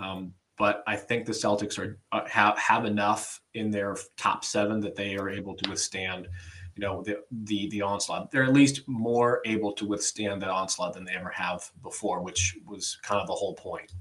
Um, 0.00 0.32
but 0.58 0.82
I 0.86 0.96
think 0.96 1.26
the 1.26 1.32
Celtics 1.32 1.78
are 1.78 1.98
uh, 2.12 2.26
have 2.26 2.56
have 2.58 2.84
enough 2.84 3.40
in 3.54 3.70
their 3.70 3.96
top 4.16 4.44
seven 4.44 4.80
that 4.80 4.96
they 4.96 5.16
are 5.16 5.28
able 5.28 5.54
to 5.54 5.70
withstand, 5.70 6.28
you 6.74 6.82
know, 6.82 7.02
the 7.02 7.18
the 7.30 7.68
the 7.68 7.82
onslaught. 7.82 8.30
They're 8.30 8.44
at 8.44 8.52
least 8.52 8.86
more 8.86 9.42
able 9.44 9.72
to 9.74 9.86
withstand 9.86 10.40
that 10.42 10.50
onslaught 10.50 10.94
than 10.94 11.04
they 11.04 11.12
ever 11.12 11.30
have 11.30 11.70
before, 11.82 12.22
which 12.22 12.56
was 12.66 12.98
kind 13.02 13.20
of 13.20 13.26
the 13.26 13.34
whole 13.34 13.54
point. 13.54 13.92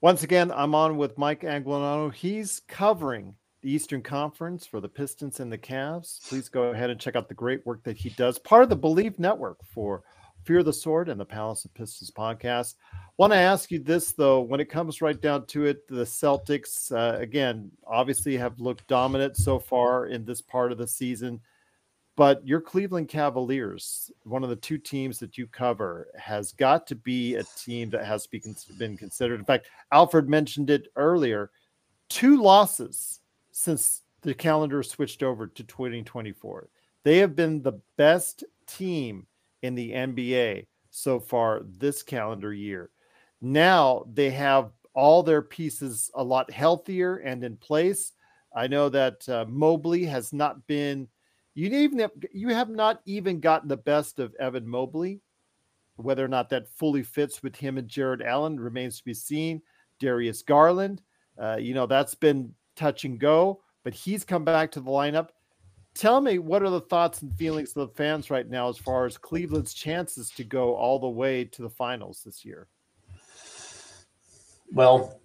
Once 0.00 0.22
again, 0.22 0.52
I'm 0.52 0.74
on 0.74 0.96
with 0.96 1.18
Mike 1.18 1.42
Anguilano. 1.42 2.14
He's 2.14 2.62
covering 2.68 3.34
the 3.62 3.70
Eastern 3.70 4.00
Conference 4.00 4.64
for 4.64 4.80
the 4.80 4.88
Pistons 4.88 5.40
and 5.40 5.50
the 5.50 5.58
Cavs. 5.58 6.26
Please 6.28 6.48
go 6.48 6.70
ahead 6.70 6.90
and 6.90 7.00
check 7.00 7.16
out 7.16 7.28
the 7.28 7.34
great 7.34 7.66
work 7.66 7.82
that 7.82 7.96
he 7.96 8.10
does. 8.10 8.38
Part 8.38 8.62
of 8.62 8.68
the 8.68 8.76
Believe 8.76 9.18
Network 9.18 9.58
for 9.64 10.04
Fear 10.48 10.62
the 10.62 10.72
Sword 10.72 11.10
and 11.10 11.20
the 11.20 11.26
Palace 11.26 11.66
of 11.66 11.74
Pistons 11.74 12.10
podcast. 12.10 12.76
Want 13.18 13.34
to 13.34 13.38
ask 13.38 13.70
you 13.70 13.80
this 13.80 14.12
though, 14.12 14.40
when 14.40 14.60
it 14.60 14.70
comes 14.70 15.02
right 15.02 15.20
down 15.20 15.44
to 15.48 15.66
it, 15.66 15.86
the 15.88 16.04
Celtics 16.04 16.90
uh, 16.90 17.18
again 17.18 17.70
obviously 17.86 18.34
have 18.38 18.58
looked 18.58 18.86
dominant 18.86 19.36
so 19.36 19.58
far 19.58 20.06
in 20.06 20.24
this 20.24 20.40
part 20.40 20.72
of 20.72 20.78
the 20.78 20.88
season, 20.88 21.38
but 22.16 22.40
your 22.46 22.62
Cleveland 22.62 23.08
Cavaliers, 23.08 24.10
one 24.22 24.42
of 24.42 24.48
the 24.48 24.56
two 24.56 24.78
teams 24.78 25.18
that 25.18 25.36
you 25.36 25.46
cover, 25.46 26.08
has 26.18 26.52
got 26.52 26.86
to 26.86 26.94
be 26.94 27.34
a 27.34 27.44
team 27.44 27.90
that 27.90 28.06
has 28.06 28.26
been 28.26 28.96
considered. 28.96 29.38
In 29.38 29.44
fact, 29.44 29.66
Alfred 29.92 30.30
mentioned 30.30 30.70
it 30.70 30.88
earlier: 30.96 31.50
two 32.08 32.40
losses 32.40 33.20
since 33.52 34.00
the 34.22 34.32
calendar 34.32 34.82
switched 34.82 35.22
over 35.22 35.46
to 35.46 35.62
2024. 35.62 36.70
They 37.02 37.18
have 37.18 37.36
been 37.36 37.60
the 37.60 37.78
best 37.98 38.44
team 38.66 39.26
in 39.62 39.74
the 39.74 39.92
NBA 39.92 40.66
so 40.90 41.20
far 41.20 41.62
this 41.64 42.02
calendar 42.02 42.52
year. 42.52 42.90
Now 43.40 44.04
they 44.12 44.30
have 44.30 44.70
all 44.94 45.22
their 45.22 45.42
pieces 45.42 46.10
a 46.14 46.22
lot 46.22 46.50
healthier 46.50 47.16
and 47.18 47.44
in 47.44 47.56
place. 47.56 48.12
I 48.54 48.66
know 48.66 48.88
that 48.88 49.28
uh, 49.28 49.44
Mobley 49.48 50.04
has 50.06 50.32
not 50.32 50.66
been. 50.66 51.08
You 51.54 51.68
even 51.68 51.98
have, 52.00 52.12
you 52.32 52.48
have 52.48 52.70
not 52.70 53.00
even 53.04 53.40
gotten 53.40 53.68
the 53.68 53.76
best 53.76 54.18
of 54.18 54.34
Evan 54.36 54.66
Mobley. 54.66 55.20
Whether 55.96 56.24
or 56.24 56.28
not 56.28 56.48
that 56.50 56.68
fully 56.68 57.02
fits 57.02 57.42
with 57.42 57.56
him 57.56 57.76
and 57.76 57.88
Jarrett 57.88 58.22
Allen 58.22 58.58
remains 58.58 58.98
to 58.98 59.04
be 59.04 59.14
seen. 59.14 59.62
Darius 59.98 60.42
Garland, 60.42 61.02
uh, 61.40 61.56
you 61.56 61.74
know 61.74 61.86
that's 61.86 62.14
been 62.14 62.54
touch 62.76 63.04
and 63.04 63.18
go, 63.18 63.62
but 63.82 63.92
he's 63.94 64.24
come 64.24 64.44
back 64.44 64.70
to 64.72 64.80
the 64.80 64.90
lineup. 64.90 65.30
Tell 65.98 66.20
me 66.20 66.38
what 66.38 66.62
are 66.62 66.70
the 66.70 66.80
thoughts 66.80 67.22
and 67.22 67.36
feelings 67.36 67.70
of 67.70 67.88
the 67.88 67.94
fans 67.96 68.30
right 68.30 68.48
now 68.48 68.68
as 68.68 68.78
far 68.78 69.04
as 69.04 69.18
Cleveland's 69.18 69.74
chances 69.74 70.30
to 70.36 70.44
go 70.44 70.76
all 70.76 71.00
the 71.00 71.08
way 71.08 71.44
to 71.46 71.60
the 71.60 71.68
finals 71.68 72.22
this 72.24 72.44
year? 72.44 72.68
Well, 74.70 75.20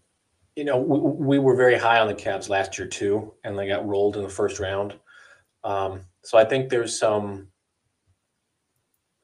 you 0.55 0.63
know, 0.63 0.79
we, 0.79 1.37
we, 1.37 1.37
were 1.37 1.55
very 1.55 1.77
high 1.77 1.99
on 1.99 2.07
the 2.07 2.15
Cavs 2.15 2.49
last 2.49 2.79
year 2.79 2.87
too, 2.87 3.35
and 3.43 3.57
they 3.57 3.67
got 3.67 3.87
rolled 3.87 4.17
in 4.17 4.23
the 4.23 4.29
first 4.29 4.59
round. 4.59 4.95
Um, 5.63 6.01
so 6.23 6.39
I 6.39 6.43
think 6.43 6.69
there's 6.69 6.97
some 6.97 7.49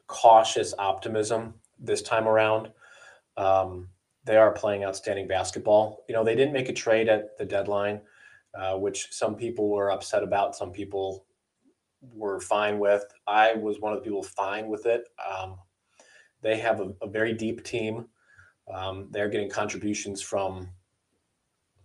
cautious 0.05 0.75
optimism 0.77 1.55
this 1.79 2.03
time 2.03 2.27
around. 2.27 2.69
Um, 3.37 3.89
they 4.23 4.37
are 4.37 4.51
playing 4.51 4.83
outstanding 4.83 5.27
basketball. 5.27 6.03
You 6.07 6.13
know, 6.13 6.23
they 6.23 6.35
didn't 6.35 6.53
make 6.53 6.69
a 6.69 6.73
trade 6.73 7.09
at 7.09 7.39
the 7.39 7.45
deadline, 7.45 8.01
uh, 8.53 8.75
which 8.77 9.07
some 9.09 9.33
people 9.35 9.67
were 9.71 9.91
upset 9.91 10.21
about. 10.21 10.55
Some 10.55 10.71
people 10.71 11.25
were 12.01 12.39
fine 12.39 12.79
with. 12.79 13.03
I 13.27 13.53
was 13.53 13.79
one 13.79 13.93
of 13.93 13.99
the 13.99 14.03
people 14.03 14.23
fine 14.23 14.67
with 14.67 14.85
it. 14.85 15.07
Um, 15.29 15.57
they 16.41 16.57
have 16.57 16.79
a, 16.79 16.93
a 17.01 17.07
very 17.07 17.33
deep 17.33 17.63
team. 17.63 18.07
Um, 18.73 19.07
they're 19.11 19.29
getting 19.29 19.49
contributions 19.49 20.21
from 20.21 20.69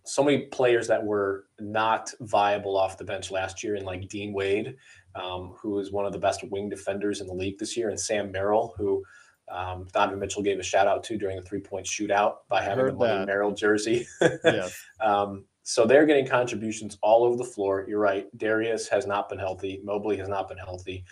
so 0.05 0.23
many 0.23 0.47
players 0.47 0.87
that 0.89 1.03
were 1.03 1.47
not 1.59 2.12
viable 2.21 2.77
off 2.77 2.99
the 2.99 3.05
bench 3.05 3.31
last 3.31 3.62
year, 3.65 3.75
and 3.75 3.87
like 3.87 4.09
Dean 4.09 4.35
Wade, 4.35 4.77
um, 5.15 5.55
who 5.61 5.79
is 5.79 5.93
one 5.93 6.05
of 6.05 6.12
the 6.12 6.19
best 6.19 6.45
wing 6.51 6.69
defenders 6.69 7.21
in 7.21 7.27
the 7.27 7.35
league 7.35 7.59
this 7.59 7.77
year, 7.77 7.89
and 7.89 7.99
Sam 7.99 8.31
Merrill, 8.31 8.75
who 8.77 9.03
um, 9.49 9.87
Donovan 9.93 10.21
Mitchell 10.21 10.43
gave 10.43 10.59
a 10.59 10.62
shout 10.62 10.87
out 10.87 11.03
to 11.05 11.19
during 11.19 11.37
the 11.37 11.43
three 11.43 11.61
point 11.61 11.87
shootout 11.87 12.37
by 12.49 12.62
having 12.62 12.87
the 12.87 12.93
Money 12.93 13.27
Merrill 13.27 13.53
jersey. 13.53 14.07
yeah. 14.45 14.69
um, 15.03 15.47
so 15.65 15.85
they're 15.85 16.07
getting 16.07 16.27
contributions 16.27 16.97
all 17.03 17.25
over 17.25 17.37
the 17.37 17.45
floor. 17.45 17.85
You're 17.89 17.99
right. 17.99 18.27
Darius 18.39 18.87
has 18.89 19.07
not 19.07 19.29
been 19.29 19.39
healthy. 19.39 19.81
Mobley 19.83 20.17
has 20.19 20.29
not 20.29 20.49
been 20.49 20.59
healthy, 20.59 21.05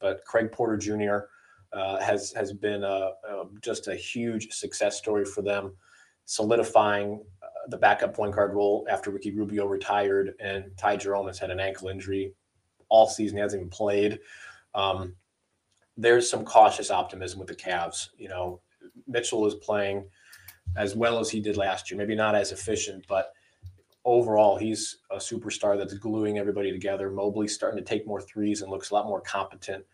but 0.00 0.24
Craig 0.24 0.50
Porter 0.50 0.76
Jr 0.76 1.26
uh, 1.72 2.00
has 2.00 2.32
has 2.32 2.52
been 2.52 2.82
a, 2.82 3.10
a, 3.28 3.44
just 3.60 3.88
a 3.88 3.94
huge 3.94 4.52
success 4.52 4.96
story 4.96 5.24
for 5.24 5.42
them, 5.42 5.74
solidifying 6.24 7.22
uh, 7.42 7.46
the 7.68 7.76
backup 7.76 8.14
point 8.14 8.34
guard 8.34 8.54
role 8.54 8.86
after 8.90 9.10
Ricky 9.10 9.32
Rubio 9.32 9.66
retired 9.66 10.34
and 10.40 10.70
Ty 10.76 10.96
Jerome 10.96 11.26
has 11.26 11.38
had 11.38 11.50
an 11.50 11.60
ankle 11.60 11.88
injury 11.88 12.32
all 12.88 13.06
season. 13.06 13.36
He 13.36 13.42
hasn't 13.42 13.60
even 13.60 13.70
played. 13.70 14.20
Um, 14.74 15.14
there's 15.96 16.30
some 16.30 16.44
cautious 16.44 16.90
optimism 16.90 17.38
with 17.38 17.48
the 17.48 17.54
Cavs. 17.54 18.08
You 18.16 18.28
know, 18.28 18.60
Mitchell 19.06 19.46
is 19.46 19.54
playing 19.54 20.08
as 20.76 20.94
well 20.94 21.18
as 21.18 21.28
he 21.28 21.40
did 21.40 21.56
last 21.56 21.90
year. 21.90 21.98
Maybe 21.98 22.14
not 22.14 22.34
as 22.34 22.52
efficient, 22.52 23.04
but 23.08 23.32
overall, 24.08 24.56
he's 24.56 24.98
a 25.10 25.16
superstar 25.16 25.76
that's 25.76 25.94
gluing 25.94 26.38
everybody 26.38 26.72
together. 26.72 27.10
Mobley's 27.10 27.54
starting 27.54 27.78
to 27.78 27.84
take 27.84 28.06
more 28.06 28.20
threes 28.20 28.62
and 28.62 28.70
looks 28.70 28.90
a 28.90 28.94
lot 28.94 29.06
more 29.06 29.20
competent 29.20 29.84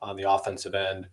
on 0.00 0.16
the 0.16 0.30
offensive 0.30 0.74
end. 0.74 1.06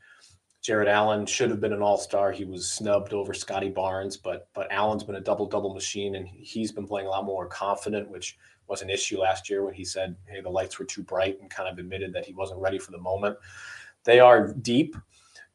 Jarrett 0.62 0.88
Allen 0.88 1.26
should 1.26 1.52
have 1.52 1.60
been 1.60 1.74
an 1.74 1.82
all-star. 1.82 2.32
He 2.32 2.46
was 2.46 2.72
snubbed 2.72 3.14
over 3.14 3.34
Scottie 3.34 3.70
Barnes, 3.70 4.18
but 4.18 4.48
but 4.56 4.72
Allen's 4.72 5.04
been 5.04 5.16
a 5.16 5.22
double-double 5.22 5.74
machine, 5.74 6.16
and 6.16 6.28
he's 6.28 6.72
been 6.72 6.88
playing 6.88 7.08
a 7.08 7.12
lot 7.12 7.26
more 7.26 7.46
confident, 7.46 8.10
which 8.10 8.38
was 8.68 8.82
an 8.82 8.90
issue 8.90 9.20
last 9.20 9.48
year 9.48 9.64
when 9.64 9.76
he 9.76 9.86
said, 9.86 10.16
"Hey, 10.26 10.42
the 10.42 10.50
lights 10.50 10.80
were 10.80 10.86
too 10.86 11.04
bright," 11.04 11.40
and 11.40 11.52
kind 11.52 11.70
of 11.70 11.78
admitted 11.78 12.14
that 12.14 12.26
he 12.26 12.34
wasn't 12.34 12.62
ready 12.62 12.80
for 12.80 12.92
the 12.92 12.98
moment. 12.98 13.38
They 14.06 14.20
are 14.20 14.54
deep. 14.54 14.96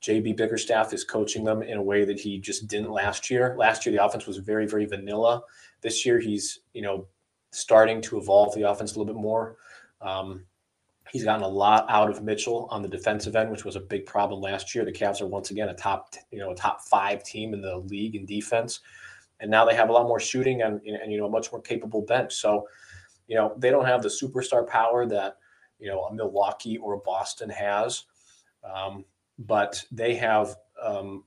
JB 0.01 0.37
Bickerstaff 0.37 0.93
is 0.93 1.05
coaching 1.05 1.45
them 1.45 1.63
in 1.63 1.77
a 1.77 1.83
way 1.83 2.05
that 2.05 2.21
he 2.21 2.39
just 2.39 2.69
didn't 2.69 2.93
last 2.93 3.31
year. 3.31 3.55
Last 3.59 3.85
year, 3.85 3.95
the 3.95 4.05
offense 4.05 4.27
was 4.27 4.39
very, 4.39 4.67
very 4.67 4.87
vanilla. 4.87 5.43
This 5.81 6.05
year, 6.05 6.19
he's 6.19 6.61
you 6.73 6.83
know 6.83 7.07
starting 7.53 8.01
to 8.03 8.19
evolve 8.19 8.55
the 8.55 8.69
offense 8.69 8.95
a 8.95 8.99
little 8.99 9.13
bit 9.13 9.21
more. 9.21 9.57
Um, 10.01 10.45
He's 11.11 11.25
gotten 11.25 11.43
a 11.43 11.49
lot 11.49 11.87
out 11.89 12.09
of 12.09 12.23
Mitchell 12.23 12.69
on 12.71 12.83
the 12.83 12.89
defensive 12.89 13.35
end, 13.35 13.51
which 13.51 13.65
was 13.65 13.75
a 13.75 13.81
big 13.81 14.07
problem 14.07 14.41
last 14.41 14.75
year. 14.75 14.85
The 14.85 14.93
Cavs 14.93 15.21
are 15.21 15.27
once 15.27 15.51
again 15.51 15.69
a 15.69 15.75
top, 15.75 16.15
you 16.31 16.39
know, 16.39 16.53
a 16.53 16.55
top 16.55 16.83
five 16.83 17.25
team 17.25 17.53
in 17.53 17.61
the 17.61 17.79
league 17.79 18.15
in 18.15 18.25
defense, 18.27 18.81
and 19.41 19.51
now 19.51 19.65
they 19.65 19.75
have 19.75 19.89
a 19.89 19.93
lot 19.93 20.07
more 20.07 20.21
shooting 20.21 20.63
and, 20.63 20.81
and 20.83 21.11
you 21.11 21.19
know 21.19 21.27
a 21.27 21.31
much 21.31 21.51
more 21.51 21.61
capable 21.61 22.03
bench. 22.03 22.35
So, 22.35 22.69
you 23.27 23.35
know, 23.35 23.55
they 23.57 23.71
don't 23.71 23.87
have 23.87 24.03
the 24.03 24.09
superstar 24.09 24.67
power 24.67 25.05
that 25.07 25.39
you 25.81 25.89
know 25.89 26.05
a 26.05 26.15
Milwaukee 26.15 26.79
or 26.79 26.95
a 26.95 26.99
Boston 26.99 27.51
has, 27.51 28.05
um, 28.63 29.05
but 29.41 29.85
they 29.91 30.15
have 30.15 30.55
um, 30.81 31.25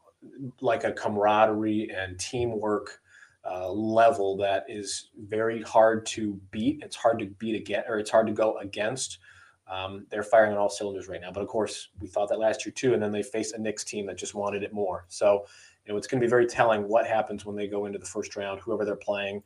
like 0.61 0.85
a 0.85 0.93
camaraderie 0.93 1.91
and 1.93 2.17
teamwork 2.17 3.01
uh, 3.45 3.69
level 3.69 4.37
that 4.37 4.65
is 4.67 5.09
very 5.27 5.61
hard 5.61 6.05
to 6.05 6.39
beat. 6.51 6.81
It's 6.81 6.95
hard 6.95 7.19
to 7.19 7.25
beat 7.25 7.55
again, 7.55 7.83
or 7.87 7.99
it's 7.99 8.11
hard 8.11 8.27
to 8.27 8.33
go 8.33 8.57
against. 8.57 9.19
Um, 9.67 10.05
they're 10.09 10.23
firing 10.23 10.51
on 10.51 10.57
all 10.57 10.69
cylinders 10.69 11.07
right 11.07 11.21
now. 11.21 11.31
But 11.31 11.41
of 11.41 11.47
course, 11.47 11.89
we 11.99 12.07
thought 12.07 12.29
that 12.29 12.39
last 12.39 12.65
year 12.65 12.73
too, 12.73 12.93
and 12.93 13.01
then 13.01 13.11
they 13.11 13.23
faced 13.23 13.55
a 13.55 13.61
Knicks 13.61 13.83
team 13.83 14.05
that 14.07 14.17
just 14.17 14.35
wanted 14.35 14.63
it 14.63 14.73
more. 14.73 15.05
So, 15.07 15.45
you 15.85 15.91
know, 15.91 15.97
it's 15.97 16.07
going 16.07 16.21
to 16.21 16.25
be 16.25 16.29
very 16.29 16.45
telling 16.45 16.87
what 16.87 17.07
happens 17.07 17.45
when 17.45 17.55
they 17.55 17.67
go 17.67 17.85
into 17.85 17.99
the 17.99 18.05
first 18.05 18.35
round, 18.35 18.61
whoever 18.61 18.85
they're 18.85 18.95
playing. 18.95 19.43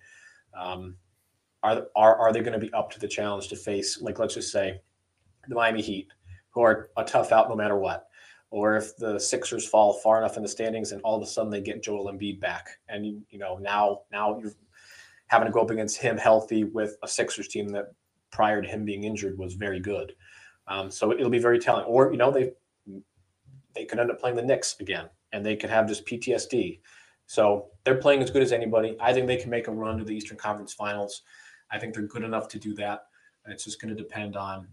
Um, 0.55 0.95
are, 1.63 1.87
are, 1.95 2.15
are 2.17 2.33
they 2.33 2.41
going 2.41 2.59
to 2.59 2.65
be 2.65 2.73
up 2.73 2.91
to 2.91 2.99
the 2.99 3.07
challenge 3.07 3.47
to 3.49 3.55
face, 3.55 4.01
like, 4.01 4.19
let's 4.19 4.35
just 4.35 4.51
say, 4.51 4.81
the 5.47 5.55
Miami 5.55 5.81
Heat, 5.81 6.07
who 6.51 6.61
are 6.61 6.89
a 6.97 7.03
tough 7.03 7.31
out 7.31 7.49
no 7.49 7.55
matter 7.55 7.77
what? 7.77 8.06
Or 8.49 8.77
if 8.77 8.95
the 8.97 9.19
Sixers 9.19 9.67
fall 9.67 9.93
far 9.93 10.19
enough 10.19 10.37
in 10.37 10.43
the 10.43 10.49
standings 10.49 10.93
and 10.93 11.01
all 11.01 11.17
of 11.17 11.23
a 11.23 11.25
sudden 11.25 11.51
they 11.51 11.61
get 11.61 11.83
Joel 11.83 12.11
Embiid 12.11 12.39
back, 12.39 12.69
and 12.87 13.05
you, 13.05 13.39
know 13.39 13.57
now 13.57 14.01
now 14.11 14.39
you're 14.39 14.53
having 15.27 15.47
to 15.47 15.51
go 15.51 15.61
up 15.61 15.69
against 15.69 15.97
him 15.97 16.17
healthy 16.17 16.63
with 16.63 16.95
a 17.03 17.07
Sixers 17.07 17.49
team 17.49 17.67
that 17.69 17.93
prior 18.31 18.61
to 18.61 18.67
him 18.67 18.85
being 18.85 19.03
injured 19.03 19.37
was 19.37 19.53
very 19.53 19.79
good. 19.79 20.13
Um, 20.67 20.89
so 20.89 21.11
it'll 21.11 21.29
be 21.29 21.39
very 21.39 21.59
telling. 21.59 21.85
Or 21.85 22.11
you 22.11 22.17
know 22.17 22.31
they 22.31 22.53
they 23.75 23.85
could 23.85 23.99
end 23.99 24.11
up 24.11 24.19
playing 24.19 24.37
the 24.37 24.41
Knicks 24.41 24.77
again, 24.79 25.09
and 25.33 25.45
they 25.45 25.55
could 25.55 25.69
have 25.69 25.87
just 25.87 26.05
PTSD. 26.05 26.79
So 27.27 27.67
they're 27.83 27.95
playing 27.95 28.23
as 28.23 28.31
good 28.31 28.41
as 28.41 28.53
anybody. 28.53 28.95
I 28.99 29.13
think 29.13 29.27
they 29.27 29.37
can 29.37 29.49
make 29.49 29.67
a 29.67 29.71
run 29.71 29.97
to 29.97 30.05
the 30.05 30.15
Eastern 30.15 30.37
Conference 30.37 30.73
Finals. 30.73 31.23
I 31.69 31.77
think 31.77 31.93
they're 31.93 32.03
good 32.03 32.23
enough 32.23 32.47
to 32.49 32.59
do 32.59 32.73
that. 32.75 33.07
It's 33.45 33.63
just 33.63 33.81
going 33.81 33.95
to 33.95 34.01
depend 34.01 34.35
on, 34.35 34.67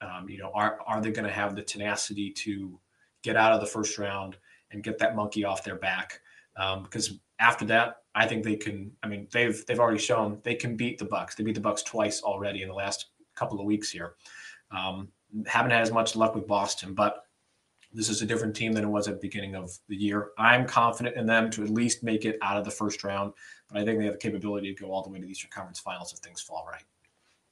um, 0.00 0.28
you 0.28 0.38
know, 0.38 0.50
are 0.54 0.78
are 0.86 1.00
they 1.00 1.10
going 1.10 1.26
to 1.26 1.32
have 1.32 1.54
the 1.54 1.62
tenacity 1.62 2.30
to 2.30 2.78
get 3.22 3.36
out 3.36 3.52
of 3.52 3.60
the 3.60 3.66
first 3.66 3.98
round 3.98 4.36
and 4.70 4.82
get 4.82 4.98
that 4.98 5.16
monkey 5.16 5.44
off 5.44 5.64
their 5.64 5.76
back? 5.76 6.20
Um, 6.56 6.82
because 6.82 7.18
after 7.38 7.64
that, 7.66 7.96
I 8.14 8.26
think 8.26 8.44
they 8.44 8.56
can. 8.56 8.92
I 9.02 9.08
mean, 9.08 9.28
they've 9.32 9.64
they've 9.66 9.80
already 9.80 10.00
shown 10.00 10.40
they 10.42 10.54
can 10.54 10.76
beat 10.76 10.98
the 10.98 11.04
Bucks. 11.04 11.34
They 11.34 11.44
beat 11.44 11.54
the 11.54 11.60
Bucks 11.60 11.82
twice 11.82 12.22
already 12.22 12.62
in 12.62 12.68
the 12.68 12.74
last 12.74 13.06
couple 13.34 13.60
of 13.60 13.66
weeks 13.66 13.90
here. 13.90 14.14
Um, 14.70 15.08
haven't 15.46 15.70
had 15.70 15.82
as 15.82 15.92
much 15.92 16.16
luck 16.16 16.34
with 16.34 16.46
Boston, 16.46 16.94
but 16.94 17.24
this 17.92 18.08
is 18.08 18.22
a 18.22 18.26
different 18.26 18.54
team 18.54 18.72
than 18.72 18.84
it 18.84 18.88
was 18.88 19.08
at 19.08 19.14
the 19.14 19.20
beginning 19.20 19.56
of 19.56 19.76
the 19.88 19.96
year. 19.96 20.30
I'm 20.38 20.66
confident 20.66 21.16
in 21.16 21.26
them 21.26 21.50
to 21.50 21.64
at 21.64 21.70
least 21.70 22.02
make 22.02 22.24
it 22.24 22.38
out 22.42 22.56
of 22.56 22.64
the 22.64 22.70
first 22.70 23.02
round, 23.02 23.32
but 23.68 23.78
I 23.78 23.84
think 23.84 23.98
they 23.98 24.04
have 24.04 24.14
the 24.14 24.18
capability 24.18 24.72
to 24.72 24.82
go 24.82 24.92
all 24.92 25.02
the 25.02 25.10
way 25.10 25.18
to 25.18 25.24
the 25.24 25.30
Eastern 25.30 25.50
Conference 25.50 25.80
Finals 25.80 26.12
if 26.12 26.20
things 26.20 26.40
fall 26.40 26.66
right. 26.70 26.84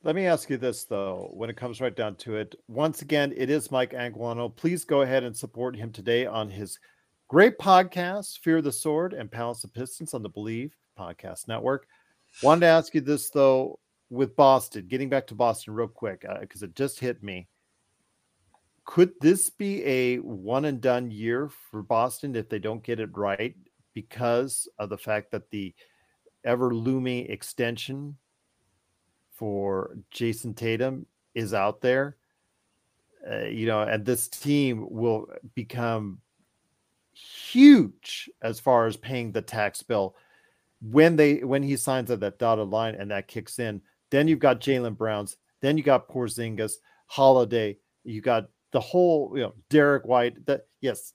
Let 0.04 0.14
me 0.14 0.26
ask 0.26 0.48
you 0.48 0.56
this 0.56 0.84
though, 0.84 1.28
when 1.32 1.50
it 1.50 1.56
comes 1.56 1.80
right 1.80 1.94
down 1.94 2.14
to 2.16 2.36
it, 2.36 2.54
once 2.68 3.02
again, 3.02 3.34
it 3.36 3.50
is 3.50 3.72
Mike 3.72 3.90
Anguilano. 3.90 4.54
Please 4.54 4.84
go 4.84 5.02
ahead 5.02 5.24
and 5.24 5.36
support 5.36 5.74
him 5.74 5.90
today 5.90 6.24
on 6.24 6.48
his 6.48 6.78
great 7.26 7.58
podcast, 7.58 8.38
Fear 8.38 8.62
the 8.62 8.70
Sword 8.70 9.12
and 9.12 9.28
Palace 9.28 9.64
of 9.64 9.74
Pistons 9.74 10.14
on 10.14 10.22
the 10.22 10.28
Believe 10.28 10.72
Podcast 10.96 11.48
Network. 11.48 11.88
Wanted 12.44 12.60
to 12.60 12.66
ask 12.66 12.94
you 12.94 13.00
this 13.00 13.30
though, 13.30 13.80
with 14.08 14.36
Boston, 14.36 14.86
getting 14.86 15.08
back 15.08 15.26
to 15.26 15.34
Boston 15.34 15.74
real 15.74 15.88
quick, 15.88 16.24
because 16.40 16.62
uh, 16.62 16.66
it 16.66 16.76
just 16.76 17.00
hit 17.00 17.20
me. 17.20 17.48
Could 18.84 19.10
this 19.20 19.50
be 19.50 19.84
a 19.84 20.18
one 20.18 20.64
and 20.64 20.80
done 20.80 21.10
year 21.10 21.50
for 21.72 21.82
Boston 21.82 22.36
if 22.36 22.48
they 22.48 22.60
don't 22.60 22.84
get 22.84 23.00
it 23.00 23.10
right 23.16 23.56
because 23.94 24.68
of 24.78 24.90
the 24.90 24.96
fact 24.96 25.32
that 25.32 25.50
the 25.50 25.74
ever 26.44 26.72
looming 26.72 27.26
extension 27.26 28.16
for 29.38 29.96
Jayson 30.12 30.54
Tatum 30.54 31.06
is 31.34 31.54
out 31.54 31.80
there? 31.80 32.16
Uh, 33.30 33.44
you 33.44 33.66
know, 33.66 33.82
and 33.82 34.04
this 34.04 34.28
team 34.28 34.86
will 34.90 35.28
become 35.54 36.20
huge 37.12 38.30
as 38.42 38.60
far 38.60 38.86
as 38.86 38.96
paying 38.96 39.32
the 39.32 39.42
tax 39.42 39.82
bill 39.82 40.14
when 40.80 41.16
they 41.16 41.42
when 41.42 41.62
he 41.62 41.76
signs 41.76 42.10
at 42.10 42.20
that 42.20 42.38
dotted 42.38 42.68
line 42.68 42.94
and 42.94 43.10
that 43.10 43.28
kicks 43.28 43.58
in. 43.58 43.80
Then 44.10 44.28
you've 44.28 44.38
got 44.38 44.60
Jaylen 44.60 44.96
Browns. 44.96 45.36
Then 45.60 45.76
you 45.76 45.82
got 45.82 46.08
Porzingis, 46.08 46.74
Holiday. 47.06 47.78
You 48.04 48.20
got 48.20 48.48
the 48.72 48.80
whole, 48.80 49.32
you 49.34 49.42
know, 49.42 49.54
Derrick 49.70 50.06
White. 50.06 50.46
That 50.46 50.66
yes, 50.80 51.12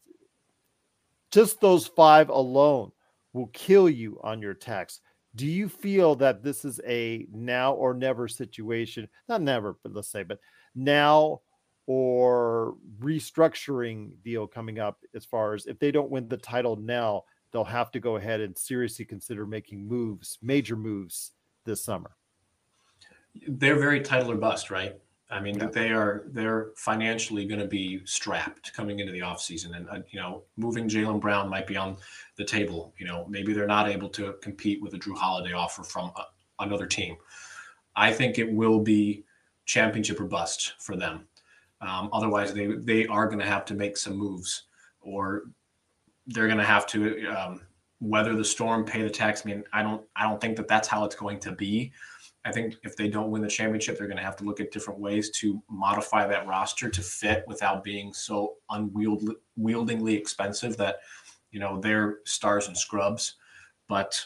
just 1.32 1.62
those 1.62 1.88
five 1.88 2.30
alone 2.30 2.92
will 3.32 3.48
kill 3.48 3.90
you 3.90 4.20
on 4.24 4.42
your 4.42 4.54
tax. 4.54 5.00
Do 5.36 5.48
you 5.48 5.68
feel 5.68 6.16
that 6.16 6.44
this 6.44 6.64
is 6.64 6.80
a 6.86 7.26
now 7.32 7.74
or 7.74 7.94
never 7.94 8.28
situation? 8.28 9.08
Not 9.28 9.42
never, 9.42 9.78
but 9.82 9.94
let's 9.94 10.10
say, 10.10 10.24
but 10.24 10.40
now 10.76 11.42
or 11.86 12.76
restructuring 13.00 14.12
deal 14.24 14.48
coming 14.48 14.80
up 14.80 15.00
as 15.16 15.26
far 15.26 15.54
as 15.54 15.66
if 15.66 15.80
they 15.80 15.92
don't 15.92 16.12
win 16.12 16.28
the 16.28 16.38
title 16.38 16.76
now, 16.76 17.24
they'll 17.52 17.64
have 17.64 17.92
to 17.92 18.00
go 18.00 18.16
ahead 18.16 18.42
and 18.42 18.58
seriously 18.58 19.06
consider 19.06 19.46
making 19.46 19.88
moves, 19.88 20.38
major 20.42 20.76
moves 20.76 21.32
this 21.66 21.84
summer. 21.84 22.12
They're 23.48 23.80
very 23.80 24.02
title 24.02 24.32
or 24.32 24.38
bust, 24.38 24.70
right? 24.70 24.96
I 25.34 25.40
mean, 25.40 25.58
yeah. 25.58 25.66
they 25.66 25.90
are 25.90 26.24
they're 26.28 26.68
financially 26.76 27.46
going 27.46 27.60
to 27.60 27.68
be 27.68 28.02
strapped 28.06 28.72
coming 28.74 29.00
into 29.00 29.12
the 29.12 29.22
offseason. 29.22 29.76
and 29.76 29.90
uh, 29.90 30.00
you 30.12 30.20
know, 30.20 30.44
moving 30.58 30.88
Jaylen 30.88 31.20
Brown 31.20 31.50
might 31.50 31.66
be 31.66 31.76
on 31.76 31.98
the 32.36 32.46
table. 32.46 32.94
You 33.00 33.08
know, 33.08 33.26
maybe 33.28 33.52
they're 33.52 33.66
not 33.66 33.90
able 33.90 34.10
to 34.10 34.34
compete 34.42 34.82
with 34.82 34.94
a 34.94 35.00
Jrue 35.00 35.18
Holiday 35.18 35.54
offer 35.54 35.84
from 35.84 36.12
a, 36.16 36.26
another 36.64 36.86
team. 36.86 37.18
I 37.96 38.14
think 38.14 38.38
it 38.38 38.52
will 38.52 38.80
be 38.80 39.24
championship 39.66 40.20
or 40.20 40.26
bust 40.26 40.74
for 40.80 40.96
them. 40.96 41.28
Um, 41.82 42.10
otherwise, 42.14 42.54
they 42.54 42.68
they 42.68 43.08
are 43.08 43.26
going 43.26 43.40
to 43.40 43.46
have 43.46 43.66
to 43.66 43.74
make 43.74 43.98
some 43.98 44.16
moves, 44.16 44.66
or 45.02 45.46
they're 46.28 46.48
going 46.48 46.60
to 46.60 46.64
have 46.64 46.86
to 46.88 47.26
um, 47.28 47.62
weather 48.00 48.36
the 48.36 48.46
storm, 48.46 48.86
pay 48.86 49.02
the 49.02 49.10
tax. 49.10 49.42
I 49.44 49.50
mean, 49.50 49.64
I 49.74 49.82
don't 49.82 50.04
I 50.16 50.24
don't 50.24 50.40
think 50.40 50.58
that 50.58 50.68
that's 50.68 50.88
how 50.88 51.06
it's 51.06 51.16
going 51.16 51.40
to 51.40 51.52
be. 51.52 51.92
I 52.46 52.52
think 52.52 52.76
if 52.84 52.98
they 52.98 53.08
don't 53.08 53.32
win 53.32 53.42
the 53.42 53.48
championship, 53.48 53.98
they're 53.98 54.08
going 54.08 54.18
to 54.18 54.24
have 54.24 54.36
to 54.38 54.44
look 54.44 54.60
at 54.60 54.72
different 54.72 55.00
ways 55.00 55.30
to 55.32 55.62
modify 55.70 56.28
that 56.28 56.46
roster 56.46 56.90
to 56.90 57.02
fit 57.02 57.46
without 57.48 57.84
being 57.84 58.14
so 58.14 58.56
unwieldingly 58.70 60.18
expensive 60.18 60.76
that 60.78 60.98
you 61.52 61.60
know 61.60 61.80
they're 61.80 62.18
stars 62.26 62.68
and 62.68 62.78
scrubs. 62.78 63.36
But 63.88 64.26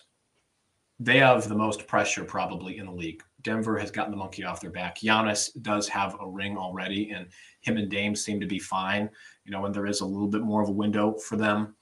they 0.99 1.20
have 1.20 1.47
the 1.47 1.55
most 1.55 1.88
pressure 1.88 2.24
probably 2.24 2.80
in 2.80 2.88
the 2.88 2.91
league. 2.91 3.22
Denver 3.43 3.78
has 3.78 3.91
gotten 3.91 4.11
the 4.11 4.18
monkey 4.18 4.43
off 4.43 4.61
their 4.61 4.72
back. 4.72 4.97
Giannis 4.97 5.51
does 5.61 5.88
have 5.88 6.15
a 6.20 6.28
ring 6.28 6.57
already, 6.57 7.11
and 7.11 7.28
him 7.61 7.78
and 7.78 7.89
Dame 7.89 8.15
seem 8.15 8.39
to 8.39 8.47
be 8.47 8.57
fine. 8.57 9.09
You 9.45 9.51
know, 9.51 9.61
when 9.61 9.72
there 9.72 9.86
is 9.86 10.01
a 10.01 10.05
little 10.05 10.28
bit 10.28 10.41
more 10.41 10.63
of 10.63 10.70
a 10.70 10.74
window 10.74 11.13
for 11.13 11.38
them. 11.38 11.76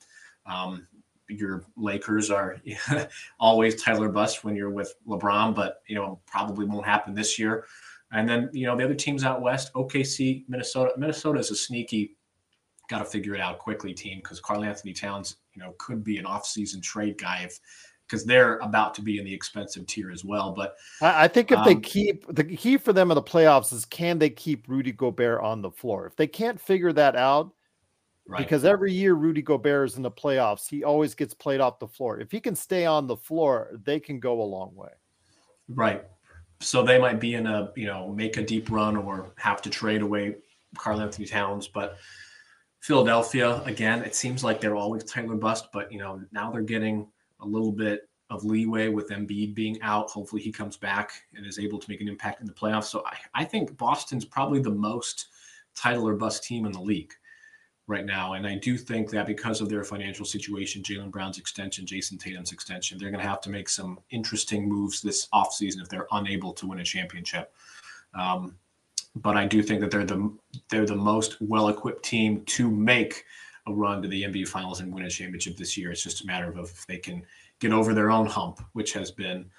Um, 0.46 0.86
your 1.30 1.66
Lakers 1.76 2.30
are 2.30 2.58
always 3.40 3.82
Tyler 3.82 4.10
bust 4.10 4.44
when 4.44 4.56
you're 4.56 4.70
with 4.70 4.96
LeBron, 5.08 5.56
but 5.56 5.82
you 5.88 5.96
know 5.96 6.20
probably 6.26 6.66
won't 6.66 6.86
happen 6.86 7.14
this 7.14 7.40
year. 7.40 7.66
And 8.12 8.28
then 8.28 8.50
you 8.54 8.66
know 8.66 8.76
the 8.76 8.84
other 8.84 8.96
teams 8.96 9.24
out 9.24 9.42
west, 9.42 9.74
OKC, 9.74 10.46
Minnesota. 10.48 10.94
Minnesota 10.98 11.40
is 11.40 11.52
a 11.52 11.56
sneaky, 11.56 12.16
got 12.90 13.00
to 13.00 13.06
figure 13.06 13.36
it 13.36 13.42
out 13.42 13.60
quickly 13.60 13.94
team 13.94 14.20
because 14.20 14.40
Karl-Anthony 14.40 14.94
Towns, 14.94 15.38
you 15.54 15.62
know, 15.62 15.74
could 15.78 16.04
be 16.04 16.18
an 16.18 16.26
off-season 16.26 16.82
trade 16.82 17.18
guy 17.18 17.42
if 17.44 17.60
because 18.08 18.24
they're 18.24 18.58
about 18.58 18.94
to 18.94 19.02
be 19.02 19.18
in 19.18 19.26
the 19.26 19.34
expensive 19.34 19.88
tier 19.88 20.12
as 20.12 20.24
well. 20.24 20.52
But 20.52 20.76
I, 21.02 21.28
think 21.28 21.52
if 21.52 21.58
um, 21.58 21.66
they 21.66 21.76
keep 21.76 22.26
the 22.34 22.44
key 22.44 22.78
for 22.78 22.94
them 22.94 23.10
in 23.10 23.16
the 23.16 23.24
playoffs 23.24 23.74
is 23.74 23.86
can 23.86 24.20
they 24.20 24.30
keep 24.30 24.68
Rudy 24.68 24.92
Gobert 24.92 25.42
on 25.42 25.62
the 25.62 25.72
floor? 25.72 26.06
If 26.06 26.16
they 26.16 26.28
can't 26.28 26.60
figure 26.60 26.94
that 26.94 27.16
out, 27.16 27.54
right. 28.28 28.38
because 28.38 28.66
every 28.66 28.92
year 28.92 29.14
Rudy 29.14 29.42
Gobert 29.42 29.90
is 29.90 29.98
in 29.98 30.04
the 30.04 30.12
playoffs, 30.12 30.70
he 30.70 30.84
always 30.84 31.16
gets 31.16 31.34
played 31.34 31.62
off 31.62 31.80
the 31.80 31.88
floor. 31.88 32.20
If 32.20 32.32
he 32.32 32.40
can 32.40 32.56
stay 32.56 32.86
on 32.86 33.08
the 33.08 33.16
floor, 33.16 33.72
they 33.84 34.00
can 34.00 34.20
go 34.20 34.42
a 34.42 34.44
long 34.44 34.74
way. 34.76 34.92
Right. 35.68 36.04
So 36.62 36.84
they 36.84 37.00
might 37.00 37.20
be 37.20 37.36
in 37.36 37.48
a 37.48 37.72
you 37.76 37.86
know 37.86 38.10
make 38.10 38.38
a 38.38 38.44
deep 38.44 38.72
run 38.72 38.96
or 38.96 39.32
have 39.38 39.62
to 39.64 39.70
trade 39.70 40.02
away 40.02 40.36
Karl-Anthony 40.78 41.26
Towns, 41.26 41.68
but. 41.68 41.98
Philadelphia 42.86 43.64
again. 43.64 44.04
It 44.04 44.14
seems 44.14 44.44
like 44.44 44.62
they're 44.62 44.76
always 44.76 45.04
Tyler 45.06 45.34
bust, 45.34 45.70
but 45.74 45.92
you 45.92 45.98
know 45.98 46.22
now 46.32 46.52
they're 46.52 46.62
getting 46.62 47.08
a 47.40 47.46
little 47.46 47.72
bit 47.72 48.08
of 48.30 48.44
leeway 48.44 48.90
with 48.90 49.10
Embiid 49.10 49.56
being 49.56 49.82
out. 49.82 50.12
Hopefully, 50.12 50.42
he 50.42 50.52
comes 50.52 50.78
back 50.78 51.12
and 51.34 51.48
is 51.48 51.58
able 51.58 51.80
to 51.80 51.90
make 51.90 52.02
an 52.02 52.08
impact 52.08 52.42
in 52.42 52.46
the 52.46 52.54
playoffs. 52.54 52.86
So 52.86 53.04
I, 53.08 53.42
I 53.42 53.44
think 53.44 53.76
Boston's 53.78 54.24
probably 54.24 54.60
the 54.60 54.70
most 54.70 55.30
title 55.76 56.08
or 56.08 56.14
bust 56.14 56.44
team 56.44 56.68
in 56.68 56.72
the 56.72 56.80
league 56.80 57.12
right 57.88 58.06
now. 58.06 58.34
And 58.34 58.48
I 58.48 58.56
do 58.56 58.78
think 58.78 59.10
that 59.12 59.28
because 59.28 59.62
of 59.62 59.70
their 59.70 59.84
financial 59.84 60.26
situation, 60.26 60.82
Jaylen 60.82 61.12
Brown's 61.12 61.38
extension, 61.38 61.86
Jayson 61.86 62.18
Tatum's 62.18 62.52
extension, 62.52 62.98
they're 62.98 63.12
going 63.12 63.22
to 63.22 63.28
have 63.28 63.42
to 63.42 63.50
make 63.50 63.70
some 63.70 64.00
interesting 64.10 64.68
moves 64.68 65.02
this 65.02 65.28
offseason 65.34 65.82
if 65.82 65.90
they're 65.90 66.08
unable 66.12 66.54
to 66.54 66.68
win 66.68 66.80
a 66.80 66.84
championship. 66.84 67.54
Um, 68.14 68.56
but 69.16 69.38
I 69.38 69.46
do 69.46 69.62
think 69.62 69.82
that 69.82 69.92
they're 69.92 70.06
the 70.06 70.34
they're 70.70 70.86
the 70.86 70.96
most 70.96 71.38
well 71.40 71.70
equipped 71.70 72.04
team 72.04 72.44
to 72.46 72.70
make 72.70 73.24
a 73.68 73.74
run 73.74 74.02
to 74.02 74.08
the 74.08 74.24
NBA 74.24 74.48
Finals 74.48 74.80
and 74.82 74.94
win 74.94 75.06
a 75.06 75.10
championship 75.10 75.58
this 75.58 75.78
year. 75.78 75.92
It's 75.92 76.04
just 76.04 76.24
a 76.24 76.28
matter 76.28 76.50
of 76.50 76.58
if 76.58 76.86
they 76.88 76.98
can 76.98 77.24
get 77.60 77.72
over 77.72 77.94
their 77.94 78.12
own 78.12 78.26
hump, 78.26 78.62
which 78.74 78.94
has 78.94 79.12
been 79.12 79.50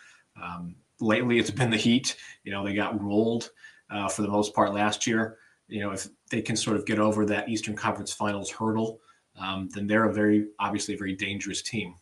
um, 0.41 0.77
lately. 1.01 1.39
It's 1.39 1.51
been 1.51 1.71
the 1.71 1.77
Heat. 1.77 2.17
You 2.45 2.53
know, 2.53 2.65
they 2.65 2.75
got 2.75 3.03
rolled 3.03 3.51
uh, 3.91 4.09
for 4.09 4.23
the 4.23 4.29
most 4.29 4.55
part 4.55 4.75
last 4.75 5.07
year. 5.07 5.39
You 5.69 5.81
know, 5.81 5.91
if 5.91 6.07
they 6.31 6.43
can 6.43 6.57
sort 6.57 6.77
of 6.77 6.87
get 6.87 6.99
over 6.99 7.27
that 7.27 7.49
Eastern 7.49 7.75
Conference 7.75 8.13
Finals 8.13 8.51
hurdle, 8.51 9.01
um, 9.39 9.69
then 9.75 9.87
they're 9.87 10.05
a 10.05 10.13
very 10.13 10.47
obviously 10.59 10.95
a 10.95 10.99
very 10.99 11.15
dangerous 11.15 11.63
team. 11.63 11.95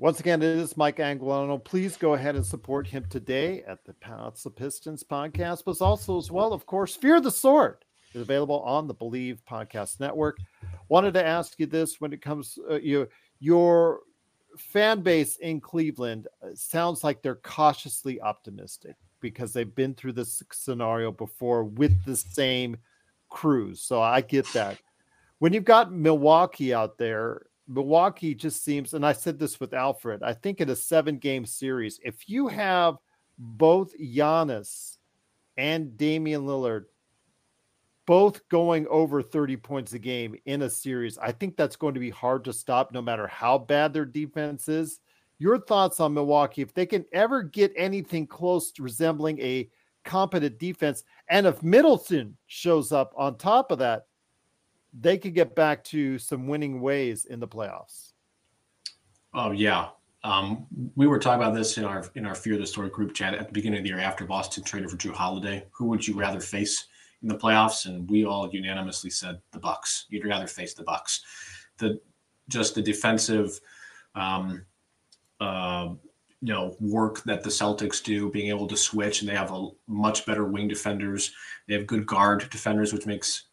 Once 0.00 0.20
again, 0.20 0.40
it 0.40 0.56
is 0.56 0.76
Mike 0.76 0.98
Anguilano. 0.98 1.62
Please 1.62 1.96
go 1.96 2.14
ahead 2.14 2.36
and 2.36 2.46
support 2.46 2.86
him 2.86 3.04
today 3.10 3.64
at 3.66 3.84
the 3.84 3.92
Palace 3.94 4.46
of 4.46 4.54
Pistons 4.54 5.02
podcast, 5.02 5.64
but 5.66 5.80
also 5.80 6.16
as 6.18 6.30
well, 6.30 6.52
of 6.52 6.66
course, 6.66 6.94
Fear 6.94 7.20
the 7.20 7.32
Sword 7.32 7.84
is 8.14 8.22
available 8.22 8.60
on 8.60 8.86
the 8.86 8.94
Believe 8.94 9.42
Podcast 9.50 9.98
Network. 9.98 10.38
Wanted 10.88 11.14
to 11.14 11.26
ask 11.26 11.58
you 11.58 11.66
this 11.66 12.00
when 12.00 12.12
it 12.12 12.22
comes 12.22 12.58
uh, 12.70 12.78
you 12.78 13.08
your 13.40 14.00
fan 14.56 15.02
base 15.02 15.36
in 15.36 15.60
Cleveland 15.60 16.28
uh, 16.42 16.48
sounds 16.54 17.02
like 17.02 17.20
they're 17.20 17.36
cautiously 17.36 18.20
optimistic 18.20 18.94
because 19.20 19.52
they've 19.52 19.74
been 19.74 19.94
through 19.94 20.12
this 20.12 20.42
scenario 20.52 21.12
before 21.12 21.64
with 21.64 22.04
the 22.04 22.16
same 22.16 22.76
crews. 23.28 23.80
So 23.80 24.00
I 24.00 24.20
get 24.20 24.46
that. 24.52 24.78
When 25.38 25.52
you've 25.52 25.64
got 25.64 25.92
Milwaukee 25.92 26.74
out 26.74 26.98
there, 26.98 27.46
Milwaukee 27.68 28.34
just 28.34 28.64
seems, 28.64 28.94
and 28.94 29.04
I 29.04 29.12
said 29.12 29.38
this 29.38 29.60
with 29.60 29.74
Alfred, 29.74 30.22
I 30.22 30.32
think 30.32 30.60
in 30.60 30.70
a 30.70 30.76
seven 30.76 31.18
game 31.18 31.44
series, 31.44 32.00
if 32.02 32.28
you 32.28 32.48
have 32.48 32.96
both 33.38 33.96
Giannis 33.98 34.96
and 35.56 35.96
Damian 35.96 36.42
Lillard 36.42 36.86
both 38.06 38.48
going 38.48 38.86
over 38.88 39.20
30 39.20 39.58
points 39.58 39.92
a 39.92 39.98
game 39.98 40.34
in 40.46 40.62
a 40.62 40.70
series, 40.70 41.18
I 41.18 41.30
think 41.30 41.56
that's 41.56 41.76
going 41.76 41.92
to 41.92 42.00
be 42.00 42.08
hard 42.08 42.42
to 42.46 42.54
stop 42.54 42.90
no 42.90 43.02
matter 43.02 43.26
how 43.26 43.58
bad 43.58 43.92
their 43.92 44.06
defense 44.06 44.66
is. 44.66 45.00
Your 45.38 45.58
thoughts 45.58 46.00
on 46.00 46.14
Milwaukee, 46.14 46.62
if 46.62 46.74
they 46.74 46.86
can 46.86 47.04
ever 47.12 47.42
get 47.42 47.72
anything 47.76 48.26
close 48.26 48.72
to 48.72 48.82
resembling 48.82 49.40
a 49.40 49.68
competent 50.04 50.58
defense, 50.58 51.04
and 51.30 51.46
if 51.46 51.62
Middleton 51.62 52.36
shows 52.46 52.92
up 52.92 53.12
on 53.16 53.36
top 53.36 53.70
of 53.70 53.78
that, 53.78 54.06
they 54.98 55.18
could 55.18 55.34
get 55.34 55.54
back 55.54 55.84
to 55.84 56.18
some 56.18 56.46
winning 56.46 56.80
ways 56.80 57.26
in 57.26 57.40
the 57.40 57.48
playoffs. 57.48 58.12
Oh 59.34 59.52
yeah. 59.52 59.88
Um, 60.24 60.66
we 60.96 61.06
were 61.06 61.18
talking 61.18 61.40
about 61.40 61.54
this 61.54 61.78
in 61.78 61.84
our 61.84 62.04
in 62.16 62.26
our 62.26 62.34
Fear 62.34 62.58
the 62.58 62.66
Sword 62.66 62.92
group 62.92 63.14
chat 63.14 63.34
at 63.34 63.46
the 63.46 63.52
beginning 63.52 63.78
of 63.78 63.84
the 63.84 63.90
year 63.90 64.00
after 64.00 64.24
Boston 64.24 64.64
traded 64.64 64.90
for 64.90 64.96
Jrue 64.96 65.12
Holiday. 65.12 65.66
Who 65.70 65.86
would 65.86 66.06
you 66.06 66.18
rather 66.18 66.40
face 66.40 66.86
in 67.22 67.28
the 67.28 67.36
playoffs? 67.36 67.86
And 67.86 68.10
we 68.10 68.24
all 68.24 68.50
unanimously 68.52 69.10
said 69.10 69.40
the 69.52 69.60
Bucks. 69.60 70.06
You'd 70.08 70.26
rather 70.26 70.46
face 70.46 70.74
the 70.74 70.82
Bucks. 70.82 71.22
The 71.76 72.00
just 72.48 72.74
the 72.74 72.82
defensive 72.82 73.60
um, 74.14 74.64
uh, 75.40 75.90
you 76.40 76.52
know 76.52 76.76
work 76.80 77.22
that 77.24 77.42
the 77.42 77.50
Celtics 77.50 78.02
do, 78.02 78.30
being 78.30 78.48
able 78.48 78.66
to 78.68 78.76
switch, 78.76 79.20
and 79.20 79.28
they 79.28 79.34
have 79.34 79.52
a 79.52 79.68
much 79.86 80.24
better 80.26 80.44
wing 80.44 80.68
defenders. 80.68 81.32
They 81.66 81.74
have 81.74 81.86
good 81.86 82.06
guard 82.06 82.48
defenders, 82.50 82.92
which 82.92 83.06
makes 83.06 83.44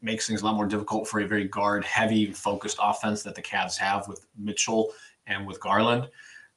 makes 0.00 0.26
things 0.26 0.42
a 0.42 0.44
lot 0.44 0.56
more 0.56 0.66
difficult 0.66 1.06
for 1.06 1.20
a 1.20 1.26
very 1.26 1.46
guard 1.46 1.84
heavy 1.84 2.32
focused 2.32 2.78
offense 2.80 3.22
that 3.22 3.34
the 3.34 3.42
Cavs 3.42 3.76
have 3.76 4.08
with 4.08 4.26
Mitchell 4.38 4.92
and 5.26 5.46
with 5.46 5.60
Garland. 5.60 6.08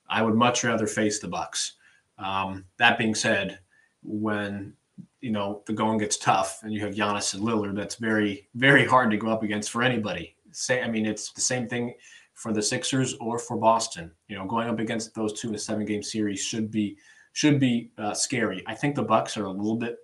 I 0.09 0.21
would 0.21 0.35
much 0.35 0.63
rather 0.63 0.87
face 0.87 1.19
the 1.19 1.27
Bucks. 1.27 1.73
Um, 2.17 2.65
that 2.77 2.97
being 2.97 3.15
said, 3.15 3.59
when 4.03 4.73
you 5.21 5.31
know 5.31 5.63
the 5.65 5.73
going 5.73 5.99
gets 5.99 6.17
tough 6.17 6.63
and 6.63 6.73
you 6.73 6.81
have 6.81 6.95
Giannis 6.95 7.33
and 7.33 7.43
Lillard, 7.43 7.75
that's 7.75 7.95
very 7.95 8.47
very 8.55 8.85
hard 8.85 9.11
to 9.11 9.17
go 9.17 9.29
up 9.29 9.43
against 9.43 9.71
for 9.71 9.83
anybody. 9.83 10.35
Say, 10.51 10.81
I 10.81 10.89
mean, 10.89 11.05
it's 11.05 11.31
the 11.31 11.41
same 11.41 11.67
thing 11.67 11.93
for 12.37 12.53
the 12.53 12.61
Sixers 12.61 13.15
or 13.19 13.37
for 13.37 13.57
Boston. 13.57 14.11
You 14.29 14.37
know, 14.37 14.45
going 14.45 14.69
up 14.69 14.79
against 14.79 15.13
those 15.13 15.33
two 15.33 15.49
in 15.49 15.55
a 15.55 15.59
seven 15.59 15.85
game 15.85 16.01
series 16.01 16.39
should 16.39 16.71
be 16.71 16.97
should 17.33 17.59
be 17.59 17.91
uh, 17.97 18.13
scary. 18.13 18.63
I 18.65 18.73
think 18.73 18.95
the 18.95 19.03
Bucks 19.03 19.37
are 19.37 19.45
a 19.45 19.51
little 19.51 19.75
bit 19.75 19.97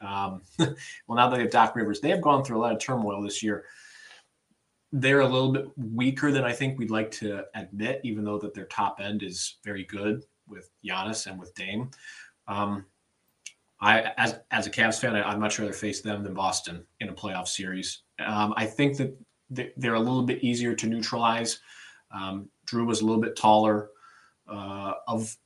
um, 0.00 0.42
well, 0.58 1.16
now 1.16 1.28
that 1.28 1.36
they 1.36 1.42
have 1.42 1.50
Doc 1.50 1.76
Rivers, 1.76 2.00
they 2.00 2.10
have 2.10 2.20
gone 2.20 2.44
through 2.44 2.58
a 2.58 2.60
lot 2.60 2.72
of 2.72 2.78
turmoil 2.78 3.22
this 3.22 3.42
year. 3.42 3.64
They're 4.92 5.20
a 5.20 5.28
little 5.28 5.52
bit 5.52 5.66
weaker 5.76 6.30
than 6.30 6.44
I 6.44 6.52
think 6.52 6.78
we'd 6.78 6.90
like 6.90 7.10
to 7.12 7.44
admit, 7.54 8.00
even 8.04 8.24
though 8.24 8.38
that 8.38 8.54
their 8.54 8.66
top 8.66 9.00
end 9.00 9.22
is 9.22 9.58
very 9.64 9.84
good 9.84 10.24
with 10.48 10.70
Giannis 10.84 11.26
and 11.26 11.38
with 11.38 11.54
Dame. 11.54 11.90
Um, 12.46 12.84
I, 13.80 14.12
as 14.16 14.38
as 14.50 14.66
a 14.66 14.70
Cavs 14.70 15.00
fan, 15.00 15.16
I, 15.16 15.28
would 15.30 15.40
much 15.40 15.58
rather 15.58 15.72
face 15.72 16.00
them 16.00 16.22
than 16.22 16.32
Boston 16.32 16.86
in 17.00 17.08
a 17.10 17.12
playoff 17.12 17.48
series. 17.48 18.02
Um, 18.24 18.54
I 18.56 18.64
think 18.64 18.96
that 18.96 19.18
they're 19.50 19.94
a 19.94 20.00
little 20.00 20.22
bit 20.22 20.42
easier 20.42 20.74
to 20.74 20.86
neutralize. 20.86 21.60
Um, 22.16 22.48
Jrue 22.66 22.86
was 22.86 23.00
a 23.00 23.04
little 23.04 23.20
bit 23.20 23.36
taller. 23.36 23.90
Uh, 24.48 24.92
of 25.08 25.36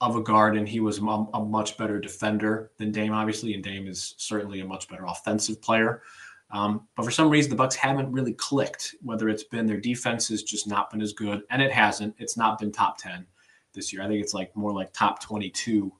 of 0.00 0.16
a 0.16 0.22
guard, 0.22 0.56
and 0.56 0.68
he 0.68 0.80
was 0.80 0.98
a, 0.98 1.02
a, 1.02 1.44
much 1.44 1.76
better 1.76 1.98
defender 2.00 2.70
than 2.76 2.92
Dame, 2.92 3.12
obviously, 3.12 3.54
and 3.54 3.64
Dame 3.64 3.88
is 3.88 4.14
certainly 4.16 4.60
a 4.60 4.64
much 4.64 4.88
better 4.88 5.04
offensive 5.06 5.60
player. 5.60 6.02
Um, 6.50 6.86
but 6.96 7.04
for 7.04 7.10
some 7.10 7.28
reason, 7.28 7.50
the 7.50 7.56
Bucks 7.56 7.74
haven't 7.74 8.10
really 8.12 8.32
clicked. 8.32 8.94
Whether 9.02 9.28
it's 9.28 9.44
been 9.44 9.66
their 9.66 9.80
defense 9.80 10.28
has 10.28 10.42
just 10.42 10.66
not 10.66 10.90
been 10.90 11.02
as 11.02 11.12
good, 11.12 11.42
and 11.50 11.60
it 11.60 11.72
hasn't. 11.72 12.14
It's 12.18 12.36
not 12.36 12.58
been 12.58 12.72
top 12.72 12.98
ten 12.98 13.26
this 13.74 13.92
year. 13.92 14.02
I 14.02 14.08
think 14.08 14.22
it's 14.22 14.34
like 14.34 14.54
more 14.56 14.72
like 14.72 14.92
top 14.92 15.20
twenty-two 15.20 15.92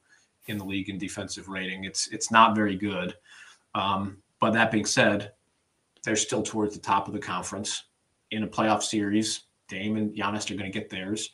in 0.46 0.58
the 0.58 0.64
league 0.64 0.88
in 0.88 0.98
defensive 0.98 1.48
rating. 1.48 1.84
It's 1.84 2.08
it's 2.08 2.30
not 2.30 2.56
very 2.56 2.76
good. 2.76 3.14
Um, 3.74 4.18
but 4.40 4.52
that 4.52 4.70
being 4.70 4.86
said, 4.86 5.32
they're 6.04 6.16
still 6.16 6.42
towards 6.42 6.74
the 6.74 6.80
top 6.80 7.08
of 7.08 7.14
the 7.14 7.20
conference 7.20 7.84
in 8.30 8.42
a 8.42 8.48
playoff 8.48 8.82
series. 8.82 9.44
Dame 9.68 9.96
and 9.96 10.14
Giannis 10.14 10.50
are 10.50 10.54
going 10.54 10.70
to 10.70 10.78
get 10.78 10.90
theirs. 10.90 11.30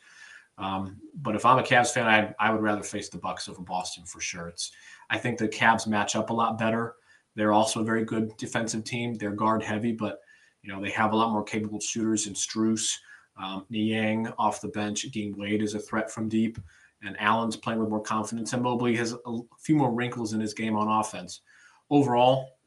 Um, 0.57 0.97
but 1.21 1.35
if 1.35 1.45
I'm 1.45 1.59
a 1.59 1.63
Cavs 1.63 1.91
fan, 1.91 2.07
I, 2.07 2.33
I 2.39 2.51
would 2.51 2.61
rather 2.61 2.83
face 2.83 3.09
the 3.09 3.17
Bucks 3.17 3.49
over 3.49 3.61
Boston 3.61 4.05
for 4.05 4.21
sure. 4.21 4.47
It's 4.47 4.71
I 5.09 5.17
think 5.17 5.37
the 5.37 5.49
Cavs 5.49 5.87
match 5.87 6.15
up 6.15 6.29
a 6.29 6.33
lot 6.33 6.57
better. 6.57 6.95
They're 7.35 7.53
also 7.53 7.81
a 7.81 7.85
very 7.85 8.05
good 8.05 8.35
defensive 8.37 8.83
team. 8.83 9.15
They're 9.15 9.31
guard 9.31 9.61
heavy, 9.61 9.91
but 9.91 10.19
you 10.61 10.71
know 10.71 10.81
they 10.81 10.91
have 10.91 11.11
a 11.11 11.15
lot 11.15 11.31
more 11.31 11.43
capable 11.43 11.79
shooters 11.79 12.27
in 12.27 12.33
Strus, 12.33 12.95
um, 13.37 13.65
Niang 13.69 14.31
off 14.37 14.61
the 14.61 14.69
bench. 14.69 15.01
Dean 15.11 15.35
Wade 15.37 15.61
is 15.61 15.75
a 15.75 15.79
threat 15.79 16.09
from 16.09 16.29
deep, 16.29 16.57
and 17.03 17.19
Allen's 17.19 17.57
playing 17.57 17.79
with 17.79 17.89
more 17.89 18.01
confidence. 18.01 18.53
And 18.53 18.63
Mobley 18.63 18.95
has 18.95 19.13
a 19.13 19.39
few 19.59 19.75
more 19.75 19.91
wrinkles 19.91 20.33
in 20.33 20.39
his 20.39 20.53
game 20.53 20.77
on 20.77 20.87
offense. 20.87 21.41
Overall, 21.89 22.57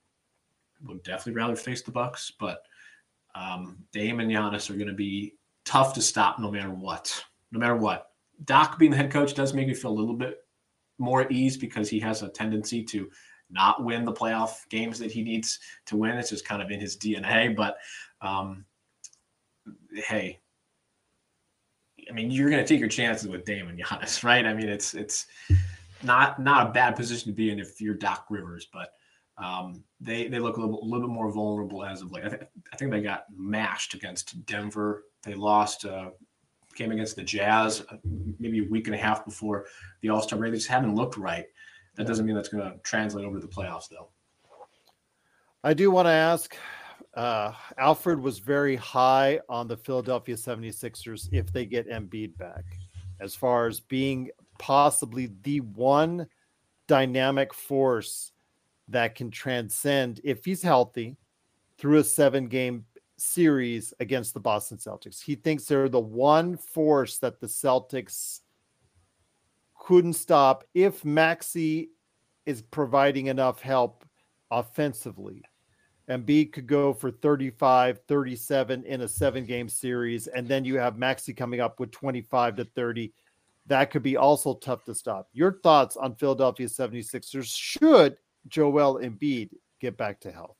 I 0.82 0.89
would 0.89 1.03
definitely 1.03 1.40
rather 1.40 1.57
face 1.57 1.82
the 1.82 1.90
Bucks, 1.90 2.31
but 2.39 2.62
um, 3.35 3.78
Dame 3.93 4.20
and 4.20 4.31
Giannis 4.31 4.69
are 4.69 4.74
going 4.74 4.89
to 4.89 4.95
be 4.95 5.38
tough 5.69 5.93
to 5.93 6.01
stop 6.01 6.39
no 6.39 6.51
matter 6.51 6.70
what 6.70 7.23
no 7.53 7.59
matter 7.59 7.77
what. 7.77 8.11
Doc 8.45 8.78
being 8.78 8.90
the 8.90 8.97
head 8.97 9.11
coach 9.11 9.35
does 9.35 9.53
make 9.53 9.66
me 9.66 9.74
feel 9.74 9.90
a 9.90 9.93
little 9.93 10.15
bit 10.15 10.39
more 10.99 11.20
at 11.20 11.32
ease 11.32 11.57
because 11.57 11.89
he 11.89 12.01
has 12.01 12.23
a 12.23 12.28
tendency 12.28 12.82
to 12.85 13.11
not 13.51 13.85
win 13.85 14.05
the 14.05 14.12
playoff 14.12 14.69
games 14.69 14.99
that 14.99 15.11
he 15.11 15.23
needs 15.23 15.59
to 15.86 15.97
win. 15.97 16.16
It's 16.16 16.31
just 16.31 16.47
kind 16.47 16.62
of 16.62 16.70
in 16.70 16.81
his 16.81 16.97
DNA. 16.97 17.55
But 17.55 17.77
um, 18.20 18.65
hey, 19.93 20.40
I 22.09 22.12
mean, 22.12 22.31
you're 22.31 22.51
going 22.51 22.62
to 22.62 22.69
take 22.69 22.81
your 22.81 22.89
chances 22.89 23.28
with 23.28 23.45
Damon 23.45 23.77
Giannis, 23.77 24.23
right? 24.24 24.47
I 24.47 24.55
mean, 24.55 24.69
it's 24.69 24.95
it's 24.95 25.27
not 26.03 26.40
not 26.40 26.69
a 26.69 26.73
bad 26.73 26.97
position 26.97 27.31
to 27.31 27.36
be 27.36 27.51
in 27.51 27.59
if 27.59 27.81
you're 27.81 27.95
Doc 27.95 28.27
Rivers, 28.31 28.69
but 28.73 28.90
um, 29.36 29.82
they 30.01 30.28
they 30.28 30.39
look 30.39 30.59
a 30.59 30.61
little, 30.61 30.82
a 30.82 30.85
little 30.85 31.09
bit 31.09 31.12
more 31.12 31.32
vulnerable 31.32 31.85
as 31.85 32.03
of 32.03 32.12
late. 32.12 32.24
I, 32.24 32.28
th- 32.28 32.43
I 32.73 32.77
think 32.77 32.90
they 32.90 33.03
got 33.03 33.24
mashed 33.36 33.95
against 33.95 34.47
Denver. 34.47 35.05
They 35.29 35.35
lost 35.35 35.85
uh, 35.85 36.11
against 36.81 37.17
the 37.17 37.23
Jazz 37.23 37.85
uh, 37.91 37.97
maybe 38.39 38.61
a 38.61 38.69
week 38.71 38.87
and 38.87 38.95
a 38.95 38.99
half 38.99 39.25
before 39.25 39.67
the 40.01 40.09
All 40.09 40.23
Star 40.23 40.39
break. 40.39 40.53
They 40.53 40.59
just 40.59 40.71
haven't 40.71 40.95
looked 40.95 41.17
right. 41.17 41.45
That 41.97 42.07
doesn't 42.07 42.25
mean 42.25 42.35
that's 42.35 42.49
going 42.49 42.65
to 42.65 42.79
translate 42.79 43.27
over 43.27 43.39
to 43.39 43.47
the 43.47 43.53
playoffs, 43.53 43.89
though. 43.91 44.09
I 45.65 45.75
do 45.75 45.91
want 45.91 46.07
to 46.07 46.13
ask 46.13 46.57
uh, 47.15 47.53
Alfred 47.77 48.21
was 48.21 48.39
very 48.39 48.77
high 48.77 49.41
on 49.49 49.67
the 49.67 49.77
Philadelphia 49.77 50.37
76ers 50.37 51.29
if 51.33 51.53
they 51.53 51.67
get 51.67 51.91
Embiid 51.91 52.39
back, 52.39 52.65
as 53.21 53.35
far 53.35 53.67
as 53.67 53.81
being 53.81 54.31
possibly 54.59 55.31
the 55.43 55.61
one 55.61 56.27
dynamic 56.87 57.53
force 57.53 58.33
that 58.89 59.15
can 59.15 59.31
transcend, 59.31 60.21
if 60.25 60.45
he's 60.45 60.63
healthy, 60.63 61.17
through 61.77 61.99
a 61.99 62.05
seven 62.05 62.47
game 62.47 62.85
series 63.19 63.93
against 64.01 64.35
the 64.35 64.40
Boston 64.40 64.78
Celtics. 64.78 65.23
He 65.23 65.35
thinks 65.35 65.65
they're 65.65 65.89
the 65.89 66.01
one 66.01 66.57
force 66.57 67.19
that 67.19 67.40
the 67.40 67.47
Celtics 67.47 68.40
couldn't 69.78 70.15
stop 70.15 70.65
if 70.74 71.05
Maxey 71.05 71.90
is 72.47 72.62
providing 72.62 73.27
enough 73.27 73.61
help 73.61 74.05
offensively. 74.51 75.43
Embiid 76.09 76.53
could 76.53 76.66
go 76.66 76.93
for 76.93 77.11
35, 77.11 78.01
37 78.09 78.85
in 78.85 79.03
a 79.03 79.09
seven 79.09 79.45
game 79.45 79.69
series. 79.69 80.27
And 80.27 80.49
then 80.49 80.65
you 80.65 80.78
have 80.78 80.97
Maxey 80.99 81.35
coming 81.35 81.61
up 81.61 81.81
with 81.81 81.90
25 81.90 82.57
to 82.57 82.65
30. 82.65 83.12
That 83.66 83.90
could 83.90 84.03
be 84.03 84.16
also 84.16 84.55
tough 84.55 84.85
to 84.85 84.95
stop. 84.95 85.28
Your 85.32 85.61
thoughts 85.62 85.97
on 85.97 86.15
Philadelphia 86.15 86.66
76ers 86.66 87.55
should 87.55 88.16
Joel 88.49 89.01
Embiid 89.01 89.51
get 89.81 89.99
back 89.99 90.20
to 90.20 90.32
health? 90.32 90.57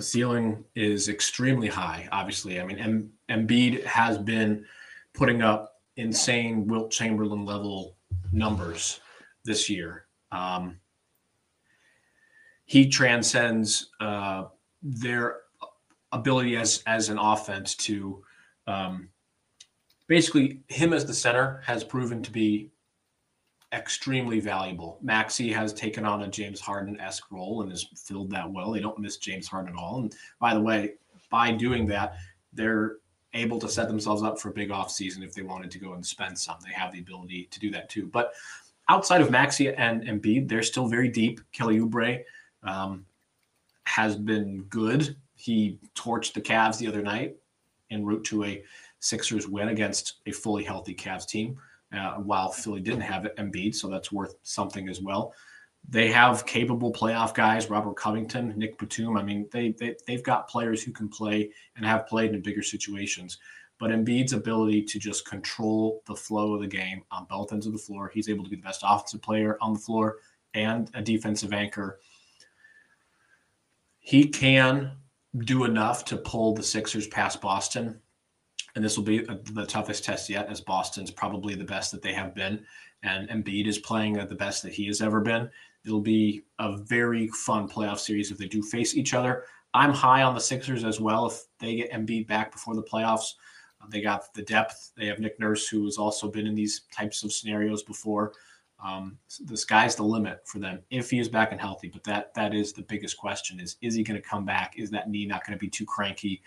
The 0.00 0.06
ceiling 0.06 0.64
is 0.74 1.08
extremely 1.08 1.68
high. 1.68 2.08
Obviously, 2.10 2.58
I 2.58 2.64
mean, 2.64 2.78
M- 2.78 3.12
Embiid 3.28 3.84
has 3.84 4.16
been 4.16 4.64
putting 5.12 5.42
up 5.42 5.74
insane 5.96 6.66
Wilt 6.66 6.90
Chamberlain 6.90 7.44
level 7.44 7.96
numbers 8.32 9.00
this 9.44 9.68
year. 9.68 10.06
Um, 10.32 10.80
he 12.64 12.88
transcends 12.88 13.90
uh, 14.00 14.44
their 14.82 15.40
ability 16.12 16.56
as 16.56 16.82
as 16.86 17.10
an 17.10 17.18
offense 17.18 17.74
to 17.74 18.24
um, 18.66 19.10
basically 20.08 20.60
him 20.68 20.94
as 20.94 21.04
the 21.04 21.14
center 21.14 21.60
has 21.66 21.84
proven 21.84 22.22
to 22.22 22.30
be 22.30 22.70
extremely 23.72 24.40
valuable. 24.40 24.98
Maxey 25.00 25.52
has 25.52 25.72
taken 25.72 26.04
on 26.04 26.22
a 26.22 26.28
James 26.28 26.60
Harden 26.60 26.98
esque 27.00 27.30
role 27.30 27.62
and 27.62 27.70
has 27.70 27.84
filled 27.96 28.30
that 28.30 28.50
well. 28.50 28.72
They 28.72 28.80
don't 28.80 28.98
miss 28.98 29.16
James 29.16 29.46
Harden 29.46 29.74
at 29.74 29.78
all. 29.78 30.00
And 30.00 30.14
by 30.40 30.54
the 30.54 30.60
way, 30.60 30.94
by 31.30 31.52
doing 31.52 31.86
that, 31.86 32.16
they're 32.52 32.96
able 33.34 33.60
to 33.60 33.68
set 33.68 33.86
themselves 33.86 34.22
up 34.22 34.40
for 34.40 34.48
a 34.48 34.52
big 34.52 34.70
offseason 34.70 35.22
if 35.22 35.34
they 35.34 35.42
wanted 35.42 35.70
to 35.70 35.78
go 35.78 35.92
and 35.92 36.04
spend 36.04 36.36
some. 36.36 36.56
They 36.64 36.72
have 36.72 36.92
the 36.92 36.98
ability 36.98 37.48
to 37.52 37.60
do 37.60 37.70
that 37.70 37.88
too. 37.88 38.06
But 38.06 38.32
outside 38.88 39.20
of 39.20 39.30
Maxey 39.30 39.72
and 39.72 40.02
Embiid, 40.02 40.48
they're 40.48 40.64
still 40.64 40.88
very 40.88 41.08
deep. 41.08 41.40
Kelly 41.52 41.78
Oubre 41.78 42.24
um, 42.64 43.06
has 43.84 44.16
been 44.16 44.62
good. 44.64 45.16
He 45.36 45.78
torched 45.94 46.32
the 46.32 46.40
Cavs 46.40 46.78
the 46.78 46.88
other 46.88 47.02
night 47.02 47.36
en 47.90 48.04
route 48.04 48.24
to 48.24 48.44
a 48.44 48.64
Sixers 48.98 49.48
win 49.48 49.68
against 49.68 50.16
a 50.26 50.32
fully 50.32 50.64
healthy 50.64 50.94
Cavs 50.94 51.26
team 51.26 51.56
uh, 51.96 52.14
while 52.14 52.50
Philly 52.50 52.80
didn't 52.80 53.00
have 53.00 53.26
Embiid, 53.38 53.74
so 53.74 53.88
that's 53.88 54.12
worth 54.12 54.34
something 54.42 54.88
as 54.88 55.00
well. 55.00 55.34
They 55.88 56.12
have 56.12 56.46
capable 56.46 56.92
playoff 56.92 57.34
guys, 57.34 57.70
Robert 57.70 57.96
Covington, 57.96 58.52
Nick 58.56 58.78
Batum. 58.78 59.16
I 59.16 59.22
mean, 59.22 59.48
they, 59.50 59.74
they 59.78 59.96
they've 60.06 60.22
got 60.22 60.48
players 60.48 60.82
who 60.82 60.92
can 60.92 61.08
play 61.08 61.50
and 61.76 61.86
have 61.86 62.06
played 62.06 62.34
in 62.34 62.42
bigger 62.42 62.62
situations. 62.62 63.38
But 63.78 63.90
Embiid's 63.90 64.34
ability 64.34 64.82
to 64.82 64.98
just 64.98 65.26
control 65.26 66.02
the 66.06 66.14
flow 66.14 66.54
of 66.54 66.60
the 66.60 66.66
game 66.66 67.02
on 67.10 67.24
both 67.30 67.52
ends 67.52 67.66
of 67.66 67.72
the 67.72 67.78
floor, 67.78 68.10
he's 68.12 68.28
able 68.28 68.44
to 68.44 68.50
be 68.50 68.56
the 68.56 68.62
best 68.62 68.82
offensive 68.84 69.22
player 69.22 69.56
on 69.62 69.72
the 69.72 69.78
floor 69.78 70.18
and 70.52 70.90
a 70.94 71.00
defensive 71.00 71.54
anchor. 71.54 71.98
He 74.00 74.28
can 74.28 74.92
do 75.38 75.64
enough 75.64 76.04
to 76.06 76.18
pull 76.18 76.54
the 76.54 76.62
Sixers 76.62 77.06
past 77.06 77.40
Boston 77.40 78.00
and 78.74 78.84
this 78.84 78.96
will 78.96 79.04
be 79.04 79.18
the 79.22 79.66
toughest 79.66 80.04
test 80.04 80.28
yet, 80.28 80.48
as 80.48 80.60
Boston's 80.60 81.10
probably 81.10 81.54
the 81.54 81.64
best 81.64 81.90
that 81.92 82.02
they 82.02 82.12
have 82.12 82.34
been, 82.34 82.64
and 83.02 83.28
Embiid 83.28 83.66
is 83.66 83.78
playing 83.78 84.16
at 84.16 84.28
the 84.28 84.34
best 84.34 84.62
that 84.62 84.72
he 84.72 84.86
has 84.86 85.00
ever 85.00 85.20
been. 85.20 85.50
It'll 85.84 86.00
be 86.00 86.42
a 86.58 86.76
very 86.76 87.28
fun 87.28 87.68
playoff 87.68 87.98
series 87.98 88.30
if 88.30 88.38
they 88.38 88.46
do 88.46 88.62
face 88.62 88.96
each 88.96 89.14
other. 89.14 89.44
I'm 89.72 89.92
high 89.92 90.22
on 90.22 90.34
the 90.34 90.40
Sixers 90.40 90.84
as 90.84 91.00
well. 91.00 91.26
If 91.26 91.42
they 91.58 91.76
get 91.76 91.92
Embiid 91.92 92.26
back 92.26 92.52
before 92.52 92.74
the 92.74 92.82
playoffs, 92.82 93.34
they 93.88 94.00
got 94.00 94.32
the 94.34 94.42
depth. 94.42 94.92
They 94.96 95.06
have 95.06 95.18
Nick 95.18 95.40
Nurse, 95.40 95.68
who 95.68 95.84
has 95.84 95.96
also 95.96 96.30
been 96.30 96.46
in 96.46 96.54
these 96.54 96.82
types 96.94 97.22
of 97.22 97.32
scenarios 97.32 97.82
before. 97.82 98.32
Um, 98.82 99.18
the 99.44 99.56
sky's 99.56 99.94
the 99.94 100.02
limit 100.02 100.40
for 100.46 100.58
them 100.58 100.80
if 100.90 101.10
he 101.10 101.18
is 101.18 101.28
back 101.28 101.52
and 101.52 101.60
healthy. 101.60 101.88
But 101.88 102.04
that 102.04 102.34
that 102.34 102.54
is 102.54 102.72
the 102.72 102.82
biggest 102.82 103.16
question: 103.16 103.60
is 103.60 103.76
is 103.80 103.94
he 103.94 104.02
going 104.02 104.20
to 104.20 104.26
come 104.26 104.44
back? 104.44 104.74
Is 104.78 104.90
that 104.90 105.08
knee 105.08 105.26
not 105.26 105.46
going 105.46 105.58
to 105.58 105.60
be 105.60 105.68
too 105.68 105.86
cranky? 105.86 106.42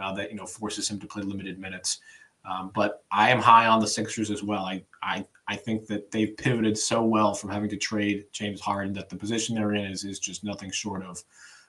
Uh, 0.00 0.12
that 0.14 0.30
you 0.30 0.36
know 0.36 0.46
forces 0.46 0.88
him 0.88 0.98
to 1.00 1.06
play 1.06 1.22
limited 1.22 1.58
minutes. 1.58 2.00
Um, 2.44 2.70
but 2.74 3.04
I 3.10 3.30
am 3.30 3.40
high 3.40 3.66
on 3.66 3.80
the 3.80 3.86
Sixers 3.86 4.30
as 4.30 4.42
well. 4.42 4.64
I, 4.64 4.84
I 5.02 5.24
I 5.48 5.56
think 5.56 5.86
that 5.86 6.10
they've 6.10 6.36
pivoted 6.36 6.76
so 6.76 7.02
well 7.02 7.34
from 7.34 7.50
having 7.50 7.70
to 7.70 7.76
trade 7.76 8.26
James 8.32 8.60
Harden 8.60 8.92
that 8.94 9.08
the 9.08 9.16
position 9.16 9.54
they're 9.54 9.74
in 9.74 9.84
is 9.86 10.04
is 10.04 10.18
just 10.18 10.44
nothing 10.44 10.70
short 10.70 11.02
of 11.02 11.22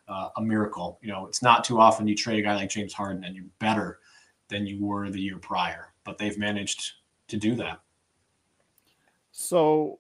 uh, 0.07 0.29
a 0.37 0.41
miracle. 0.41 0.99
You 1.01 1.11
know, 1.11 1.27
it's 1.27 1.41
not 1.41 1.63
too 1.63 1.79
often 1.79 2.07
you 2.07 2.15
trade 2.15 2.39
a 2.39 2.41
guy 2.41 2.55
like 2.55 2.69
James 2.69 2.93
Harden 2.93 3.23
and 3.23 3.35
you're 3.35 3.45
better 3.59 3.99
than 4.47 4.65
you 4.65 4.83
were 4.85 5.09
the 5.09 5.19
year 5.19 5.37
prior, 5.37 5.93
but 6.03 6.17
they've 6.17 6.37
managed 6.37 6.93
to 7.27 7.37
do 7.37 7.55
that. 7.55 7.79
So 9.31 9.99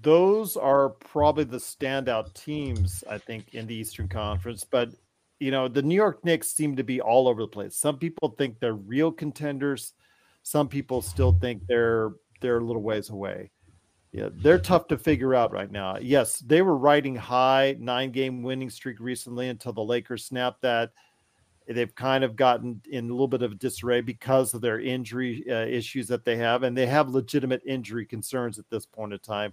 those 0.00 0.56
are 0.56 0.90
probably 0.90 1.44
the 1.44 1.58
standout 1.58 2.32
teams, 2.34 3.04
I 3.10 3.18
think, 3.18 3.54
in 3.54 3.66
the 3.66 3.74
Eastern 3.74 4.08
Conference. 4.08 4.64
But 4.64 4.90
you 5.40 5.50
know, 5.50 5.68
the 5.68 5.82
New 5.82 5.94
York 5.94 6.24
Knicks 6.24 6.52
seem 6.52 6.76
to 6.76 6.84
be 6.84 7.00
all 7.00 7.28
over 7.28 7.42
the 7.42 7.48
place. 7.48 7.76
Some 7.76 7.98
people 7.98 8.34
think 8.38 8.60
they're 8.60 8.74
real 8.74 9.12
contenders. 9.12 9.94
Some 10.42 10.68
people 10.68 11.02
still 11.02 11.32
think 11.40 11.66
they're 11.66 12.12
they're 12.40 12.58
a 12.58 12.64
little 12.64 12.82
ways 12.82 13.10
away. 13.10 13.50
Yeah, 14.12 14.28
they're 14.32 14.60
tough 14.60 14.86
to 14.88 14.98
figure 14.98 15.34
out 15.34 15.52
right 15.52 15.70
now. 15.70 15.96
Yes, 15.98 16.38
they 16.38 16.62
were 16.62 16.76
riding 16.76 17.16
high 17.16 17.76
nine 17.80 18.12
game 18.12 18.42
winning 18.42 18.70
streak 18.70 19.00
recently 19.00 19.48
until 19.48 19.72
the 19.72 19.82
Lakers 19.82 20.24
snapped 20.24 20.62
that. 20.62 20.92
They've 21.66 21.94
kind 21.94 22.24
of 22.24 22.36
gotten 22.36 22.82
in 22.90 23.08
a 23.08 23.12
little 23.12 23.26
bit 23.26 23.42
of 23.42 23.58
disarray 23.58 24.02
because 24.02 24.52
of 24.52 24.60
their 24.60 24.80
injury 24.80 25.44
uh, 25.50 25.64
issues 25.64 26.06
that 26.08 26.24
they 26.24 26.36
have, 26.36 26.62
and 26.62 26.76
they 26.76 26.86
have 26.86 27.08
legitimate 27.08 27.62
injury 27.66 28.04
concerns 28.04 28.58
at 28.58 28.68
this 28.68 28.84
point 28.84 29.14
in 29.14 29.18
time. 29.20 29.52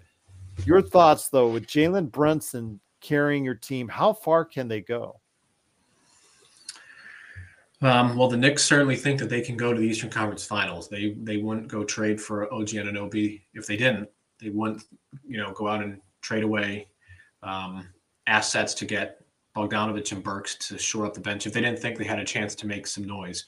Your 0.66 0.82
thoughts, 0.82 1.30
though, 1.30 1.48
with 1.48 1.68
Jalen 1.68 2.12
Brunson 2.12 2.82
carrying 3.00 3.46
your 3.46 3.56
team, 3.56 3.88
how 3.88 4.12
far 4.12 4.44
can 4.44 4.68
they 4.68 4.82
go? 4.82 5.21
Um, 7.82 8.16
well, 8.16 8.28
the 8.28 8.38
Knicks 8.38 8.64
certainly 8.64 8.96
think 8.96 9.20
that 9.20 9.30
they 9.30 9.42
can 9.42 9.58
go 9.58 9.74
to 9.74 9.80
the 9.80 9.88
Eastern 9.88 10.10
Conference 10.10 10.46
Finals. 10.46 10.88
They 10.88 11.16
they 11.22 11.38
wouldn't 11.38 11.68
go 11.68 11.84
trade 11.84 12.22
for 12.22 12.52
OG 12.54 12.70
Anunoby 12.70 13.42
if 13.54 13.66
they 13.66 13.76
didn't. 13.76 14.10
They 14.40 14.50
wouldn't, 14.50 14.84
you 15.28 15.38
know, 15.38 15.52
go 15.54 15.68
out 15.68 15.84
and 15.84 16.00
trade 16.22 16.44
away 16.44 16.88
um, 17.44 17.88
assets 18.28 18.74
to 18.76 18.86
get 18.86 19.24
Bogdanovich 19.56 20.12
and 20.12 20.24
Burks 20.24 20.56
to 20.68 20.78
shore 20.78 21.06
up 21.06 21.14
the 21.14 21.20
bench 21.20 21.48
if 21.48 21.54
they 21.54 21.62
didn't 21.62 21.80
think 21.80 21.98
they 21.98 22.06
had 22.06 22.20
a 22.20 22.26
chance 22.26 22.56
to 22.56 22.68
make 22.68 22.88
some 22.88 23.06
noise. 23.06 23.46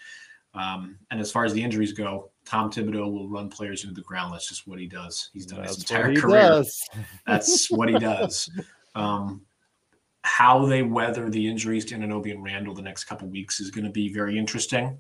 Um, 0.55 0.99
and 1.09 1.19
as 1.19 1.31
far 1.31 1.45
as 1.45 1.53
the 1.53 1.63
injuries 1.63 1.93
go, 1.93 2.31
Tom 2.45 2.71
Thibodeau 2.71 3.11
will 3.11 3.27
run 3.27 3.49
players 3.49 3.83
into 3.83 3.95
the 3.95 4.01
ground. 4.01 4.33
That's 4.33 4.47
just 4.47 4.67
what 4.67 4.79
he 4.79 4.87
does. 4.87 5.29
He's 5.33 5.45
done 5.45 5.61
That's 5.61 5.75
his 5.75 5.89
entire 5.89 6.15
career. 6.15 6.63
That's 7.25 7.71
what 7.71 7.89
he 7.89 7.97
does. 7.99 8.49
Um, 8.93 9.41
how 10.23 10.65
they 10.65 10.81
weather 10.81 11.29
the 11.29 11.47
injuries 11.47 11.85
to 11.85 11.95
Anunoby 11.95 12.31
and 12.31 12.43
Randle 12.43 12.73
the 12.73 12.81
next 12.81 13.03
couple 13.03 13.27
weeks 13.27 13.59
is 13.59 13.71
going 13.71 13.85
to 13.85 13.91
be 13.91 14.11
very 14.11 14.37
interesting. 14.37 14.97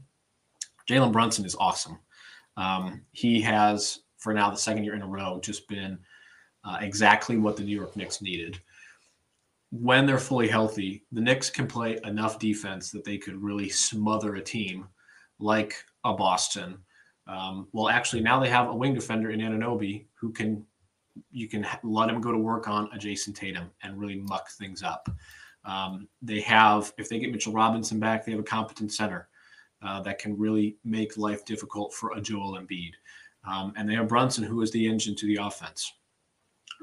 Jalen 0.89 1.13
Brunson 1.13 1.45
is 1.45 1.55
awesome. 1.55 1.97
Um, 2.57 3.01
he 3.11 3.41
has, 3.41 3.99
for 4.17 4.33
now, 4.33 4.51
the 4.51 4.57
second 4.57 4.83
year 4.83 4.95
in 4.95 5.01
a 5.01 5.07
row, 5.07 5.39
just 5.41 5.67
been 5.69 5.97
uh, 6.65 6.77
exactly 6.81 7.37
what 7.37 7.55
the 7.55 7.63
New 7.63 7.75
York 7.75 7.95
Knicks 7.95 8.21
needed. 8.21 8.59
When 9.71 10.05
they're 10.05 10.19
fully 10.19 10.47
healthy, 10.47 11.03
the 11.11 11.21
Knicks 11.21 11.49
can 11.49 11.67
play 11.67 11.99
enough 12.03 12.37
defense 12.37 12.91
that 12.91 13.05
they 13.05 13.17
could 13.17 13.41
really 13.41 13.69
smother 13.69 14.35
a 14.35 14.41
team 14.41 14.87
like 15.39 15.75
a 16.03 16.13
Boston. 16.13 16.77
Um, 17.27 17.67
well, 17.71 17.89
actually, 17.89 18.21
now 18.21 18.39
they 18.39 18.49
have 18.49 18.67
a 18.67 18.75
wing 18.75 18.93
defender 18.93 19.31
in 19.31 19.39
Anunoby 19.39 20.05
who 20.15 20.31
can 20.31 20.65
you 21.31 21.47
can 21.47 21.65
let 21.83 22.09
him 22.09 22.21
go 22.21 22.31
to 22.31 22.37
work 22.37 22.67
on 22.67 22.89
a 22.93 22.97
Jayson 22.97 23.33
Tatum 23.33 23.71
and 23.83 23.99
really 23.99 24.15
muck 24.15 24.49
things 24.51 24.83
up. 24.83 25.09
Um, 25.65 26.07
they 26.21 26.41
have, 26.41 26.93
if 26.97 27.09
they 27.09 27.19
get 27.19 27.31
Mitchell 27.31 27.53
Robinson 27.53 27.99
back, 27.99 28.25
they 28.25 28.31
have 28.31 28.41
a 28.41 28.43
competent 28.43 28.91
center 28.91 29.29
uh, 29.81 30.01
that 30.01 30.19
can 30.19 30.37
really 30.37 30.77
make 30.83 31.17
life 31.17 31.45
difficult 31.45 31.93
for 31.93 32.13
a 32.13 32.21
Joel 32.21 32.57
Embiid. 32.57 32.93
Um, 33.45 33.73
and 33.75 33.89
they 33.89 33.95
have 33.95 34.07
Brunson, 34.07 34.43
who 34.43 34.61
is 34.61 34.71
the 34.71 34.87
engine 34.87 35.15
to 35.15 35.27
the 35.27 35.37
offense. 35.41 35.93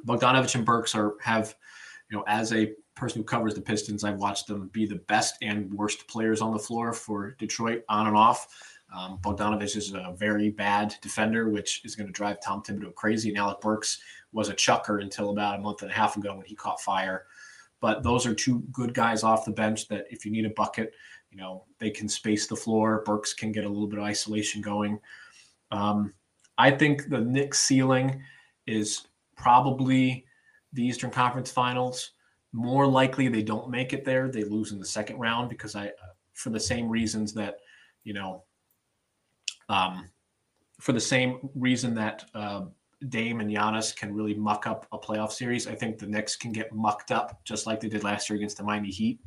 Bogdanovich 0.07 0.55
and 0.55 0.65
Burks 0.65 0.95
are 0.95 1.15
have, 1.21 1.55
you 2.11 2.17
know, 2.17 2.25
as 2.27 2.53
a 2.53 2.73
person 2.95 3.21
who 3.21 3.25
covers 3.25 3.55
the 3.55 3.61
Pistons, 3.61 4.05
I've 4.05 4.19
watched 4.19 4.47
them 4.47 4.69
be 4.73 4.87
the 4.87 4.97
best 5.09 5.37
and 5.43 5.73
worst 5.73 6.07
players 6.09 6.41
on 6.41 6.53
the 6.53 6.59
floor 6.59 6.93
for 6.93 7.33
Detroit 7.39 7.83
on 7.89 8.07
and 8.07 8.17
off. 8.17 8.49
Um, 8.97 9.19
Bogdanovich 9.23 9.77
is 9.77 9.93
a 9.93 10.15
very 10.17 10.51
bad 10.51 10.95
defender, 11.01 11.49
which 11.49 11.83
is 11.85 11.95
going 11.95 12.07
to 12.09 12.13
drive 12.13 12.41
Tom 12.41 12.63
Thibodeau 12.63 12.95
crazy. 12.95 13.29
And 13.29 13.39
Alec 13.39 13.61
Burks 13.61 14.01
was 14.33 14.49
a 14.49 14.55
chucker 14.55 14.99
until 14.99 15.31
about 15.31 15.59
a 15.59 15.63
month 15.63 15.83
and 15.83 15.91
a 15.91 15.95
half 15.95 16.17
ago 16.17 16.37
when 16.37 16.47
he 16.47 16.55
caught 16.55 16.81
fire. 16.81 17.27
But 17.81 18.03
those 18.03 18.27
are 18.27 18.35
two 18.35 18.61
good 18.73 18.93
guys 18.93 19.23
off 19.23 19.45
the 19.45 19.53
bench 19.53 19.89
that 19.89 20.07
if 20.11 20.25
you 20.25 20.33
need 20.33 20.45
a 20.45 20.51
bucket, 20.51 20.93
you 21.31 21.39
know, 21.39 21.65
they 21.79 21.91
can 21.91 22.09
space 22.09 22.47
the 22.47 22.57
floor. 22.57 23.03
Burks 23.07 23.33
can 23.33 23.53
get 23.53 23.65
a 23.65 23.69
little 23.69 23.87
bit 23.87 23.99
of 23.99 24.05
isolation 24.05 24.61
going. 24.61 24.99
Um, 25.71 26.13
I 26.59 26.71
think 26.71 27.09
the 27.09 27.21
Knicks 27.21 27.61
ceiling 27.61 28.23
is 28.67 29.07
probably 29.37 30.27
the 30.73 30.85
Eastern 30.85 31.11
Conference 31.11 31.51
Finals. 31.51 32.13
More 32.53 32.87
likely 32.87 33.29
they 33.29 33.43
don't 33.43 33.71
make 33.71 33.93
it 33.93 34.05
there. 34.05 34.29
They 34.29 34.45
lose 34.45 34.73
in 34.73 34.79
the 34.79 34.85
second 34.85 35.19
round 35.19 35.49
because 35.49 35.77
I, 35.77 35.93
for 36.35 36.51
the 36.51 36.61
same 36.61 36.89
reasons 36.89 37.33
that, 37.35 37.61
you 38.05 38.13
know, 38.13 38.43
um, 39.71 40.11
for 40.81 40.93
the 40.93 41.01
same 41.01 41.49
reason 41.55 41.95
that 41.95 42.25
uh, 42.35 42.63
Dame 43.09 43.41
and 43.41 43.51
Giannis 43.51 43.97
can 43.97 44.15
really 44.15 44.35
muck 44.35 44.67
up 44.67 44.87
a 44.93 44.99
playoff 44.99 45.31
series. 45.33 45.67
I 45.67 45.75
think 45.75 45.99
the 45.99 46.07
Knicks 46.07 46.37
can 46.37 46.53
get 46.53 46.75
mucked 46.75 47.13
up 47.13 47.41
just 47.45 47.67
like 47.67 47.81
they 47.81 47.89
did 47.89 48.05
last 48.05 48.29
year 48.29 48.37
against 48.37 48.59
the 48.59 48.65
Miami 48.65 48.91
Heat, 48.91 49.21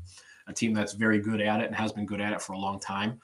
a 0.47 0.53
team 0.53 0.73
that's 0.73 0.93
very 0.93 1.19
good 1.19 1.41
at 1.41 1.61
it 1.61 1.67
and 1.67 1.75
has 1.75 1.91
been 1.91 2.05
good 2.05 2.21
at 2.21 2.33
it 2.33 2.41
for 2.41 2.53
a 2.53 2.59
long 2.59 2.79
time. 2.79 3.19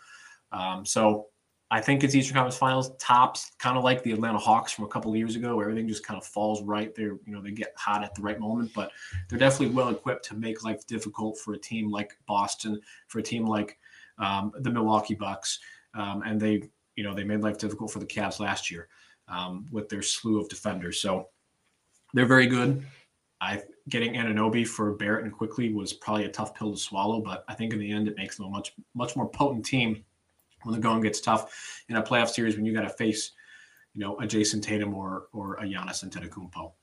Um, 0.51 0.85
so 0.85 1.27
I 1.71 1.81
think 1.81 2.03
it's 2.03 2.15
Eastern 2.15 2.35
Conference 2.35 2.57
Finals 2.57 2.95
tops, 2.97 3.51
kind 3.59 3.77
of 3.77 3.83
like 3.83 4.01
the 4.01 4.13
Atlanta 4.13 4.39
Hawks 4.39 4.71
from 4.71 4.85
a 4.85 4.87
couple 4.87 5.15
years 5.15 5.35
ago, 5.35 5.55
where 5.55 5.69
everything 5.69 5.87
just 5.87 6.05
kind 6.05 6.17
of 6.17 6.25
falls 6.25 6.63
right 6.63 6.95
there. 6.95 7.17
You 7.25 7.33
know, 7.33 7.41
they 7.41 7.51
get 7.51 7.73
hot 7.77 8.03
at 8.03 8.15
the 8.15 8.21
right 8.23 8.39
moment, 8.39 8.71
but 8.73 8.91
they're 9.27 9.37
definitely 9.37 9.75
well 9.75 9.89
equipped 9.89 10.25
to 10.25 10.35
make 10.35 10.63
life 10.63 10.87
difficult 10.87 11.37
for 11.37 11.53
a 11.53 11.59
team 11.59 11.91
like 11.91 12.17
Boston, 12.27 12.81
for 13.07 13.19
a 13.19 13.23
team 13.23 13.45
like 13.45 13.77
um, 14.17 14.51
the 14.61 14.71
Milwaukee 14.71 15.13
Bucks, 15.13 15.59
um, 15.93 16.23
and 16.25 16.39
they, 16.39 16.63
you 16.99 17.05
know, 17.05 17.13
they 17.13 17.23
made 17.23 17.39
life 17.39 17.57
difficult 17.57 17.89
for 17.89 17.99
the 17.99 18.05
Cavs 18.05 18.41
last 18.41 18.69
year 18.69 18.89
um, 19.29 19.65
with 19.71 19.87
their 19.87 20.01
slew 20.01 20.37
of 20.37 20.49
defenders. 20.49 20.99
So 20.99 21.29
they're 22.13 22.25
very 22.25 22.45
good. 22.45 22.85
I 23.39 23.61
getting 23.87 24.15
Anunoby 24.15 24.67
for 24.67 24.95
Barrett 24.95 25.23
and 25.23 25.31
Quickley 25.31 25.71
was 25.71 25.93
probably 25.93 26.25
a 26.25 26.29
tough 26.29 26.53
pill 26.53 26.73
to 26.73 26.77
swallow, 26.77 27.21
but 27.21 27.45
I 27.47 27.53
think 27.53 27.71
in 27.71 27.79
the 27.79 27.89
end 27.89 28.09
it 28.09 28.17
makes 28.17 28.35
them 28.35 28.47
a 28.47 28.49
much 28.49 28.73
much 28.95 29.15
more 29.15 29.29
potent 29.29 29.65
team 29.65 30.03
when 30.63 30.75
the 30.75 30.81
going 30.81 30.99
gets 30.99 31.21
tough 31.21 31.81
in 31.87 31.95
a 31.95 32.03
playoff 32.03 32.27
series 32.27 32.57
when 32.57 32.65
you 32.65 32.73
got 32.73 32.81
to 32.81 32.89
face, 32.89 33.31
you 33.93 34.01
know, 34.01 34.19
a 34.19 34.27
Jayson 34.27 34.61
Tatum 34.61 34.93
or 34.93 35.27
or 35.31 35.55
a 35.55 35.63
Giannis 35.63 36.03
Antetokounmpo. 36.03 36.73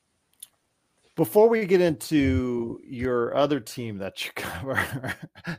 Before 1.17 1.49
we 1.49 1.65
get 1.65 1.81
into 1.81 2.79
your 2.85 3.35
other 3.35 3.59
team 3.59 3.97
that 3.99 4.25
you 4.25 4.31
cover, 4.37 4.79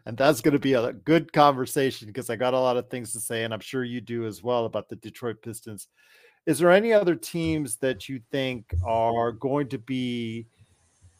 and 0.05 0.15
that's 0.15 0.41
going 0.41 0.53
to 0.53 0.59
be 0.59 0.73
a 0.73 0.93
good 0.93 1.33
conversation 1.33 2.07
because 2.07 2.29
I 2.29 2.35
got 2.35 2.53
a 2.53 2.59
lot 2.59 2.77
of 2.77 2.89
things 2.89 3.11
to 3.13 3.19
say, 3.19 3.43
and 3.43 3.53
I'm 3.53 3.59
sure 3.59 3.83
you 3.83 3.99
do 3.99 4.25
as 4.25 4.43
well 4.43 4.65
about 4.65 4.87
the 4.87 4.95
Detroit 4.97 5.41
Pistons. 5.41 5.87
Is 6.45 6.59
there 6.59 6.71
any 6.71 6.93
other 6.93 7.15
teams 7.15 7.75
that 7.77 8.07
you 8.07 8.21
think 8.31 8.73
are 8.85 9.31
going 9.31 9.67
to 9.69 9.77
be 9.77 10.47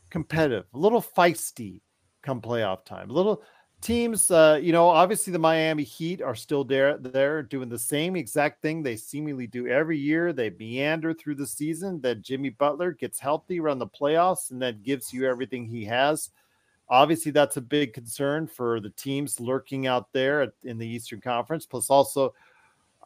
competitive, 0.10 0.66
a 0.74 0.78
little 0.78 1.02
feisty 1.02 1.82
come 2.22 2.40
playoff 2.40 2.86
time, 2.86 3.10
a 3.10 3.14
little 3.14 3.44
teams, 3.82 4.32
uh, 4.32 4.60
you 4.62 4.72
know, 4.72 4.88
obviously 4.90 5.32
the 5.32 5.40
Miami 5.40 5.84
Heat 5.84 6.22
are 6.22 6.36
still 6.36 6.64
there, 6.64 6.98
there 6.98 7.44
doing 7.44 7.70
the 7.70 7.80
same 7.80 8.16
exact 8.16 8.62
thing 8.62 8.82
they 8.82 8.96
seemingly 8.96 9.48
do 9.48 9.68
every 9.68 9.98
year. 9.98 10.34
They 10.34 10.50
meander 10.50 11.14
through 11.14 11.36
the 11.36 11.48
season. 11.48 12.02
Then 12.02 12.22
Jimmy 12.22 12.50
Butler 12.50 12.94
gets 12.94 13.20
healthy 13.20 13.60
around 13.60 13.80
the 13.80 13.88
playoffs 13.88 14.52
and 14.52 14.62
then 14.62 14.82
gives 14.84 15.14
you 15.14 15.28
everything 15.28 15.66
he 15.66 15.86
has. 15.86 16.32
Obviously, 16.90 17.32
that's 17.32 17.58
a 17.58 17.62
big 17.62 17.94
concern 17.94 18.48
for 18.48 18.80
the 18.80 18.90
teams 18.92 19.40
lurking 19.40 19.88
out 19.88 20.12
there 20.14 20.54
in 20.64 20.78
the 20.78 20.88
Eastern 20.88 21.20
Conference. 21.20 21.66
Plus, 21.66 21.90
also, 21.90 22.34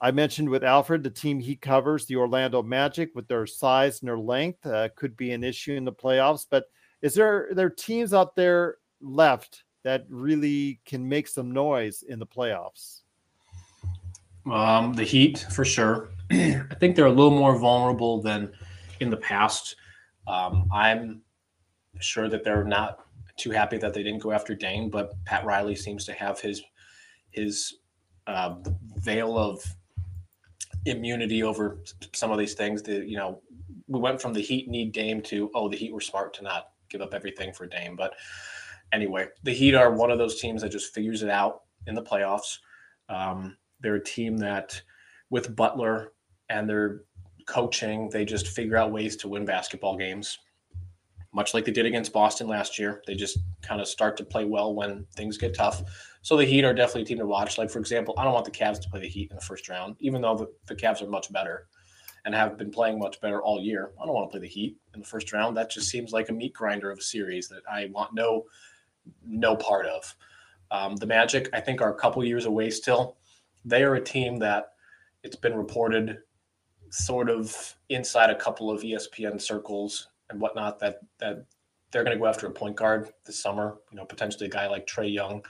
I 0.02 0.12
mentioned 0.12 0.50
with 0.50 0.64
Alfred, 0.64 1.04
the 1.04 1.10
team 1.10 1.40
he 1.40 1.56
covers, 1.56 2.06
the 2.06 2.16
Orlando 2.16 2.62
Magic, 2.62 3.14
with 3.16 3.28
their 3.28 3.48
size 3.48 4.00
and 4.00 4.08
their 4.08 4.20
length, 4.20 4.66
uh, 4.66 4.90
could 4.96 5.18
be 5.18 5.32
an 5.32 5.44
issue 5.44 5.74
in 5.74 5.84
the 5.84 5.92
playoffs. 5.92 6.46
But 6.50 6.66
is 7.02 7.16
there 7.16 7.50
there 7.52 7.72
teams 7.72 8.14
out 8.14 8.36
there 8.36 8.78
left 9.02 9.64
that 9.84 10.06
really 10.10 10.80
can 10.86 11.08
make 11.08 11.28
some 11.28 11.52
noise 11.52 12.04
in 12.04 12.20
the 12.20 12.28
playoffs? 12.28 13.02
Um, 14.50 14.94
the 14.94 15.04
Heat, 15.04 15.46
for 15.52 15.66
sure. 15.66 16.10
I 16.32 16.64
think 16.80 16.96
they're 16.96 17.06
a 17.06 17.12
little 17.12 17.38
more 17.38 17.58
vulnerable 17.58 18.22
than 18.22 18.52
in 19.00 19.10
the 19.10 19.18
past. 19.18 19.76
Um, 20.28 20.68
I'm 20.74 21.22
sure 22.00 22.30
that 22.30 22.44
they're 22.44 22.64
not 22.64 23.00
too 23.38 23.52
happy 23.52 23.78
that 23.78 23.94
they 23.94 24.04
didn't 24.04 24.22
go 24.22 24.32
after 24.32 24.56
Dame, 24.56 24.90
but 24.90 25.14
Pat 25.26 25.46
Riley 25.46 25.76
seems 25.76 26.06
to 26.06 26.14
have 26.14 26.40
his 26.40 26.62
his 27.32 27.78
uh, 28.28 28.56
veil 28.98 29.38
of 29.38 29.64
immunity 30.86 31.44
over 31.44 31.80
some 32.14 32.32
of 32.32 32.38
these 32.38 32.54
things. 32.54 32.82
That 32.84 33.08
you 33.08 33.18
know, 33.18 33.42
we 33.88 34.00
went 34.00 34.22
from 34.22 34.34
the 34.34 34.42
Heat 34.42 34.70
need 34.70 34.92
Dame 34.92 35.22
to 35.24 35.52
oh, 35.54 35.70
the 35.70 35.78
Heat 35.78 35.94
were 35.94 36.02
smart 36.02 36.34
to 36.36 36.44
not 36.44 36.72
give 36.90 37.02
up 37.02 37.14
everything 37.14 37.54
for 37.54 37.66
Dame, 37.66 37.96
but 37.96 38.14
anyway, 38.92 39.28
the 39.44 39.54
Heat 39.54 39.76
are 39.76 39.92
one 39.92 40.12
of 40.12 40.18
those 40.18 40.40
teams 40.40 40.62
that 40.62 40.72
just 40.72 40.94
figures 40.94 41.24
it 41.24 41.30
out 41.30 41.62
in 41.88 41.96
the 41.96 42.04
playoffs. 42.04 42.58
Um, 43.10 43.58
they're 43.80 43.96
a 43.96 44.04
team 44.04 44.38
that, 44.38 44.82
with 45.30 45.56
Butler 45.56 46.14
and 46.50 46.70
their 46.70 47.02
coaching, 47.48 48.10
they 48.10 48.26
just 48.26 48.48
figure 48.48 48.78
out 48.78 48.92
ways 48.92 49.16
to 49.18 49.28
win 49.28 49.46
basketball 49.46 49.98
games, 49.98 50.38
much 51.34 51.54
like 51.54 51.66
they 51.66 51.72
did 51.72 51.86
against 51.86 52.14
Boston 52.14 52.48
last 52.48 52.78
year. 52.78 53.02
They 53.08 53.16
just 53.16 53.40
kind 53.62 53.82
of 53.82 53.88
start 53.88 54.18
to 54.18 54.26
play 54.26 54.46
well 54.46 54.76
when 54.76 55.06
things 55.16 55.38
get 55.38 55.54
tough. 55.54 55.82
So 56.22 56.38
the 56.38 56.46
Heat 56.46 56.64
are 56.64 56.74
definitely 56.74 57.02
a 57.04 57.06
team 57.06 57.18
to 57.18 57.26
watch. 57.26 57.58
Like, 57.58 57.72
for 57.72 57.80
example, 57.80 58.14
I 58.18 58.24
don't 58.24 58.34
want 58.34 58.46
the 58.46 58.52
Cavs 58.52 58.80
to 58.82 58.90
play 58.90 59.00
the 59.00 59.08
Heat 59.08 59.32
in 59.32 59.36
the 59.36 59.42
first 59.42 59.68
round, 59.70 59.96
even 60.00 60.22
though 60.22 60.36
the, 60.36 60.48
the 60.68 60.76
Cavs 60.76 61.02
are 61.02 61.08
much 61.08 61.32
better 61.32 61.68
and 62.26 62.36
have 62.36 62.58
been 62.58 62.70
playing 62.70 63.00
much 63.00 63.20
better 63.20 63.42
all 63.42 63.60
year. 63.60 63.94
I 64.00 64.06
don't 64.06 64.14
want 64.14 64.30
to 64.30 64.32
play 64.32 64.42
the 64.42 64.54
Heat 64.54 64.78
in 64.94 65.00
the 65.00 65.08
first 65.08 65.34
round. 65.34 65.58
That 65.58 65.72
just 65.72 65.90
seems 65.90 66.12
like 66.12 66.30
a 66.30 66.34
meat 66.34 66.54
grinder 66.54 66.92
of 66.92 67.00
a 67.00 67.02
series 67.02 67.48
that 67.48 67.64
I 67.72 67.90
want 67.92 68.14
no 68.14 68.44
no 69.26 69.56
part 69.56 69.86
of. 69.86 70.16
Um, 70.72 70.96
the 70.96 71.06
Magic, 71.06 71.50
I 71.54 71.60
think, 71.60 71.82
are 71.82 71.94
a 71.94 71.98
couple 71.98 72.24
years 72.24 72.46
away 72.46 72.70
still. 72.70 73.18
They 73.66 73.84
are 73.84 73.96
a 73.96 74.04
team 74.04 74.38
that 74.38 74.74
it's 75.24 75.36
been 75.36 75.56
reported 75.56 76.20
sort 76.90 77.30
of 77.30 77.76
inside 77.90 78.30
a 78.30 78.36
couple 78.36 78.70
of 78.72 78.82
ESPN 78.82 79.40
circles 79.40 80.10
and 80.30 80.40
whatnot 80.40 80.80
that 80.80 81.00
that 81.20 81.46
they're 81.92 82.04
going 82.04 82.16
to 82.16 82.20
go 82.20 82.28
after 82.28 82.48
a 82.48 82.52
point 82.52 82.76
guard 82.76 83.10
this 83.26 83.42
summer. 83.42 83.78
You 83.92 83.98
know, 83.98 84.06
potentially 84.06 84.48
a 84.48 84.50
guy 84.52 84.68
like 84.68 84.88
Trae 84.88 85.14
Young, 85.14 85.44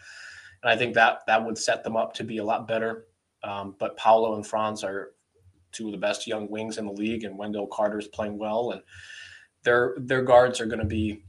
and 0.63 0.71
I 0.71 0.75
think 0.75 0.95
that 0.95 1.21
that 1.27 1.45
would 1.45 1.57
set 1.57 1.83
them 1.83 1.95
up 1.95 2.13
to 2.15 2.23
be 2.23 2.37
a 2.37 2.43
lot 2.43 2.67
better. 2.67 3.05
Um, 3.43 3.75
but 3.79 3.97
Paolo 3.97 4.35
and 4.35 4.45
Franz 4.45 4.83
are 4.83 5.11
two 5.71 5.87
of 5.87 5.91
the 5.91 5.97
best 5.97 6.27
young 6.27 6.49
wings 6.49 6.77
in 6.77 6.85
the 6.85 6.91
league, 6.91 7.23
and 7.23 7.37
Wendell 7.37 7.67
Carter 7.67 7.99
is 7.99 8.07
playing 8.07 8.37
well, 8.37 8.71
and 8.71 8.81
their 9.63 9.95
their 9.97 10.23
guards 10.23 10.59
are 10.59 10.65
going 10.65 10.79
to 10.79 10.85
be 10.85 11.23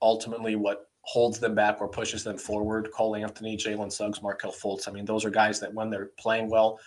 ultimately 0.00 0.56
what 0.56 0.90
holds 1.02 1.38
them 1.38 1.54
back 1.54 1.80
or 1.80 1.88
pushes 1.88 2.24
them 2.24 2.38
forward. 2.38 2.90
Cole 2.92 3.16
Anthony, 3.16 3.56
Jalen 3.56 3.92
Suggs, 3.92 4.22
Markelle 4.22 4.52
Fultz. 4.52 4.88
I 4.88 4.92
mean, 4.92 5.04
those 5.04 5.24
are 5.24 5.30
guys 5.30 5.60
that 5.60 5.72
when 5.72 5.90
they're 5.90 6.10
playing 6.18 6.48
well, 6.48 6.78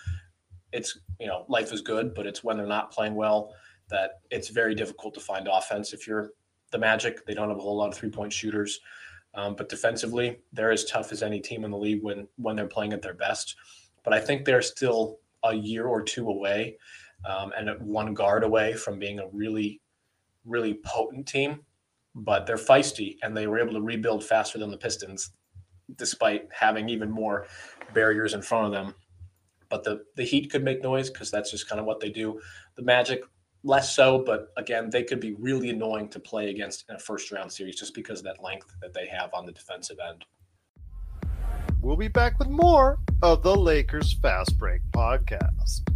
it's 0.72 0.98
you 1.20 1.26
know 1.26 1.44
life 1.48 1.72
is 1.72 1.80
good, 1.80 2.14
but 2.14 2.26
it's 2.26 2.42
when 2.42 2.56
they're 2.56 2.66
not 2.66 2.90
playing 2.90 3.14
well 3.14 3.54
that 3.88 4.20
it's 4.30 4.48
very 4.48 4.74
difficult 4.74 5.14
to 5.14 5.20
find 5.20 5.46
offense. 5.48 5.92
If 5.92 6.06
you're 6.06 6.30
the 6.70 6.78
Magic, 6.78 7.24
they 7.26 7.34
don't 7.34 7.48
have 7.48 7.58
a 7.58 7.62
whole 7.62 7.76
lot 7.76 7.88
of 7.88 7.94
three 7.94 8.10
point 8.10 8.32
shooters, 8.32 8.80
um, 9.34 9.54
but 9.54 9.68
defensively, 9.68 10.38
they're 10.52 10.72
as 10.72 10.84
tough 10.84 11.12
as 11.12 11.22
any 11.22 11.40
team 11.40 11.64
in 11.64 11.70
the 11.70 11.78
league 11.78 12.02
when 12.02 12.26
when 12.36 12.56
they're 12.56 12.66
playing 12.66 12.92
at 12.92 13.02
their 13.02 13.14
best. 13.14 13.56
But 14.02 14.14
I 14.14 14.20
think 14.20 14.44
they're 14.44 14.62
still 14.62 15.18
a 15.44 15.54
year 15.54 15.86
or 15.86 16.02
two 16.02 16.28
away, 16.28 16.78
um, 17.28 17.52
and 17.56 17.70
one 17.80 18.14
guard 18.14 18.44
away 18.44 18.74
from 18.74 18.98
being 18.98 19.20
a 19.20 19.28
really, 19.28 19.80
really 20.44 20.74
potent 20.84 21.28
team 21.28 21.60
but 22.16 22.46
they're 22.46 22.56
feisty 22.56 23.16
and 23.22 23.36
they 23.36 23.46
were 23.46 23.58
able 23.58 23.74
to 23.74 23.82
rebuild 23.82 24.24
faster 24.24 24.58
than 24.58 24.70
the 24.70 24.78
Pistons, 24.78 25.30
despite 25.96 26.48
having 26.50 26.88
even 26.88 27.10
more 27.10 27.46
barriers 27.92 28.32
in 28.32 28.40
front 28.42 28.66
of 28.66 28.72
them. 28.72 28.94
But 29.68 29.84
the 29.84 30.04
the 30.16 30.24
Heat 30.24 30.50
could 30.50 30.64
make 30.64 30.82
noise 30.82 31.10
because 31.10 31.30
that's 31.30 31.50
just 31.50 31.68
kind 31.68 31.78
of 31.78 31.86
what 31.86 32.00
they 32.00 32.08
do. 32.08 32.40
The 32.76 32.82
Magic 32.82 33.22
less 33.62 33.94
so, 33.94 34.22
but 34.24 34.48
again, 34.56 34.88
they 34.90 35.02
could 35.02 35.20
be 35.20 35.34
really 35.34 35.70
annoying 35.70 36.08
to 36.10 36.20
play 36.20 36.50
against 36.50 36.84
in 36.88 36.96
a 36.96 36.98
first 36.98 37.30
round 37.32 37.52
series 37.52 37.76
just 37.76 37.94
because 37.94 38.20
of 38.20 38.24
that 38.24 38.42
length 38.42 38.72
that 38.80 38.94
they 38.94 39.06
have 39.06 39.30
on 39.34 39.44
the 39.44 39.52
defensive 39.52 39.98
end. 40.08 40.24
We'll 41.82 41.96
be 41.96 42.08
back 42.08 42.38
with 42.38 42.48
more 42.48 42.98
of 43.22 43.42
the 43.42 43.54
Lakers 43.54 44.14
Fast 44.14 44.56
Break 44.58 44.82
podcast. 44.92 45.95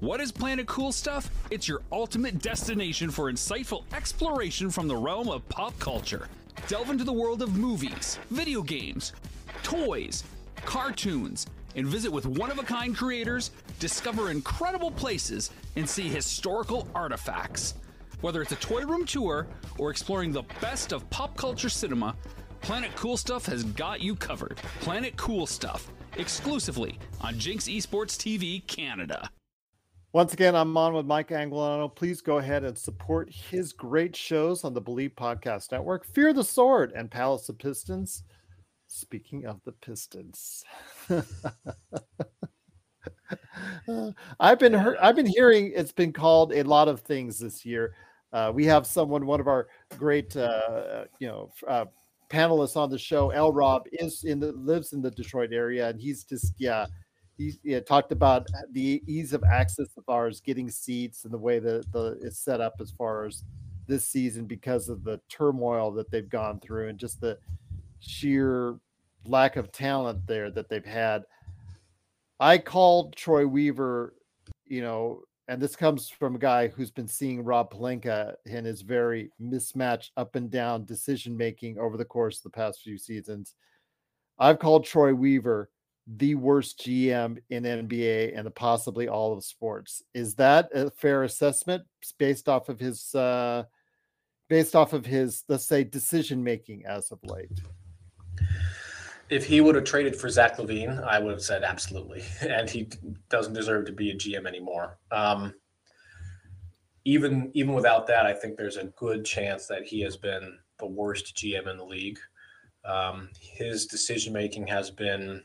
What 0.00 0.20
is 0.20 0.30
Planet 0.30 0.68
Cool 0.68 0.92
Stuff? 0.92 1.28
It's 1.50 1.66
your 1.66 1.82
ultimate 1.90 2.38
destination 2.38 3.10
for 3.10 3.32
insightful 3.32 3.82
exploration 3.92 4.70
from 4.70 4.86
the 4.86 4.94
realm 4.94 5.28
of 5.28 5.48
pop 5.48 5.76
culture. 5.80 6.28
Delve 6.68 6.90
into 6.90 7.02
the 7.02 7.12
world 7.12 7.42
of 7.42 7.56
movies, 7.56 8.16
video 8.30 8.62
games, 8.62 9.12
toys, 9.64 10.22
cartoons, 10.64 11.48
and 11.74 11.84
visit 11.84 12.12
with 12.12 12.26
one 12.26 12.48
of 12.48 12.60
a 12.60 12.62
kind 12.62 12.96
creators, 12.96 13.50
discover 13.80 14.30
incredible 14.30 14.92
places, 14.92 15.50
and 15.74 15.88
see 15.88 16.08
historical 16.08 16.86
artifacts. 16.94 17.74
Whether 18.20 18.40
it's 18.40 18.52
a 18.52 18.56
toy 18.56 18.82
room 18.82 19.04
tour 19.04 19.48
or 19.78 19.90
exploring 19.90 20.30
the 20.30 20.44
best 20.60 20.92
of 20.92 21.10
pop 21.10 21.36
culture 21.36 21.68
cinema, 21.68 22.14
Planet 22.60 22.94
Cool 22.94 23.16
Stuff 23.16 23.46
has 23.46 23.64
got 23.64 24.00
you 24.00 24.14
covered. 24.14 24.58
Planet 24.80 25.16
Cool 25.16 25.48
Stuff 25.48 25.90
exclusively 26.16 27.00
on 27.20 27.36
Jinx 27.36 27.64
Esports 27.64 28.16
TV 28.16 28.64
Canada. 28.68 29.28
Once 30.14 30.32
again, 30.32 30.56
I'm 30.56 30.74
on 30.78 30.94
with 30.94 31.04
Mike 31.04 31.28
Anguilano. 31.28 31.94
Please 31.94 32.22
go 32.22 32.38
ahead 32.38 32.64
and 32.64 32.78
support 32.78 33.30
his 33.30 33.74
great 33.74 34.16
shows 34.16 34.64
on 34.64 34.72
the 34.72 34.80
Believe 34.80 35.10
Podcast 35.14 35.70
Network 35.70 36.06
Fear 36.06 36.32
the 36.32 36.42
Sword 36.42 36.92
and 36.96 37.10
Palace 37.10 37.50
of 37.50 37.58
Pistons. 37.58 38.22
Speaking 38.86 39.44
of 39.44 39.60
the 39.66 39.72
Pistons, 39.72 40.64
I've 44.40 44.58
been 44.58 44.74
I've 44.74 45.14
been 45.14 45.26
hearing 45.26 45.72
it's 45.76 45.92
been 45.92 46.14
called 46.14 46.54
a 46.54 46.62
lot 46.62 46.88
of 46.88 47.00
things 47.00 47.38
this 47.38 47.66
year. 47.66 47.94
Uh, 48.32 48.50
we 48.54 48.64
have 48.64 48.86
someone, 48.86 49.26
one 49.26 49.40
of 49.40 49.46
our 49.46 49.68
great, 49.98 50.34
uh, 50.36 51.04
you 51.18 51.28
know, 51.28 51.50
uh, 51.66 51.84
panelists 52.30 52.78
on 52.78 52.88
the 52.88 52.98
show. 52.98 53.28
L. 53.28 53.52
Rob 53.52 53.82
is 53.92 54.24
in 54.24 54.40
the 54.40 54.52
lives 54.52 54.94
in 54.94 55.02
the 55.02 55.10
Detroit 55.10 55.52
area, 55.52 55.90
and 55.90 56.00
he's 56.00 56.24
just 56.24 56.54
yeah, 56.56 56.86
he 57.38 57.80
talked 57.80 58.10
about 58.10 58.48
the 58.72 59.02
ease 59.06 59.32
of 59.32 59.44
access 59.44 59.86
as 59.96 60.04
far 60.04 60.26
as 60.26 60.40
getting 60.40 60.68
seats 60.70 61.24
and 61.24 61.32
the 61.32 61.38
way 61.38 61.60
that 61.60 61.90
the 61.92 62.18
it's 62.20 62.38
set 62.38 62.60
up 62.60 62.74
as 62.80 62.90
far 62.90 63.26
as 63.26 63.44
this 63.86 64.04
season 64.04 64.44
because 64.44 64.88
of 64.88 65.04
the 65.04 65.20
turmoil 65.28 65.92
that 65.92 66.10
they've 66.10 66.28
gone 66.28 66.58
through 66.60 66.88
and 66.88 66.98
just 66.98 67.20
the 67.20 67.38
sheer 68.00 68.76
lack 69.24 69.56
of 69.56 69.70
talent 69.70 70.26
there 70.26 70.50
that 70.50 70.68
they've 70.68 70.84
had. 70.84 71.24
I 72.40 72.58
called 72.58 73.16
Troy 73.16 73.46
Weaver, 73.46 74.14
you 74.66 74.82
know, 74.82 75.22
and 75.48 75.62
this 75.62 75.76
comes 75.76 76.08
from 76.08 76.36
a 76.36 76.38
guy 76.38 76.68
who's 76.68 76.90
been 76.90 77.08
seeing 77.08 77.42
Rob 77.42 77.72
Pelinka 77.72 78.34
and 78.46 78.66
his 78.66 78.82
very 78.82 79.30
mismatched 79.38 80.12
up 80.16 80.34
and 80.34 80.50
down 80.50 80.84
decision 80.84 81.36
making 81.36 81.78
over 81.78 81.96
the 81.96 82.04
course 82.04 82.38
of 82.38 82.42
the 82.44 82.50
past 82.50 82.82
few 82.82 82.98
seasons. 82.98 83.54
I've 84.38 84.58
called 84.58 84.84
Troy 84.84 85.14
Weaver 85.14 85.70
the 86.16 86.34
worst 86.34 86.80
GM 86.80 87.38
in 87.50 87.64
NBA 87.64 88.38
and 88.38 88.54
possibly 88.54 89.08
all 89.08 89.32
of 89.32 89.44
sports. 89.44 90.02
Is 90.14 90.34
that 90.36 90.70
a 90.74 90.90
fair 90.90 91.24
assessment 91.24 91.84
based 92.18 92.48
off 92.48 92.68
of 92.68 92.80
his 92.80 93.14
uh 93.14 93.64
based 94.48 94.74
off 94.74 94.94
of 94.94 95.04
his 95.04 95.44
let's 95.48 95.66
say 95.66 95.84
decision 95.84 96.42
making 96.42 96.86
as 96.86 97.12
of 97.12 97.18
late? 97.24 97.60
If 99.28 99.44
he 99.44 99.60
would 99.60 99.74
have 99.74 99.84
traded 99.84 100.16
for 100.16 100.30
Zach 100.30 100.56
LaVine, 100.56 101.04
I 101.04 101.18
would 101.18 101.32
have 101.32 101.42
said 101.42 101.62
absolutely. 101.62 102.24
And 102.48 102.70
he 102.70 102.88
doesn't 103.28 103.52
deserve 103.52 103.84
to 103.86 103.92
be 103.92 104.10
a 104.10 104.14
GM 104.14 104.46
anymore. 104.46 104.98
Um, 105.10 105.54
even 107.04 107.50
even 107.52 107.74
without 107.74 108.06
that, 108.06 108.24
I 108.24 108.32
think 108.32 108.56
there's 108.56 108.78
a 108.78 108.84
good 108.96 109.26
chance 109.26 109.66
that 109.66 109.84
he 109.84 110.00
has 110.02 110.16
been 110.16 110.58
the 110.78 110.86
worst 110.86 111.36
GM 111.36 111.68
in 111.68 111.76
the 111.76 111.84
league. 111.84 112.18
Um, 112.84 113.28
his 113.38 113.86
decision 113.86 114.32
making 114.32 114.66
has 114.68 114.90
been 114.90 115.42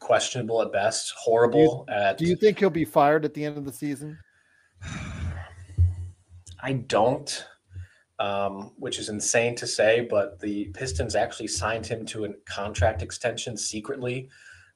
questionable 0.00 0.62
at 0.62 0.72
best, 0.72 1.12
horrible 1.16 1.84
do 1.86 1.92
you, 1.92 1.98
at. 1.98 2.18
Do 2.18 2.26
you 2.26 2.36
think 2.36 2.58
he'll 2.58 2.70
be 2.70 2.84
fired 2.84 3.24
at 3.24 3.34
the 3.34 3.44
end 3.44 3.58
of 3.58 3.64
the 3.64 3.72
season? 3.72 4.18
I 6.62 6.72
don't, 6.72 7.44
um, 8.18 8.72
which 8.78 8.98
is 8.98 9.08
insane 9.08 9.54
to 9.56 9.66
say, 9.66 10.06
but 10.08 10.40
the 10.40 10.66
Pistons 10.74 11.14
actually 11.14 11.48
signed 11.48 11.86
him 11.86 12.06
to 12.06 12.24
a 12.24 12.32
contract 12.48 13.02
extension 13.02 13.56
secretly 13.56 14.28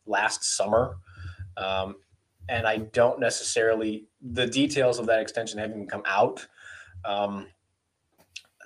last 0.07 0.45
summer. 0.57 0.97
Um, 1.57 1.97
and 2.49 2.67
I 2.67 2.79
don't 2.79 3.21
necessarily, 3.21 4.07
the 4.21 4.47
details 4.47 4.99
of 4.99 5.07
that 5.07 5.21
extension 5.21 5.59
haven't 5.59 5.77
even 5.77 5.89
come 5.89 6.03
out. 6.07 6.47
Um, 7.05 7.47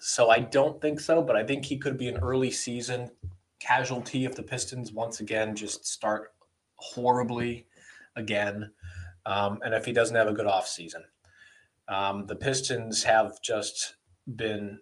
so 0.00 0.28
I 0.28 0.40
don't 0.40 0.80
think 0.80 1.00
so, 1.00 1.22
but 1.22 1.36
I 1.36 1.44
think 1.44 1.64
he 1.64 1.78
could 1.78 1.96
be 1.96 2.08
an 2.08 2.18
early 2.18 2.50
season 2.50 3.10
casualty 3.58 4.26
if 4.26 4.34
the 4.34 4.42
Pistons 4.42 4.92
once 4.92 5.20
again 5.20 5.56
just 5.56 5.86
start 5.86 6.33
horribly 6.84 7.66
again. 8.16 8.70
Um, 9.26 9.58
and 9.64 9.74
if 9.74 9.84
he 9.84 9.92
doesn't 9.92 10.16
have 10.16 10.28
a 10.28 10.34
good 10.34 10.46
offseason. 10.46 11.02
Um, 11.88 12.26
the 12.26 12.36
Pistons 12.36 13.02
have 13.04 13.40
just 13.42 13.96
been 14.36 14.78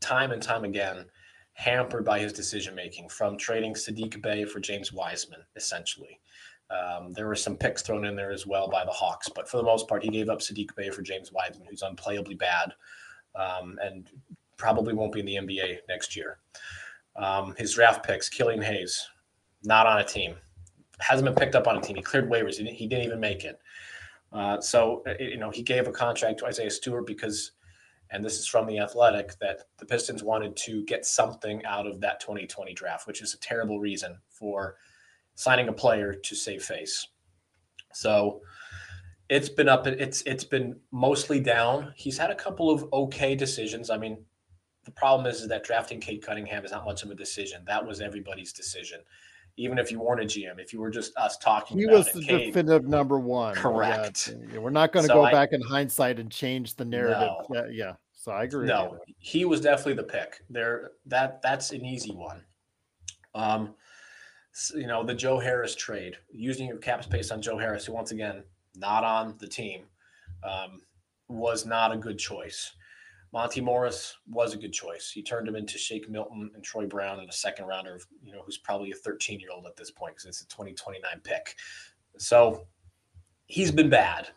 time 0.00 0.32
and 0.32 0.42
time 0.42 0.64
again 0.64 1.06
hampered 1.52 2.04
by 2.04 2.18
his 2.18 2.32
decision 2.32 2.74
making 2.74 3.08
from 3.08 3.38
trading 3.38 3.74
Saddiq 3.74 4.20
Bey 4.20 4.44
for 4.44 4.60
James 4.60 4.92
Wiseman, 4.92 5.40
essentially. 5.56 6.20
Um, 6.70 7.12
there 7.12 7.26
were 7.26 7.34
some 7.34 7.56
picks 7.56 7.80
thrown 7.80 8.04
in 8.04 8.16
there 8.16 8.32
as 8.32 8.46
well 8.46 8.68
by 8.68 8.84
the 8.84 8.90
Hawks, 8.90 9.28
but 9.34 9.48
for 9.48 9.56
the 9.56 9.62
most 9.62 9.88
part, 9.88 10.02
he 10.02 10.10
gave 10.10 10.28
up 10.28 10.40
Saddiq 10.40 10.74
Bey 10.76 10.90
for 10.90 11.02
James 11.02 11.32
Wiseman, 11.32 11.66
who's 11.68 11.82
unplayably 11.82 12.38
bad 12.38 12.74
um, 13.34 13.78
and 13.82 14.10
probably 14.56 14.92
won't 14.92 15.12
be 15.12 15.20
in 15.20 15.26
the 15.26 15.36
NBA 15.36 15.78
next 15.88 16.16
year. 16.16 16.38
Um, 17.14 17.54
his 17.56 17.74
draft 17.74 18.04
picks, 18.04 18.28
Killian 18.28 18.62
Hayes, 18.62 19.08
not 19.62 19.86
on 19.86 19.98
a 19.98 20.04
team, 20.04 20.34
hasn't 20.98 21.26
been 21.26 21.34
picked 21.34 21.54
up 21.54 21.66
on 21.66 21.76
a 21.76 21.80
team. 21.80 21.96
He 21.96 22.02
cleared 22.02 22.30
waivers. 22.30 22.56
He 22.56 22.64
didn't, 22.64 22.76
he 22.76 22.86
didn't 22.86 23.04
even 23.04 23.20
make 23.20 23.44
it. 23.44 23.60
Uh, 24.32 24.60
so, 24.60 25.02
uh, 25.06 25.14
you 25.20 25.36
know, 25.36 25.50
he 25.50 25.62
gave 25.62 25.86
a 25.86 25.92
contract 25.92 26.38
to 26.38 26.46
Isaiah 26.46 26.70
Stewart 26.70 27.06
because, 27.06 27.52
and 28.10 28.24
this 28.24 28.38
is 28.38 28.46
from 28.46 28.66
the 28.66 28.78
Athletic, 28.78 29.38
that 29.40 29.62
the 29.78 29.86
Pistons 29.86 30.22
wanted 30.22 30.56
to 30.56 30.84
get 30.84 31.04
something 31.04 31.64
out 31.64 31.86
of 31.86 32.00
that 32.00 32.20
2020 32.20 32.74
draft, 32.74 33.06
which 33.06 33.22
is 33.22 33.34
a 33.34 33.38
terrible 33.38 33.78
reason 33.78 34.18
for 34.28 34.76
signing 35.34 35.68
a 35.68 35.72
player 35.72 36.14
to 36.14 36.34
save 36.34 36.62
face. 36.62 37.08
So, 37.92 38.40
it's 39.28 39.48
been 39.48 39.68
up. 39.68 39.88
It's 39.88 40.22
it's 40.22 40.44
been 40.44 40.78
mostly 40.92 41.40
down. 41.40 41.92
He's 41.96 42.16
had 42.16 42.30
a 42.30 42.34
couple 42.34 42.70
of 42.70 42.86
okay 42.92 43.34
decisions. 43.34 43.90
I 43.90 43.98
mean, 43.98 44.24
the 44.84 44.92
problem 44.92 45.26
is, 45.26 45.40
is 45.40 45.48
that 45.48 45.64
drafting 45.64 45.98
Cade 45.98 46.22
Cunningham 46.22 46.64
is 46.64 46.70
not 46.70 46.84
much 46.84 47.02
of 47.02 47.10
a 47.10 47.14
decision. 47.16 47.64
That 47.66 47.84
was 47.84 48.00
everybody's 48.00 48.52
decision 48.52 49.00
even 49.56 49.78
if 49.78 49.90
you 49.90 50.00
weren't 50.00 50.20
a 50.20 50.24
GM, 50.24 50.58
if 50.58 50.72
you 50.72 50.80
were 50.80 50.90
just 50.90 51.16
us 51.16 51.38
talking 51.38 51.78
he 51.78 51.86
was 51.86 52.12
the 52.12 52.22
Cade, 52.22 52.46
definitive 52.52 52.86
number 52.86 53.18
one. 53.18 53.54
Correct. 53.54 54.34
Yeah, 54.52 54.58
we're 54.58 54.70
not 54.70 54.92
going 54.92 55.04
to 55.04 55.08
So 55.08 55.14
go 55.14 55.24
I- 55.24 55.32
back 55.32 55.52
in 55.52 55.60
hindsight 55.62 56.18
and 56.18 56.30
change 56.30 56.74
the 56.76 56.84
narrative. 56.84 57.16
No. 57.18 57.46
Yeah, 57.54 57.66
yeah. 57.70 57.92
So 58.12 58.32
I 58.32 58.42
agree. 58.44 58.66
No, 58.66 58.98
he 59.18 59.44
was 59.44 59.60
definitely 59.60 59.94
the 59.94 60.02
pick. 60.02 60.40
There, 60.50 60.90
that 61.06 61.40
that's 61.42 61.70
an 61.70 61.84
easy 61.84 62.12
one. 62.12 62.42
Um, 63.34 63.74
you 64.74 64.86
know, 64.86 65.04
the 65.04 65.14
Joe 65.14 65.38
Harris 65.38 65.74
trade, 65.74 66.16
using 66.32 66.66
your 66.66 66.78
cap 66.78 67.04
space 67.04 67.30
on 67.30 67.40
Joe 67.40 67.56
Harris, 67.58 67.84
who 67.86 67.92
once 67.92 68.10
again 68.10 68.42
not 68.74 69.04
on 69.04 69.36
the 69.38 69.46
team, 69.46 69.82
um, 70.42 70.80
was 71.28 71.66
not 71.66 71.92
a 71.92 71.96
good 71.96 72.18
choice. 72.18 72.72
Monte 73.36 73.60
Morris 73.60 74.16
was 74.26 74.54
a 74.54 74.56
good 74.56 74.72
choice. 74.72 75.10
He 75.12 75.22
turned 75.22 75.46
him 75.46 75.56
into 75.56 75.76
Shake 75.76 76.08
Milton 76.08 76.50
and 76.54 76.64
Troy 76.64 76.86
Brown 76.86 77.20
in 77.20 77.28
a 77.28 77.32
second 77.32 77.66
rounder, 77.66 77.96
of 77.96 78.06
you 78.22 78.32
know, 78.32 78.40
who's 78.42 78.56
probably 78.56 78.92
a 78.92 78.94
13 78.94 79.40
year 79.40 79.50
old 79.54 79.66
at 79.66 79.76
this 79.76 79.90
point 79.90 80.14
because 80.14 80.24
it's 80.24 80.40
a 80.40 80.48
2029 80.48 81.02
pick. 81.22 81.54
So 82.16 82.66
he's 83.44 83.70
been 83.70 83.90
bad. 83.90 84.28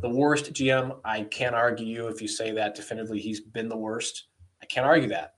The 0.00 0.10
worst 0.10 0.52
GM, 0.52 0.98
I 1.04 1.22
can't 1.22 1.54
argue 1.54 1.86
you 1.86 2.08
if 2.08 2.20
you 2.20 2.26
say 2.26 2.50
that 2.50 2.74
definitively 2.74 3.20
he's 3.20 3.40
been 3.40 3.68
the 3.68 3.76
worst. 3.76 4.24
I 4.60 4.66
can't 4.66 4.84
argue 4.84 5.10
that. 5.10 5.34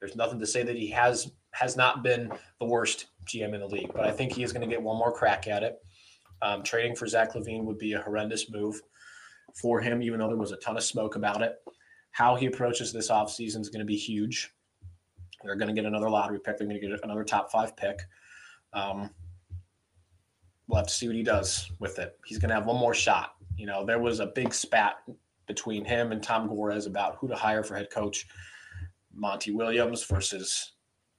There's 0.00 0.16
nothing 0.16 0.40
to 0.40 0.46
say 0.46 0.64
that 0.64 0.74
he 0.74 0.90
has 0.90 1.30
has 1.52 1.76
not 1.76 2.02
been 2.02 2.32
the 2.58 2.66
worst 2.66 3.06
GM 3.32 3.54
in 3.54 3.60
the 3.60 3.68
league, 3.68 3.92
but 3.94 4.06
I 4.06 4.10
think 4.10 4.32
he 4.32 4.42
is 4.42 4.52
going 4.52 4.68
to 4.68 4.74
get 4.74 4.82
one 4.82 4.98
more 4.98 5.12
crack 5.12 5.46
at 5.46 5.62
it. 5.62 5.76
Um, 6.42 6.64
trading 6.64 6.96
for 6.96 7.06
Zach 7.06 7.34
LaVine 7.34 7.62
would 7.62 7.78
be 7.78 7.92
a 7.92 8.02
horrendous 8.02 8.50
move 8.50 8.82
for 9.54 9.80
him, 9.80 10.02
even 10.02 10.18
though 10.18 10.26
there 10.26 10.36
was 10.36 10.50
a 10.50 10.56
ton 10.56 10.76
of 10.76 10.82
smoke 10.82 11.14
about 11.14 11.42
it. 11.42 11.54
How 12.10 12.34
he 12.34 12.46
approaches 12.46 12.92
this 12.92 13.10
offseason 13.10 13.60
is 13.60 13.68
going 13.68 13.80
to 13.80 13.86
be 13.86 13.96
huge. 13.96 14.52
They're 15.44 15.56
going 15.56 15.68
to 15.68 15.74
get 15.74 15.86
another 15.86 16.10
lottery 16.10 16.40
pick. 16.40 16.58
They're 16.58 16.66
going 16.66 16.80
to 16.80 16.86
get 16.86 17.00
another 17.04 17.24
top 17.24 17.50
five 17.50 17.76
pick. 17.76 18.00
Um, 18.72 19.10
we'll 20.66 20.78
have 20.78 20.86
to 20.86 20.92
see 20.92 21.06
what 21.06 21.16
he 21.16 21.22
does 21.22 21.70
with 21.78 21.98
it. 21.98 22.18
He's 22.24 22.38
going 22.38 22.48
to 22.48 22.54
have 22.54 22.66
one 22.66 22.76
more 22.76 22.94
shot. 22.94 23.34
You 23.56 23.66
know, 23.66 23.84
there 23.84 23.98
was 23.98 24.20
a 24.20 24.26
big 24.26 24.52
spat 24.52 24.96
between 25.46 25.84
him 25.84 26.12
and 26.12 26.22
Tom 26.22 26.48
Gores 26.48 26.86
about 26.86 27.16
who 27.16 27.28
to 27.28 27.34
hire 27.34 27.62
for 27.62 27.76
head 27.76 27.90
coach. 27.90 28.26
Monty 29.14 29.50
Williams 29.50 30.04
versus 30.04 30.72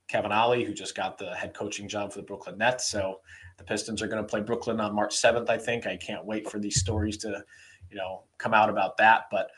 Kevin 0.07 0.31
Ollie, 0.31 0.63
who 0.63 0.73
just 0.73 0.95
got 0.95 1.17
the 1.17 1.35
head 1.35 1.53
coaching 1.53 1.87
job 1.87 2.11
for 2.11 2.19
the 2.19 2.25
Brooklyn 2.25 2.57
Nets. 2.57 2.89
So 2.89 3.19
the 3.57 3.63
Pistons 3.63 4.01
are 4.01 4.07
going 4.07 4.23
to 4.23 4.27
play 4.27 4.41
Brooklyn 4.41 4.79
on 4.79 4.95
March 4.95 5.15
7th, 5.15 5.49
I 5.49 5.57
think. 5.57 5.85
I 5.85 5.97
can't 5.97 6.25
wait 6.25 6.49
for 6.49 6.59
these 6.59 6.79
stories 6.79 7.17
to, 7.17 7.43
you 7.89 7.97
know, 7.97 8.23
come 8.37 8.53
out 8.53 8.69
about 8.69 8.97
that. 8.97 9.25
But 9.29 9.51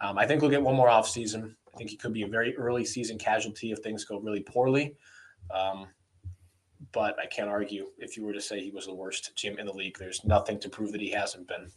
um, 0.00 0.18
I 0.18 0.26
think 0.26 0.42
we'll 0.42 0.50
get 0.50 0.62
one 0.62 0.76
more 0.76 0.88
offseason. 0.88 1.54
I 1.74 1.76
think 1.76 1.90
he 1.90 1.96
could 1.96 2.12
be 2.12 2.22
a 2.22 2.28
very 2.28 2.56
early 2.56 2.84
season 2.84 3.18
casualty 3.18 3.72
if 3.72 3.80
things 3.80 4.04
go 4.04 4.18
really 4.18 4.40
poorly. 4.40 4.96
Um, 5.50 5.86
but 6.92 7.18
I 7.18 7.26
can't 7.26 7.48
argue 7.48 7.86
if 7.98 8.16
you 8.16 8.24
were 8.24 8.32
to 8.32 8.40
say 8.40 8.60
he 8.60 8.70
was 8.70 8.86
the 8.86 8.94
worst 8.94 9.32
GM 9.36 9.58
in 9.58 9.66
the 9.66 9.72
league. 9.72 9.98
There's 9.98 10.24
nothing 10.24 10.58
to 10.60 10.68
prove 10.68 10.92
that 10.92 11.00
he 11.00 11.10
hasn't 11.10 11.48
been. 11.48 11.70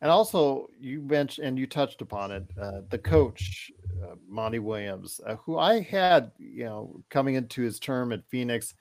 And 0.00 0.10
also, 0.10 0.68
you 0.78 1.00
mentioned 1.02 1.46
and 1.46 1.58
you 1.58 1.66
touched 1.66 2.02
upon 2.02 2.30
it. 2.30 2.44
Uh, 2.60 2.82
the 2.88 2.98
coach, 2.98 3.72
uh, 4.04 4.14
Monty 4.28 4.60
Williams, 4.60 5.20
uh, 5.26 5.36
who 5.36 5.58
I 5.58 5.80
had, 5.80 6.30
you 6.38 6.64
know, 6.64 7.02
coming 7.10 7.34
into 7.34 7.62
his 7.62 7.80
term 7.80 8.12
at 8.12 8.28
Phoenix, 8.28 8.74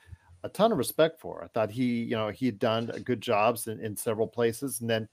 a 0.43 0.49
ton 0.49 0.71
of 0.71 0.77
respect 0.77 1.19
for. 1.19 1.43
I 1.43 1.47
thought 1.47 1.71
he, 1.71 2.03
you 2.03 2.15
know, 2.15 2.29
he 2.29 2.45
had 2.45 2.59
done 2.59 2.85
good 3.03 3.21
jobs 3.21 3.67
in, 3.67 3.79
in 3.79 3.97
several 3.97 4.27
places, 4.27 4.81
and 4.81 4.89
then 4.89 5.07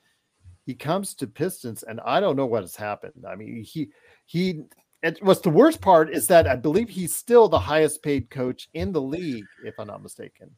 he 0.64 0.74
comes 0.74 1.14
to 1.16 1.26
Pistons, 1.26 1.82
and 1.82 2.00
I 2.04 2.20
don't 2.20 2.36
know 2.36 2.46
what 2.46 2.62
has 2.62 2.76
happened. 2.76 3.24
I 3.28 3.36
mean, 3.36 3.62
he 3.62 3.90
he. 4.26 4.62
It, 5.02 5.18
what's 5.22 5.40
the 5.40 5.50
worst 5.50 5.82
part 5.82 6.08
is 6.10 6.26
that 6.28 6.46
I 6.46 6.56
believe 6.56 6.88
he's 6.88 7.14
still 7.14 7.46
the 7.48 7.58
highest 7.58 8.02
paid 8.02 8.30
coach 8.30 8.70
in 8.72 8.90
the 8.90 9.02
league, 9.02 9.44
if 9.62 9.74
I'm 9.78 9.88
not 9.88 10.02
mistaken. 10.02 10.50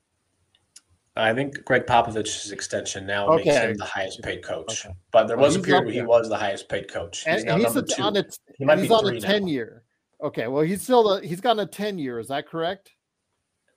I 1.16 1.32
think 1.34 1.64
Gregg 1.64 1.86
Popovich's 1.86 2.52
extension 2.52 3.06
now 3.06 3.34
makes 3.34 3.56
him 3.56 3.76
the 3.76 3.84
highest 3.84 4.22
paid 4.22 4.44
coach. 4.44 4.84
Okay. 4.84 4.94
But 5.10 5.26
there 5.26 5.36
Well, 5.36 5.46
was 5.46 5.56
a 5.56 5.60
period 5.60 5.86
where 5.86 5.94
he 5.94 6.02
was 6.02 6.28
the 6.28 6.36
highest 6.36 6.68
paid 6.68 6.88
coach. 6.88 7.24
He's 7.24 7.38
And, 7.38 7.44
now 7.46 7.54
and 7.54 7.62
he's 7.64 7.76
a, 7.76 8.02
on 8.02 8.16
a 8.16 8.24
He 8.58 8.64
might 8.64 8.78
he's 8.78 8.88
be 8.88 8.94
on 8.94 9.08
a 9.08 9.12
now. 9.12 9.18
ten 9.18 9.48
year. 9.48 9.82
Okay, 10.22 10.46
well 10.46 10.62
he's 10.62 10.82
still 10.82 11.14
a, 11.14 11.22
he's 11.22 11.40
gotten 11.40 11.60
a 11.60 11.66
ten 11.66 11.98
year. 11.98 12.20
Is 12.20 12.28
that 12.28 12.46
correct? 12.46 12.92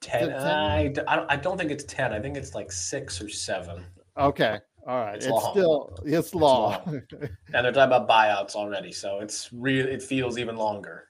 10, 0.02 0.30
10? 0.30 0.38
I, 0.40 0.80
I 0.84 0.88
don't, 0.88 1.32
I 1.32 1.36
don't 1.36 1.58
think 1.58 1.72
it's 1.72 1.84
10 1.84 2.14
i 2.14 2.22
think 2.22 2.38
it's 2.38 2.56
like 2.56 2.72
six 2.72 3.22
or 3.22 3.28
seven 3.28 3.84
Okay, 4.18 4.60
all 4.90 5.06
right. 5.06 5.16
It's 5.16 5.26
It's, 5.28 5.32
long. 5.32 5.52
still 5.54 6.00
it's 6.04 6.34
law. 6.36 6.84
and 6.88 7.02
they're 7.52 7.72
talking 7.72 7.94
about 7.94 8.10
buyouts 8.10 8.56
already 8.56 8.92
so 8.92 9.20
it's 9.20 9.54
real. 9.54 9.86
it 9.88 10.02
feels 10.02 10.38
even 10.40 10.56
longer 10.56 11.06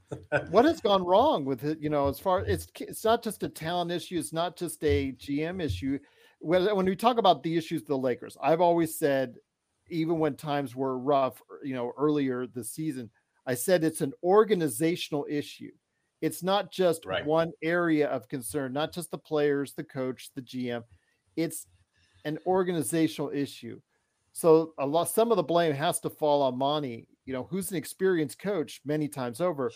what 0.50 0.64
has 0.64 0.80
gone 0.80 1.04
wrong 1.04 1.44
with 1.44 1.62
it? 1.62 1.78
You 1.80 1.88
know, 1.88 2.08
as 2.08 2.18
far 2.18 2.40
it's 2.44 2.66
it's 2.80 3.04
not 3.04 3.22
just 3.22 3.44
a 3.44 3.48
talent 3.48 3.92
issue. 3.92 4.18
It's 4.18 4.32
not 4.32 4.56
just 4.56 4.82
a 4.82 5.12
GM 5.12 5.62
issue. 5.62 6.00
When 6.40 6.74
when 6.74 6.84
we 6.86 6.96
talk 6.96 7.18
about 7.18 7.44
the 7.44 7.56
issues 7.56 7.82
of 7.82 7.86
the 7.86 7.96
Lakers, 7.98 8.36
I've 8.42 8.60
always 8.60 8.98
said, 8.98 9.36
even 9.88 10.18
when 10.18 10.34
times 10.34 10.74
were 10.74 10.98
rough, 10.98 11.40
you 11.62 11.74
know, 11.74 11.92
earlier 11.96 12.48
this 12.48 12.70
season, 12.72 13.08
I 13.46 13.54
said 13.54 13.84
it's 13.84 14.00
an 14.00 14.12
organizational 14.24 15.26
issue. 15.30 15.70
It's 16.22 16.42
not 16.42 16.72
just 16.72 17.06
Right. 17.06 17.24
one 17.24 17.52
area 17.62 18.08
of 18.08 18.26
concern, 18.26 18.72
not 18.72 18.92
just 18.92 19.12
the 19.12 19.18
players, 19.18 19.74
the 19.74 19.84
coach, 19.84 20.30
the 20.34 20.42
GM. 20.42 20.82
It's 21.36 21.68
an 22.24 22.38
organizational 22.46 23.30
issue. 23.30 23.80
So 24.32 24.74
a 24.78 24.86
lot, 24.86 25.08
some 25.08 25.30
of 25.30 25.36
the 25.36 25.42
blame 25.42 25.72
has 25.74 26.00
to 26.00 26.10
fall 26.10 26.42
on 26.42 26.56
Monty, 26.56 27.08
you 27.24 27.32
know, 27.32 27.46
who's 27.50 27.70
an 27.70 27.76
experienced 27.76 28.38
coach 28.38 28.80
many 28.84 29.08
times 29.08 29.40
over. 29.40 29.72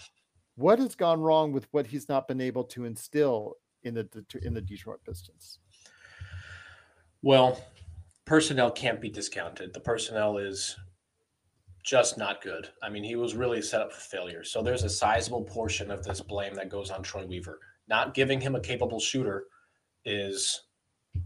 What 0.56 0.78
has 0.78 0.94
gone 0.94 1.20
wrong 1.20 1.52
with 1.52 1.66
what 1.72 1.86
he's 1.86 2.08
not 2.08 2.28
been 2.28 2.40
able 2.40 2.64
to 2.64 2.84
instill 2.84 3.54
in 3.82 3.94
the 3.94 4.08
in 4.42 4.54
the 4.54 4.60
Detroit 4.60 5.00
Pistons? 5.04 5.58
well 7.24 7.58
personnel 8.26 8.70
can't 8.70 9.00
be 9.00 9.08
discounted 9.08 9.72
the 9.72 9.80
personnel 9.80 10.36
is 10.36 10.76
just 11.82 12.18
not 12.18 12.42
good 12.42 12.68
i 12.82 12.88
mean 12.88 13.02
he 13.02 13.16
was 13.16 13.34
really 13.34 13.62
set 13.62 13.80
up 13.80 13.90
for 13.92 14.00
failure 14.00 14.44
so 14.44 14.62
there's 14.62 14.84
a 14.84 14.90
sizable 14.90 15.42
portion 15.42 15.90
of 15.90 16.04
this 16.04 16.20
blame 16.20 16.54
that 16.54 16.68
goes 16.68 16.90
on 16.90 17.02
troy 17.02 17.24
weaver 17.24 17.58
not 17.88 18.12
giving 18.12 18.40
him 18.40 18.54
a 18.54 18.60
capable 18.60 19.00
shooter 19.00 19.46
is 20.04 20.63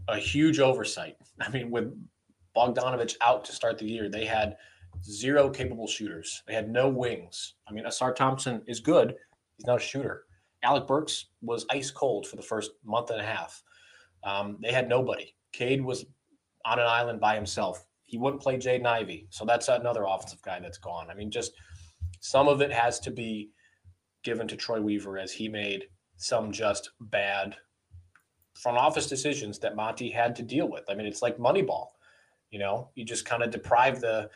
a 0.07 0.17
huge 0.17 0.59
oversight. 0.59 1.15
I 1.41 1.49
mean 1.49 1.71
with 1.71 1.93
bogdanovich 2.55 3.15
out 3.21 3.45
to 3.45 3.51
start 3.51 3.77
the 3.77 3.85
year 3.85 4.09
they 4.09 4.25
had 4.25 4.57
zero 5.03 5.49
capable 5.49 5.87
shooters. 5.87 6.43
They 6.47 6.53
had 6.53 6.69
no 6.69 6.89
wings. 6.89 7.55
I 7.67 7.73
mean 7.73 7.85
Ausar 7.85 8.15
Thompson 8.15 8.61
is 8.67 8.79
good. 8.79 9.15
He's 9.57 9.65
not 9.65 9.77
a 9.81 9.83
shooter. 9.83 10.25
Alec 10.63 10.87
burks 10.87 11.27
was 11.41 11.65
ice 11.69 11.91
cold 11.91 12.27
for 12.27 12.35
the 12.35 12.41
first 12.41 12.71
month 12.83 13.11
and 13.11 13.21
a 13.21 13.25
half. 13.25 13.61
Um, 14.23 14.57
they 14.61 14.71
had 14.71 14.89
nobody. 14.89 15.33
Cade 15.53 15.83
was 15.83 16.05
on 16.65 16.79
an 16.79 16.85
island 16.85 17.19
by 17.19 17.35
himself. 17.35 17.85
He 18.05 18.17
wouldn't 18.17 18.41
play 18.41 18.57
Jaden 18.57 18.85
Ivey. 18.85 19.27
So 19.29 19.45
that's 19.45 19.67
another 19.67 20.05
offensive 20.07 20.41
guy 20.41 20.59
that's 20.59 20.77
gone. 20.77 21.07
I 21.09 21.13
mean, 21.13 21.31
just 21.31 21.53
some 22.19 22.47
of 22.47 22.61
it 22.61 22.71
has 22.71 22.99
to 23.01 23.11
be 23.11 23.51
given 24.23 24.47
to 24.47 24.55
Troy 24.55 24.81
Weaver 24.81 25.17
as 25.17 25.31
he 25.31 25.47
made 25.47 25.85
some 26.17 26.51
just 26.51 26.89
bad 26.99 27.55
front 28.59 28.77
office 28.77 29.07
decisions 29.07 29.57
that 29.59 29.75
Monty 29.75 30.09
had 30.09 30.35
to 30.35 30.43
deal 30.43 30.67
with. 30.67 30.83
I 30.89 30.95
mean, 30.95 31.07
it's 31.07 31.21
like 31.21 31.37
Moneyball. 31.37 31.87
You 32.51 32.59
know, 32.59 32.89
you 32.95 33.05
just 33.05 33.25
kind 33.25 33.43
of 33.43 33.51
deprive 33.51 34.01
the, 34.01 34.29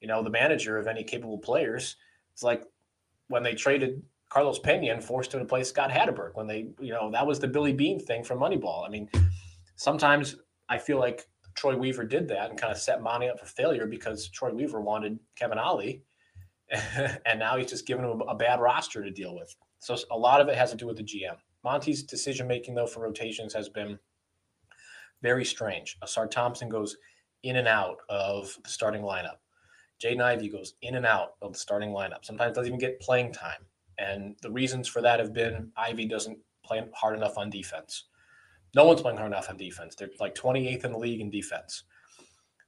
you 0.00 0.08
know, 0.08 0.22
the 0.22 0.30
manager 0.30 0.78
of 0.78 0.86
any 0.86 1.04
capable 1.04 1.38
players. 1.38 1.96
It's 2.32 2.42
like 2.42 2.64
when 3.28 3.42
they 3.42 3.54
traded 3.54 4.02
Carlos 4.30 4.58
Pena 4.58 4.92
and 4.92 5.04
forced 5.04 5.32
him 5.32 5.40
to 5.40 5.46
play 5.46 5.62
Scott 5.62 5.90
Hatteberg 5.90 6.34
when 6.34 6.46
they, 6.46 6.68
you 6.80 6.92
know, 6.92 7.10
that 7.12 7.26
was 7.26 7.38
the 7.38 7.46
Billy 7.46 7.72
Beane 7.72 8.00
thing 8.00 8.24
from 8.24 8.38
Moneyball. 8.38 8.86
I 8.86 8.90
mean, 8.90 9.08
sometimes 9.76 10.36
I 10.68 10.78
feel 10.78 10.98
like 10.98 11.28
Troy 11.54 11.76
Weaver 11.76 12.04
did 12.04 12.28
that 12.28 12.50
and 12.50 12.58
kind 12.58 12.72
of 12.72 12.78
set 12.78 13.02
Monty 13.02 13.28
up 13.28 13.38
for 13.38 13.46
failure 13.46 13.86
because 13.86 14.28
Troy 14.28 14.52
Weaver 14.52 14.80
wanted 14.80 15.18
Kevin 15.36 15.58
Ollie, 15.58 16.02
and 16.70 17.38
now 17.38 17.56
he's 17.56 17.70
just 17.70 17.86
giving 17.86 18.04
him 18.04 18.22
a 18.28 18.34
bad 18.34 18.60
roster 18.60 19.02
to 19.02 19.10
deal 19.10 19.34
with. 19.34 19.54
So 19.78 19.96
a 20.10 20.18
lot 20.18 20.40
of 20.40 20.48
it 20.48 20.56
has 20.56 20.70
to 20.70 20.76
do 20.76 20.86
with 20.86 20.96
the 20.96 21.04
GM. 21.04 21.36
Monty's 21.64 22.02
decision 22.02 22.46
making 22.46 22.74
though 22.74 22.86
for 22.86 23.00
rotations 23.00 23.54
has 23.54 23.68
been 23.68 23.98
very 25.22 25.44
strange. 25.44 25.98
Ausar 26.02 26.30
Thompson 26.30 26.68
goes 26.68 26.96
in 27.42 27.56
and 27.56 27.68
out 27.68 27.98
of 28.08 28.56
the 28.62 28.70
starting 28.70 29.02
lineup. 29.02 29.38
Jaden 30.02 30.22
Ivey 30.22 30.48
goes 30.48 30.74
in 30.82 30.94
and 30.94 31.06
out 31.06 31.34
of 31.42 31.52
the 31.52 31.58
starting 31.58 31.90
lineup. 31.90 32.24
Sometimes 32.24 32.54
doesn't 32.54 32.68
even 32.68 32.78
get 32.78 33.00
playing 33.00 33.32
time. 33.32 33.66
And 33.98 34.36
the 34.42 34.50
reasons 34.50 34.86
for 34.86 35.02
that 35.02 35.18
have 35.18 35.32
been 35.32 35.72
Ivey 35.76 36.06
doesn't 36.06 36.38
play 36.64 36.82
hard 36.94 37.16
enough 37.16 37.36
on 37.36 37.50
defense. 37.50 38.04
No 38.74 38.84
one's 38.84 39.02
playing 39.02 39.18
hard 39.18 39.32
enough 39.32 39.50
on 39.50 39.56
defense. 39.56 39.94
They're 39.94 40.10
like 40.20 40.34
28th 40.34 40.84
in 40.84 40.92
the 40.92 40.98
league 40.98 41.20
in 41.20 41.30
defense. 41.30 41.84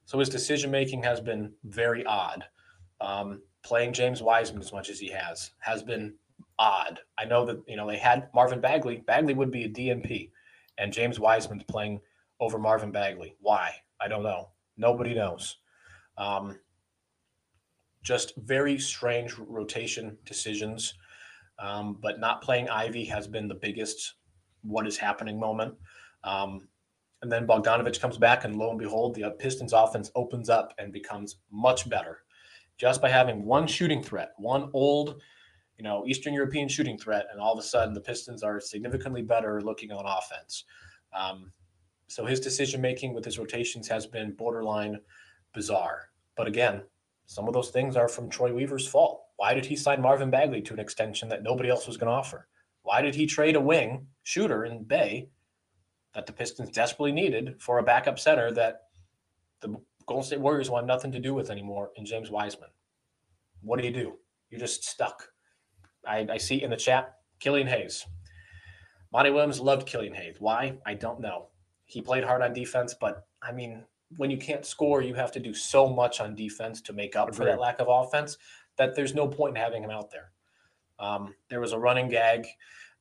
So 0.05 0.19
his 0.19 0.29
decision 0.29 0.71
making 0.71 1.03
has 1.03 1.21
been 1.21 1.53
very 1.63 2.05
odd. 2.05 2.43
Um, 2.99 3.41
playing 3.63 3.93
James 3.93 4.21
Wiseman 4.21 4.61
as 4.61 4.73
much 4.73 4.89
as 4.89 4.99
he 4.99 5.09
has 5.09 5.51
has 5.59 5.83
been 5.83 6.15
odd. 6.61 6.99
I 7.17 7.25
know 7.25 7.43
that 7.45 7.61
you 7.67 7.75
know 7.75 7.87
they 7.87 7.97
had 7.97 8.29
Marvin 8.33 8.61
Bagley. 8.61 9.03
Bagley 9.07 9.33
would 9.33 9.51
be 9.51 9.65
a 9.65 9.69
DNP, 9.69 10.29
and 10.77 10.93
James 10.93 11.19
Wiseman's 11.19 11.63
playing 11.63 11.99
over 12.39 12.59
Marvin 12.59 12.91
Bagley. 12.91 13.35
Why? 13.41 13.73
I 13.99 14.07
don't 14.07 14.23
know. 14.23 14.49
Nobody 14.77 15.13
knows. 15.13 15.57
Um, 16.17 16.59
just 18.03 18.33
very 18.37 18.77
strange 18.77 19.37
rotation 19.37 20.17
decisions. 20.23 20.93
Um, 21.59 21.99
but 22.01 22.19
not 22.19 22.41
playing 22.41 22.69
Ivey 22.69 23.05
has 23.05 23.27
been 23.27 23.47
the 23.47 23.55
biggest 23.55 24.15
what 24.63 24.87
is 24.87 24.97
happening 24.97 25.39
moment. 25.39 25.75
Um, 26.23 26.67
and 27.21 27.31
then 27.31 27.45
Bogdanovich 27.45 27.99
comes 27.99 28.17
back, 28.17 28.45
and 28.45 28.55
lo 28.55 28.71
and 28.71 28.79
behold, 28.79 29.13
the 29.13 29.29
Pistons 29.37 29.73
offense 29.73 30.11
opens 30.15 30.49
up 30.49 30.73
and 30.79 30.91
becomes 30.91 31.37
much 31.51 31.87
better 31.87 32.19
just 32.77 32.99
by 32.99 33.09
having 33.09 33.45
one 33.45 33.67
shooting 33.67 34.01
threat, 34.01 34.31
one 34.37 34.71
old, 34.73 35.21
you 35.81 35.87
know, 35.87 36.05
Eastern 36.05 36.35
European 36.35 36.67
shooting 36.67 36.95
threat, 36.95 37.25
and 37.31 37.41
all 37.41 37.53
of 37.53 37.57
a 37.57 37.63
sudden 37.63 37.95
the 37.95 37.99
Pistons 37.99 38.43
are 38.43 38.59
significantly 38.59 39.23
better 39.23 39.59
looking 39.61 39.91
on 39.91 40.05
offense. 40.05 40.65
Um, 41.11 41.51
so 42.05 42.23
his 42.23 42.39
decision 42.39 42.79
making 42.79 43.15
with 43.15 43.25
his 43.25 43.39
rotations 43.39 43.87
has 43.87 44.05
been 44.05 44.33
borderline 44.33 44.99
bizarre. 45.55 46.11
But 46.37 46.47
again, 46.47 46.83
some 47.25 47.47
of 47.47 47.55
those 47.55 47.71
things 47.71 47.95
are 47.95 48.07
from 48.07 48.29
Troy 48.29 48.53
Weaver's 48.53 48.87
fault. 48.87 49.23
Why 49.37 49.55
did 49.55 49.65
he 49.65 49.75
sign 49.75 50.03
Marvin 50.03 50.29
Bagley 50.29 50.61
to 50.61 50.73
an 50.73 50.79
extension 50.79 51.27
that 51.29 51.41
nobody 51.41 51.67
else 51.67 51.87
was 51.87 51.97
going 51.97 52.11
to 52.11 52.15
offer? 52.15 52.47
Why 52.83 53.01
did 53.01 53.15
he 53.15 53.25
trade 53.25 53.55
a 53.55 53.59
wing 53.59 54.05
shooter 54.21 54.65
in 54.65 54.83
Bey 54.83 55.29
that 56.13 56.27
the 56.27 56.33
Pistons 56.33 56.69
desperately 56.69 57.11
needed 57.11 57.55
for 57.59 57.79
a 57.79 57.83
backup 57.83 58.19
center 58.19 58.51
that 58.51 58.81
the 59.61 59.75
Golden 60.05 60.27
State 60.27 60.41
Warriors 60.41 60.69
want 60.69 60.85
nothing 60.85 61.11
to 61.13 61.19
do 61.19 61.33
with 61.33 61.49
anymore 61.49 61.89
in 61.95 62.05
James 62.05 62.29
Wiseman? 62.29 62.69
What 63.61 63.79
do 63.79 63.87
you 63.87 63.91
do? 63.91 64.19
You're 64.51 64.59
just 64.59 64.83
stuck. 64.83 65.30
I, 66.07 66.27
I 66.31 66.37
see 66.37 66.61
in 66.63 66.69
the 66.69 66.77
chat 66.77 67.17
Killian 67.39 67.67
Hayes. 67.67 68.05
Monty 69.11 69.29
Williams 69.29 69.59
loved 69.59 69.87
Killian 69.87 70.13
Hayes. 70.13 70.37
Why? 70.39 70.77
I 70.85 70.93
don't 70.93 71.19
know. 71.19 71.47
He 71.85 72.01
played 72.01 72.23
hard 72.23 72.41
on 72.41 72.53
defense, 72.53 72.95
but 72.99 73.27
I 73.41 73.51
mean, 73.51 73.83
when 74.17 74.31
you 74.31 74.37
can't 74.37 74.65
score, 74.65 75.01
you 75.01 75.13
have 75.15 75.31
to 75.33 75.39
do 75.39 75.53
so 75.53 75.89
much 75.89 76.19
on 76.19 76.35
defense 76.35 76.81
to 76.81 76.93
make 76.93 77.15
up 77.15 77.33
for 77.35 77.45
that 77.45 77.59
lack 77.59 77.79
of 77.79 77.87
offense 77.89 78.37
that 78.77 78.95
there's 78.95 79.13
no 79.13 79.27
point 79.27 79.57
in 79.57 79.61
having 79.61 79.83
him 79.83 79.89
out 79.89 80.11
there. 80.11 80.31
Um, 80.99 81.35
there 81.49 81.59
was 81.59 81.73
a 81.73 81.79
running 81.79 82.09
gag 82.09 82.45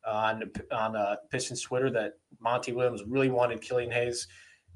on 0.06 0.51
on 0.72 0.97
uh, 0.97 1.16
Pistons 1.31 1.62
Twitter 1.62 1.90
that 1.90 2.14
Monty 2.40 2.72
Williams 2.72 3.02
really 3.06 3.31
wanted 3.31 3.60
Killian 3.60 3.90
Hayes 3.90 4.27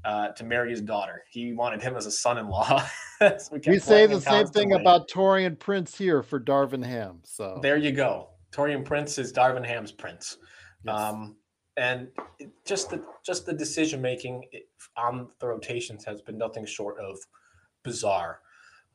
uh, 0.04 0.28
to 0.28 0.44
marry 0.44 0.70
his 0.70 0.80
daughter. 0.80 1.24
He 1.30 1.52
wanted 1.52 1.82
him 1.82 1.96
as 1.96 2.06
a 2.06 2.10
son-in-law. 2.10 2.86
So 3.38 3.52
kept 3.52 3.68
We 3.68 3.78
say 3.78 4.06
the 4.06 4.20
same 4.20 4.46
thing 4.48 4.72
about 4.74 5.08
Taurean 5.08 5.58
Prince 5.58 5.96
here 5.96 6.22
for 6.22 6.38
Darvin 6.38 6.84
Ham. 6.84 7.20
So 7.22 7.58
There 7.62 7.78
you 7.78 7.92
go. 7.92 8.30
Taurean 8.52 8.84
Prince 8.84 9.16
is 9.18 9.32
Darvin 9.32 9.64
Ham's 9.64 9.92
prince. 9.92 10.36
yes. 10.84 10.94
Um, 10.94 11.36
and 11.78 12.08
it- 12.38 12.50
just 12.66 12.90
the 12.90 13.02
just 13.24 13.46
the 13.46 13.52
decision 13.54 14.02
making 14.02 14.44
on 14.96 15.28
the 15.38 15.46
rotations 15.46 16.04
has 16.04 16.20
been 16.20 16.36
nothing 16.36 16.66
short 16.66 16.98
of 16.98 17.16
bizarre. 17.82 18.40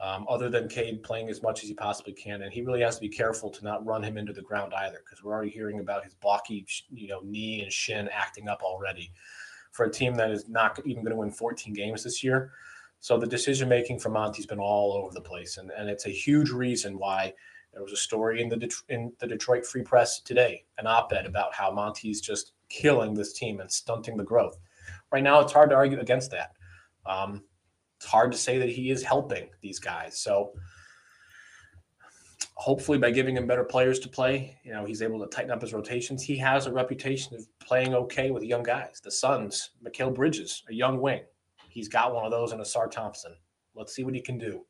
Um, 0.01 0.25
other 0.29 0.49
than 0.49 0.67
Cade 0.69 1.01
playing 1.01 1.29
as 1.29 1.41
much 1.41 1.63
as 1.63 1.69
he 1.69 1.75
possibly 1.75 2.13
can, 2.13 2.43
and 2.43 2.53
he 2.53 2.61
really 2.61 2.81
has 2.81 2.95
to 2.95 3.01
be 3.01 3.09
careful 3.09 3.49
to 3.49 3.63
not 3.65 3.85
run 3.85 4.03
him 4.03 4.17
into 4.17 4.31
the 4.31 4.41
ground 4.43 4.73
either, 4.73 5.01
because 5.03 5.23
we're 5.23 5.33
already 5.33 5.49
hearing 5.51 5.79
about 5.79 6.03
his 6.05 6.13
blocky, 6.13 6.65
you 6.89 7.07
know, 7.07 7.21
knee 7.23 7.61
and 7.63 7.71
shin 7.73 8.07
acting 8.13 8.47
up 8.47 8.61
already 8.61 9.11
for 9.71 9.85
a 9.85 9.91
team 9.91 10.15
that 10.15 10.31
is 10.31 10.47
not 10.47 10.79
even 10.85 11.03
going 11.03 11.11
to 11.11 11.19
win 11.19 11.31
14 11.31 11.73
games 11.73 12.03
this 12.03 12.23
year. 12.23 12.51
So 12.99 13.17
the 13.17 13.27
decision 13.27 13.69
making 13.69 13.99
for 13.99 14.09
Monty's 14.09 14.45
been 14.45 14.59
all 14.59 14.93
over 14.93 15.13
the 15.13 15.21
place, 15.21 15.57
and, 15.57 15.71
and 15.71 15.89
it's 15.89 16.05
a 16.05 16.09
huge 16.09 16.49
reason 16.49 16.97
why 16.97 17.33
there 17.73 17.83
was 17.83 17.93
a 17.93 17.97
story 17.97 18.41
in 18.41 18.49
the 18.49 18.81
in 18.89 19.13
the 19.19 19.27
Detroit 19.27 19.65
Free 19.65 19.83
Press 19.83 20.19
today, 20.19 20.65
an 20.77 20.87
op-ed 20.87 21.25
about 21.25 21.53
how 21.53 21.71
Monty's 21.71 22.19
just 22.19 22.53
killing 22.67 23.13
this 23.13 23.33
team 23.33 23.59
and 23.59 23.71
stunting 23.71 24.17
the 24.17 24.23
growth. 24.23 24.57
Right 25.11 25.23
now, 25.23 25.39
it's 25.39 25.53
hard 25.53 25.69
to 25.69 25.75
argue 25.75 25.99
against 25.99 26.31
that. 26.31 26.53
Um, 27.05 27.43
it's 27.97 28.05
hard 28.05 28.31
to 28.31 28.37
say 28.37 28.57
that 28.57 28.69
he 28.69 28.91
is 28.91 29.03
helping 29.03 29.49
these 29.61 29.79
guys. 29.79 30.19
So 30.19 30.53
hopefully, 32.59 32.97
by 32.97 33.09
giving 33.09 33.37
him 33.37 33.47
better 33.47 33.63
players 33.63 33.99
to 33.99 34.09
play, 34.09 34.59
you 34.63 34.73
know, 34.73 34.83
he's 34.83 35.01
able 35.01 35.17
to 35.19 35.27
tighten 35.27 35.49
up 35.49 35.61
his 35.61 35.73
rotations. 35.73 36.21
He 36.21 36.37
has 36.39 36.65
a 36.65 36.73
reputation 36.73 37.33
of 37.35 37.47
playing 37.59 37.93
okay 37.95 38.31
with 38.31 38.43
young 38.43 38.63
guys. 38.63 38.99
The 39.01 39.11
Suns, 39.11 39.71
Mikal 39.81 40.13
Bridges, 40.13 40.61
a 40.69 40.73
young 40.73 40.99
wing. 40.99 41.21
He's 41.69 41.87
got 41.87 42.13
one 42.13 42.25
of 42.25 42.31
those 42.31 42.51
in 42.51 42.59
Ausar 42.59 42.91
Thompson. 42.91 43.33
Let's 43.75 43.95
see 43.95 44.03
what 44.03 44.13
he 44.13 44.21
can 44.21 44.37
do. 44.37 44.65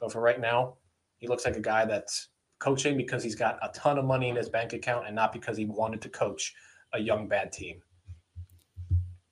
But 0.00 0.10
for 0.10 0.22
right 0.22 0.40
now, 0.40 0.78
he 1.18 1.28
looks 1.28 1.44
like 1.44 1.56
a 1.56 1.60
guy 1.60 1.84
that's 1.84 2.28
coaching 2.60 2.96
because 2.96 3.22
he's 3.22 3.34
got 3.34 3.58
a 3.60 3.68
ton 3.74 3.98
of 3.98 4.06
money 4.06 4.30
in 4.30 4.36
his 4.36 4.48
bank 4.48 4.72
account 4.72 5.06
and 5.06 5.14
not 5.14 5.32
because 5.32 5.58
he 5.58 5.66
wanted 5.66 6.00
to 6.00 6.08
coach 6.08 6.54
a 6.94 6.98
young 6.98 7.28
bad 7.28 7.52
team. 7.52 7.82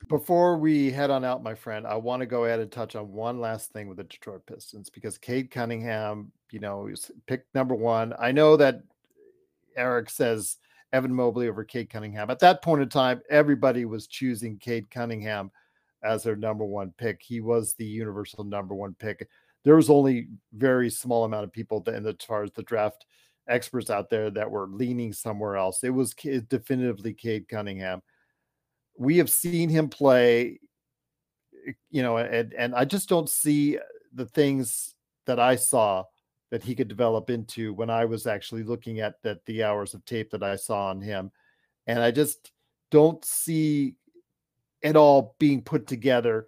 Before 0.09 0.59
we 0.59 0.91
head 0.91 1.11
on 1.11 1.25
out, 1.25 1.43
my 1.43 1.55
friend, 1.55 1.87
I 1.87 1.95
want 1.95 2.21
to 2.21 2.27
go 2.27 2.45
ahead 2.45 2.61
and 2.61 2.71
touch 2.71 2.95
on 2.95 3.11
one 3.11 3.41
last 3.41 3.73
thing 3.73 3.89
with 3.89 3.97
the 3.97 4.05
Detroit 4.05 4.45
Pistons 4.47 4.91
because 4.91 5.17
Cade 5.17 5.51
Cunningham, 5.51 6.31
you 6.53 6.61
know, 6.61 6.87
is 6.87 7.11
picked 7.27 7.53
number 7.55 7.75
one. 7.75 8.15
I 8.19 8.31
know 8.31 8.57
that 8.57 8.83
Eric 9.77 10.11
says 10.11 10.59
Evan 10.93 11.13
Mobley 11.13 11.49
over 11.49 11.65
Cade 11.65 11.91
Cunningham. 11.91 12.31
At 12.31 12.39
that 12.41 12.63
point 12.63 12.83
in 12.83 12.89
time, 12.89 13.23
everybody 13.31 13.87
was 13.87 14.07
choosing 14.07 14.59
Cade 14.59 14.91
Cunningham 14.91 15.51
as 16.05 16.23
their 16.23 16.37
number 16.37 16.65
one 16.65 16.93
pick. 16.99 17.23
He 17.23 17.41
was 17.41 17.75
the 17.75 17.87
universal 17.87 18.45
number 18.45 18.75
one 18.75 18.95
pick. 18.95 19.27
There 19.65 19.77
was 19.77 19.91
only 19.91 20.29
very 20.53 20.91
small 20.91 21.25
amount 21.25 21.45
of 21.45 21.53
people 21.53 21.81
that, 21.81 21.95
in 21.95 22.03
the, 22.03 22.11
as 22.11 22.27
far 22.27 22.43
as 22.43 22.51
the 22.53 22.65
draft 22.65 23.07
experts 23.49 23.91
out 23.91 24.11
there 24.11 24.31
that 24.31 24.51
were 24.51 24.69
leaning 24.69 25.13
somewhere 25.13 25.57
else. 25.57 25.83
It 25.85 25.91
was 25.91 26.15
definitively 26.15 27.15
Cade 27.15 27.49
Cunningham. 27.49 28.03
We 28.99 29.17
have 29.19 29.31
seen 29.31 29.69
him 29.69 29.89
play, 29.89 30.61
eh, 31.67 31.73
you 31.91 32.03
know, 32.03 32.19
and 32.19 32.53
and 32.53 32.75
I 32.75 32.85
just 32.85 33.09
don't 33.09 33.29
see 33.29 33.79
the 34.13 34.27
things 34.27 34.95
that 35.27 35.41
I 35.41 35.57
saw 35.57 36.05
that 36.53 36.63
he 36.63 36.75
could 36.75 36.87
develop 36.87 37.31
into 37.31 37.73
when 37.73 37.89
I 37.89 38.05
was 38.05 38.27
actually 38.27 38.63
looking 38.63 39.01
at 39.01 39.15
that 39.23 39.43
the 39.47 39.65
hours 39.65 39.95
of 39.95 40.05
tape 40.05 40.31
that 40.33 40.43
I 40.43 40.57
saw 40.57 40.91
on 40.91 41.01
him. 41.01 41.33
And 41.87 41.99
I 41.99 42.11
just 42.11 42.53
don't 42.91 43.25
see 43.25 43.95
it 44.83 44.95
all 44.95 45.35
being 45.39 45.63
put 45.63 45.87
together 45.87 46.47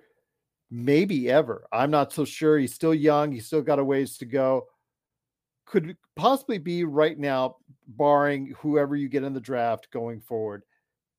maybe 0.70 1.31
ever. 1.31 1.66
I'm 1.72 1.90
not 1.90 2.12
so 2.12 2.26
sure. 2.26 2.59
He's 2.59 2.74
still 2.74 2.93
young, 2.93 3.32
he's 3.32 3.47
still 3.47 3.62
got 3.62 3.78
a 3.78 3.85
ways 3.85 4.18
to 4.18 4.26
go. 4.26 4.66
Could 5.64 5.97
possibly 6.16 6.59
be 6.59 6.85
right 6.85 7.18
now, 7.18 7.56
barring 7.89 8.55
whoever 8.59 8.97
you 8.97 9.09
get 9.09 9.24
in 9.24 9.32
the 9.32 9.40
draft 9.40 9.90
going 9.90 10.20
forward, 10.20 10.64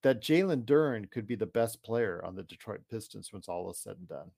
that 0.04 0.22
Jalen 0.22 0.64
Duren 0.64 1.10
could 1.10 1.26
be 1.26 1.36
the 1.36 1.48
best 1.48 1.82
player 1.82 2.22
on 2.24 2.36
the 2.36 2.44
Detroit 2.44 2.82
Pistons 2.92 3.32
it's 3.34 3.50
all 3.50 3.72
is 3.72 3.80
said 3.80 3.98
and 3.98 4.08
done. 4.08 4.30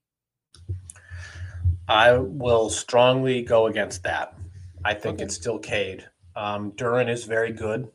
I 1.88 2.14
will 2.18 2.70
strongly 2.70 3.42
go 3.42 3.68
against 3.68 4.04
that. 4.04 4.36
I 4.84 4.94
think 4.94 5.16
okay. 5.16 5.26
it's 5.26 5.36
still 5.36 5.60
Cade. 5.60 6.06
Um, 6.36 6.72
Duren 6.74 7.10
is 7.10 7.24
very 7.24 7.52
good. 7.52 7.90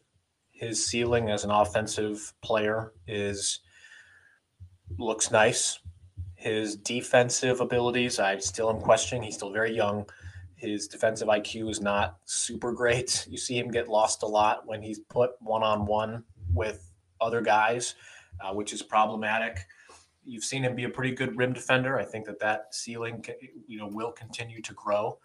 His 0.51 0.85
ceiling 0.85 1.31
as 1.31 1.44
an 1.44 1.51
offensive 1.51 2.32
player 2.43 2.93
is 3.06 3.60
looks 4.98 5.31
nice. 5.31 5.78
His 6.35 6.77
defensive 6.77 7.60
abilities, 7.60 8.19
I 8.19 8.39
still 8.39 8.70
am 8.70 8.81
questioning. 8.81 9.23
He's 9.23 9.35
still 9.35 9.52
very 9.52 9.74
young. 9.74 10.06
His 10.56 10.89
defensive 10.89 11.28
IQ 11.28 11.70
is 11.70 11.81
not 11.81 12.19
super 12.24 12.73
great. 12.73 13.27
You 13.31 13.39
see 13.39 13.59
him 13.59 13.70
get 13.70 13.89
lost 13.89 14.23
a 14.23 14.27
lot 14.27 14.66
when 14.66 14.82
he's 14.82 14.98
put 14.98 15.32
one 15.40 15.62
on 15.62 15.86
one 15.86 16.24
with 16.52 16.90
other 17.20 17.40
guys, 17.40 17.94
uh, 18.40 18.52
which 18.52 18.73
is 18.73 18.82
problematic. 18.82 19.66
You've 20.24 20.44
seen 20.44 20.65
him 20.65 20.77
be 20.77 20.85
a 20.85 20.89
pretty 20.89 21.15
good 21.15 21.36
rim 21.36 21.53
defender. 21.53 21.99
I 21.99 22.05
think 22.05 22.27
that 22.27 22.39
that 22.40 22.74
ceiling, 22.74 23.24
you 23.66 23.78
know, 23.78 23.89
will 23.89 24.12
continue 24.12 24.62
to 24.62 24.74
grow. 24.74 25.19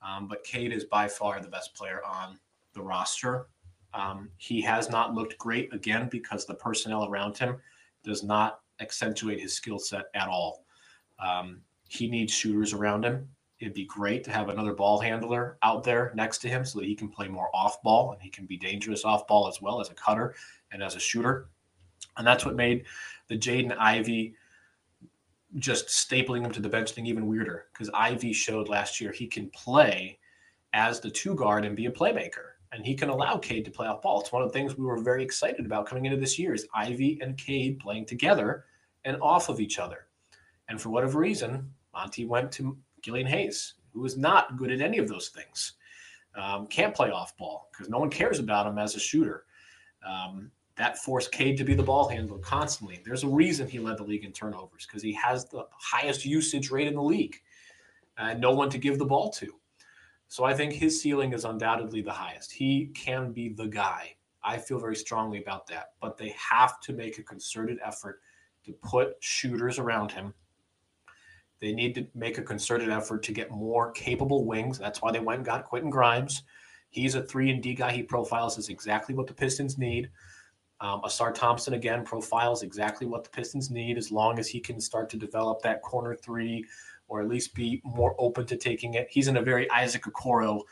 Um, 0.00 0.28
but 0.28 0.44
Cade 0.44 0.72
is 0.72 0.84
by 0.84 1.08
far 1.08 1.40
the 1.40 1.48
best 1.48 1.74
player 1.74 2.00
on 2.06 2.38
the 2.72 2.82
roster. 2.82 3.48
Um, 3.94 4.30
he 4.36 4.60
has 4.62 4.90
not 4.90 5.14
looked 5.14 5.38
great 5.38 5.72
again 5.72 6.08
because 6.10 6.44
the 6.44 6.54
personnel 6.54 7.08
around 7.08 7.36
him 7.36 7.56
does 8.04 8.22
not 8.22 8.60
accentuate 8.80 9.40
his 9.40 9.54
skill 9.54 9.78
set 9.78 10.06
at 10.14 10.28
all. 10.28 10.64
Um, 11.18 11.60
he 11.88 12.08
needs 12.08 12.32
shooters 12.32 12.72
around 12.72 13.04
him. 13.04 13.28
It'd 13.60 13.74
be 13.74 13.86
great 13.86 14.22
to 14.24 14.30
have 14.30 14.50
another 14.50 14.72
ball 14.72 15.00
handler 15.00 15.58
out 15.62 15.82
there 15.82 16.12
next 16.14 16.38
to 16.38 16.48
him 16.48 16.64
so 16.64 16.78
that 16.78 16.86
he 16.86 16.94
can 16.94 17.08
play 17.08 17.26
more 17.26 17.50
off 17.52 17.82
ball 17.82 18.12
and 18.12 18.22
he 18.22 18.30
can 18.30 18.46
be 18.46 18.56
dangerous 18.56 19.04
off 19.04 19.26
ball 19.26 19.48
as 19.48 19.60
well 19.60 19.80
as 19.80 19.90
a 19.90 19.94
cutter 19.94 20.34
and 20.70 20.82
as 20.82 20.94
a 20.94 21.00
shooter. 21.00 21.48
And 22.18 22.26
that's 22.26 22.44
what 22.44 22.56
made 22.56 22.84
the 23.28 23.38
Jaden 23.38 23.76
Ivey 23.78 24.34
just 25.56 25.88
stapling 25.88 26.44
him 26.44 26.52
to 26.52 26.60
the 26.60 26.68
bench 26.68 26.90
thing 26.90 27.06
even 27.06 27.26
weirder 27.26 27.66
because 27.72 27.90
Ivey 27.94 28.32
showed 28.32 28.68
last 28.68 29.00
year 29.00 29.12
he 29.12 29.26
can 29.26 29.48
play 29.50 30.18
as 30.74 31.00
the 31.00 31.10
two 31.10 31.34
guard 31.34 31.64
and 31.64 31.74
be 31.74 31.86
a 31.86 31.90
playmaker. 31.90 32.52
And 32.70 32.84
he 32.84 32.94
can 32.94 33.08
allow 33.08 33.38
Cade 33.38 33.64
to 33.64 33.70
play 33.70 33.86
off 33.86 34.02
ball. 34.02 34.20
It's 34.20 34.30
one 34.30 34.42
of 34.42 34.48
the 34.48 34.52
things 34.52 34.76
we 34.76 34.84
were 34.84 34.98
very 34.98 35.22
excited 35.22 35.64
about 35.64 35.86
coming 35.86 36.04
into 36.04 36.18
this 36.18 36.38
year 36.38 36.52
is 36.52 36.68
Ivey 36.74 37.18
and 37.22 37.38
Cade 37.38 37.78
playing 37.78 38.04
together 38.04 38.66
and 39.06 39.16
off 39.22 39.48
of 39.48 39.58
each 39.58 39.78
other. 39.78 40.08
And 40.68 40.78
for 40.78 40.90
whatever 40.90 41.18
reason, 41.18 41.72
Monty 41.94 42.26
went 42.26 42.52
to 42.52 42.76
Killian 43.00 43.26
Hayes, 43.26 43.74
who 43.94 44.04
is 44.04 44.18
not 44.18 44.58
good 44.58 44.70
at 44.70 44.82
any 44.82 44.98
of 44.98 45.08
those 45.08 45.28
things. 45.28 45.74
Um, 46.36 46.66
can't 46.66 46.94
play 46.94 47.10
off 47.10 47.36
ball 47.38 47.70
because 47.72 47.88
no 47.88 47.98
one 47.98 48.10
cares 48.10 48.38
about 48.38 48.66
him 48.66 48.78
as 48.78 48.94
a 48.94 49.00
shooter. 49.00 49.44
Um, 50.06 50.50
that 50.78 50.96
forced 50.98 51.32
Cade 51.32 51.56
to 51.58 51.64
be 51.64 51.74
the 51.74 51.82
ball 51.82 52.08
handler 52.08 52.38
constantly. 52.38 53.02
There's 53.04 53.24
a 53.24 53.28
reason 53.28 53.68
he 53.68 53.80
led 53.80 53.98
the 53.98 54.04
league 54.04 54.24
in 54.24 54.32
turnovers 54.32 54.86
because 54.86 55.02
he 55.02 55.12
has 55.14 55.44
the 55.46 55.64
highest 55.72 56.24
usage 56.24 56.70
rate 56.70 56.86
in 56.86 56.94
the 56.94 57.02
league 57.02 57.36
and 58.16 58.40
no 58.40 58.52
one 58.52 58.70
to 58.70 58.78
give 58.78 58.98
the 58.98 59.04
ball 59.04 59.30
to. 59.32 59.52
So 60.28 60.44
I 60.44 60.54
think 60.54 60.72
his 60.72 61.00
ceiling 61.00 61.32
is 61.32 61.44
undoubtedly 61.44 62.00
the 62.00 62.12
highest. 62.12 62.52
He 62.52 62.92
can 62.94 63.32
be 63.32 63.48
the 63.48 63.66
guy. 63.66 64.14
I 64.44 64.58
feel 64.58 64.78
very 64.78 64.94
strongly 64.94 65.42
about 65.42 65.66
that, 65.66 65.94
but 66.00 66.16
they 66.16 66.34
have 66.50 66.80
to 66.82 66.92
make 66.92 67.18
a 67.18 67.22
concerted 67.22 67.78
effort 67.84 68.20
to 68.64 68.72
put 68.72 69.16
shooters 69.20 69.78
around 69.78 70.12
him. 70.12 70.32
They 71.60 71.72
need 71.72 71.94
to 71.96 72.06
make 72.14 72.38
a 72.38 72.42
concerted 72.42 72.88
effort 72.88 73.24
to 73.24 73.32
get 73.32 73.50
more 73.50 73.90
capable 73.90 74.44
wings. 74.44 74.78
That's 74.78 75.02
why 75.02 75.10
they 75.10 75.18
went 75.18 75.38
and 75.38 75.46
got 75.46 75.64
Quentin 75.64 75.90
Grimes. 75.90 76.44
He's 76.90 77.16
a 77.16 77.22
three 77.22 77.50
and 77.50 77.62
D 77.62 77.74
guy. 77.74 77.90
He 77.90 78.02
profiles 78.02 78.58
as 78.58 78.68
exactly 78.68 79.14
what 79.14 79.26
the 79.26 79.34
Pistons 79.34 79.76
need. 79.76 80.08
Um, 80.80 81.02
Ausar 81.02 81.34
Thompson 81.34 81.74
again 81.74 82.04
profiles 82.04 82.62
exactly 82.62 83.06
what 83.06 83.24
the 83.24 83.30
Pistons 83.30 83.70
need 83.70 83.98
as 83.98 84.12
long 84.12 84.38
as 84.38 84.48
he 84.48 84.60
can 84.60 84.80
start 84.80 85.10
to 85.10 85.16
develop 85.16 85.60
that 85.62 85.82
corner 85.82 86.14
three 86.14 86.64
or 87.08 87.20
at 87.20 87.28
least 87.28 87.54
be 87.54 87.80
more 87.84 88.14
open 88.18 88.46
to 88.46 88.56
taking 88.56 88.94
it. 88.94 89.08
He's 89.10 89.28
in 89.28 89.38
a 89.38 89.42
very 89.42 89.68
Isaac 89.70 90.02
Okoro 90.04 90.62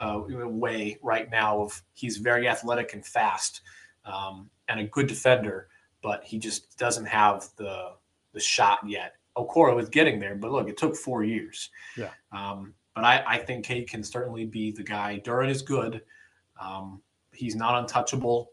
uh, 0.00 0.22
way 0.26 0.98
right 1.02 1.30
now 1.30 1.60
of 1.60 1.82
he's 1.92 2.16
very 2.16 2.48
athletic 2.48 2.94
and 2.94 3.06
fast 3.06 3.60
um, 4.04 4.50
and 4.68 4.80
a 4.80 4.84
good 4.84 5.06
defender, 5.06 5.68
but 6.02 6.24
he 6.24 6.38
just 6.38 6.76
doesn't 6.76 7.06
have 7.06 7.48
the 7.56 7.92
the 8.32 8.40
shot 8.40 8.78
yet. 8.86 9.14
Okoro 9.36 9.80
is 9.80 9.88
getting 9.88 10.18
there, 10.18 10.34
but 10.34 10.50
look, 10.50 10.68
it 10.68 10.76
took 10.76 10.96
four 10.96 11.22
years. 11.22 11.70
Yeah. 11.96 12.10
Um, 12.32 12.74
but 12.94 13.04
I, 13.04 13.22
I 13.26 13.38
think 13.38 13.64
Cade 13.64 13.88
can 13.88 14.02
certainly 14.02 14.44
be 14.44 14.70
the 14.70 14.82
guy. 14.82 15.20
Duren 15.24 15.48
is 15.48 15.62
good. 15.62 16.02
Um, 16.60 17.02
he's 17.32 17.54
not 17.54 17.78
untouchable. 17.78 18.51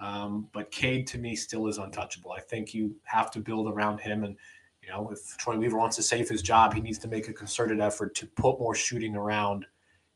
Um, 0.00 0.48
but 0.52 0.70
Cade 0.70 1.06
to 1.08 1.18
me 1.18 1.34
still 1.34 1.66
is 1.66 1.78
untouchable. 1.78 2.32
I 2.32 2.40
think 2.40 2.72
you 2.72 2.94
have 3.04 3.30
to 3.32 3.40
build 3.40 3.68
around 3.68 3.98
him. 3.98 4.24
And, 4.24 4.36
you 4.82 4.90
know, 4.90 5.10
if 5.10 5.36
Troy 5.38 5.56
Weaver 5.56 5.76
wants 5.76 5.96
to 5.96 6.02
save 6.02 6.28
his 6.28 6.42
job, 6.42 6.72
he 6.72 6.80
needs 6.80 6.98
to 6.98 7.08
make 7.08 7.28
a 7.28 7.32
concerted 7.32 7.80
effort 7.80 8.14
to 8.16 8.26
put 8.26 8.60
more 8.60 8.74
shooting 8.74 9.16
around 9.16 9.66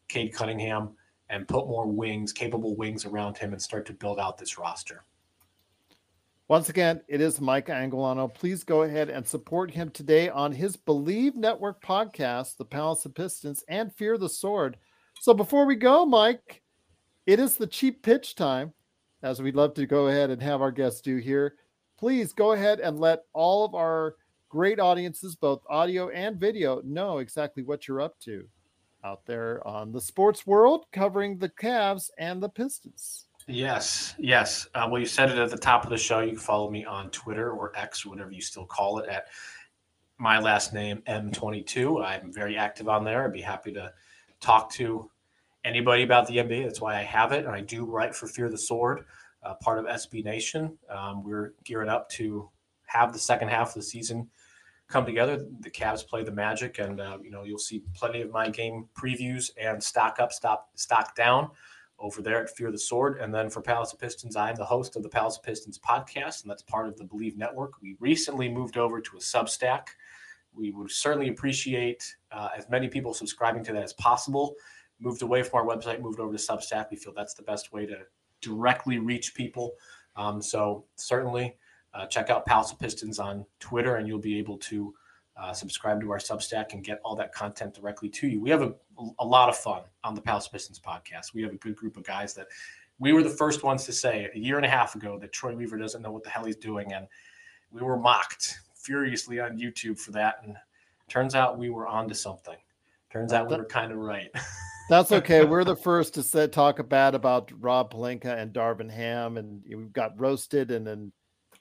Cade 0.09 0.33
Cunningham 0.33 0.91
and 1.31 1.49
put 1.49 1.67
more 1.67 1.87
wings, 1.87 2.33
capable 2.33 2.77
wings 2.77 3.05
around 3.05 3.37
him 3.39 3.53
and 3.53 3.61
start 3.61 3.87
to 3.87 3.93
build 3.93 4.21
out 4.21 4.39
this 4.39 4.59
roster. 4.59 5.05
Once 6.49 6.69
again, 6.69 7.01
it 7.09 7.21
is 7.21 7.41
Mike 7.41 7.69
Anguilano. 7.69 8.33
Please 8.33 8.63
go 8.63 8.83
ahead 8.83 9.09
and 9.09 9.27
support 9.27 9.71
him 9.71 9.89
today 9.89 10.29
on 10.29 10.53
his 10.53 10.77
Believe 10.77 11.35
Network 11.35 11.83
podcast, 11.83 12.59
The 12.59 12.65
Palace 12.65 13.07
of 13.07 13.15
Pistons 13.15 13.65
and 13.69 13.93
Fear 13.95 14.19
the 14.19 14.29
Sword. 14.29 14.77
So 15.21 15.33
before 15.33 15.65
we 15.65 15.77
go, 15.77 16.05
Mike, 16.05 16.63
it 17.27 17.41
is 17.41 17.57
the 17.57 17.67
cheap 17.67 18.03
pitch 18.03 18.35
time 18.35 18.75
as 19.23 19.41
we'd 19.41 19.57
love 19.57 19.75
to 19.75 19.87
go 19.87 20.09
ahead 20.09 20.31
and 20.31 20.43
have 20.43 20.61
our 20.61 20.73
guests 20.73 21.01
do 21.01 21.17
here. 21.17 21.55
Please 21.99 22.33
go 22.33 22.53
ahead 22.53 22.81
and 22.81 22.99
let 22.99 23.25
all 23.33 23.65
of 23.65 23.75
our 23.75 24.17
great 24.49 24.81
audiences, 24.81 25.37
both 25.37 25.63
audio 25.69 26.09
and 26.11 26.39
video, 26.39 26.81
know 26.85 27.19
exactly 27.19 27.63
what 27.63 27.87
you're 27.87 28.01
up 28.01 28.19
to 28.21 28.47
out 29.05 29.25
there 29.27 29.67
on 29.67 29.93
the 29.93 30.01
sports 30.01 30.47
world 30.47 30.87
covering 30.93 31.39
the 31.39 31.49
Cavs 31.49 32.11
and 32.19 32.43
the 32.43 32.49
Pistons. 32.49 33.27
Yes, 33.49 34.15
yes. 34.19 34.69
Uh, 34.75 34.87
well, 34.91 35.01
you 35.01 35.07
said 35.07 35.31
it 35.31 35.39
at 35.39 35.51
the 35.51 35.57
top 35.57 35.85
of 35.85 35.91
the 35.91 35.97
show. 35.97 36.21
You 36.21 36.31
can 36.31 36.39
follow 36.39 36.71
me 36.71 36.85
on 36.85 37.11
Twitter 37.11 37.51
or 37.51 37.73
X, 37.77 38.07
whatever 38.07 38.31
you 38.31 38.41
still 38.41 38.67
call 38.67 38.99
it, 38.99 39.09
at 39.09 39.27
my 40.19 40.39
last 40.39 40.73
name 40.73 41.03
M22. 41.09 42.05
I'm 42.05 42.33
very 42.33 42.57
active 42.57 42.89
on 42.89 43.05
there. 43.05 43.25
I'd 43.25 43.33
be 43.33 43.41
happy 43.41 43.73
to 43.73 43.93
talk 44.41 44.71
to 44.73 45.11
anybody 45.65 46.03
about 46.03 46.27
the 46.27 46.39
NBA. 46.39 46.65
That's 46.65 46.81
why 46.81 46.97
I 46.97 47.03
have 47.03 47.33
it. 47.33 47.45
And 47.45 47.55
I 47.55 47.61
do 47.61 47.85
write 47.85 48.15
for 48.15 48.27
Fear 48.27 48.51
the 48.51 48.59
Sword, 48.59 49.05
uh, 49.43 49.55
part 49.55 49.79
of 49.79 49.87
SB 49.87 50.25
Nation. 50.25 50.77
Um, 50.89 51.23
we're 51.23 51.55
gearing 51.65 51.89
up 51.89 52.09
to 52.11 52.49
have 52.87 53.13
the 53.13 53.19
second 53.19 53.49
half 53.49 53.69
of 53.69 53.75
the 53.75 53.83
season 53.83 54.29
come 54.89 55.07
together. 55.07 55.45
The 55.61 55.71
Cavs 55.71 56.07
play 56.07 56.23
the 56.23 56.33
Magic, 56.33 56.79
and 56.79 57.01
uh, 57.01 57.19
you 57.23 57.31
know 57.31 57.45
you'll 57.45 57.59
see 57.59 57.83
plenty 57.95 58.21
of 58.21 58.31
my 58.31 58.49
game 58.49 58.89
previews 58.95 59.51
and 59.61 59.83
stock 59.83 60.19
up, 60.21 60.33
stop, 60.33 60.71
stock 60.75 61.17
down 61.17 61.51
over 61.99 62.21
there 62.21 62.43
at 62.43 62.51
Fear 62.51 62.73
the 62.73 62.79
Sword. 62.79 63.19
And 63.19 63.35
then 63.35 63.49
for 63.49 63.63
Palace 63.63 63.93
of 63.93 63.99
Pistons, 63.99 64.37
I'm 64.37 64.57
the 64.57 64.65
host 64.65 64.97
of 64.97 65.03
the 65.03 65.09
Palace 65.09 65.37
of 65.37 65.45
Pistons 65.45 65.79
podcast, 65.79 66.43
and 66.43 66.51
that's 66.51 66.63
part 66.63 66.89
of 66.89 66.97
the 66.97 67.05
Believe 67.05 67.37
Network. 67.37 67.81
We 67.81 67.97
recently 68.01 68.49
moved 68.49 68.77
over 68.77 69.01
to 69.01 69.17
a 69.17 69.21
Substack. 69.21 69.87
We 70.53 70.71
would 70.73 70.91
certainly 70.91 71.29
appreciate 71.29 72.15
uh, 72.31 72.49
as 72.57 72.69
many 72.69 72.89
people 72.89 73.15
subscribing 73.15 73.65
to 73.65 73.73
that 73.73 73.83
as 73.83 73.95
possible 73.95 74.55
moved 75.03 75.23
away 75.23 75.43
from 75.43 75.61
our 75.61 75.77
website, 75.77 76.01
moved 76.01 76.21
over 76.21 76.33
to 76.33 76.39
Substack. 76.39 76.87
We 76.91 76.97
feel 76.97 77.13
that's 77.13 77.35
the 77.35 77.43
best 77.43 77.73
way 77.73 77.87
to 77.87 77.99
directly 78.41 78.99
reach 78.99 79.35
people. 79.35 79.73
Um, 80.17 80.41
so 80.41 80.85
certainly 80.97 81.57
uh, 81.95 82.07
check 82.07 82.31
out 82.31 82.47
Palace 82.47 82.73
of 82.73 82.79
Pistons 82.79 83.19
on 83.19 83.45
Twitter, 83.61 83.97
and 83.97 84.07
you'll 84.07 84.19
be 84.19 84.39
able 84.39 84.59
to 84.59 84.95
uh, 85.37 85.53
subscribe 85.53 86.01
to 86.01 86.11
our 86.11 86.19
Substack 86.19 86.73
and 86.73 86.85
get 86.85 87.01
all 87.05 87.17
that 87.17 87.35
content 87.35 87.75
directly 87.75 88.09
to 88.11 88.29
you. 88.29 88.41
We 88.41 88.51
have 88.51 88.63
a, 88.63 88.75
a 89.19 89.25
lot 89.25 89.49
of 89.49 89.57
fun 89.57 89.83
on 90.05 90.15
the 90.15 90.21
Palace 90.21 90.47
of 90.47 90.53
Pistons 90.53 90.79
podcast. 90.79 91.35
We 91.35 91.43
have 91.43 91.53
a 91.53 91.57
good 91.57 91.77
group 91.77 91.97
of 91.97 92.05
guys 92.05 92.35
that 92.35 92.49
we 92.99 93.13
were 93.13 93.23
the 93.23 93.31
first 93.31 93.63
ones 93.63 93.85
to 93.87 93.93
say 93.93 94.31
a 94.35 94.39
year 94.39 94.57
and 94.57 94.67
a 94.67 94.69
half 94.69 94.95
ago 94.95 95.19
that 95.19 95.33
Troy 95.33 95.55
Weaver 95.55 95.79
doesn't 95.79 96.03
know 96.03 96.13
what 96.13 96.23
the 96.23 96.31
hell 96.31 96.45
he's 96.45 96.57
doing, 96.57 96.93
and 96.93 97.07
we 97.71 97.81
were 97.81 97.99
mocked 97.99 98.59
furiously 98.75 99.41
on 99.41 99.59
YouTube 99.59 99.99
for 99.99 100.13
that. 100.13 100.37
And 100.45 100.57
turns 101.09 101.35
out 101.35 101.59
we 101.59 101.71
were 101.71 101.87
onto 101.87 102.15
something. 102.15 102.57
Turns 103.11 103.33
out 103.33 103.51
we 103.51 103.57
were 103.57 103.65
kind 103.65 103.93
of 103.93 103.99
right. 103.99 104.31
That's 104.89 105.13
okay. 105.13 105.45
We're 105.45 105.65
the 105.65 105.77
first 105.77 106.15
to 106.15 106.23
say, 106.23 106.47
talk 106.47 106.87
bad 106.89 107.15
about 107.15 107.51
Rob 107.61 107.93
Pelinka 107.93 108.37
and 108.39 108.53
Darvin 108.53 108.91
Ham, 108.91 109.37
and 109.37 109.63
we've 109.69 109.93
got 109.93 110.19
roasted. 110.21 110.71
And 110.71 110.87
then 110.87 111.13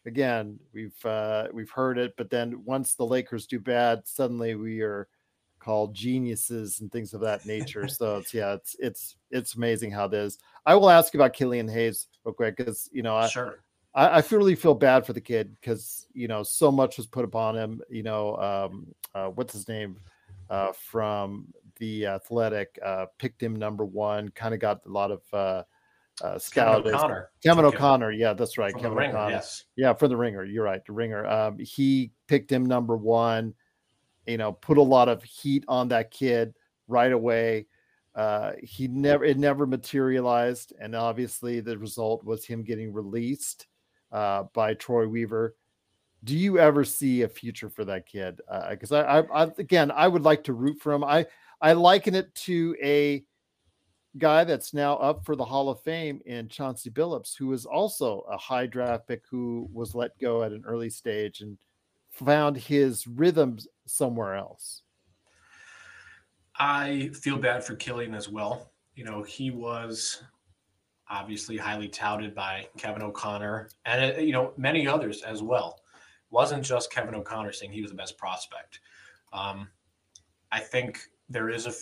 again, 0.05 0.59
we've 0.73 1.05
uh, 1.05 1.47
we've 1.53 1.69
heard 1.69 1.97
it, 1.97 2.13
but 2.17 2.29
then 2.29 2.63
once 2.65 2.95
the 2.95 3.05
Lakers 3.05 3.47
do 3.47 3.59
bad, 3.59 4.01
suddenly 4.05 4.55
we 4.55 4.81
are 4.81 5.07
called 5.59 5.93
geniuses 5.93 6.79
and 6.79 6.91
things 6.91 7.13
of 7.13 7.21
that 7.21 7.45
nature. 7.45 7.87
so 7.87 8.17
it's 8.19 8.33
yeah, 8.33 8.53
it's 8.53 8.75
it's 8.79 9.15
it's 9.29 9.55
amazing 9.55 9.91
how 9.91 10.07
this. 10.07 10.37
I 10.65 10.75
will 10.75 10.89
ask 10.89 11.13
you 11.13 11.19
about 11.19 11.33
Killian 11.33 11.67
Hayes 11.67 12.07
real 12.23 12.33
quick 12.33 12.57
because 12.57 12.89
you 12.91 13.03
know 13.03 13.15
I, 13.15 13.27
sure. 13.27 13.59
I, 13.93 14.07
I 14.07 14.23
really 14.31 14.55
feel 14.55 14.75
bad 14.75 15.05
for 15.05 15.13
the 15.13 15.21
kid 15.21 15.55
because 15.59 16.07
you 16.13 16.27
know 16.27 16.43
so 16.43 16.71
much 16.71 16.97
was 16.97 17.07
put 17.07 17.25
upon 17.25 17.55
him. 17.55 17.81
You 17.89 18.03
know, 18.03 18.35
um, 18.37 18.87
uh, 19.13 19.27
what's 19.27 19.53
his 19.53 19.67
name 19.67 19.97
uh, 20.49 20.73
from 20.73 21.47
the 21.81 22.05
Athletic 22.05 22.77
uh, 22.85 23.07
picked 23.17 23.41
him 23.41 23.55
number 23.55 23.83
one. 23.83 24.29
Kind 24.29 24.53
of 24.53 24.59
got 24.59 24.85
a 24.85 24.89
lot 24.89 25.09
of 25.09 25.21
uh, 25.33 25.63
uh, 26.23 26.37
scouted. 26.37 26.85
Kevin 26.85 26.95
O'Connor. 26.95 27.29
Kevin 27.43 27.65
O'Connor. 27.65 28.11
Yeah, 28.11 28.33
that's 28.33 28.59
right. 28.59 28.71
From 28.71 28.81
Kevin 28.81 28.97
Ringer, 28.97 29.17
O'Connor. 29.17 29.31
yes. 29.31 29.65
Yeah, 29.75 29.93
for 29.93 30.07
the 30.07 30.15
Ringer. 30.15 30.45
You're 30.45 30.63
right. 30.63 30.85
The 30.85 30.93
Ringer. 30.93 31.25
Um, 31.25 31.57
he 31.57 32.11
picked 32.27 32.51
him 32.51 32.67
number 32.67 32.95
one. 32.95 33.55
You 34.27 34.37
know, 34.37 34.51
put 34.53 34.77
a 34.77 34.81
lot 34.83 35.09
of 35.09 35.23
heat 35.23 35.65
on 35.67 35.87
that 35.87 36.11
kid 36.11 36.53
right 36.87 37.11
away. 37.11 37.65
Uh, 38.13 38.51
he 38.61 38.87
never 38.87 39.25
it 39.25 39.39
never 39.39 39.65
materialized, 39.65 40.73
and 40.79 40.95
obviously 40.95 41.61
the 41.61 41.77
result 41.79 42.23
was 42.23 42.45
him 42.45 42.61
getting 42.61 42.93
released 42.93 43.65
uh, 44.11 44.43
by 44.53 44.75
Troy 44.75 45.07
Weaver. 45.07 45.55
Do 46.23 46.37
you 46.37 46.59
ever 46.59 46.83
see 46.83 47.23
a 47.23 47.27
future 47.27 47.71
for 47.71 47.83
that 47.85 48.05
kid? 48.05 48.39
Because 48.69 48.91
I, 48.91 49.01
I, 49.01 49.45
I, 49.45 49.51
again, 49.57 49.89
I 49.89 50.07
would 50.07 50.21
like 50.21 50.43
to 50.43 50.53
root 50.53 50.79
for 50.79 50.93
him. 50.93 51.03
I, 51.03 51.25
I 51.61 51.73
liken 51.73 52.15
it 52.15 52.33
to 52.35 52.75
a 52.81 53.23
guy 54.17 54.43
that's 54.43 54.73
now 54.73 54.95
up 54.97 55.25
for 55.25 55.35
the 55.35 55.45
Hall 55.45 55.69
of 55.69 55.81
Fame 55.81 56.21
in 56.25 56.49
Chauncey 56.49 56.89
Billups, 56.89 57.37
who 57.37 57.47
was 57.47 57.65
also 57.65 58.21
a 58.29 58.37
high 58.37 58.65
draft 58.65 59.07
pick 59.07 59.23
who 59.29 59.69
was 59.71 59.95
let 59.95 60.17
go 60.19 60.43
at 60.43 60.51
an 60.51 60.63
early 60.65 60.89
stage 60.89 61.41
and 61.41 61.57
found 62.09 62.57
his 62.57 63.07
rhythms 63.07 63.67
somewhere 63.85 64.35
else. 64.35 64.81
I 66.59 67.09
feel 67.13 67.37
bad 67.37 67.63
for 67.63 67.75
Killian 67.75 68.13
as 68.13 68.27
well. 68.27 68.71
You 68.95 69.05
know, 69.05 69.23
he 69.23 69.51
was 69.51 70.23
obviously 71.09 71.57
highly 71.57 71.87
touted 71.87 72.35
by 72.35 72.67
Kevin 72.77 73.01
O'Connor 73.01 73.69
and, 73.85 74.15
uh, 74.15 74.19
you 74.19 74.31
know, 74.31 74.53
many 74.57 74.87
others 74.87 75.21
as 75.23 75.41
well. 75.41 75.81
wasn't 76.29 76.63
just 76.63 76.91
Kevin 76.91 77.13
O'Connor 77.13 77.51
saying 77.51 77.73
he 77.73 77.81
was 77.81 77.91
the 77.91 77.97
best 77.97 78.17
prospect. 78.17 78.79
Um, 79.33 79.67
I 80.51 80.59
think 80.59 81.10
there 81.31 81.49
is 81.49 81.67
a, 81.67 81.73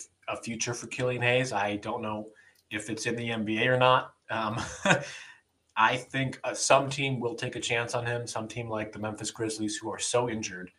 future 0.44 0.74
for 0.74 0.86
Killian 0.86 1.22
Hayes. 1.22 1.52
I 1.52 1.74
don't 1.76 2.02
know 2.02 2.28
if 2.70 2.88
it's 2.88 3.06
in 3.06 3.16
the 3.16 3.30
NBA 3.30 3.66
or 3.66 3.76
not. 3.76 4.14
Um, 4.30 4.62
I 5.76 5.96
think 5.96 6.38
uh, 6.44 6.54
some 6.54 6.88
team 6.88 7.18
will 7.18 7.34
take 7.34 7.56
a 7.56 7.60
chance 7.60 7.96
on 7.96 8.06
him. 8.06 8.28
Some 8.28 8.46
team 8.46 8.68
like 8.68 8.92
the 8.92 9.00
Memphis 9.00 9.32
Grizzlies, 9.32 9.76
who 9.76 9.90
are 9.90 9.98
so 9.98 10.30
injured 10.30 10.70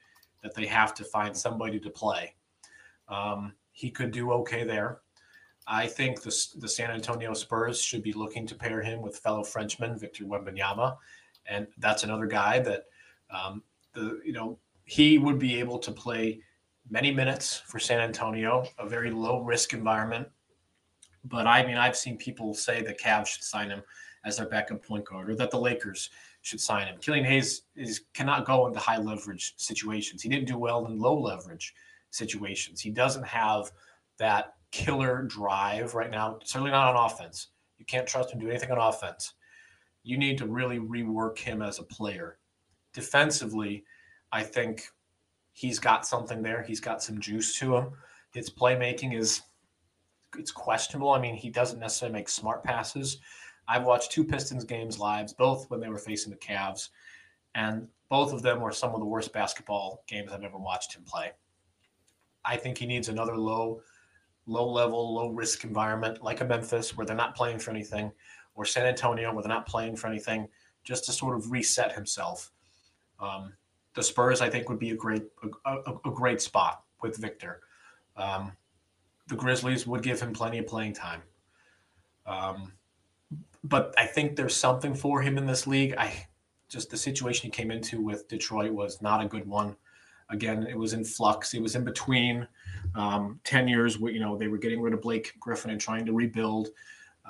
that 0.41 0.55
they 0.55 0.65
have 0.67 0.93
to 0.93 1.03
find 1.03 1.35
somebody 1.35 1.81
to 1.81 1.89
play. 1.89 2.33
Um, 3.09 3.51
he 3.73 3.91
could 3.91 4.11
do 4.11 4.31
okay 4.31 4.63
there. 4.63 4.99
I 5.67 5.85
think 5.87 6.21
the, 6.21 6.33
the 6.59 6.67
San 6.67 6.91
Antonio 6.91 7.33
Spurs 7.33 7.81
should 7.81 8.03
be 8.03 8.13
looking 8.13 8.47
to 8.47 8.55
pair 8.55 8.81
him 8.81 9.01
with 9.01 9.17
fellow 9.17 9.43
Frenchman 9.43 9.97
Victor 9.97 10.23
Wembanyama, 10.23 10.95
and 11.45 11.67
that's 11.77 12.03
another 12.03 12.25
guy 12.25 12.59
that 12.59 12.85
um, 13.29 13.63
the 13.93 14.21
you 14.25 14.33
know 14.33 14.57
he 14.85 15.17
would 15.17 15.39
be 15.39 15.59
able 15.59 15.79
to 15.79 15.91
play 15.91 16.41
many 16.91 17.11
minutes 17.11 17.57
for 17.65 17.79
San 17.79 18.01
Antonio, 18.01 18.65
a 18.77 18.87
very 18.87 19.09
low 19.09 19.41
risk 19.41 19.73
environment. 19.73 20.27
But 21.23 21.47
I 21.47 21.65
mean, 21.65 21.77
I've 21.77 21.95
seen 21.95 22.17
people 22.17 22.53
say 22.53 22.81
the 22.81 22.93
Cavs 22.93 23.27
should 23.27 23.43
sign 23.43 23.69
him 23.69 23.81
as 24.25 24.37
their 24.37 24.47
backup 24.47 24.85
point 24.85 25.05
guard, 25.05 25.29
or 25.29 25.35
that 25.35 25.49
the 25.49 25.59
Lakers 25.59 26.09
should 26.41 26.59
sign 26.59 26.87
him. 26.87 26.97
Killian 26.99 27.25
Hayes 27.25 27.63
is 27.75 28.01
cannot 28.13 28.45
go 28.45 28.67
into 28.67 28.79
high 28.79 28.97
leverage 28.97 29.53
situations. 29.57 30.21
He 30.21 30.29
didn't 30.29 30.47
do 30.47 30.57
well 30.57 30.85
in 30.85 30.99
low 30.99 31.19
leverage 31.19 31.73
situations. 32.11 32.81
He 32.81 32.91
doesn't 32.91 33.25
have 33.25 33.71
that 34.17 34.55
killer 34.71 35.23
drive 35.23 35.95
right 35.95 36.11
now. 36.11 36.39
Certainly 36.43 36.71
not 36.71 36.95
on 36.95 37.05
offense. 37.09 37.47
You 37.77 37.85
can't 37.85 38.07
trust 38.07 38.31
him 38.31 38.39
to 38.39 38.45
do 38.45 38.51
anything 38.51 38.71
on 38.71 38.77
offense. 38.77 39.33
You 40.03 40.17
need 40.17 40.37
to 40.39 40.45
really 40.47 40.79
rework 40.79 41.37
him 41.37 41.61
as 41.61 41.79
a 41.79 41.83
player. 41.83 42.37
Defensively, 42.93 43.83
I 44.31 44.43
think 44.43 44.83
he's 45.53 45.79
got 45.79 46.05
something 46.05 46.41
there. 46.41 46.61
He's 46.61 46.79
got 46.79 47.03
some 47.03 47.19
juice 47.19 47.57
to 47.59 47.75
him. 47.77 47.91
His 48.33 48.49
playmaking 48.49 49.15
is 49.17 49.41
it's 50.37 50.51
questionable. 50.51 51.11
I 51.11 51.19
mean, 51.19 51.35
he 51.35 51.49
doesn't 51.49 51.79
necessarily 51.79 52.13
make 52.13 52.29
smart 52.29 52.63
passes. 52.63 53.19
I've 53.67 53.83
watched 53.83 54.11
two 54.11 54.23
Pistons 54.23 54.63
games 54.63 54.99
live, 54.99 55.35
both 55.37 55.69
when 55.69 55.79
they 55.79 55.89
were 55.89 55.97
facing 55.97 56.31
the 56.31 56.37
Cavs, 56.37 56.89
and 57.55 57.87
both 58.09 58.33
of 58.33 58.41
them 58.41 58.59
were 58.59 58.71
some 58.71 58.93
of 58.93 58.99
the 58.99 59.05
worst 59.05 59.33
basketball 59.33 60.03
games 60.07 60.31
I've 60.31 60.43
ever 60.43 60.57
watched 60.57 60.95
him 60.95 61.03
play. 61.03 61.31
I 62.43 62.57
think 62.57 62.77
he 62.77 62.85
needs 62.85 63.09
another 63.09 63.37
low, 63.37 63.81
low 64.45 64.69
level, 64.69 65.13
low 65.13 65.29
risk 65.29 65.63
environment 65.63 66.23
like 66.23 66.41
a 66.41 66.45
Memphis 66.45 66.97
where 66.97 67.05
they're 67.05 67.15
not 67.15 67.35
playing 67.35 67.59
for 67.59 67.71
anything, 67.71 68.11
or 68.55 68.65
San 68.65 68.85
Antonio 68.85 69.33
where 69.33 69.43
they're 69.43 69.49
not 69.49 69.67
playing 69.67 69.95
for 69.95 70.07
anything, 70.07 70.47
just 70.83 71.05
to 71.05 71.11
sort 71.11 71.35
of 71.35 71.51
reset 71.51 71.91
himself. 71.93 72.51
Um, 73.19 73.53
the 73.93 74.03
Spurs, 74.03 74.41
I 74.41 74.49
think, 74.49 74.69
would 74.69 74.79
be 74.79 74.91
a 74.91 74.95
great 74.95 75.23
a, 75.65 75.71
a, 75.71 75.93
a 76.05 76.11
great 76.11 76.41
spot 76.41 76.83
with 77.01 77.17
Victor. 77.17 77.61
Um, 78.15 78.53
the 79.27 79.35
Grizzlies 79.35 79.87
would 79.87 80.03
give 80.03 80.21
him 80.21 80.33
plenty 80.33 80.59
of 80.59 80.67
playing 80.67 80.93
time. 80.93 81.21
Um, 82.25 82.73
but 83.63 83.93
I 83.97 84.05
think 84.05 84.35
there's 84.35 84.55
something 84.55 84.93
for 84.93 85.21
him 85.21 85.37
in 85.37 85.45
this 85.45 85.67
league. 85.67 85.95
I 85.97 86.27
just 86.69 86.89
the 86.89 86.97
situation 86.97 87.43
he 87.43 87.49
came 87.49 87.71
into 87.71 88.01
with 88.01 88.27
Detroit 88.27 88.71
was 88.71 89.01
not 89.01 89.23
a 89.23 89.27
good 89.27 89.47
one. 89.47 89.75
Again, 90.29 90.65
it 90.67 90.77
was 90.77 90.93
in 90.93 91.03
flux. 91.03 91.53
It 91.53 91.61
was 91.61 91.75
in 91.75 91.83
between 91.83 92.47
um, 92.95 93.39
years. 93.51 93.99
where 93.99 94.11
you 94.11 94.19
know 94.19 94.37
they 94.37 94.47
were 94.47 94.57
getting 94.57 94.81
rid 94.81 94.93
of 94.93 95.01
Blake 95.01 95.33
Griffin 95.39 95.71
and 95.71 95.81
trying 95.81 96.05
to 96.05 96.13
rebuild. 96.13 96.69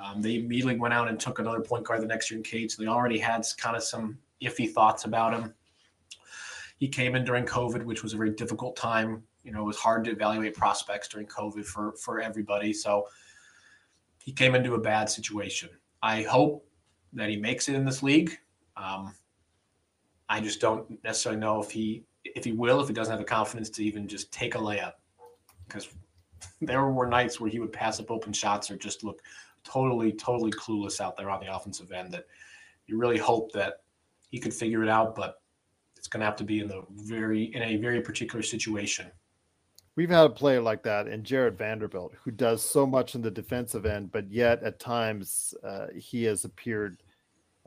Um, 0.02 0.22
they 0.22 0.36
immediately 0.36 0.76
went 0.76 0.94
out 0.94 1.08
and 1.08 1.18
took 1.20 1.38
another 1.38 1.60
point 1.60 1.84
guard 1.84 2.00
the 2.00 2.06
next 2.06 2.30
year 2.30 2.38
in 2.38 2.44
Cade. 2.44 2.70
So 2.70 2.82
they 2.82 2.88
already 2.88 3.18
had 3.18 3.44
kind 3.58 3.76
of 3.76 3.82
some 3.82 4.18
iffy 4.40 4.70
thoughts 4.70 5.04
about 5.04 5.34
him. 5.34 5.54
He 6.82 6.88
came 6.88 7.14
in 7.14 7.24
during 7.24 7.44
COVID, 7.44 7.84
which 7.84 8.02
was 8.02 8.12
a 8.12 8.16
very 8.16 8.30
difficult 8.30 8.74
time. 8.74 9.22
You 9.44 9.52
know, 9.52 9.60
it 9.60 9.66
was 9.66 9.76
hard 9.76 10.02
to 10.02 10.10
evaluate 10.10 10.54
prospects 10.54 11.06
during 11.06 11.28
COVID 11.28 11.64
for 11.64 11.92
for 11.92 12.20
everybody. 12.20 12.72
So 12.72 13.06
he 14.18 14.32
came 14.32 14.56
into 14.56 14.74
a 14.74 14.80
bad 14.80 15.08
situation. 15.08 15.68
I 16.02 16.22
hope 16.22 16.66
that 17.12 17.28
he 17.30 17.36
makes 17.36 17.68
it 17.68 17.76
in 17.76 17.84
this 17.84 18.02
league. 18.02 18.36
Um, 18.76 19.14
I 20.28 20.40
just 20.40 20.60
don't 20.60 20.98
necessarily 21.04 21.40
know 21.40 21.62
if 21.62 21.70
he 21.70 22.02
if 22.24 22.42
he 22.42 22.50
will 22.50 22.80
if 22.80 22.88
he 22.88 22.94
doesn't 22.94 23.12
have 23.12 23.20
the 23.20 23.32
confidence 23.32 23.70
to 23.70 23.84
even 23.84 24.08
just 24.08 24.32
take 24.32 24.56
a 24.56 24.58
layup 24.58 24.94
because 25.68 25.88
there 26.60 26.84
were 26.86 27.06
nights 27.06 27.38
where 27.38 27.48
he 27.48 27.60
would 27.60 27.72
pass 27.72 28.00
up 28.00 28.10
open 28.10 28.32
shots 28.32 28.72
or 28.72 28.76
just 28.76 29.04
look 29.04 29.22
totally 29.62 30.10
totally 30.10 30.50
clueless 30.50 31.00
out 31.00 31.16
there 31.16 31.30
on 31.30 31.38
the 31.38 31.54
offensive 31.54 31.92
end 31.92 32.12
that 32.12 32.26
you 32.88 32.98
really 32.98 33.18
hope 33.18 33.52
that 33.52 33.84
he 34.30 34.40
could 34.40 34.52
figure 34.52 34.82
it 34.82 34.88
out 34.88 35.14
but 35.14 35.41
going 36.12 36.20
to 36.20 36.26
have 36.26 36.36
to 36.36 36.44
be 36.44 36.60
in 36.60 36.68
the 36.68 36.82
very 36.90 37.44
in 37.54 37.62
a 37.62 37.76
very 37.76 38.00
particular 38.00 38.42
situation 38.42 39.10
We've 39.94 40.08
had 40.08 40.24
a 40.24 40.30
player 40.30 40.62
like 40.62 40.82
that 40.84 41.06
in 41.06 41.22
Jarred 41.22 41.58
Vanderbilt 41.58 42.14
who 42.24 42.30
does 42.30 42.62
so 42.62 42.86
much 42.86 43.14
in 43.14 43.20
the 43.20 43.30
defensive 43.30 43.84
end, 43.84 44.10
but 44.10 44.30
yet 44.30 44.62
at 44.62 44.80
times 44.80 45.52
uh, 45.62 45.88
he 45.94 46.24
has 46.24 46.44
appeared 46.44 47.02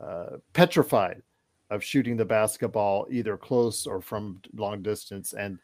uh, 0.00 0.38
petrified 0.52 1.22
of 1.70 1.84
shooting 1.84 2.16
the 2.16 2.24
basketball 2.24 3.06
either 3.10 3.36
close 3.36 3.86
or 3.86 4.00
from 4.00 4.40
long 4.54 4.82
distance. 4.82 5.34
And, 5.34 5.60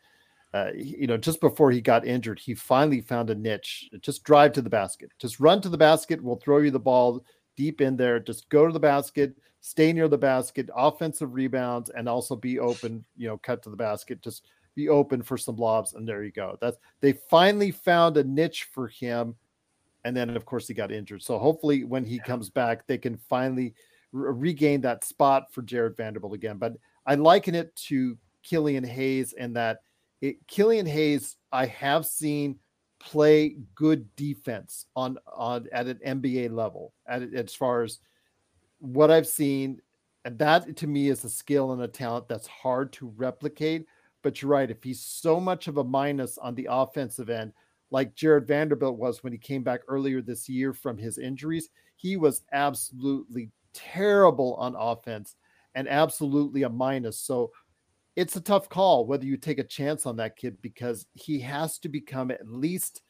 uh, 0.54 0.70
you 0.76 1.08
know, 1.08 1.16
just 1.16 1.40
before 1.40 1.72
he 1.72 1.80
got 1.80 2.06
injured, 2.06 2.38
he 2.38 2.54
finally 2.54 3.00
found 3.00 3.30
a 3.30 3.34
niche. 3.34 3.90
Just 4.00 4.22
drive 4.22 4.52
to 4.52 4.62
the 4.62 4.70
basket, 4.70 5.10
just 5.18 5.40
run 5.40 5.60
to 5.62 5.68
the 5.68 5.78
basket. 5.78 6.22
We'll 6.22 6.36
throw 6.36 6.58
you 6.58 6.70
the 6.70 6.78
ball 6.78 7.24
deep 7.56 7.80
in 7.80 7.96
there. 7.96 8.18
Just 8.18 8.48
go 8.48 8.66
to 8.66 8.72
the 8.72 8.80
basket, 8.80 9.36
stay 9.60 9.92
near 9.92 10.08
the 10.08 10.18
basket, 10.18 10.68
offensive 10.74 11.34
rebounds, 11.34 11.90
and 11.90 12.08
also 12.08 12.36
be 12.36 12.58
open, 12.58 13.04
you 13.16 13.28
know, 13.28 13.38
cut 13.38 13.62
to 13.62 13.70
the 13.70 13.76
basket. 13.76 14.22
Just 14.22 14.46
be 14.74 14.88
open 14.88 15.22
for 15.22 15.36
some 15.36 15.56
lobs, 15.56 15.94
and 15.94 16.08
there 16.08 16.24
you 16.24 16.32
go. 16.32 16.56
That's 16.60 16.78
they 17.00 17.12
finally 17.30 17.70
found 17.70 18.16
a 18.16 18.24
niche 18.24 18.64
for 18.72 18.88
him, 18.88 19.34
and 20.04 20.16
then 20.16 20.30
of 20.30 20.46
course 20.46 20.66
he 20.66 20.74
got 20.74 20.92
injured. 20.92 21.22
So 21.22 21.38
hopefully 21.38 21.84
when 21.84 22.04
he 22.04 22.18
comes 22.18 22.50
back, 22.50 22.86
they 22.86 22.98
can 22.98 23.16
finally 23.16 23.74
re- 24.12 24.32
regain 24.32 24.80
that 24.82 25.04
spot 25.04 25.52
for 25.52 25.62
Jarred 25.62 25.96
Vanderbilt 25.96 26.34
again. 26.34 26.56
But 26.56 26.76
I 27.06 27.16
liken 27.16 27.54
it 27.54 27.74
to 27.76 28.16
Killian 28.42 28.84
Hayes 28.84 29.32
and 29.32 29.56
that 29.56 29.82
it, 30.20 30.46
Killian 30.46 30.86
Hayes 30.86 31.36
I 31.52 31.66
have 31.66 32.06
seen 32.06 32.58
play 33.02 33.56
good 33.74 34.14
defense 34.16 34.86
on 34.94 35.18
on 35.34 35.66
at 35.72 35.86
an 35.86 35.98
NBA 36.06 36.52
level 36.52 36.94
at 37.06 37.22
as 37.34 37.54
far 37.54 37.82
as 37.82 37.98
what 38.78 39.10
I've 39.10 39.26
seen. 39.26 39.80
And 40.24 40.38
that 40.38 40.76
to 40.76 40.86
me 40.86 41.08
is 41.08 41.24
a 41.24 41.30
skill 41.30 41.72
and 41.72 41.82
a 41.82 41.88
talent 41.88 42.28
that's 42.28 42.46
hard 42.46 42.92
to 42.94 43.12
replicate. 43.16 43.86
But 44.22 44.40
you're 44.40 44.50
right 44.50 44.70
if 44.70 44.82
he's 44.84 45.00
so 45.00 45.40
much 45.40 45.66
of 45.66 45.78
a 45.78 45.84
minus 45.84 46.38
on 46.38 46.54
the 46.54 46.68
offensive 46.70 47.28
end 47.28 47.52
like 47.90 48.14
Jarred 48.14 48.46
Vanderbilt 48.46 48.96
was 48.96 49.22
when 49.22 49.32
he 49.34 49.38
came 49.38 49.62
back 49.62 49.80
earlier 49.86 50.22
this 50.22 50.48
year 50.48 50.72
from 50.72 50.96
his 50.96 51.18
injuries 51.18 51.68
he 52.02 52.16
was 52.16 52.42
absolutely 52.52 53.50
terrible 53.72 54.54
on 54.54 54.74
offense 54.76 55.36
and 55.74 55.88
absolutely 55.88 56.64
a 56.64 56.68
minus. 56.68 57.18
So 57.18 57.52
it's 58.16 58.36
a 58.36 58.40
tough 58.40 58.68
call 58.68 59.06
whether 59.06 59.24
you 59.24 59.36
take 59.36 59.58
a 59.58 59.64
chance 59.64 60.06
on 60.06 60.16
that 60.16 60.36
kid 60.36 60.60
because 60.60 61.06
he 61.14 61.38
has 61.40 61.78
to 61.78 61.88
become 61.88 62.30
at 62.30 62.46
least 62.46 63.02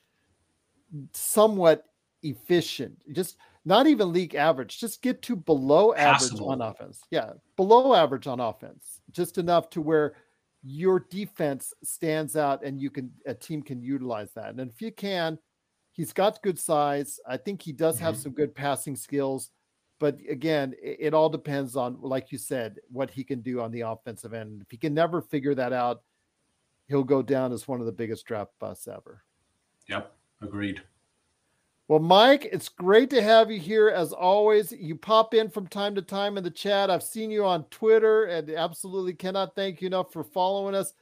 somewhat 1.13 1.85
efficient. 2.23 3.03
Just 3.13 3.37
not 3.65 3.87
even 3.87 4.13
league 4.13 4.35
average, 4.35 4.79
just 4.79 5.03
get 5.03 5.23
to 5.23 5.37
below 5.37 5.95
average 5.95 6.41
on 6.41 6.61
offense. 6.61 7.01
Yeah, 7.11 7.33
below 7.57 7.95
average 7.95 8.27
on 8.27 8.41
offense, 8.41 9.01
just 9.11 9.39
enough 9.39 9.71
to 9.71 9.81
where 9.81 10.15
your 10.65 11.01
defense 11.11 11.73
stands 11.83 12.37
out 12.37 12.65
and 12.65 12.81
you 12.81 12.91
can 12.91 13.11
a 13.27 13.35
team 13.35 13.63
can 13.63 13.83
utilize 13.83 14.33
that. 14.35 14.55
And 14.55 14.71
if 14.71 14.81
you 14.81 14.93
can, 14.93 15.39
he's 15.93 16.13
got 16.13 16.43
good 16.43 16.59
size. 16.59 17.19
I 17.29 17.37
think 17.37 17.63
he 17.63 17.73
does 17.73 17.99
have 17.99 18.15
mm-hmm. 18.15 18.23
some 18.23 18.33
good 18.33 18.55
passing 18.55 18.97
skills. 18.97 19.51
But 20.03 20.19
again, 20.29 20.75
it, 20.83 20.97
it, 20.99 21.15
all 21.15 21.29
depends 21.29 21.77
on, 21.77 21.97
like 22.01 22.33
you 22.33 22.39
said, 22.39 22.81
what 22.91 23.09
he 23.09 23.23
can 23.23 23.41
do 23.41 23.61
on 23.61 23.71
the 23.71 23.83
offensive 23.83 24.35
end. 24.35 24.61
If 24.61 24.69
he 24.69 24.77
can 24.77 24.93
never 24.93 25.23
figure 25.23 25.55
that 25.55 25.73
out, 25.73 26.03
he'll 26.89 27.05
go 27.05 27.23
down 27.23 27.53
as 27.53 27.69
one 27.69 27.79
of 27.79 27.87
the 27.87 27.93
biggest 27.93 28.27
draft 28.27 28.51
busts 28.59 28.89
ever. 28.89 29.23
Yep, 29.89 30.13
agreed. 30.43 30.83
Well, 31.87 32.01
Mike, 32.01 32.49
it's 32.51 32.69
great 32.69 33.11
to 33.11 33.23
have 33.23 33.49
you 33.49 33.61
here 33.61 33.91
as 33.91 34.13
always. 34.13 34.73
You 34.73 34.97
pop 34.97 35.35
in 35.35 35.49
from 35.49 35.69
time 35.69 35.95
to 35.95 36.03
time 36.03 36.37
in 36.37 36.43
the 36.43 36.51
chat. 36.51 36.91
I've 36.91 37.05
seen 37.05 37.31
you 37.31 37.45
on 37.45 37.63
Twitter 37.67 38.25
and 38.25 38.51
absolutely 38.51 39.15
cannot 39.15 39.55
thank 39.55 39.81
you 39.81 39.87
enough 39.87 40.13
for 40.13 40.25
following 40.25 40.75
us. 40.75 40.95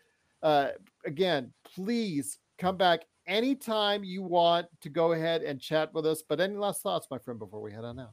Uh, 0.42 0.72
again, 1.06 1.54
please 1.74 2.36
come 2.58 2.76
back 2.76 3.06
anytime 3.26 4.04
you 4.04 4.22
want 4.22 4.66
to 4.82 4.90
go 4.90 5.12
ahead 5.12 5.40
and 5.40 5.58
chat 5.58 5.94
with 5.94 6.04
us. 6.04 6.22
But 6.28 6.38
any 6.38 6.56
last 6.56 6.82
thoughts, 6.82 7.06
my 7.10 7.16
friend, 7.16 7.38
before 7.38 7.62
we 7.62 7.72
head 7.72 7.84
on 7.84 7.98
out? 7.98 8.12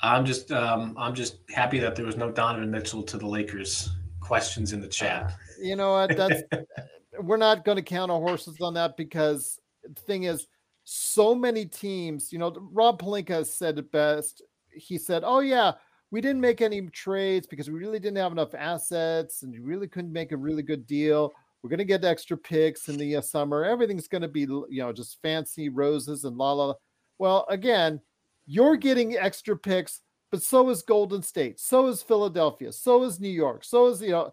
I'm 0.00 0.24
just 0.24 0.52
um, 0.52 0.94
I'm 0.96 1.14
just 1.14 1.38
happy 1.50 1.78
that 1.80 1.96
there 1.96 2.06
was 2.06 2.16
no 2.16 2.30
Donovan 2.30 2.70
Mitchell 2.70 3.02
to 3.02 3.18
the 3.18 3.26
Lakers 3.26 3.90
questions 4.20 4.72
in 4.72 4.80
the 4.80 4.88
chat. 4.88 5.24
Uh, 5.24 5.30
you 5.60 5.76
know 5.76 5.92
what? 5.92 6.16
That's 6.16 6.42
we're 7.20 7.36
not 7.36 7.64
going 7.64 7.76
to 7.76 7.82
count 7.82 8.10
our 8.10 8.20
horses 8.20 8.56
on 8.60 8.74
that 8.74 8.96
because 8.96 9.58
the 9.82 10.00
thing 10.02 10.24
is, 10.24 10.46
so 10.84 11.34
many 11.34 11.66
teams. 11.66 12.32
You 12.32 12.38
know, 12.38 12.54
Rob 12.72 13.00
Pelinka 13.00 13.44
said 13.46 13.78
it 13.78 13.90
best. 13.90 14.42
He 14.72 14.98
said, 14.98 15.22
"Oh 15.24 15.40
yeah, 15.40 15.72
we 16.10 16.20
didn't 16.20 16.40
make 16.40 16.60
any 16.60 16.82
trades 16.88 17.46
because 17.46 17.68
we 17.68 17.78
really 17.78 17.98
didn't 17.98 18.18
have 18.18 18.32
enough 18.32 18.54
assets, 18.54 19.42
and 19.42 19.52
we 19.52 19.58
really 19.58 19.88
couldn't 19.88 20.12
make 20.12 20.32
a 20.32 20.36
really 20.36 20.62
good 20.62 20.86
deal." 20.86 21.32
We're 21.62 21.70
going 21.70 21.78
to 21.78 21.84
get 21.84 22.04
extra 22.04 22.36
picks 22.36 22.88
in 22.88 22.96
the 22.96 23.16
uh, 23.16 23.20
summer. 23.20 23.64
Everything's 23.64 24.06
going 24.06 24.22
to 24.22 24.28
be, 24.28 24.42
you 24.42 24.68
know, 24.70 24.92
just 24.92 25.20
fancy 25.22 25.68
roses 25.68 26.22
and 26.22 26.36
la 26.36 26.52
la. 26.52 26.74
Well, 27.18 27.46
again, 27.48 28.00
you're 28.48 28.76
getting 28.76 29.16
extra 29.16 29.56
picks, 29.56 30.00
but 30.32 30.42
so 30.42 30.70
is 30.70 30.82
Golden 30.82 31.22
State, 31.22 31.60
so 31.60 31.86
is 31.86 32.02
Philadelphia, 32.02 32.72
so 32.72 33.04
is 33.04 33.20
New 33.20 33.28
York, 33.28 33.62
so 33.62 33.88
is 33.88 34.00
you 34.00 34.10
know, 34.10 34.32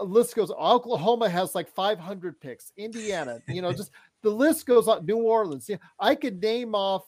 list 0.00 0.34
goes. 0.34 0.50
Oklahoma 0.50 1.28
has 1.28 1.54
like 1.54 1.68
500 1.68 2.40
picks. 2.40 2.72
Indiana, 2.76 3.40
you 3.48 3.62
know, 3.62 3.72
just 3.72 3.92
the 4.22 4.30
list 4.30 4.66
goes 4.66 4.88
on. 4.88 5.06
New 5.06 5.18
Orleans. 5.18 5.66
Yeah, 5.68 5.76
I 6.00 6.16
could 6.16 6.42
name 6.42 6.74
off 6.74 7.04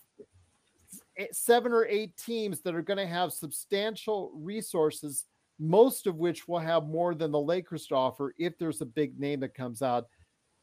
eh, 1.19 1.27
seven 1.33 1.73
or 1.73 1.87
eight 1.87 2.17
teams 2.17 2.61
that 2.61 2.75
are 2.75 2.83
going 2.83 2.99
to 2.99 3.07
have 3.07 3.33
substantial 3.33 4.31
resources, 4.35 5.25
most 5.59 6.07
of 6.07 6.17
which 6.17 6.47
will 6.47 6.61
have 6.61 6.87
more 6.87 7.15
than 7.15 7.33
the 7.33 7.41
Lakers 7.41 7.87
to 7.89 7.97
offer 7.97 8.33
if 8.39 8.57
there's 8.59 8.81
a 8.81 8.87
big 8.87 9.19
name 9.19 9.41
that 9.41 9.55
comes 9.55 9.83
out 9.83 10.07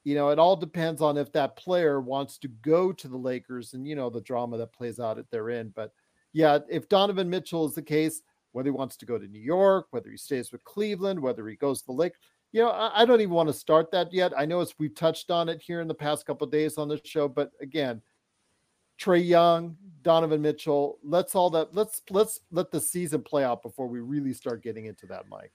you 0.04 0.16
know, 0.16 0.30
it 0.30 0.40
all 0.40 0.56
depends 0.56 1.02
on 1.02 1.18
if 1.18 1.32
that 1.34 1.56
player 1.56 2.02
wants 2.02 2.38
to 2.40 2.48
go 2.48 2.92
to 2.92 3.08
the 3.08 3.18
Lakers 3.18 3.74
and, 3.74 3.88
you 3.88 3.96
know, 3.96 4.10
the 4.10 4.22
drama 4.22 4.58
that 4.58 4.74
plays 4.74 5.00
out 5.00 5.20
at 5.20 5.30
their 5.30 5.50
end. 5.50 5.74
But 5.76 5.94
yeah, 6.34 6.60
if 6.70 6.90
Donovan 6.90 7.30
Mitchell 7.30 7.66
is 7.68 7.76
the 7.76 7.82
case, 7.82 8.22
whether 8.52 8.68
he 8.68 8.72
wants 8.72 8.98
to 8.98 9.06
go 9.06 9.18
to 9.18 9.28
New 9.28 9.40
York, 9.40 9.88
whether 9.92 10.10
he 10.10 10.18
stays 10.18 10.52
with 10.52 10.64
Cleveland, 10.64 11.20
whether 11.20 11.48
he 11.48 11.56
goes 11.56 11.82
to 11.82 11.88
the 11.88 11.94
Lake, 11.94 12.14
you 12.52 12.62
know, 12.62 12.70
I, 12.70 13.02
I 13.02 13.06
don't 13.06 13.22
even 13.22 13.34
want 13.34 13.50
to 13.50 13.54
start 13.54 13.92
that 13.92 14.12
yet. 14.12 14.34
I 14.38 14.46
know 14.46 14.60
it's 14.62 14.74
we've 14.80 14.96
touched 14.96 15.30
on 15.30 15.50
it 15.50 15.62
here 15.62 15.82
in 15.82 15.88
the 15.88 15.94
past 15.94 16.26
couple 16.26 16.48
days 16.48 16.78
on 16.78 16.88
the 16.88 17.00
show, 17.06 17.28
but 17.28 17.52
again, 17.62 18.02
Trae 19.00 19.26
Young, 19.26 19.78
Donovan 20.04 20.42
Mitchell, 20.42 21.00
let's 21.04 21.34
all 21.34 21.50
that 21.52 21.74
let's 21.74 22.02
let's 22.10 22.42
let 22.52 22.72
the 22.72 22.80
season 22.80 23.22
play 23.22 23.44
out 23.44 23.64
before 23.64 23.88
we 23.88 24.00
really 24.00 24.34
start 24.34 24.62
getting 24.62 24.86
into 24.86 25.06
that, 25.08 25.30
Mike. 25.30 25.54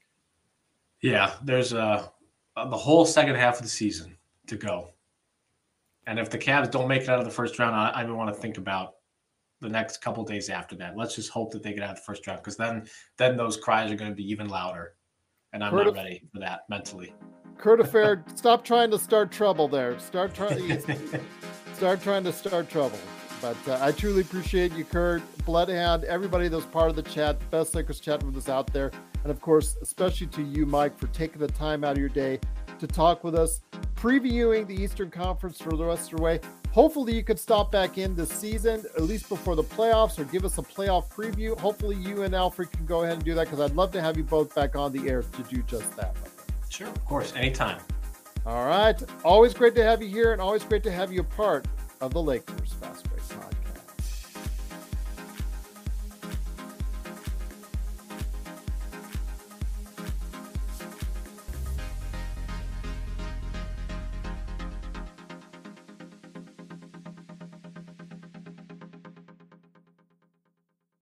Yeah, 1.03 1.35
there's 1.45 1.75
uh 1.75 2.09
the 2.57 2.77
whole 2.77 3.05
second 3.05 3.35
half 3.35 3.57
of 3.57 3.63
the 3.63 3.69
season 3.69 4.17
to 4.47 4.57
go. 4.57 4.91
And 6.07 6.19
if 6.19 6.31
the 6.31 6.39
Cavs 6.39 6.71
don't 6.71 6.89
make 6.89 7.03
it 7.03 7.09
out 7.09 7.19
of 7.19 7.25
the 7.25 7.31
first 7.31 7.59
round, 7.59 7.75
I, 7.75 7.93
I 7.95 8.03
don't 8.05 8.17
want 8.17 8.35
to 8.35 8.41
think 8.41 8.59
about 8.59 8.95
the 9.61 9.69
next 9.69 10.01
couple 10.01 10.25
days 10.25 10.49
after 10.49 10.77
that. 10.77 10.97
Let's 10.97 11.15
just 11.17 11.31
hope 11.31 11.53
that 11.53 11.63
they 11.63 11.73
get 11.73 11.83
out 11.83 11.91
of 11.91 11.97
the 11.97 12.03
first 12.03 12.27
round 12.27 12.41
because 12.41 12.57
then 12.57 12.87
then 13.17 13.37
those 13.37 13.57
cries 13.57 13.91
are 13.91 13.97
going 13.97 14.11
to 14.11 14.17
be 14.17 14.29
even 14.31 14.49
louder. 14.49 14.95
And 15.53 15.65
I'm 15.65 15.73
Kurt 15.73 15.87
not 15.87 15.95
ready 15.95 16.23
for 16.33 16.41
that 16.41 16.61
mentally. 16.69 17.15
Kurt 17.59 17.81
Affair, 17.81 18.25
stop 18.35 18.65
trying 18.65 18.91
to 18.91 18.99
start 18.99 19.33
trouble 19.33 19.67
there. 19.69 19.99
Start 19.99 20.35
trying 20.35 20.81
start 21.75 22.03
trying 22.03 22.25
to 22.25 22.33
start 22.33 22.69
trouble. 22.69 22.99
But 23.41 23.57
uh, 23.69 23.79
I 23.83 23.93
truly 23.93 24.23
appreciate 24.23 24.73
you, 24.73 24.85
Kurt, 24.85 25.23
Bloodhound, 25.45 26.05
everybody 26.05 26.49
that 26.49 26.57
was 26.57 26.65
part 26.65 26.89
of 26.89 26.97
the 26.97 27.03
chat, 27.03 27.39
best 27.51 27.75
Lakers 27.75 28.01
chat 28.01 28.23
with 28.23 28.37
us 28.37 28.49
out 28.49 28.73
there. 28.73 28.91
And 29.23 29.31
of 29.31 29.41
course, 29.41 29.77
especially 29.83 30.29
to 30.29 30.43
you, 30.43 30.65
Mike, 30.65 30.97
for 30.99 31.09
taking 31.09 31.41
the 31.41 31.49
time 31.49 31.85
out 31.85 31.93
of 31.93 31.99
your 31.99 32.09
day 32.09 32.41
to 32.79 32.87
talk 32.87 33.25
with 33.25 33.35
us, 33.35 33.61
previewing 33.95 34.67
the 34.67 34.75
Eastern 34.75 35.11
Conference 35.11 35.61
for 35.61 35.77
the 35.77 35.85
rest 35.85 36.13
of 36.13 36.19
the 36.19 36.23
way. 36.23 36.41
Hopefully, 36.73 37.15
you 37.15 37.25
could 37.25 37.39
stop 37.39 37.73
back 37.73 37.97
in 37.97 38.15
this 38.15 38.29
season, 38.31 38.85
at 38.97 39.03
least 39.03 39.29
before 39.29 39.57
the 39.57 39.65
playoffs, 39.65 40.19
or 40.19 40.25
give 40.25 40.45
us 40.45 40.59
a 40.59 40.63
playoff 40.63 41.09
preview. 41.09 41.59
Hopefully, 41.59 41.97
you 41.97 42.23
and 42.23 42.35
Alfred 42.35 42.71
can 42.71 42.85
go 42.85 43.03
ahead 43.05 43.15
and 43.15 43.25
do 43.25 43.35
that 43.35 43.45
because 43.45 43.61
I'd 43.61 43.75
love 43.75 43.93
to 43.93 44.03
have 44.03 44.17
you 44.17 44.25
both 44.25 44.55
back 44.55 44.77
on 44.77 44.93
the 44.93 45.09
air 45.09 45.23
to 45.23 45.43
do 45.45 45.63
just 45.63 45.97
that. 45.97 46.15
Sure, 46.69 46.89
of 46.89 47.05
course, 47.07 47.33
anytime. 47.35 47.81
All 48.45 48.67
right. 48.67 49.03
Always 49.25 49.55
great 49.55 49.75
to 49.77 49.83
have 49.83 50.03
you 50.03 50.09
here, 50.09 50.33
and 50.33 50.41
always 50.41 50.65
great 50.65 50.83
to 50.85 50.93
have 50.93 51.13
you 51.13 51.23
a 51.23 51.25
part 51.25 51.67
of 52.01 52.13
the 52.13 52.23
Lakers 52.23 52.75
Fast 52.75 53.09
Break 53.09 53.23
Podcast. 53.23 53.66